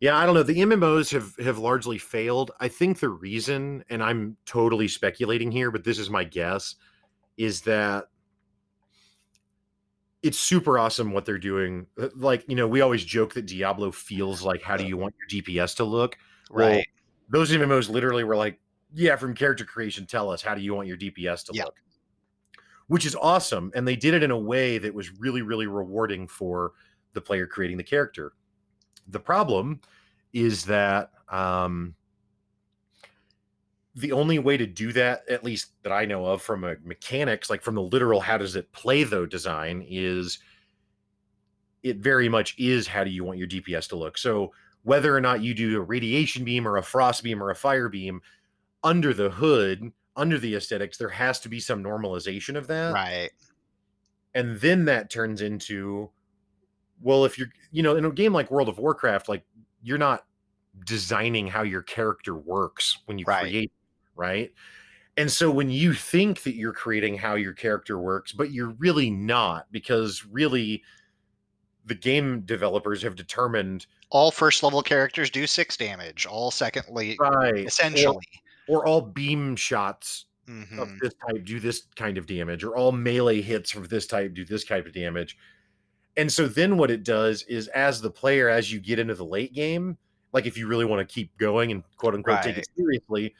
yeah, 0.00 0.16
I 0.16 0.24
don't 0.24 0.34
know. 0.34 0.42
The 0.42 0.60
MMOs 0.60 1.12
have 1.12 1.36
have 1.44 1.58
largely 1.58 1.98
failed. 1.98 2.52
I 2.58 2.68
think 2.68 3.00
the 3.00 3.10
reason, 3.10 3.84
and 3.90 4.02
I'm 4.02 4.36
totally 4.46 4.88
speculating 4.88 5.52
here, 5.52 5.70
but 5.70 5.84
this 5.84 5.98
is 5.98 6.08
my 6.08 6.24
guess, 6.24 6.76
is 7.36 7.60
that 7.62 8.06
it's 10.22 10.38
super 10.38 10.78
awesome 10.78 11.12
what 11.12 11.26
they're 11.26 11.38
doing. 11.38 11.86
Uh, 12.00 12.08
like, 12.16 12.44
you 12.48 12.56
know, 12.56 12.66
we 12.66 12.80
always 12.80 13.04
joke 13.04 13.34
that 13.34 13.46
Diablo 13.46 13.90
feels 13.90 14.42
like 14.42 14.62
how 14.62 14.76
do 14.76 14.84
you 14.84 14.96
want 14.96 15.14
your 15.18 15.42
DPS 15.42 15.76
to 15.76 15.84
look? 15.84 16.16
Right. 16.50 16.70
Well, 16.70 16.82
those 17.28 17.52
MMOs 17.52 17.88
literally 17.88 18.24
were 18.24 18.36
like, 18.36 18.58
yeah, 18.94 19.16
from 19.16 19.34
character 19.34 19.64
creation, 19.64 20.06
tell 20.06 20.30
us 20.30 20.42
how 20.42 20.54
do 20.54 20.62
you 20.62 20.74
want 20.74 20.88
your 20.88 20.96
DPS 20.96 21.44
to 21.46 21.52
yeah. 21.54 21.64
look, 21.64 21.76
which 22.88 23.06
is 23.06 23.14
awesome. 23.14 23.70
And 23.74 23.86
they 23.86 23.96
did 23.96 24.14
it 24.14 24.22
in 24.22 24.30
a 24.30 24.38
way 24.38 24.78
that 24.78 24.92
was 24.92 25.12
really, 25.18 25.42
really 25.42 25.66
rewarding 25.66 26.26
for 26.26 26.72
the 27.12 27.20
player 27.20 27.46
creating 27.46 27.76
the 27.76 27.84
character. 27.84 28.32
The 29.10 29.20
problem 29.20 29.80
is 30.32 30.64
that 30.66 31.10
um, 31.28 31.94
the 33.94 34.12
only 34.12 34.38
way 34.38 34.56
to 34.56 34.66
do 34.66 34.92
that, 34.92 35.28
at 35.28 35.44
least 35.44 35.72
that 35.82 35.92
I 35.92 36.04
know 36.04 36.26
of 36.26 36.42
from 36.42 36.64
a 36.64 36.76
mechanics, 36.84 37.50
like 37.50 37.62
from 37.62 37.74
the 37.74 37.82
literal 37.82 38.20
how 38.20 38.38
does 38.38 38.56
it 38.56 38.72
play 38.72 39.04
though 39.04 39.26
design, 39.26 39.84
is 39.88 40.38
it 41.82 41.96
very 41.96 42.28
much 42.28 42.54
is 42.58 42.86
how 42.86 43.04
do 43.04 43.10
you 43.10 43.24
want 43.24 43.38
your 43.38 43.48
DPS 43.48 43.88
to 43.88 43.96
look. 43.96 44.18
So 44.18 44.52
whether 44.82 45.14
or 45.14 45.20
not 45.20 45.42
you 45.42 45.54
do 45.54 45.76
a 45.78 45.82
radiation 45.82 46.44
beam 46.44 46.66
or 46.66 46.76
a 46.76 46.82
frost 46.82 47.22
beam 47.22 47.42
or 47.42 47.50
a 47.50 47.54
fire 47.54 47.88
beam 47.88 48.20
under 48.82 49.12
the 49.12 49.30
hood 49.30 49.92
under 50.16 50.38
the 50.38 50.54
aesthetics 50.54 50.96
there 50.96 51.08
has 51.08 51.38
to 51.40 51.48
be 51.48 51.60
some 51.60 51.82
normalization 51.82 52.56
of 52.56 52.66
that 52.66 52.92
right 52.92 53.30
and 54.34 54.58
then 54.60 54.84
that 54.84 55.10
turns 55.10 55.42
into 55.42 56.10
well 57.02 57.24
if 57.24 57.38
you're 57.38 57.48
you 57.70 57.82
know 57.82 57.96
in 57.96 58.04
a 58.04 58.10
game 58.10 58.32
like 58.32 58.50
world 58.50 58.68
of 58.68 58.78
warcraft 58.78 59.28
like 59.28 59.44
you're 59.82 59.98
not 59.98 60.24
designing 60.86 61.46
how 61.46 61.62
your 61.62 61.82
character 61.82 62.34
works 62.34 62.98
when 63.06 63.18
you 63.18 63.24
right. 63.26 63.42
create 63.42 63.72
right 64.16 64.52
and 65.16 65.30
so 65.30 65.50
when 65.50 65.70
you 65.70 65.92
think 65.92 66.42
that 66.42 66.54
you're 66.54 66.72
creating 66.72 67.16
how 67.16 67.34
your 67.34 67.52
character 67.52 67.98
works 67.98 68.32
but 68.32 68.52
you're 68.52 68.70
really 68.78 69.10
not 69.10 69.66
because 69.70 70.24
really 70.30 70.82
the 71.86 71.94
game 71.94 72.40
developers 72.42 73.02
have 73.02 73.16
determined 73.16 73.86
all 74.10 74.30
first 74.30 74.62
level 74.62 74.82
characters 74.82 75.30
do 75.30 75.46
six 75.46 75.76
damage. 75.76 76.26
All 76.26 76.50
secondly, 76.50 77.16
right. 77.18 77.66
essentially, 77.66 78.26
or, 78.68 78.80
or 78.80 78.86
all 78.86 79.00
beam 79.00 79.56
shots 79.56 80.26
Mhm. 80.48 80.78
of 80.78 80.98
this 80.98 81.14
type 81.14 81.44
do 81.44 81.60
this 81.60 81.82
kind 81.94 82.18
of 82.18 82.26
damage, 82.26 82.64
or 82.64 82.76
all 82.76 82.90
melee 82.90 83.40
hits 83.40 83.74
of 83.74 83.88
this 83.88 84.06
type 84.06 84.34
do 84.34 84.44
this 84.44 84.64
type 84.64 84.84
of 84.86 84.92
damage. 84.92 85.36
And 86.20 86.30
so 86.30 86.46
then 86.46 86.76
what 86.76 86.90
it 86.90 87.02
does 87.02 87.44
is, 87.44 87.68
as 87.68 88.02
the 88.02 88.10
player, 88.10 88.50
as 88.50 88.70
you 88.70 88.78
get 88.78 88.98
into 88.98 89.14
the 89.14 89.24
late 89.24 89.54
game, 89.54 89.96
like 90.34 90.44
if 90.44 90.58
you 90.58 90.66
really 90.66 90.84
want 90.84 91.00
to 91.08 91.10
keep 91.10 91.34
going 91.38 91.70
and 91.70 91.82
quote 91.96 92.14
unquote 92.14 92.42
take 92.42 92.58
it 92.58 92.68
seriously, 92.76 93.34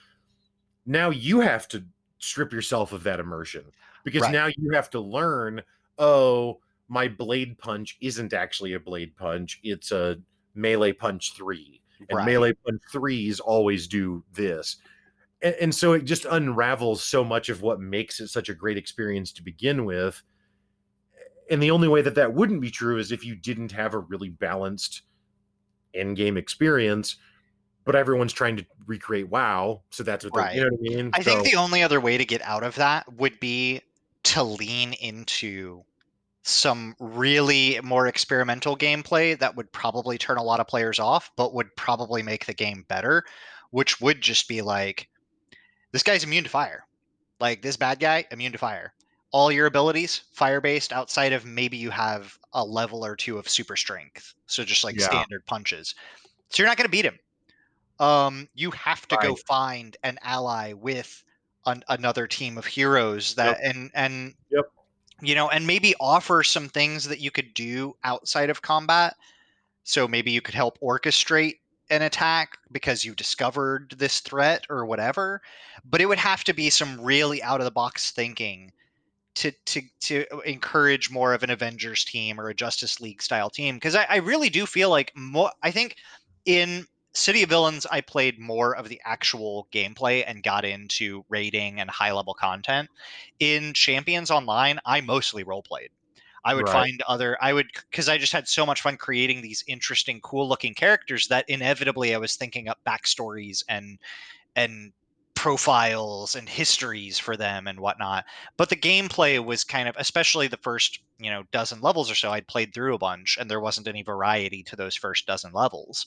now 0.86 1.10
you 1.10 1.40
have 1.40 1.68
to 1.68 1.84
strip 2.20 2.54
yourself 2.54 2.94
of 2.94 3.02
that 3.02 3.20
immersion 3.20 3.64
because 4.02 4.22
Right. 4.22 4.32
now 4.32 4.46
you 4.46 4.72
have 4.72 4.88
to 4.90 4.98
learn, 5.00 5.60
oh, 5.98 6.60
my 6.88 7.06
blade 7.06 7.58
punch 7.58 7.98
isn't 8.00 8.32
actually 8.32 8.72
a 8.72 8.80
blade 8.80 9.14
punch, 9.14 9.60
it's 9.62 9.92
a 9.92 10.16
melee 10.54 10.94
punch 10.94 11.34
three. 11.36 11.82
And 12.08 12.16
Right. 12.16 12.24
melee 12.24 12.54
punch 12.66 12.80
threes 12.90 13.40
always 13.40 13.88
do 13.88 14.24
this. 14.32 14.78
And, 15.42 15.54
and 15.60 15.74
so 15.74 15.92
it 15.92 16.06
just 16.06 16.24
unravels 16.24 17.02
so 17.02 17.24
much 17.24 17.50
of 17.50 17.60
what 17.60 17.78
makes 17.78 18.20
it 18.20 18.28
such 18.28 18.48
a 18.48 18.54
great 18.54 18.78
experience 18.78 19.32
to 19.34 19.42
begin 19.42 19.84
with. 19.84 20.22
And 21.50 21.62
the 21.62 21.72
only 21.72 21.88
way 21.88 22.00
that 22.00 22.14
that 22.14 22.32
wouldn't 22.32 22.60
be 22.60 22.70
true 22.70 22.98
is 22.98 23.10
if 23.10 23.24
you 23.24 23.34
didn't 23.34 23.72
have 23.72 23.92
a 23.92 23.98
really 23.98 24.28
balanced 24.28 25.02
end 25.92 26.16
game 26.16 26.36
experience, 26.36 27.16
but 27.84 27.96
everyone's 27.96 28.32
trying 28.32 28.56
to 28.56 28.66
recreate 28.86 29.28
WoW. 29.28 29.82
So 29.90 30.04
that's 30.04 30.24
what 30.24 30.34
they, 30.34 30.56
you 30.56 30.60
know 30.62 30.70
what 30.70 30.92
I 30.92 30.94
mean? 30.94 31.10
I 31.12 31.22
think 31.22 31.42
the 31.42 31.56
only 31.56 31.82
other 31.82 32.00
way 32.00 32.16
to 32.16 32.24
get 32.24 32.40
out 32.42 32.62
of 32.62 32.76
that 32.76 33.12
would 33.14 33.40
be 33.40 33.80
to 34.22 34.44
lean 34.44 34.92
into 34.94 35.82
some 36.42 36.94
really 37.00 37.80
more 37.82 38.06
experimental 38.06 38.76
gameplay 38.76 39.38
that 39.38 39.56
would 39.56 39.72
probably 39.72 40.18
turn 40.18 40.38
a 40.38 40.42
lot 40.42 40.60
of 40.60 40.68
players 40.68 40.98
off, 40.98 41.30
but 41.36 41.52
would 41.52 41.74
probably 41.76 42.22
make 42.22 42.46
the 42.46 42.54
game 42.54 42.84
better, 42.88 43.24
which 43.70 44.00
would 44.00 44.20
just 44.20 44.46
be 44.48 44.62
like, 44.62 45.08
this 45.92 46.02
guy's 46.02 46.22
immune 46.22 46.44
to 46.44 46.50
fire. 46.50 46.86
Like 47.40 47.62
this 47.62 47.76
bad 47.76 47.98
guy, 47.98 48.24
immune 48.30 48.52
to 48.52 48.58
fire. 48.58 48.92
All 49.32 49.52
your 49.52 49.66
abilities 49.66 50.22
fire 50.32 50.60
based 50.60 50.92
outside 50.92 51.32
of 51.32 51.44
maybe 51.44 51.76
you 51.76 51.90
have 51.90 52.36
a 52.52 52.64
level 52.64 53.04
or 53.04 53.16
two 53.16 53.38
of 53.38 53.48
super 53.48 53.76
strength. 53.76 54.34
So 54.46 54.64
just 54.64 54.84
like 54.84 54.98
Yeah. 54.98 55.00
standard 55.00 55.46
punches. 55.46 55.94
So 56.50 56.62
you're 56.62 56.68
not 56.70 56.76
going 56.78 56.86
to 56.86 56.90
beat 56.90 57.04
him. 57.06 57.18
Um, 58.00 58.48
you 58.54 58.70
have 58.72 59.08
to 59.08 59.16
go 59.18 59.36
find 59.48 59.96
an 60.04 60.18
ally 60.22 60.72
with 60.74 61.24
an, 61.66 61.84
another 61.88 62.26
team 62.26 62.58
of 62.58 62.66
heroes 62.66 63.34
that 63.36 63.58
and 63.62 63.90
and 63.94 64.34
Yep. 64.50 64.72
you 65.22 65.34
know 65.34 65.48
and 65.50 65.66
maybe 65.66 65.94
offer 66.00 66.42
some 66.42 66.68
things 66.68 67.04
that 67.06 67.20
you 67.20 67.30
could 67.30 67.54
do 67.54 67.94
outside 68.04 68.50
of 68.50 68.62
combat. 68.62 69.16
So 69.84 70.08
maybe 70.08 70.30
you 70.32 70.42
could 70.42 70.54
help 70.54 70.78
orchestrate 70.80 71.56
an 71.90 72.02
attack 72.02 72.58
because 72.72 73.04
you 73.04 73.14
discovered 73.14 73.94
this 73.98 74.20
threat 74.20 74.66
or 74.70 74.86
whatever. 74.86 75.42
But 75.84 76.00
it 76.00 76.06
would 76.06 76.18
have 76.18 76.44
to 76.44 76.54
be 76.54 76.70
some 76.70 77.00
really 77.00 77.42
out 77.42 77.60
of 77.60 77.64
the 77.66 77.70
box 77.72 78.10
thinking 78.12 78.72
to 79.40 79.52
to 79.66 79.82
to 80.02 80.40
encourage 80.40 81.10
more 81.10 81.34
of 81.34 81.42
an 81.42 81.50
Avengers 81.50 82.04
team 82.04 82.40
or 82.40 82.48
a 82.48 82.54
Justice 82.54 83.00
League 83.00 83.22
style 83.22 83.50
team 83.50 83.76
because 83.76 83.94
I, 83.94 84.04
I 84.08 84.16
really 84.16 84.50
do 84.50 84.66
feel 84.66 84.90
like 84.90 85.12
more. 85.16 85.52
I 85.62 85.70
think 85.70 85.96
in 86.44 86.86
City 87.14 87.42
of 87.42 87.48
Villains, 87.50 87.86
I 87.86 88.00
played 88.02 88.38
more 88.38 88.76
of 88.76 88.88
the 88.88 89.00
actual 89.04 89.68
gameplay 89.72 90.24
and 90.26 90.42
got 90.42 90.64
into 90.64 91.24
raiding 91.28 91.80
and 91.80 91.90
high 91.90 92.12
level 92.12 92.34
content. 92.34 92.90
In 93.40 93.74
Champions 93.74 94.30
Online, 94.30 94.78
I 94.84 95.00
mostly 95.00 95.42
role 95.44 95.62
played. 95.62 95.90
I 96.44 96.54
would 96.54 96.68
Right. 96.68 96.70
find 96.70 97.02
other, 97.02 97.36
I 97.42 97.52
would, 97.52 97.68
because 97.90 98.08
I 98.08 98.16
just 98.18 98.32
had 98.32 98.48
so 98.48 98.64
much 98.64 98.80
fun 98.80 98.96
creating 98.96 99.42
these 99.42 99.62
interesting, 99.66 100.20
cool 100.22 100.48
looking 100.48 100.74
characters 100.74 101.28
that 101.28 101.44
inevitably 101.48 102.14
I 102.14 102.18
was 102.18 102.36
thinking 102.36 102.68
up 102.68 102.78
backstories 102.86 103.62
and, 103.68 103.98
and, 104.56 104.92
profiles 105.40 106.34
and 106.34 106.48
histories 106.48 107.18
for 107.18 107.34
them 107.34 107.66
and 107.66 107.80
whatnot 107.80 108.24
but 108.58 108.68
the 108.68 108.76
gameplay 108.76 109.42
was 109.42 109.64
kind 109.64 109.88
of 109.88 109.96
especially 109.98 110.46
the 110.46 110.56
first 110.58 111.00
you 111.18 111.30
know 111.30 111.44
dozen 111.50 111.80
levels 111.80 112.10
or 112.10 112.14
so 112.14 112.30
i'd 112.30 112.46
played 112.46 112.74
through 112.74 112.94
a 112.94 112.98
bunch 112.98 113.38
and 113.40 113.50
there 113.50 113.60
wasn't 113.60 113.88
any 113.88 114.02
variety 114.02 114.62
to 114.62 114.76
those 114.76 114.94
first 114.94 115.26
dozen 115.26 115.52
levels 115.52 116.06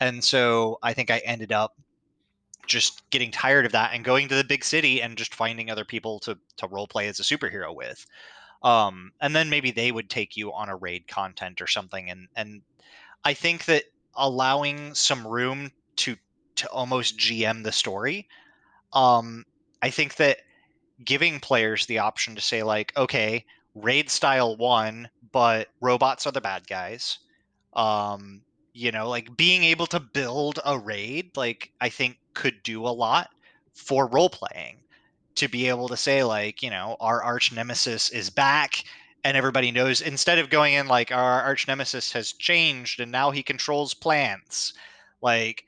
and 0.00 0.22
so 0.24 0.78
I 0.82 0.92
think 0.92 1.10
I 1.10 1.18
ended 1.18 1.52
up 1.52 1.76
just 2.66 3.08
getting 3.10 3.30
tired 3.30 3.66
of 3.66 3.72
that 3.72 3.92
and 3.92 4.04
going 4.04 4.28
to 4.28 4.34
the 4.34 4.44
big 4.44 4.64
city 4.64 5.02
and 5.02 5.18
just 5.18 5.34
finding 5.34 5.70
other 5.70 5.84
people 5.84 6.18
to 6.20 6.38
to 6.56 6.66
role 6.66 6.86
play 6.86 7.08
as 7.08 7.20
a 7.20 7.22
superhero 7.22 7.74
with. 7.74 8.06
Um, 8.62 9.12
and 9.20 9.36
then 9.36 9.50
maybe 9.50 9.70
they 9.70 9.92
would 9.92 10.08
take 10.08 10.36
you 10.36 10.52
on 10.52 10.70
a 10.70 10.76
raid 10.76 11.06
content 11.06 11.60
or 11.60 11.66
something. 11.66 12.10
And 12.10 12.28
and 12.36 12.62
I 13.24 13.34
think 13.34 13.66
that 13.66 13.84
allowing 14.14 14.94
some 14.94 15.26
room 15.26 15.70
to 15.96 16.16
to 16.56 16.68
almost 16.70 17.18
GM 17.18 17.64
the 17.64 17.72
story, 17.72 18.28
um, 18.94 19.44
I 19.82 19.90
think 19.90 20.16
that 20.16 20.38
giving 21.04 21.40
players 21.40 21.86
the 21.86 21.98
option 21.98 22.34
to 22.34 22.40
say 22.40 22.62
like, 22.62 22.92
okay, 22.96 23.44
raid 23.74 24.08
style 24.08 24.56
one, 24.56 25.08
but 25.32 25.68
robots 25.80 26.26
are 26.26 26.32
the 26.32 26.40
bad 26.40 26.66
guys. 26.66 27.18
Um, 27.74 28.42
you 28.74 28.90
know 28.90 29.08
like 29.08 29.34
being 29.36 29.64
able 29.64 29.86
to 29.86 30.00
build 30.00 30.58
a 30.66 30.78
raid 30.78 31.34
like 31.36 31.70
i 31.80 31.88
think 31.88 32.18
could 32.34 32.62
do 32.62 32.86
a 32.86 32.90
lot 32.90 33.30
for 33.72 34.06
role 34.08 34.28
playing 34.28 34.76
to 35.36 35.48
be 35.48 35.68
able 35.68 35.88
to 35.88 35.96
say 35.96 36.22
like 36.22 36.62
you 36.62 36.68
know 36.68 36.96
our 37.00 37.22
arch 37.22 37.52
nemesis 37.52 38.10
is 38.10 38.28
back 38.28 38.84
and 39.22 39.36
everybody 39.36 39.70
knows 39.70 40.00
instead 40.02 40.38
of 40.38 40.50
going 40.50 40.74
in 40.74 40.86
like 40.86 41.10
our 41.10 41.40
arch 41.42 41.66
nemesis 41.66 42.12
has 42.12 42.32
changed 42.32 43.00
and 43.00 43.10
now 43.10 43.30
he 43.30 43.42
controls 43.42 43.94
plants 43.94 44.74
like 45.22 45.64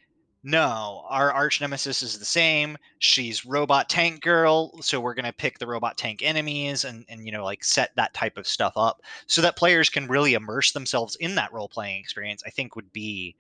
no 0.47 1.05
our 1.09 1.32
arch 1.32 1.61
nemesis 1.61 2.05
is 2.05 2.18
the 2.18 2.24
same 2.24 2.76
she's 3.01 3.44
robot 3.44 3.88
tank 3.88 4.22
girl 4.22 4.70
so 4.80 5.01
we're 5.01 5.12
to 5.14 5.32
pick 5.32 5.59
the 5.59 5.66
robot 5.66 5.99
tank 5.99 6.22
enemies 6.22 6.84
and 6.84 7.05
and 7.09 7.26
you 7.26 7.32
know 7.32 7.44
like 7.44 7.64
set 7.64 7.90
that 7.97 8.14
type 8.14 8.38
of 8.38 8.47
stuff 8.47 8.72
up 8.76 9.03
so 9.26 9.42
that 9.42 9.57
players 9.57 9.90
can 9.90 10.07
really 10.07 10.34
immerse 10.34 10.70
themselves 10.70 11.16
in 11.16 11.34
that 11.34 11.53
role 11.53 11.68
playing 11.68 11.99
experience 11.99 12.42
i 12.47 12.51
think 12.51 12.76
would 12.76 12.92
be 12.92 13.34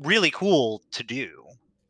really 0.00 0.32
cool 0.32 0.82
to 0.90 1.04
do 1.04 1.44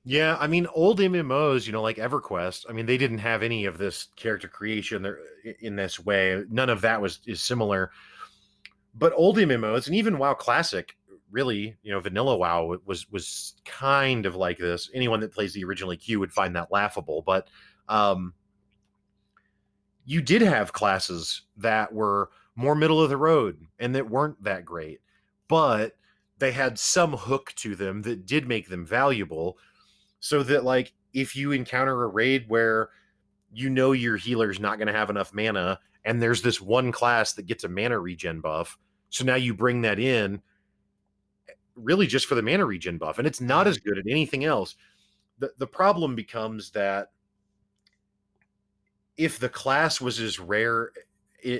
Yeah, 0.05 0.37
I 0.41 0.49
mean, 0.49 0.67
old 0.75 0.99
MMOs, 0.99 1.65
you 1.65 1.73
know, 1.73 1.81
like 1.81 1.97
EverQuest. 1.97 2.67
I 2.69 2.73
mean, 2.73 2.87
they 2.87 2.99
didn't 2.99 3.19
have 3.19 3.45
any 3.45 3.67
of 3.67 3.79
this 3.79 4.09
character 4.17 4.49
creation 4.49 5.01
there 5.01 5.21
in 5.61 5.77
this 5.77 6.01
way. 6.01 6.43
None 6.51 6.71
of 6.71 6.81
that 6.81 7.01
was 7.01 7.21
is 7.25 7.41
similar. 7.41 7.93
But 8.97 9.13
old 9.15 9.37
MMOs, 9.37 9.87
and 9.87 9.95
even 9.95 10.19
WoW 10.19 10.35
Classic, 10.35 10.97
really, 11.33 11.77
you 11.83 11.91
know, 11.91 11.99
vanilla 11.99 12.37
WoW 12.37 12.77
was 12.85 13.11
was 13.11 13.55
kind 13.65 14.27
of 14.27 14.37
like 14.37 14.59
this. 14.59 14.91
Anyone 14.95 15.21
that 15.21 15.33
plays 15.33 15.53
the 15.53 15.65
original 15.65 15.93
EQ 15.93 16.19
would 16.19 16.33
find 16.33 16.55
that 16.55 16.71
laughable. 16.71 17.23
But 17.23 17.49
um, 17.89 18.35
you 20.05 20.23
did 20.23 20.43
have 20.43 20.73
classes 20.73 21.43
that 21.57 21.93
were 21.93 22.31
more 22.55 22.75
middle 22.75 23.03
of 23.03 23.09
the 23.09 23.17
road 23.17 23.67
and 23.79 23.95
that 23.95 24.11
weren't 24.11 24.43
that 24.45 24.65
great, 24.65 25.01
but 25.49 25.95
they 26.39 26.53
had 26.53 26.79
some 26.79 27.13
hook 27.13 27.53
to 27.57 27.75
them 27.75 28.03
that 28.03 28.27
did 28.27 28.47
make 28.47 28.69
them 28.69 28.85
valuable 28.85 29.57
so 30.21 30.43
that 30.43 30.65
like 30.65 30.93
if 31.13 31.37
you 31.37 31.53
encounter 31.53 32.03
a 32.03 32.09
raid 32.09 32.45
where 32.49 32.91
you 33.53 33.71
know 33.71 33.93
your 33.93 34.17
healer's 34.17 34.61
not 34.61 34.79
going 34.79 34.87
to 34.87 34.93
have 34.93 35.11
enough 35.11 35.33
mana 35.33 35.79
and 36.05 36.21
there's 36.21 36.43
this 36.43 36.61
one 36.61 36.91
class 36.91 37.33
that 37.35 37.47
gets 37.47 37.65
a 37.65 37.69
mana 37.69 37.99
regen 37.99 38.41
buff 38.41 38.79
so 39.11 39.25
now 39.25 39.35
you 39.35 39.55
bring 39.55 39.83
that 39.83 39.99
in 39.99 40.41
really 41.75 42.07
just 42.07 42.27
for 42.27 42.35
the 42.35 42.43
mana 42.43 42.65
regen 42.67 42.99
buff 42.99 43.19
and 43.19 43.27
it's 43.27 43.41
not 43.41 43.67
as 43.67 43.79
good 43.79 43.99
at 43.99 44.05
anything 44.09 44.45
else. 44.45 44.77
The 45.39 45.53
the 45.59 45.67
problem 45.67 46.15
becomes 46.15 46.71
that 46.73 47.11
if 49.17 49.39
the 49.39 49.49
class 49.49 50.01
was 50.01 50.21
as 50.21 50.39
rare 50.39 50.93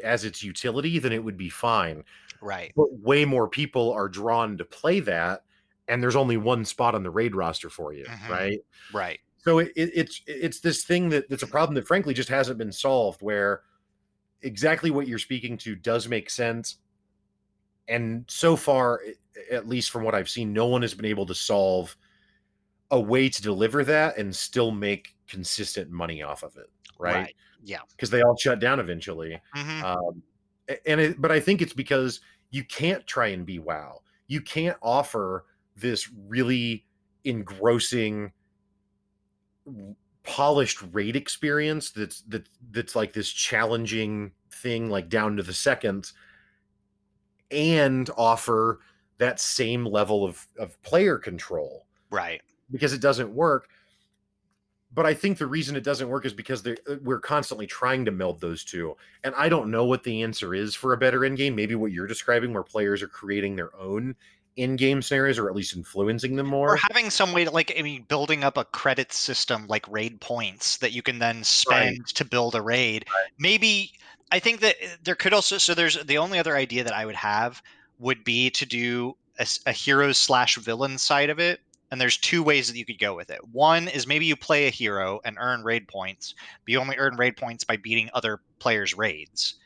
as 0.05 0.25
its 0.25 0.43
utility 0.43 0.99
then 0.99 1.13
it 1.13 1.23
would 1.23 1.37
be 1.37 1.49
fine. 1.49 2.05
Right. 2.41 2.73
But 2.77 2.93
way 3.01 3.25
more 3.25 3.49
people 3.49 3.93
are 3.93 4.09
drawn 4.09 4.57
to 4.59 4.65
play 4.65 5.01
that 5.01 5.45
and 5.89 6.03
there's 6.03 6.17
only 6.17 6.37
one 6.37 6.65
spot 6.65 6.95
on 6.95 7.03
the 7.03 7.11
raid 7.11 7.35
roster 7.35 7.69
for 7.69 7.93
you 7.93 8.05
Mhm. 8.05 8.29
right? 8.29 8.59
Right. 8.93 9.21
So 9.39 9.59
it, 9.59 9.73
it, 9.75 9.91
it's 9.95 10.23
it's 10.27 10.61
this 10.61 10.85
thing 10.85 11.09
that 11.09 11.29
that's 11.29 11.43
a 11.43 11.47
problem 11.49 11.75
that 11.75 11.87
frankly 11.87 12.15
just 12.15 12.29
hasn't 12.29 12.59
been 12.59 12.73
solved 12.73 13.23
where 13.23 13.63
exactly 14.43 14.91
what 14.91 15.09
you're 15.09 15.19
speaking 15.19 15.57
to 15.59 15.75
does 15.75 16.09
make 16.09 16.31
sense 16.31 16.77
and 17.89 18.25
so 18.29 18.55
far 18.57 19.01
at 19.51 19.69
least 19.69 19.91
from 19.91 20.05
what 20.05 20.15
i've 20.15 20.29
seen 20.31 20.53
no 20.53 20.67
one 20.67 20.83
has 20.83 20.95
been 20.95 21.07
able 21.07 21.27
to 21.27 21.35
solve 21.35 21.97
a 22.91 23.01
way 23.01 23.29
to 23.29 23.41
deliver 23.43 23.85
that 23.85 24.19
and 24.19 24.35
still 24.35 24.71
make 24.71 25.17
consistent 25.27 25.91
money 25.91 26.23
off 26.23 26.43
of 26.43 26.57
it 26.57 26.71
right 26.99 27.35
yeah 27.63 27.81
because 27.91 28.11
they 28.11 28.23
all 28.23 28.37
shut 28.37 28.61
down 28.61 28.79
eventually 28.81 29.41
Mhm. 29.57 29.83
um, 29.83 30.23
and 30.87 31.01
it, 31.01 31.21
but 31.21 31.33
I 31.33 31.41
think 31.41 31.61
it's 31.61 31.73
because 31.73 32.21
you 32.51 32.65
can't 32.65 33.07
try 33.07 33.29
and 33.29 33.45
be 33.45 33.59
wow. 33.59 34.03
You 34.29 34.41
can't 34.41 34.77
offer 34.81 35.47
this 35.77 36.09
really 36.29 36.87
engrossing, 37.25 38.33
polished 40.23 40.83
raid 40.93 41.17
experience 41.17 41.91
that's 41.91 42.23
that 42.23 42.49
that's 42.71 42.95
like 42.95 43.13
this 43.13 43.29
challenging 43.31 44.33
thing, 44.51 44.89
like 44.89 45.09
down 45.09 45.37
to 45.37 45.43
the 45.43 45.53
second, 45.53 46.13
and 47.51 48.09
offer 48.17 48.81
that 49.23 49.41
same 49.41 49.87
level 49.87 50.25
of 50.25 50.47
of 50.59 50.81
player 50.83 51.17
control 51.17 51.87
right 52.11 52.43
because 52.73 52.93
it 52.93 53.01
doesn't 53.01 53.33
work. 53.33 53.69
but 54.95 55.07
I 55.07 55.15
think 55.15 55.39
the 55.39 55.47
reason 55.47 55.77
it 55.77 55.85
doesn't 55.85 56.09
work 56.09 56.27
is 56.27 56.33
because 56.33 56.67
uh, 56.67 56.75
we're 57.03 57.21
constantly 57.21 57.67
trying 57.67 58.05
to 58.05 58.11
meld 58.11 58.41
those 58.41 58.65
two. 58.65 58.95
And 59.25 59.35
I 59.37 59.49
don't 59.49 59.71
know 59.71 59.85
what 59.87 60.03
the 60.03 60.23
answer 60.23 60.55
is 60.55 60.75
for 60.75 60.93
a 60.93 60.99
better 60.99 61.25
end 61.25 61.39
game. 61.39 61.55
Maybe 61.55 61.75
what 61.75 61.93
you're 61.93 62.07
describing, 62.07 62.53
where 62.53 62.63
players 62.63 63.03
are 63.03 63.09
creating 63.09 63.57
their 63.57 63.75
own 63.77 64.15
in-game 64.57 65.01
scenarios 65.01 65.39
or 65.39 65.49
at 65.49 65.57
least 65.57 65.75
influencing 65.75 66.37
them 66.37 66.47
more 66.47 66.75
or 66.75 66.77
having 66.77 67.09
some 67.09 67.33
way 67.33 67.43
to 67.43 67.51
like 67.51 67.73
i 67.79 67.83
mean 67.83 68.05
building 68.09 68.45
up 68.45 68.59
a 68.59 68.67
credit 68.67 69.11
system 69.11 69.67
like 69.67 69.87
raid 69.89 70.21
points 70.21 70.77
that 70.77 70.93
you 70.93 71.01
can 71.01 71.19
then 71.19 71.43
spend 71.43 71.99
right. 72.01 72.07
to 72.09 72.23
build 72.23 72.55
a 72.55 72.61
raid 72.61 73.07
right. 73.09 73.31
maybe 73.39 73.93
i 74.31 74.39
think 74.39 74.61
that 74.61 74.77
uh, 74.85 74.89
there 75.05 75.15
could 75.15 75.33
also 75.33 75.57
so 75.57 75.73
there's 75.73 75.97
the 76.05 76.19
only 76.19 76.39
other 76.39 76.55
idea 76.55 76.85
that 76.85 76.93
i 76.93 77.07
would 77.07 77.15
have 77.15 77.63
would 78.03 78.25
be 78.25 78.51
to 78.51 78.67
do 78.67 79.17
a, 79.39 79.47
a 79.67 79.73
hero 79.73 80.13
slash 80.13 80.57
villain 80.57 80.99
side 80.99 81.31
of 81.31 81.39
it 81.39 81.61
and 81.93 82.01
there's 82.01 82.17
two 82.17 82.43
ways 82.43 82.69
that 82.69 82.79
you 82.79 82.87
could 82.87 82.99
go 82.99 83.15
with 83.15 83.29
it. 83.29 83.47
One 83.53 83.87
is 83.87 84.07
maybe 84.07 84.25
you 84.25 84.35
play 84.35 84.67
a 84.67 84.71
hero 84.71 85.21
and 85.27 85.37
earn 85.39 85.63
raid 85.63 85.87
points, 85.87 86.35
but 86.65 86.73
you 86.73 86.81
only 86.81 86.97
earn 86.97 87.17
raid 87.17 87.37
points 87.37 87.65
by 87.65 87.77
beating 87.77 88.09
other 88.15 88.41
players' 88.61 88.97
raids. 88.97 89.57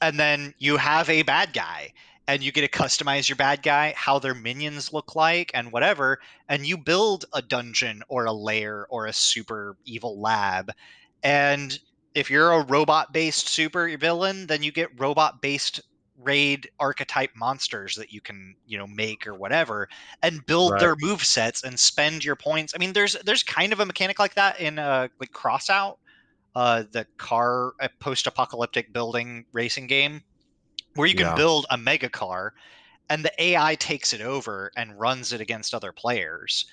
And 0.00 0.20
then 0.20 0.54
you 0.58 0.76
have 0.76 1.10
a 1.10 1.24
bad 1.24 1.52
guy 1.52 1.92
and 2.28 2.44
you 2.44 2.52
get 2.52 2.60
to 2.60 2.68
customize 2.68 3.28
your 3.28 3.34
bad 3.34 3.64
guy, 3.64 3.92
how 3.96 4.20
their 4.20 4.34
minions 4.34 4.92
look 4.92 5.16
like, 5.16 5.50
and 5.52 5.72
whatever. 5.72 6.20
And 6.48 6.64
you 6.64 6.78
build 6.78 7.24
a 7.32 7.42
dungeon 7.42 8.04
or 8.06 8.26
a 8.26 8.32
lair 8.32 8.86
or 8.88 9.06
a 9.06 9.12
super 9.12 9.76
evil 9.84 10.20
lab. 10.20 10.70
And 11.24 11.76
if 12.14 12.30
you're 12.30 12.52
a 12.52 12.64
robot 12.66 13.12
based 13.12 13.48
super 13.48 13.96
villain, 13.96 14.46
then 14.46 14.62
you 14.62 14.70
get 14.70 15.00
robot 15.00 15.42
based 15.42 15.80
raid 16.22 16.68
archetype 16.80 17.30
monsters 17.36 17.94
that 17.94 18.12
you 18.12 18.20
can 18.20 18.54
you 18.66 18.76
know 18.76 18.86
make 18.86 19.26
or 19.26 19.34
whatever 19.34 19.88
and 20.22 20.44
build 20.46 20.72
right. 20.72 20.80
their 20.80 20.96
move 21.00 21.24
sets 21.24 21.62
and 21.62 21.78
spend 21.78 22.24
your 22.24 22.34
points 22.34 22.72
i 22.74 22.78
mean 22.78 22.92
there's 22.92 23.16
there's 23.24 23.42
kind 23.42 23.72
of 23.72 23.80
a 23.80 23.86
mechanic 23.86 24.18
like 24.18 24.34
that 24.34 24.58
in 24.60 24.78
uh 24.78 25.06
like 25.20 25.30
crossout 25.32 25.96
uh 26.56 26.82
the 26.90 27.06
car 27.18 27.72
uh, 27.80 27.88
post-apocalyptic 28.00 28.92
building 28.92 29.44
racing 29.52 29.86
game 29.86 30.20
where 30.94 31.06
you 31.06 31.14
can 31.14 31.26
yeah. 31.26 31.34
build 31.36 31.66
a 31.70 31.78
mega 31.78 32.08
car 32.08 32.52
and 33.10 33.24
the 33.24 33.32
ai 33.42 33.76
takes 33.76 34.12
it 34.12 34.20
over 34.20 34.72
and 34.76 34.98
runs 34.98 35.32
it 35.32 35.40
against 35.40 35.72
other 35.72 35.92
players 35.92 36.66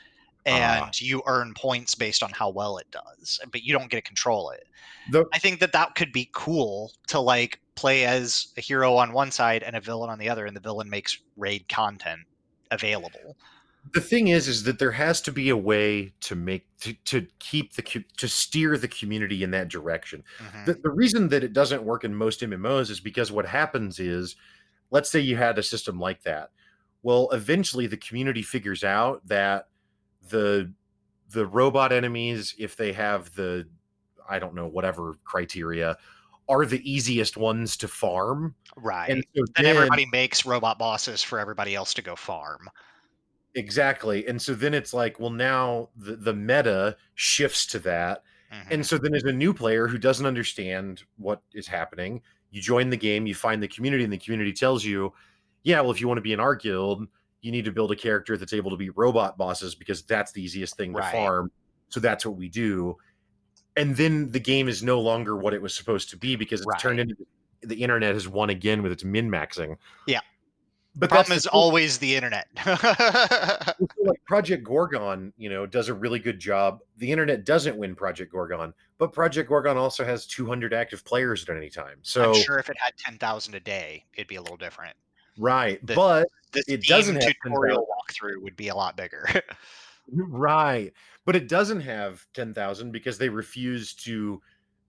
and 0.45 0.83
uh, 0.83 0.89
you 0.95 1.21
earn 1.27 1.53
points 1.53 1.95
based 1.95 2.21
on 2.21 2.31
how 2.31 2.49
well 2.49 2.77
it 2.77 2.87
does 2.91 3.39
but 3.51 3.63
you 3.63 3.73
don't 3.73 3.89
get 3.89 3.97
to 3.97 4.01
control 4.01 4.49
it 4.51 4.65
the, 5.11 5.25
i 5.33 5.39
think 5.39 5.59
that 5.59 5.71
that 5.71 5.95
could 5.95 6.11
be 6.11 6.29
cool 6.33 6.91
to 7.07 7.19
like 7.19 7.59
play 7.75 8.05
as 8.05 8.47
a 8.57 8.61
hero 8.61 8.95
on 8.95 9.13
one 9.13 9.31
side 9.31 9.63
and 9.63 9.75
a 9.75 9.81
villain 9.81 10.09
on 10.09 10.17
the 10.17 10.29
other, 10.29 10.45
and 10.45 10.55
the 10.55 10.61
villain 10.61 10.89
makes 10.89 11.19
raid 11.37 11.67
content 11.67 12.21
available. 12.71 13.37
The 13.93 14.01
thing 14.01 14.29
is, 14.29 14.47
is 14.47 14.63
that 14.63 14.79
there 14.79 14.91
has 14.91 15.21
to 15.21 15.31
be 15.31 15.49
a 15.49 15.57
way 15.57 16.11
to 16.21 16.35
make 16.35 16.65
to, 16.79 16.93
to 17.05 17.27
keep 17.37 17.73
the 17.73 17.83
to 18.17 18.27
steer 18.27 18.77
the 18.79 18.87
community 18.87 19.43
in 19.43 19.51
that 19.51 19.67
direction. 19.67 20.23
Mm-hmm. 20.39 20.65
The, 20.65 20.73
the 20.73 20.89
reason 20.89 21.29
that 21.29 21.43
it 21.43 21.53
doesn't 21.53 21.83
work 21.83 22.03
in 22.03 22.15
most 22.15 22.41
MMOs 22.41 22.89
is 22.89 22.99
because 22.99 23.31
what 23.31 23.45
happens 23.45 23.99
is, 23.99 24.35
let's 24.89 25.11
say 25.11 25.19
you 25.19 25.35
had 25.35 25.59
a 25.59 25.63
system 25.63 25.99
like 25.99 26.23
that. 26.23 26.49
Well, 27.03 27.29
eventually 27.31 27.85
the 27.85 27.97
community 27.97 28.41
figures 28.41 28.83
out 28.83 29.21
that 29.27 29.67
the 30.29 30.71
the 31.31 31.45
robot 31.45 31.91
enemies, 31.91 32.55
if 32.57 32.75
they 32.75 32.93
have 32.93 33.33
the 33.35 33.67
I 34.27 34.39
don't 34.39 34.55
know 34.55 34.67
whatever 34.67 35.15
criteria, 35.23 35.97
are 36.47 36.65
the 36.65 36.89
easiest 36.89 37.37
ones 37.37 37.77
to 37.77 37.87
farm. 37.87 38.55
Right. 38.75 39.09
And 39.09 39.25
so 39.35 39.43
then, 39.55 39.65
then 39.65 39.75
everybody 39.75 40.05
makes 40.11 40.45
robot 40.45 40.77
bosses 40.77 41.23
for 41.23 41.39
everybody 41.39 41.75
else 41.75 41.93
to 41.95 42.01
go 42.01 42.15
farm. 42.15 42.69
Exactly. 43.55 44.27
And 44.27 44.41
so 44.41 44.53
then 44.53 44.73
it's 44.73 44.93
like, 44.93 45.19
well, 45.19 45.29
now 45.29 45.89
the, 45.95 46.15
the 46.17 46.33
meta 46.33 46.97
shifts 47.15 47.65
to 47.67 47.79
that. 47.79 48.23
Mm-hmm. 48.53 48.73
And 48.73 48.85
so 48.85 48.97
then 48.97 49.15
as 49.15 49.23
a 49.23 49.31
new 49.31 49.53
player 49.53 49.87
who 49.87 49.97
doesn't 49.97 50.25
understand 50.25 51.03
what 51.17 51.41
is 51.53 51.67
happening, 51.67 52.21
you 52.51 52.61
join 52.61 52.89
the 52.89 52.97
game, 52.97 53.25
you 53.25 53.33
find 53.33 53.63
the 53.63 53.67
community, 53.67 54.03
and 54.03 54.13
the 54.13 54.17
community 54.17 54.53
tells 54.53 54.83
you, 54.83 55.13
yeah, 55.63 55.81
well, 55.81 55.91
if 55.91 55.99
you 55.99 56.07
want 56.07 56.17
to 56.17 56.21
be 56.21 56.33
in 56.33 56.39
our 56.39 56.55
guild, 56.55 57.07
you 57.45 57.51
need 57.51 57.65
to 57.65 57.71
build 57.71 57.91
a 57.91 57.95
character 57.95 58.37
that's 58.37 58.53
able 58.53 58.71
to 58.71 58.77
be 58.77 58.89
robot 58.89 59.37
bosses 59.37 59.75
because 59.75 60.01
that's 60.03 60.31
the 60.31 60.43
easiest 60.43 60.75
thing 60.75 60.93
to 60.93 60.99
right. 60.99 61.11
farm. 61.11 61.51
So 61.89 61.99
that's 61.99 62.25
what 62.25 62.35
we 62.35 62.49
do 62.49 62.97
and 63.75 63.95
then 63.95 64.31
the 64.31 64.39
game 64.39 64.67
is 64.67 64.83
no 64.83 64.99
longer 65.01 65.35
what 65.35 65.53
it 65.53 65.61
was 65.61 65.75
supposed 65.75 66.09
to 66.11 66.17
be 66.17 66.35
because 66.35 66.61
it's 66.61 66.67
right. 66.67 66.79
turned 66.79 66.99
into 66.99 67.15
the 67.61 67.75
internet 67.75 68.13
has 68.13 68.27
won 68.27 68.49
again 68.49 68.81
with 68.83 68.91
its 68.91 69.03
min 69.03 69.29
maxing. 69.29 69.75
Yeah. 70.07 70.21
But 70.97 71.09
the 71.09 71.15
problem 71.15 71.37
is 71.37 71.45
always 71.45 71.97
the 71.97 72.15
internet. 72.15 72.47
like 72.65 74.23
Project 74.25 74.63
Gorgon, 74.63 75.33
you 75.37 75.49
know, 75.49 75.65
does 75.65 75.89
a 75.89 75.93
really 75.93 76.19
good 76.19 76.39
job. 76.39 76.79
The 76.97 77.11
internet 77.11 77.43
doesn't 77.43 77.75
win 77.75 77.95
Project 77.95 78.31
Gorgon, 78.31 78.73
but 78.97 79.11
Project 79.11 79.49
Gorgon 79.49 79.75
also 79.75 80.05
has 80.05 80.25
200 80.25 80.73
active 80.73 81.03
players 81.03 81.43
at 81.49 81.57
any 81.57 81.69
time. 81.69 81.97
So 82.01 82.31
I'm 82.31 82.41
sure 82.41 82.59
if 82.59 82.69
it 82.69 82.77
had 82.79 82.93
10,000 82.97 83.55
a 83.55 83.59
day, 83.59 84.05
it'd 84.13 84.27
be 84.27 84.37
a 84.37 84.41
little 84.41 84.55
different. 84.55 84.95
Right, 85.37 85.85
the, 85.85 85.95
but 85.95 86.27
the 86.53 86.63
it 86.67 86.83
doesn't 86.83 87.21
tutorial 87.21 87.85
walkthrough 87.85 88.41
would 88.41 88.55
be 88.55 88.69
a 88.69 88.75
lot 88.75 88.95
bigger. 88.95 89.27
right 90.11 90.93
but 91.25 91.35
it 91.35 91.47
doesn't 91.47 91.81
have 91.81 92.25
10,000 92.33 92.91
because 92.91 93.17
they 93.17 93.29
refuse 93.29 93.93
to 93.93 94.41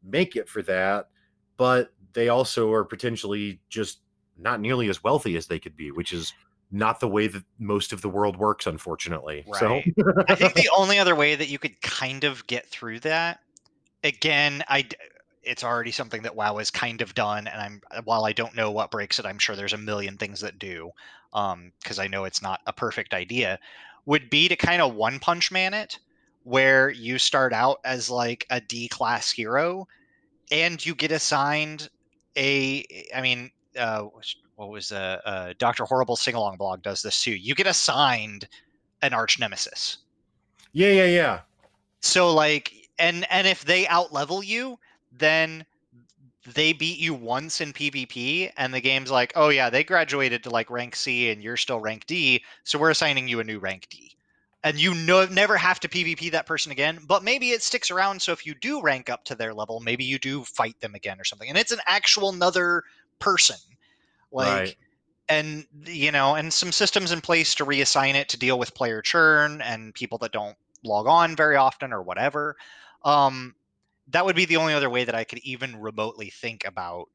make 0.05 0.37
it 0.37 0.49
for 0.49 0.63
that 0.63 1.09
but 1.57 1.93
they 2.13 2.29
also 2.29 2.73
are 2.73 2.85
potentially 2.85 3.61
just 3.69 4.01
not 4.39 4.61
nearly 4.61 4.89
as 4.89 5.03
wealthy 5.03 5.37
as 5.37 5.47
they 5.47 5.59
could 5.59 5.77
be 5.77 5.91
which 5.91 6.13
is 6.13 6.33
not 6.71 7.01
the 7.01 7.09
way 7.09 7.27
that 7.27 7.43
most 7.59 7.93
of 7.93 8.03
the 8.03 8.09
world 8.09 8.37
works 8.37 8.67
unfortunately 8.67 9.45
right. 9.49 9.61
so 9.61 10.05
i 10.29 10.35
think 10.35 10.55
the 10.55 10.69
only 10.77 10.99
other 10.99 11.15
way 11.15 11.35
that 11.35 11.49
you 11.49 11.59
could 11.59 11.81
kind 11.81 12.25
of 12.25 12.47
get 12.47 12.67
through 12.67 13.01
that 13.01 13.41
again 14.05 14.63
i 14.69 14.87
it's 15.47 15.65
already 15.65 15.93
something 15.93 16.23
that 16.23 16.35
wow 16.35 16.57
has 16.57 16.71
kind 16.71 17.01
of 17.01 17.15
done 17.15 17.47
and 17.47 17.61
i'm 17.61 17.81
while 18.05 18.25
i 18.25 18.33
don't 18.33 18.57
know 18.57 18.71
what 18.71 18.91
breaks 18.91 19.19
it 19.19 19.27
i'm 19.27 19.39
sure 19.39 19.57
there's 19.57 19.73
a 19.73 19.79
million 19.79 20.17
things 20.17 20.41
that 20.41 20.59
do 20.59 20.91
um 21.33 21.73
because 21.83 21.99
i 21.99 22.07
know 22.07 22.25
it's 22.25 22.43
not 22.43 22.61
a 22.67 22.73
perfect 22.73 23.15
idea 23.15 23.59
would 24.07 24.31
be 24.31 24.49
to 24.49 24.57
kind 24.57 24.83
of 24.83 24.95
one 24.95 25.19
punch 25.19 25.51
man 25.51 25.75
it 25.75 25.99
where 26.47 26.91
you 26.91 27.19
start 27.19 27.53
out 27.53 27.81
as 27.85 28.09
like 28.09 28.47
a 28.51 28.61
D 28.61 28.87
class 28.87 29.33
hero 29.33 29.89
and 30.53 30.85
you 30.87 30.95
get 30.95 31.11
assigned 31.11 31.89
a 32.37 32.85
I 33.13 33.21
mean 33.21 33.51
uh 33.77 34.05
what 34.55 34.71
was 34.71 34.93
uh, 34.93 35.21
uh 35.25 35.55
Dr. 35.59 35.85
Horrible 35.85 36.15
sing 36.15 36.37
along 36.37 36.57
blog 36.57 36.83
does 36.83 37.03
this 37.03 37.21
too. 37.21 37.33
You 37.33 37.57
get 37.57 37.67
assigned 37.67 38.47
an 39.03 39.13
arch 39.13 39.41
nemesis. 39.41 39.99
Yeah, 40.73 40.91
yeah, 40.91 41.07
yeah. 41.07 41.41
So 42.01 42.33
like 42.33 42.73
and 43.01 43.27
and 43.29 43.49
if 43.49 43.65
they 43.65 43.85
outlevel 43.87 44.47
you, 44.47 44.79
then 45.19 45.65
they 46.55 46.73
beat 46.73 46.99
you 46.99 47.15
once 47.15 47.61
in 47.61 47.73
PvP 47.73 48.53
and 48.57 48.73
the 48.73 48.81
game's 48.81 49.11
like, 49.11 49.33
"Oh 49.35 49.49
yeah, 49.49 49.71
they 49.71 49.85
graduated 49.85 50.45
to 50.45 50.51
like 50.51 50.71
rank 50.71 50.97
C 50.97 51.31
and 51.31 51.43
you're 51.43 51.57
still 51.57 51.81
rank 51.81 52.07
D, 52.07 52.45
so 52.65 52.79
we're 52.79 52.91
assigning 52.91 53.29
you 53.29 53.41
a 53.41 53.45
new 53.45 53.59
rank 53.59 53.89
D." 53.91 54.17
and 54.67 54.81
you 54.81 54.95
know, 54.95 55.25
never 55.27 55.57
have 55.57 55.79
to 55.79 55.89
PvP 55.89 56.33
that 56.33 56.45
person 56.45 56.73
again. 56.73 56.99
But 57.07 57.23
maybe 57.23 57.51
it 57.51 57.63
sticks 57.63 57.89
around. 57.89 58.21
So 58.21 58.33
if 58.33 58.45
you 58.45 58.53
do 58.53 58.83
rank 58.83 59.09
up 59.09 59.25
to 59.27 59.37
their 59.37 59.55
level, 59.55 59.79
maybe 59.79 60.03
you 60.03 60.19
do 60.19 60.43
fight 60.43 60.81
them 60.81 60.97
again 60.97 61.21
or 61.21 61.25
something. 61.25 61.49
And 61.49 61.57
it's 61.57 61.71
an 61.71 61.79
actual 61.87 62.31
another 62.31 62.83
person, 63.21 63.59
like, 64.33 64.49
right. 64.49 64.77
and 65.29 65.67
you 65.85 66.11
know, 66.11 66.35
and 66.35 66.53
some 66.53 66.73
systems 66.73 67.13
in 67.13 67.21
place 67.21 67.55
to 67.55 67.65
reassign 67.65 68.15
it 68.15 68.29
to 68.31 68.39
deal 68.39 68.59
with 68.59 68.75
player 68.75 69.03
churn 69.03 69.61
and 69.63 69.95
people 69.95 70.19
that 70.19 70.33
don't 70.33 70.57
log 70.83 71.07
on 71.07 71.37
very 71.37 71.55
often 71.55 71.93
or 71.93 72.03
whatever. 72.03 72.57
Um, 73.05 73.55
that 74.09 74.25
would 74.25 74.37
be 74.37 74.45
the 74.45 74.57
only 74.57 74.75
other 74.75 74.91
way 74.91 75.05
that 75.05 75.15
I 75.15 75.25
could 75.25 75.41
even 75.41 75.81
remotely 75.81 76.31
think 76.31 76.65
about 76.65 77.09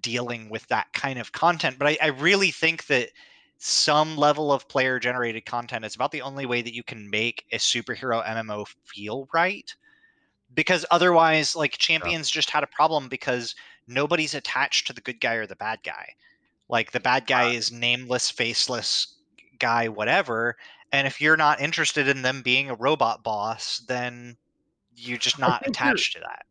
dealing 0.00 0.50
with 0.50 0.66
that 0.68 0.92
kind 0.92 1.18
of 1.18 1.32
content. 1.32 1.78
But 1.78 1.88
I, 1.88 1.98
I 2.02 2.06
really 2.08 2.50
think 2.50 2.86
that 2.86 3.10
some 3.58 4.16
level 4.16 4.52
of 4.52 4.68
player 4.68 4.98
generated 4.98 5.46
content 5.46 5.84
is 5.84 5.94
about 5.94 6.10
the 6.10 6.22
only 6.22 6.46
way 6.46 6.62
that 6.62 6.74
you 6.74 6.82
can 6.82 7.08
make 7.08 7.44
a 7.52 7.56
superhero 7.56 8.24
MMO 8.26 8.66
feel 8.84 9.28
right. 9.32 9.72
Because 10.52 10.84
otherwise, 10.90 11.56
like 11.56 11.78
Champions 11.78 12.30
yeah. 12.30 12.34
just 12.34 12.50
had 12.50 12.62
a 12.62 12.68
problem 12.68 13.08
because 13.08 13.54
nobody's 13.86 14.34
attached 14.34 14.86
to 14.86 14.92
the 14.92 15.00
good 15.00 15.20
guy 15.20 15.34
or 15.34 15.46
the 15.46 15.56
bad 15.56 15.80
guy. 15.84 16.10
Like 16.68 16.92
the 16.92 17.00
bad 17.00 17.26
guy 17.26 17.50
is 17.50 17.72
nameless, 17.72 18.30
faceless 18.30 19.14
guy, 19.58 19.88
whatever. 19.88 20.56
And 20.92 21.06
if 21.06 21.20
you're 21.20 21.36
not 21.36 21.60
interested 21.60 22.08
in 22.08 22.22
them 22.22 22.42
being 22.42 22.70
a 22.70 22.74
robot 22.74 23.22
boss, 23.22 23.82
then 23.88 24.36
you're 24.96 25.18
just 25.18 25.38
not 25.38 25.66
attached 25.66 26.14
to 26.14 26.20
that. 26.20 26.46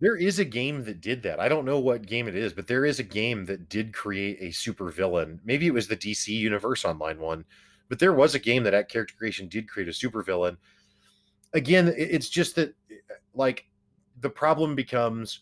There 0.00 0.16
is 0.16 0.38
a 0.38 0.44
game 0.44 0.84
that 0.84 1.00
did 1.00 1.22
that. 1.22 1.40
I 1.40 1.48
don't 1.48 1.64
know 1.64 1.78
what 1.78 2.06
game 2.06 2.28
it 2.28 2.34
is, 2.34 2.52
but 2.52 2.66
there 2.66 2.84
is 2.84 2.98
a 2.98 3.04
game 3.04 3.46
that 3.46 3.68
did 3.68 3.94
create 3.94 4.38
a 4.40 4.50
super 4.50 4.90
villain. 4.90 5.40
Maybe 5.44 5.66
it 5.66 5.74
was 5.74 5.88
the 5.88 5.96
DC 5.96 6.28
Universe 6.28 6.84
Online 6.84 7.18
one, 7.18 7.44
but 7.88 7.98
there 7.98 8.12
was 8.12 8.34
a 8.34 8.38
game 8.38 8.64
that 8.64 8.74
at 8.74 8.88
character 8.88 9.14
creation 9.16 9.48
did 9.48 9.68
create 9.68 9.88
a 9.88 9.92
super 9.92 10.22
villain. 10.22 10.56
Again, 11.52 11.92
it's 11.96 12.28
just 12.28 12.56
that 12.56 12.74
like 13.34 13.66
the 14.20 14.30
problem 14.30 14.74
becomes 14.74 15.40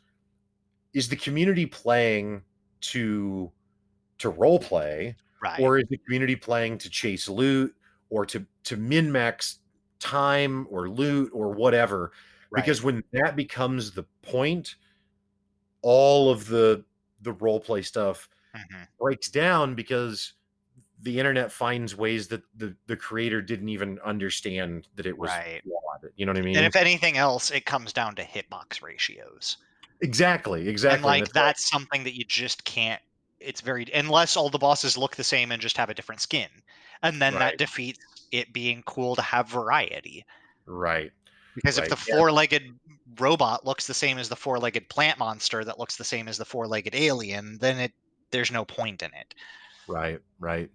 is 0.95 1.09
the 1.09 1.17
community 1.17 1.67
playing 1.67 2.43
to 2.83 3.51
to 4.19 4.29
role 4.29 4.59
play 4.59 5.17
right. 5.43 5.59
or 5.61 5.79
is 5.79 5.87
the 5.89 5.99
community 5.99 6.37
playing 6.37 6.79
to 6.79 6.91
chase 6.91 7.29
loot 7.29 7.75
or 8.11 8.27
to 8.27 8.45
to 8.65 8.77
min 8.77 9.11
max 9.11 9.59
time 9.99 10.67
or 10.71 10.89
loot 10.89 11.31
or 11.33 11.53
whatever 11.53 12.13
because 12.55 12.83
when 12.83 13.03
that 13.13 13.37
becomes 13.37 13.93
the 13.93 14.05
point, 14.23 14.77
all 15.83 16.31
of 16.31 16.47
the 16.47 16.85
the 17.21 17.33
role 17.33 17.61
play 17.61 17.83
stuff 17.83 18.29
Mhm. 18.55 18.89
breaks 19.01 19.31
down 19.31 19.75
because 19.75 20.35
the 21.01 21.19
internet 21.19 21.53
finds 21.53 21.97
ways 21.97 22.29
that 22.29 22.43
the 22.57 22.77
the 22.87 22.97
creator 22.97 23.43
didn't 23.43 23.71
even 23.71 23.99
understand 24.01 24.89
that 24.97 25.07
it 25.07 25.19
was 25.19 25.41
Right. 25.41 25.63
You 26.17 26.27
know 26.27 26.33
what 26.33 26.39
I 26.39 26.43
mean? 26.43 26.59
And 26.59 26.67
if 26.67 26.77
anything 26.77 27.17
else, 27.19 27.51
it 27.51 27.67
comes 27.67 27.93
down 27.93 28.17
to 28.17 28.25
hitbox 28.25 28.83
ratios. 28.83 29.59
exactly, 30.01 30.69
exactly. 30.69 30.91
and 30.91 31.05
like 31.05 31.33
That's 31.33 31.33
that's 31.33 31.69
something 31.69 32.05
that 32.05 32.17
you 32.17 32.25
just 32.25 32.65
can't 32.65 33.03
it's 33.41 33.61
very 33.61 33.87
unless 33.93 34.37
all 34.37 34.49
the 34.51 34.59
bosses 34.59 34.97
look 34.97 35.17
the 35.17 35.25
same 35.25 35.51
and 35.51 35.61
just 35.63 35.77
have 35.77 35.91
a 35.91 35.95
different 35.95 36.21
skin 36.21 36.51
and 37.03 37.21
then 37.21 37.37
Right. 37.37 37.39
that 37.39 37.59
defeats 37.59 37.99
it 38.31 38.53
being 38.53 38.83
cool 38.85 39.17
to 39.17 39.23
have 39.23 39.49
variety 39.49 40.25
right. 40.67 41.13
Because 41.55 41.79
if 41.79 41.89
the 41.89 41.99
yeah. 42.09 42.17
four-legged 42.17 42.63
robot 43.19 43.65
looks 43.67 43.87
the 43.87 43.95
same 43.95 44.19
as 44.19 44.29
the 44.29 44.37
four-legged 44.37 44.89
plant 44.89 45.19
monster 45.19 45.65
that 45.65 45.79
looks 45.79 45.97
the 45.97 46.05
same 46.05 46.29
as 46.29 46.39
the 46.39 46.45
four-legged 46.45 46.95
alien 46.95 47.59
then 47.59 47.79
it 47.79 47.93
there's 48.31 48.51
no 48.51 48.65
point 48.65 49.03
in 49.03 49.11
it 49.15 49.35
Right, 49.89 50.21
right. 50.39 50.71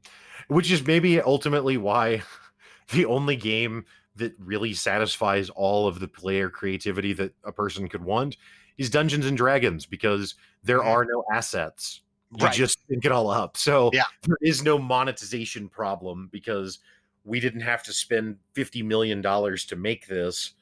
Which 0.50 0.70
is 0.70 0.86
maybe 0.86 1.20
ultimately 1.22 1.78
why 1.78 2.24
the 2.92 3.06
only 3.06 3.36
game 3.36 3.86
that 4.18 4.34
really 4.38 4.74
satisfies 4.74 5.50
all 5.50 5.88
of 5.88 6.00
the 6.00 6.08
player 6.08 6.50
creativity 6.50 7.14
that 7.14 7.34
a 7.44 7.52
person 7.52 7.88
could 7.88 8.04
want 8.04 8.38
is 8.78 8.90
Dungeons 8.90 9.26
and 9.26 9.38
Dragons 9.38 9.86
because 9.86 10.36
there 10.64 10.80
Mhm. 10.80 10.86
are 10.88 11.06
no 11.06 11.24
assets. 11.34 12.02
You 12.38 12.46
Right. 12.46 12.54
just 12.56 12.80
think 12.90 13.06
it 13.06 13.12
all 13.12 13.30
up. 13.30 13.56
So 13.56 13.92
Yeah. 13.94 14.04
there 14.24 14.38
is 14.42 14.62
no 14.62 14.78
monetization 14.78 15.70
problem 15.70 16.28
because 16.32 16.80
we 17.24 17.40
didn't 17.40 17.62
have 17.62 17.84
to 17.84 17.94
spend 17.94 18.38
$50 18.54 18.84
million 18.84 19.22
to 19.22 19.76
make 19.76 20.08
this. 20.08 20.54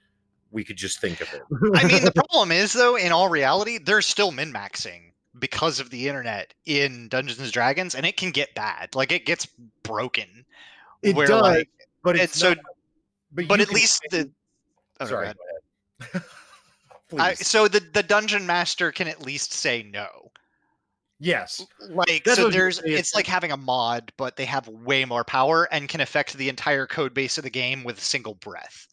We 0.52 0.64
could 0.64 0.78
just 0.78 1.00
think 1.00 1.22
of 1.22 1.34
it. 1.34 1.42
i 1.76 1.86
mean 1.88 2.04
the 2.06 2.12
problem 2.30 2.52
is 2.52 2.74
though 2.74 2.96
in 2.96 3.12
all 3.12 3.30
reality 3.30 3.78
there's 3.78 4.06
still 4.06 4.32
min-maxing 4.32 5.12
because 5.40 5.80
of 5.80 5.90
the 5.90 6.08
internet 6.08 6.54
in 6.66 7.10
dungeons 7.10 7.40
and 7.40 7.52
dragons 7.52 7.94
and 7.96 8.06
it 8.06 8.16
can 8.16 8.32
get 8.32 8.56
bad 8.56 8.94
like 8.96 9.12
it 9.12 9.26
gets 9.26 9.46
broken 9.84 10.46
it 11.04 11.16
where 11.16 11.28
does, 11.28 11.42
like 11.42 11.70
but 12.04 12.16
it's 12.16 12.38
so 12.40 12.50
not- 12.50 12.60
but, 13.32 13.48
but 13.50 13.60
at 13.60 13.68
can 13.68 13.76
least 13.76 14.02
the 14.12 14.32
oh, 15.02 15.06
sorry. 15.06 15.34
I, 17.20 17.34
so 17.34 17.68
the 17.68 17.82
the 17.94 18.04
dungeon 18.04 18.46
master 18.46 18.92
can 18.92 19.08
at 19.08 19.22
least 19.22 19.54
say 19.54 19.84
no. 19.84 20.32
yes. 21.20 21.66
Like 21.90 22.24
That's 22.24 22.38
so 22.38 22.50
there's 22.50 22.80
it's 22.80 22.88
it's- 22.88 23.16
like 23.16 23.28
having 23.28 23.52
a 23.52 23.58
mod, 23.58 24.12
but 24.18 24.38
they 24.38 24.46
have 24.46 24.68
way 24.68 25.06
more 25.06 25.24
power 25.24 25.68
and 25.72 25.88
can 25.90 26.02
affect 26.02 26.34
the 26.34 26.50
entire 26.50 26.88
code 26.88 27.14
base 27.14 27.38
of 27.38 27.44
the 27.44 27.50
game 27.50 27.84
with 27.84 27.98
a 27.98 28.02
single 28.02 28.36
breath. 28.36 28.88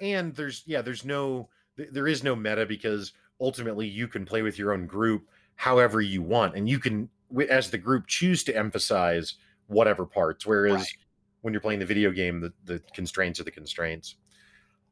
And 0.00 0.34
there's 0.34 0.62
yeah 0.66 0.82
there's 0.82 1.04
no 1.04 1.48
there 1.76 2.06
is 2.08 2.22
no 2.24 2.34
meta 2.36 2.66
because 2.66 3.12
ultimately 3.40 3.86
you 3.86 4.08
can 4.08 4.24
play 4.24 4.42
with 4.42 4.58
your 4.58 4.72
own 4.72 4.86
group 4.86 5.28
however 5.56 6.00
you 6.00 6.22
want 6.22 6.56
and 6.56 6.68
you 6.68 6.78
can 6.78 7.08
as 7.50 7.70
the 7.70 7.78
group 7.78 8.06
choose 8.06 8.42
to 8.44 8.56
emphasize 8.56 9.34
whatever 9.66 10.04
parts 10.06 10.46
whereas 10.46 10.74
Right. 10.80 10.96
when 11.42 11.52
you're 11.54 11.60
playing 11.60 11.78
the 11.80 11.86
video 11.86 12.10
game 12.10 12.40
the, 12.40 12.52
the 12.64 12.82
constraints 12.94 13.38
are 13.40 13.44
the 13.44 13.50
constraints 13.50 14.16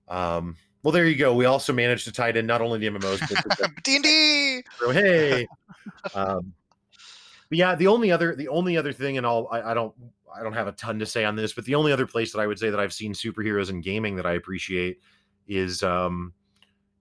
um 0.09 0.57
well 0.83 0.93
there 0.93 1.07
you 1.07 1.17
go 1.17 1.35
we 1.35 1.45
also 1.45 1.73
managed 1.73 2.05
to 2.05 2.13
tie 2.13 2.31
in 2.31 2.47
not 2.47 2.61
only 2.61 2.79
the 2.79 2.89
mmos 2.89 3.21
but 3.21 3.59
the 3.59 3.69
D 3.85 3.95
and 3.97 4.05
D. 4.05 4.63
so, 4.79 4.91
hey 4.91 5.47
um 6.15 6.53
but 7.49 7.59
yeah 7.59 7.75
the 7.75 7.87
only 7.87 8.11
other 8.13 8.37
the 8.37 8.49
only 8.49 8.77
other 8.77 8.93
thing 8.93 9.19
and 9.19 9.27
i'll 9.27 9.49
I, 9.51 9.71
I 9.71 9.75
don't 9.75 9.95
i 10.35 10.43
don't 10.43 10.53
have 10.53 10.67
a 10.67 10.73
ton 10.73 10.99
to 10.99 11.07
say 11.07 11.25
on 11.25 11.37
this 11.37 11.53
but 11.53 11.65
the 11.65 11.75
only 11.75 11.93
other 11.93 12.07
place 12.07 12.33
that 12.33 12.41
i 12.41 12.47
would 12.47 12.59
say 12.59 12.71
that 12.71 12.81
i've 12.81 12.93
seen 12.93 13.13
superheroes 13.13 13.71
in 13.71 13.81
gaming 13.81 14.17
that 14.17 14.27
i 14.27 14.33
appreciate 14.33 14.99
is 15.47 15.83
um 15.83 16.33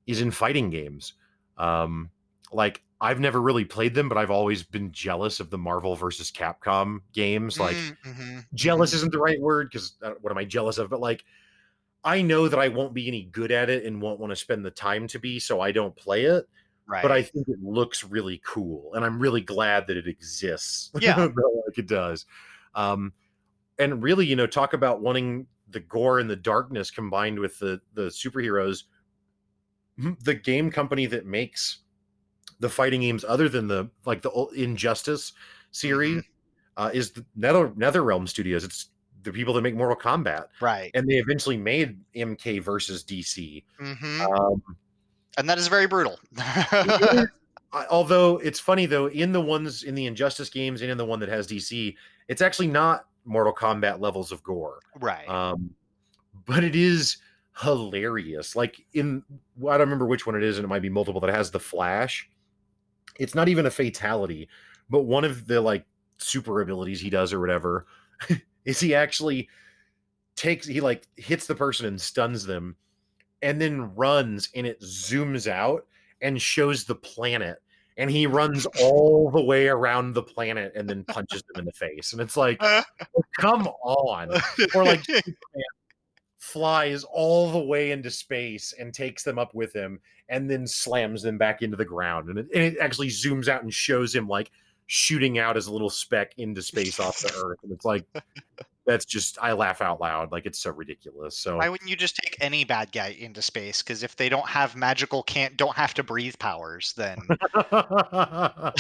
is 0.08 0.22
in 0.22 0.32
fighting 0.32 0.70
games 0.70 1.14
um 1.58 2.10
like 2.52 2.82
i've 3.02 3.20
never 3.20 3.42
really 3.42 3.66
played 3.66 3.94
them 3.94 4.08
but 4.08 4.18
i've 4.18 4.32
always 4.32 4.64
been 4.64 4.92
jealous 4.92 5.40
of 5.40 5.50
the 5.50 5.58
marvel 5.58 5.96
versus 5.96 6.32
capcom 6.32 7.00
games 7.14 7.60
like 7.60 7.76
jealous 8.54 8.94
isn't 8.94 9.12
the 9.12 9.20
right 9.20 9.40
word 9.42 9.70
because 9.72 9.96
uh, 10.02 10.12
what 10.22 10.32
am 10.32 10.38
I 10.38 10.46
jealous 10.46 10.78
of? 10.78 10.90
But 10.90 11.00
like, 11.02 11.24
I 12.04 12.22
know 12.22 12.48
that 12.48 12.60
I 12.60 12.68
won't 12.68 12.94
be 12.94 13.08
any 13.08 13.24
good 13.24 13.52
at 13.52 13.70
it 13.70 13.84
and 13.86 14.02
won't 14.02 14.20
want 14.20 14.32
to 14.32 14.36
spend 14.36 14.64
the 14.64 14.72
time 14.72 15.08
to 15.08 15.20
be, 15.20 15.40
so 15.40 15.60
I 15.60 15.72
don't 15.72 15.96
play 15.96 16.26
it. 16.26 16.46
right. 16.88 17.02
But 17.02 17.12
I 17.12 17.22
think 17.24 17.48
it 17.48 17.60
looks 17.62 18.04
really 18.04 18.42
cool, 18.46 18.94
and 18.94 19.04
I'm 19.04 19.20
really 19.20 19.42
glad 19.42 19.88
that 19.88 19.98
it 19.98 20.08
exists. 20.08 20.92
Yeah. 21.02 21.18
like 21.18 21.78
it 21.78 21.88
does. 21.88 22.26
Um, 22.76 23.14
and 23.80 24.04
really, 24.04 24.26
you 24.26 24.36
know, 24.36 24.48
talk 24.48 24.74
about 24.74 25.02
wanting 25.02 25.48
the 25.70 25.80
gore 25.80 26.20
and 26.20 26.30
the 26.30 26.36
darkness 26.36 26.92
combined 26.92 27.40
with 27.40 27.58
the 27.60 27.82
the 27.94 28.04
superheroes. 28.04 28.84
The 30.24 30.36
game 30.36 30.70
company 30.72 31.06
that 31.06 31.26
makes 31.26 31.80
the 32.60 32.70
fighting 32.70 33.00
games, 33.02 33.24
other 33.24 33.48
than 33.48 33.68
the 33.70 33.90
like 34.06 34.22
the 34.22 34.30
Injustice 34.56 35.32
series, 35.72 36.22
uh, 36.76 36.90
is 36.94 37.12
the 37.12 37.26
Nether 37.36 37.70
NetherRealm 37.70 38.28
Studios. 38.28 38.66
It's 38.66 38.90
the 39.24 39.32
people 39.32 39.54
that 39.54 39.62
make 39.62 39.74
Mortal 39.74 39.96
Kombat, 39.96 40.48
right. 40.60 40.92
and 40.94 41.08
they 41.08 41.16
eventually 41.16 41.56
made 41.58 41.98
MK 42.14 42.62
versus 42.62 43.04
DC. 43.06 43.64
hmm 43.80 44.22
Um, 44.22 44.62
and 45.38 45.50
that 45.50 45.58
is 45.58 45.68
very 45.70 45.88
brutal. 45.88 46.20
it 46.38 47.14
is- 47.20 47.28
I- 47.74 47.88
although 47.90 48.38
it's 48.38 48.60
funny 48.60 48.86
though, 48.86 49.08
in 49.08 49.32
the 49.32 49.42
ones 49.42 49.84
in 49.84 49.96
the 49.96 50.06
Injustice 50.08 50.50
games 50.50 50.82
and 50.82 50.92
in 50.92 50.98
the 50.98 51.06
one 51.06 51.20
that 51.22 51.30
has 51.30 51.48
DC, 51.48 51.96
it's 52.28 52.42
actually 52.42 52.68
not 52.68 53.06
Mortal 53.26 53.54
Kombat 53.54 54.00
levels 54.00 54.32
of 54.32 54.44
gore. 54.44 54.80
right. 55.00 55.28
Um, 55.28 55.72
but 56.46 56.64
it 56.64 56.76
is 56.76 57.18
hilarious. 57.62 58.56
Like 58.56 58.86
in 58.94 59.24
I 59.60 59.78
don't 59.78 59.82
remember 59.82 60.06
which 60.06 60.26
one 60.26 60.36
it 60.36 60.44
is, 60.44 60.58
and 60.58 60.66
it 60.66 60.68
might 60.68 60.82
be 60.82 60.90
multiple 60.90 61.22
that 61.22 61.34
has 61.34 61.52
the 61.52 61.60
flash. 61.60 62.30
It's 63.18 63.36
not 63.36 63.48
even 63.48 63.66
a 63.66 63.72
fatality, 63.72 64.50
but 64.90 65.04
one 65.04 65.24
of 65.24 65.48
the 65.48 65.62
like 65.62 65.86
super 66.18 66.62
abilities 66.62 67.02
he 67.02 67.10
does 67.10 67.34
or 67.34 67.40
whatever 67.40 67.86
is 68.66 68.80
he 68.80 68.96
actually 68.96 69.50
takes 70.36 70.68
he 70.68 70.82
like 70.82 71.08
hits 71.16 71.48
the 71.48 71.56
person 71.56 71.86
and 71.86 72.00
stuns 72.00 72.46
them 72.46 72.76
and 73.42 73.60
then 73.62 73.94
runs 73.96 74.50
and 74.56 74.66
it 74.66 74.82
zooms 74.82 75.48
out 75.48 75.86
and 76.22 76.42
shows 76.42 76.84
the 76.84 76.96
planet 76.96 77.62
and 77.98 78.12
he 78.12 78.28
runs 78.28 78.66
all 78.82 79.32
the 79.32 79.42
way 79.42 79.68
around 79.68 80.14
the 80.14 80.24
planet 80.24 80.74
and 80.76 80.90
then 80.90 81.04
punches 81.06 81.44
them 81.44 81.60
in 81.60 81.66
the 81.66 81.72
face 81.74 82.14
and 82.14 82.22
it's 82.22 82.38
like 82.38 82.58
oh, 82.62 82.84
come 83.40 83.68
on. 83.84 84.30
Or 84.74 84.84
like 84.84 85.04
flies 86.38 87.04
all 87.06 87.52
the 87.52 87.60
way 87.60 87.92
into 87.92 88.12
space 88.12 88.74
and 88.78 88.94
takes 88.94 89.24
them 89.24 89.40
up 89.40 89.54
with 89.56 89.74
him 89.74 90.00
and 90.30 90.50
then 90.50 90.68
slams 90.68 91.22
them 91.22 91.38
back 91.38 91.62
into 91.62 91.78
the 91.78 91.86
ground 91.86 92.30
and 92.30 92.40
it, 92.40 92.48
and 92.54 92.64
it 92.64 92.78
actually 92.80 93.08
zooms 93.08 93.48
out 93.48 93.64
and 93.64 93.74
shows 93.74 94.14
him 94.14 94.28
like 94.28 94.52
shooting 94.88 95.40
out 95.40 95.58
as 95.58 95.68
a 95.68 95.72
little 95.72 95.90
speck 95.90 96.34
into 96.38 96.62
space 96.62 97.00
off 97.00 97.20
the 97.20 97.34
earth 97.44 97.58
and 97.64 97.72
it's 97.72 97.86
like 97.86 98.06
that's 98.86 99.06
just 99.06 99.38
i 99.42 99.52
laugh 99.52 99.82
out 99.82 100.00
loud 100.00 100.32
like 100.32 100.46
it's 100.46 100.60
so 100.60 100.72
ridiculous 100.72 101.38
so 101.38 101.58
Why 101.58 101.70
wouldn't 101.70 101.90
you 101.90 101.96
just 101.96 102.16
take 102.16 102.38
any 102.40 102.64
bad 102.64 102.92
guy 102.92 103.16
into 103.20 103.42
space? 103.42 103.82
Because 103.82 104.04
if 104.04 104.16
they 104.16 104.30
don't 104.30 104.48
have 104.48 104.76
magical, 104.76 105.24
can't 105.24 105.58
don't 105.58 105.76
have 105.76 105.94
to 105.96 106.04
breathe 106.04 106.36
powers, 106.40 106.94
then 106.96 107.18
They're 107.30 107.74
all 107.74 108.74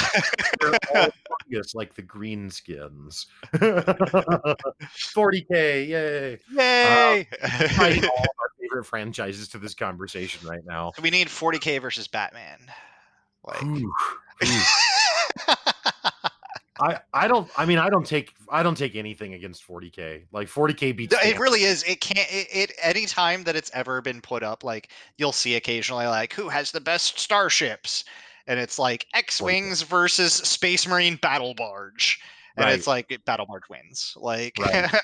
fungus 1.49 1.75
like 1.75 1.93
the 1.95 2.03
greenskins 2.03 3.25
40k 3.53 5.49
yay 5.89 6.33
um, 6.33 6.39
yay! 6.57 7.27
Tying 7.69 8.05
all 8.05 8.23
of 8.23 8.35
our 8.39 8.49
favorite 8.59 8.85
franchises 8.85 9.47
to 9.49 9.57
this 9.57 9.73
conversation 9.73 10.47
right 10.47 10.65
now 10.65 10.91
we 11.01 11.09
need 11.09 11.27
40k 11.27 11.81
versus 11.81 12.07
Batman. 12.07 12.59
Like, 13.43 13.63
Ooh, 13.63 13.91
ooh. 14.43 14.61
I 16.79 16.99
I 17.13 17.27
don't 17.27 17.49
I 17.57 17.65
mean 17.65 17.77
I 17.77 17.89
don't 17.89 18.05
take 18.05 18.33
I 18.49 18.61
don't 18.61 18.75
take 18.75 18.95
anything 18.95 19.33
against 19.33 19.65
40k. 19.67 20.23
Like 20.31 20.47
40k 20.47 20.95
beats 20.95 21.15
it 21.23 21.39
really 21.39 21.63
is. 21.63 21.83
It 21.83 22.01
can't. 22.01 22.27
It, 22.31 22.47
it 22.51 22.71
any 22.81 23.05
time 23.05 23.43
that 23.43 23.55
it's 23.55 23.71
ever 23.73 24.01
been 24.01 24.21
put 24.21 24.43
up, 24.43 24.63
like 24.63 24.89
you'll 25.17 25.31
see 25.31 25.55
occasionally, 25.55 26.05
like 26.07 26.33
who 26.33 26.49
has 26.49 26.71
the 26.71 26.81
best 26.81 27.17
starships, 27.19 28.03
and 28.47 28.59
it's 28.59 28.77
like 28.77 29.07
X 29.13 29.41
wings 29.41 29.83
versus 29.83 30.33
Space 30.33 30.87
Marine 30.87 31.15
battle 31.17 31.53
barge, 31.53 32.19
and 32.57 32.69
it's 32.69 32.87
like 32.87 33.17
battle 33.25 33.45
barge 33.45 33.69
wins. 33.69 34.13
Like 34.17 34.57
Right. 34.59 34.91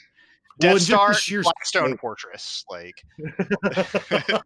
Death 0.59 0.67
Well, 0.67 0.71
and 0.71 0.79
just 0.79 0.89
the 0.89 0.95
Star, 0.95 1.13
sheer 1.13 1.43
Blackstone 1.43 1.87
scope- 1.87 2.01
Fortress. 2.01 2.65
Like 2.69 3.03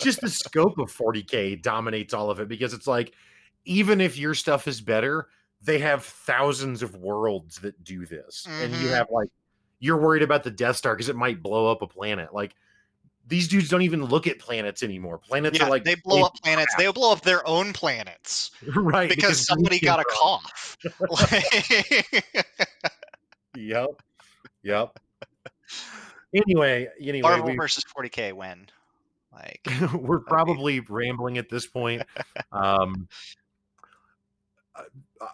just 0.00 0.20
the 0.20 0.28
scope 0.28 0.78
of 0.78 0.92
40k 0.92 1.62
dominates 1.62 2.12
all 2.12 2.28
of 2.28 2.40
it 2.40 2.48
because 2.48 2.74
it's 2.74 2.88
like 2.88 3.14
even 3.64 4.00
if 4.00 4.18
your 4.18 4.34
stuff 4.34 4.66
is 4.66 4.80
better, 4.80 5.28
they 5.62 5.78
have 5.78 6.04
thousands 6.04 6.82
of 6.82 6.96
worlds 6.96 7.58
that 7.60 7.82
do 7.84 8.06
this. 8.06 8.46
And 8.46 8.72
you 8.74 8.88
Mhm. 8.88 8.96
have 8.96 9.06
like 9.10 9.28
you're 9.78 9.96
worried 9.96 10.22
about 10.22 10.44
the 10.44 10.50
Death 10.50 10.76
Star 10.76 10.94
because 10.94 11.08
it 11.08 11.16
might 11.16 11.42
blow 11.42 11.70
up 11.70 11.82
a 11.82 11.86
planet. 11.86 12.34
Like 12.34 12.54
these 13.26 13.48
dudes 13.48 13.68
don't 13.68 13.82
even 13.82 14.04
look 14.04 14.26
at 14.26 14.38
planets 14.38 14.82
anymore. 14.82 15.18
Planets 15.18 15.58
yeah, 15.58 15.66
are 15.66 15.70
like 15.70 15.84
they 15.84 15.94
blow 15.94 16.22
up 16.22 16.34
planets. 16.42 16.74
They'll 16.76 16.92
blow 16.92 17.12
up 17.12 17.22
their 17.22 17.46
own 17.46 17.72
planets 17.72 18.50
right 18.74 19.08
because 19.08 19.46
somebody 19.46 19.80
got 19.80 20.00
a 20.00 20.04
cough. 20.04 20.76
Yep. 23.56 24.02
Yep. 24.62 24.98
Anyway, 26.32 26.88
anyway, 27.00 27.20
Marvel 27.22 27.48
we, 27.48 27.56
versus 27.56 27.82
40k 27.92 28.32
win. 28.32 28.68
Like 29.32 29.66
we're 29.94 30.20
probably 30.20 30.78
rambling 30.78 31.38
at 31.38 31.48
this 31.48 31.66
point. 31.66 32.02
Um, 32.52 33.08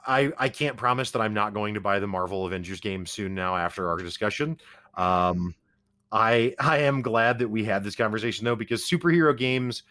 I 0.06 0.32
I 0.38 0.48
can't 0.48 0.76
promise 0.76 1.10
that 1.12 1.20
I'm 1.20 1.34
not 1.34 1.54
going 1.54 1.74
to 1.74 1.80
buy 1.80 1.98
the 1.98 2.06
Marvel 2.06 2.46
Avengers 2.46 2.80
game 2.80 3.06
soon 3.06 3.34
now 3.34 3.56
after 3.56 3.88
our 3.88 3.96
discussion. 3.98 4.58
Um, 4.94 5.54
I 6.10 6.54
I 6.58 6.78
am 6.78 7.02
glad 7.02 7.38
that 7.38 7.48
we 7.48 7.64
had 7.64 7.84
this 7.84 7.94
conversation 7.94 8.44
though 8.44 8.56
because 8.56 8.82
superhero 8.88 9.36
games 9.36 9.82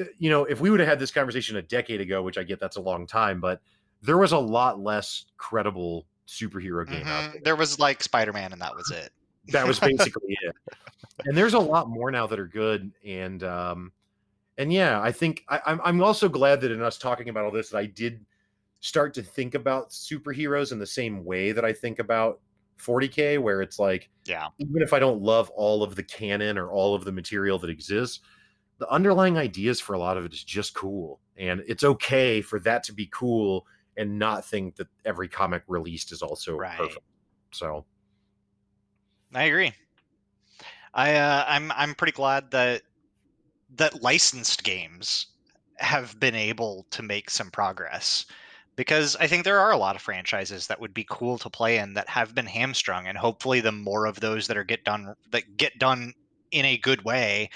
uh, 0.00 0.04
you 0.18 0.30
know, 0.30 0.44
if 0.44 0.60
we 0.60 0.70
would 0.70 0.80
have 0.80 0.88
had 0.88 0.98
this 0.98 1.10
conversation 1.10 1.56
a 1.56 1.62
decade 1.62 2.00
ago, 2.00 2.22
which 2.22 2.38
I 2.38 2.42
get 2.42 2.58
that's 2.60 2.76
a 2.76 2.80
long 2.80 3.06
time, 3.06 3.40
but 3.40 3.60
there 4.00 4.18
was 4.18 4.32
a 4.32 4.38
lot 4.38 4.80
less 4.80 5.26
credible 5.36 6.06
superhero 6.26 6.88
game 6.88 7.04
Mhm. 7.04 7.10
out 7.10 7.32
there. 7.32 7.40
there 7.44 7.56
was 7.56 7.78
like 7.78 8.02
Spider-Man 8.02 8.52
and 8.52 8.62
that 8.62 8.74
was 8.74 8.90
it. 8.90 9.10
That 9.48 9.66
was 9.66 9.78
basically 9.78 10.38
it. 10.42 10.56
And 11.24 11.36
there's 11.36 11.54
a 11.54 11.58
lot 11.58 11.88
more 11.88 12.10
now 12.10 12.26
that 12.26 12.38
are 12.38 12.46
good. 12.46 12.90
And 13.04 13.42
um 13.44 13.92
and 14.58 14.72
yeah, 14.72 15.00
I 15.00 15.12
think 15.12 15.44
I, 15.48 15.60
I'm 15.66 15.80
I'm 15.84 16.02
also 16.02 16.28
glad 16.28 16.60
that 16.62 16.70
in 16.70 16.80
us 16.80 16.96
talking 16.98 17.28
about 17.28 17.44
all 17.44 17.50
this 17.50 17.70
that 17.70 17.78
I 17.78 17.86
did 17.86 18.24
start 18.82 19.14
to 19.14 19.24
think 19.24 19.54
about 19.56 19.90
superheroes 19.90 20.72
in 20.72 20.80
the 20.80 20.86
same 20.88 21.24
way 21.24 21.52
that 21.52 21.64
I 21.64 21.72
think 21.74 22.00
about 22.00 22.42
40k, 22.78 23.38
where 23.38 23.62
it's 23.62 23.80
like 23.80 24.10
Yeah. 24.24 24.48
even 24.58 24.82
if 24.82 24.92
I 24.94 25.00
don't 25.00 25.22
love 25.22 25.50
all 25.52 25.84
of 25.84 25.96
the 25.96 26.04
canon 26.04 26.58
or 26.58 26.72
all 26.72 26.94
of 26.96 27.04
the 27.06 27.12
material 27.12 27.58
that 27.60 27.70
exists, 27.70 28.20
the 28.78 28.90
underlying 28.90 29.38
ideas 29.38 29.80
for 29.80 29.94
a 29.94 30.00
lot 30.00 30.16
of 30.18 30.24
it 30.24 30.34
is 30.34 30.44
just 30.44 30.74
cool. 30.74 31.20
And 31.36 31.62
it's 31.68 31.84
okay 31.84 32.42
for 32.42 32.60
that 32.60 32.84
to 32.84 32.94
be 32.94 33.08
cool 33.12 33.66
and 33.96 34.18
not 34.18 34.44
think 34.46 34.76
that 34.76 34.88
every 35.04 35.28
comic 35.28 35.64
released 35.68 36.12
is 36.12 36.22
also 36.22 36.58
Right. 36.58 36.72
perfect. 36.76 37.06
So 37.52 37.86
I 39.34 39.44
agree. 39.44 39.74
I 40.94 41.14
uh, 41.16 41.44
I'm 41.48 41.70
I'm 41.72 41.94
pretty 41.94 42.12
glad 42.12 42.50
that 42.52 42.82
that 43.70 44.02
licensed 44.02 44.64
games 44.64 45.26
have 45.78 46.20
been 46.20 46.36
able 46.36 46.86
to 46.92 47.02
make 47.02 47.30
some 47.30 47.50
progress 47.50 48.26
because 48.76 49.16
I 49.16 49.26
think 49.26 49.44
there 49.44 49.58
are 49.58 49.72
a 49.72 49.76
lot 49.76 49.96
of 49.96 50.02
franchises 50.02 50.66
that 50.66 50.80
would 50.80 50.94
be 50.94 51.06
cool 51.08 51.38
to 51.38 51.50
play 51.50 51.78
in 51.78 51.94
that 51.94 52.08
have 52.08 52.34
been 52.34 52.46
hamstrung 52.46 53.06
and 53.06 53.18
hopefully 53.18 53.60
the 53.60 53.72
more 53.72 54.06
of 54.06 54.20
those 54.20 54.46
that 54.46 54.56
are 54.56 54.64
get 54.64 54.84
done 54.84 55.14
that 55.30 55.56
get 55.56 55.78
done 55.78 56.14
in 56.50 56.64
a 56.64 56.78
good 56.78 57.04
way 57.04 57.50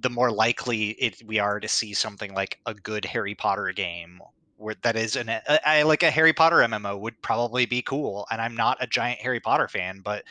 the 0.00 0.10
more 0.10 0.30
likely 0.30 0.90
it 0.90 1.22
we 1.26 1.38
are 1.38 1.60
to 1.60 1.68
see 1.68 1.92
something 1.92 2.34
like 2.34 2.58
a 2.66 2.74
good 2.74 3.04
Harry 3.04 3.34
Potter 3.34 3.72
game 3.72 4.20
where 4.56 4.76
that 4.82 4.96
is 4.96 5.16
an 5.16 5.28
I, 5.28 5.60
I 5.66 5.82
like 5.82 6.02
a 6.02 6.10
Harry 6.10 6.32
Potter 6.32 6.56
MMO 6.56 6.98
would 7.00 7.20
probably 7.22 7.66
be 7.66 7.82
cool 7.82 8.26
and 8.30 8.40
I'm 8.40 8.54
not 8.54 8.78
a 8.80 8.86
giant 8.86 9.20
Harry 9.20 9.40
Potter 9.40 9.68
fan 9.68 10.00
but 10.02 10.24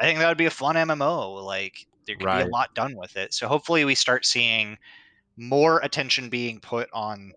I 0.00 0.04
think 0.04 0.18
that 0.18 0.28
would 0.28 0.38
be 0.38 0.46
a 0.46 0.50
fun 0.50 0.76
MMO. 0.76 1.44
Like 1.44 1.86
there 2.06 2.16
could 2.16 2.24
be 2.24 2.40
a 2.40 2.46
lot 2.46 2.74
done 2.74 2.96
with 2.96 3.16
it. 3.16 3.34
So 3.34 3.46
hopefully 3.46 3.84
we 3.84 3.94
start 3.94 4.24
seeing 4.24 4.78
more 5.36 5.80
attention 5.80 6.30
being 6.30 6.58
put 6.58 6.88
on 6.92 7.32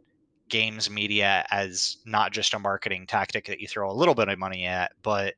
games 0.54 0.88
media 0.88 1.44
as 1.50 1.98
not 2.06 2.32
just 2.32 2.54
a 2.54 2.60
marketing 2.60 3.08
tactic 3.08 3.48
that 3.48 3.60
you 3.60 3.68
throw 3.68 3.90
a 3.90 3.92
little 3.92 4.14
bit 4.14 4.30
of 4.30 4.38
money 4.38 4.68
at, 4.68 4.92
but 5.02 5.34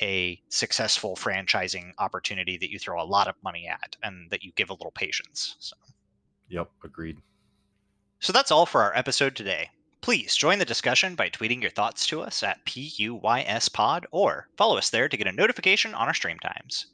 a 0.00 0.40
successful 0.48 1.16
franchising 1.16 1.92
opportunity 1.98 2.56
that 2.56 2.70
you 2.70 2.78
throw 2.78 2.98
a 2.98 3.04
lot 3.04 3.28
of 3.28 3.34
money 3.44 3.68
at 3.68 3.94
and 4.02 4.30
that 4.30 4.42
you 4.42 4.52
give 4.56 4.70
a 4.70 4.72
little 4.72 4.90
patience. 4.90 5.56
So 5.58 5.76
yep, 6.48 6.70
agreed. 6.82 7.18
so 8.20 8.32
that's 8.32 8.50
all 8.50 8.64
for 8.64 8.82
our 8.82 8.96
episode 8.96 9.36
today. 9.36 9.68
Please 10.00 10.34
join 10.34 10.58
the 10.58 10.64
discussion 10.64 11.14
by 11.14 11.28
tweeting 11.28 11.60
your 11.60 11.70
thoughts 11.70 12.06
to 12.06 12.22
us 12.22 12.42
at 12.42 12.64
PUYSPod 12.64 14.04
or 14.12 14.48
follow 14.56 14.78
us 14.78 14.88
there 14.88 15.10
to 15.10 15.16
get 15.18 15.26
a 15.26 15.32
notification 15.32 15.92
on 15.92 16.08
our 16.08 16.14
stream 16.14 16.38
times. 16.38 16.86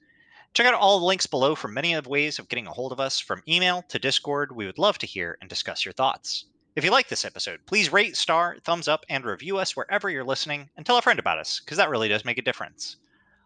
Check 0.54 0.66
out 0.66 0.74
all 0.74 0.98
the 0.98 1.06
links 1.06 1.28
below 1.28 1.54
for 1.54 1.68
many 1.68 1.94
of 1.94 2.08
ways 2.08 2.40
of 2.40 2.48
getting 2.48 2.66
a 2.66 2.72
hold 2.72 2.90
of 2.90 2.98
us 2.98 3.20
from 3.20 3.44
email 3.46 3.82
to 3.82 4.00
Discord. 4.00 4.50
We 4.50 4.66
would 4.66 4.78
love 4.78 4.98
to 4.98 5.06
hear 5.06 5.38
and 5.40 5.48
discuss 5.48 5.84
your 5.84 5.92
thoughts. 5.92 6.46
If 6.80 6.84
you 6.84 6.92
like 6.92 7.08
this 7.08 7.26
episode, 7.26 7.60
please 7.66 7.92
rate, 7.92 8.16
star, 8.16 8.56
thumbs 8.64 8.88
up, 8.88 9.04
and 9.10 9.22
review 9.22 9.58
us 9.58 9.76
wherever 9.76 10.08
you're 10.08 10.24
listening 10.24 10.70
and 10.78 10.86
tell 10.86 10.96
a 10.96 11.02
friend 11.02 11.18
about 11.18 11.36
us, 11.36 11.60
because 11.60 11.76
that 11.76 11.90
really 11.90 12.08
does 12.08 12.24
make 12.24 12.38
a 12.38 12.42
difference. 12.42 12.96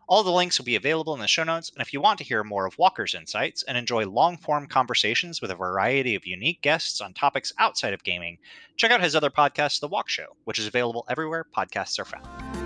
All 0.08 0.22
the 0.22 0.30
links 0.30 0.56
will 0.56 0.64
be 0.64 0.76
available 0.76 1.14
in 1.14 1.20
the 1.20 1.26
show 1.26 1.42
notes, 1.42 1.72
and 1.74 1.82
if 1.82 1.92
you 1.92 2.00
want 2.00 2.18
to 2.18 2.24
hear 2.24 2.44
more 2.44 2.64
of 2.64 2.78
Walker's 2.78 3.12
insights 3.12 3.64
and 3.64 3.76
enjoy 3.76 4.06
long 4.06 4.36
form 4.38 4.68
conversations 4.68 5.42
with 5.42 5.50
a 5.50 5.56
variety 5.56 6.14
of 6.14 6.24
unique 6.24 6.62
guests 6.62 7.00
on 7.00 7.12
topics 7.12 7.52
outside 7.58 7.92
of 7.92 8.04
gaming, 8.04 8.38
check 8.76 8.92
out 8.92 9.02
his 9.02 9.16
other 9.16 9.30
podcast, 9.30 9.80
The 9.80 9.88
Walk 9.88 10.08
Show, 10.08 10.36
which 10.44 10.60
is 10.60 10.68
available 10.68 11.04
everywhere 11.08 11.44
podcasts 11.44 11.98
are 11.98 12.04
found. 12.04 12.63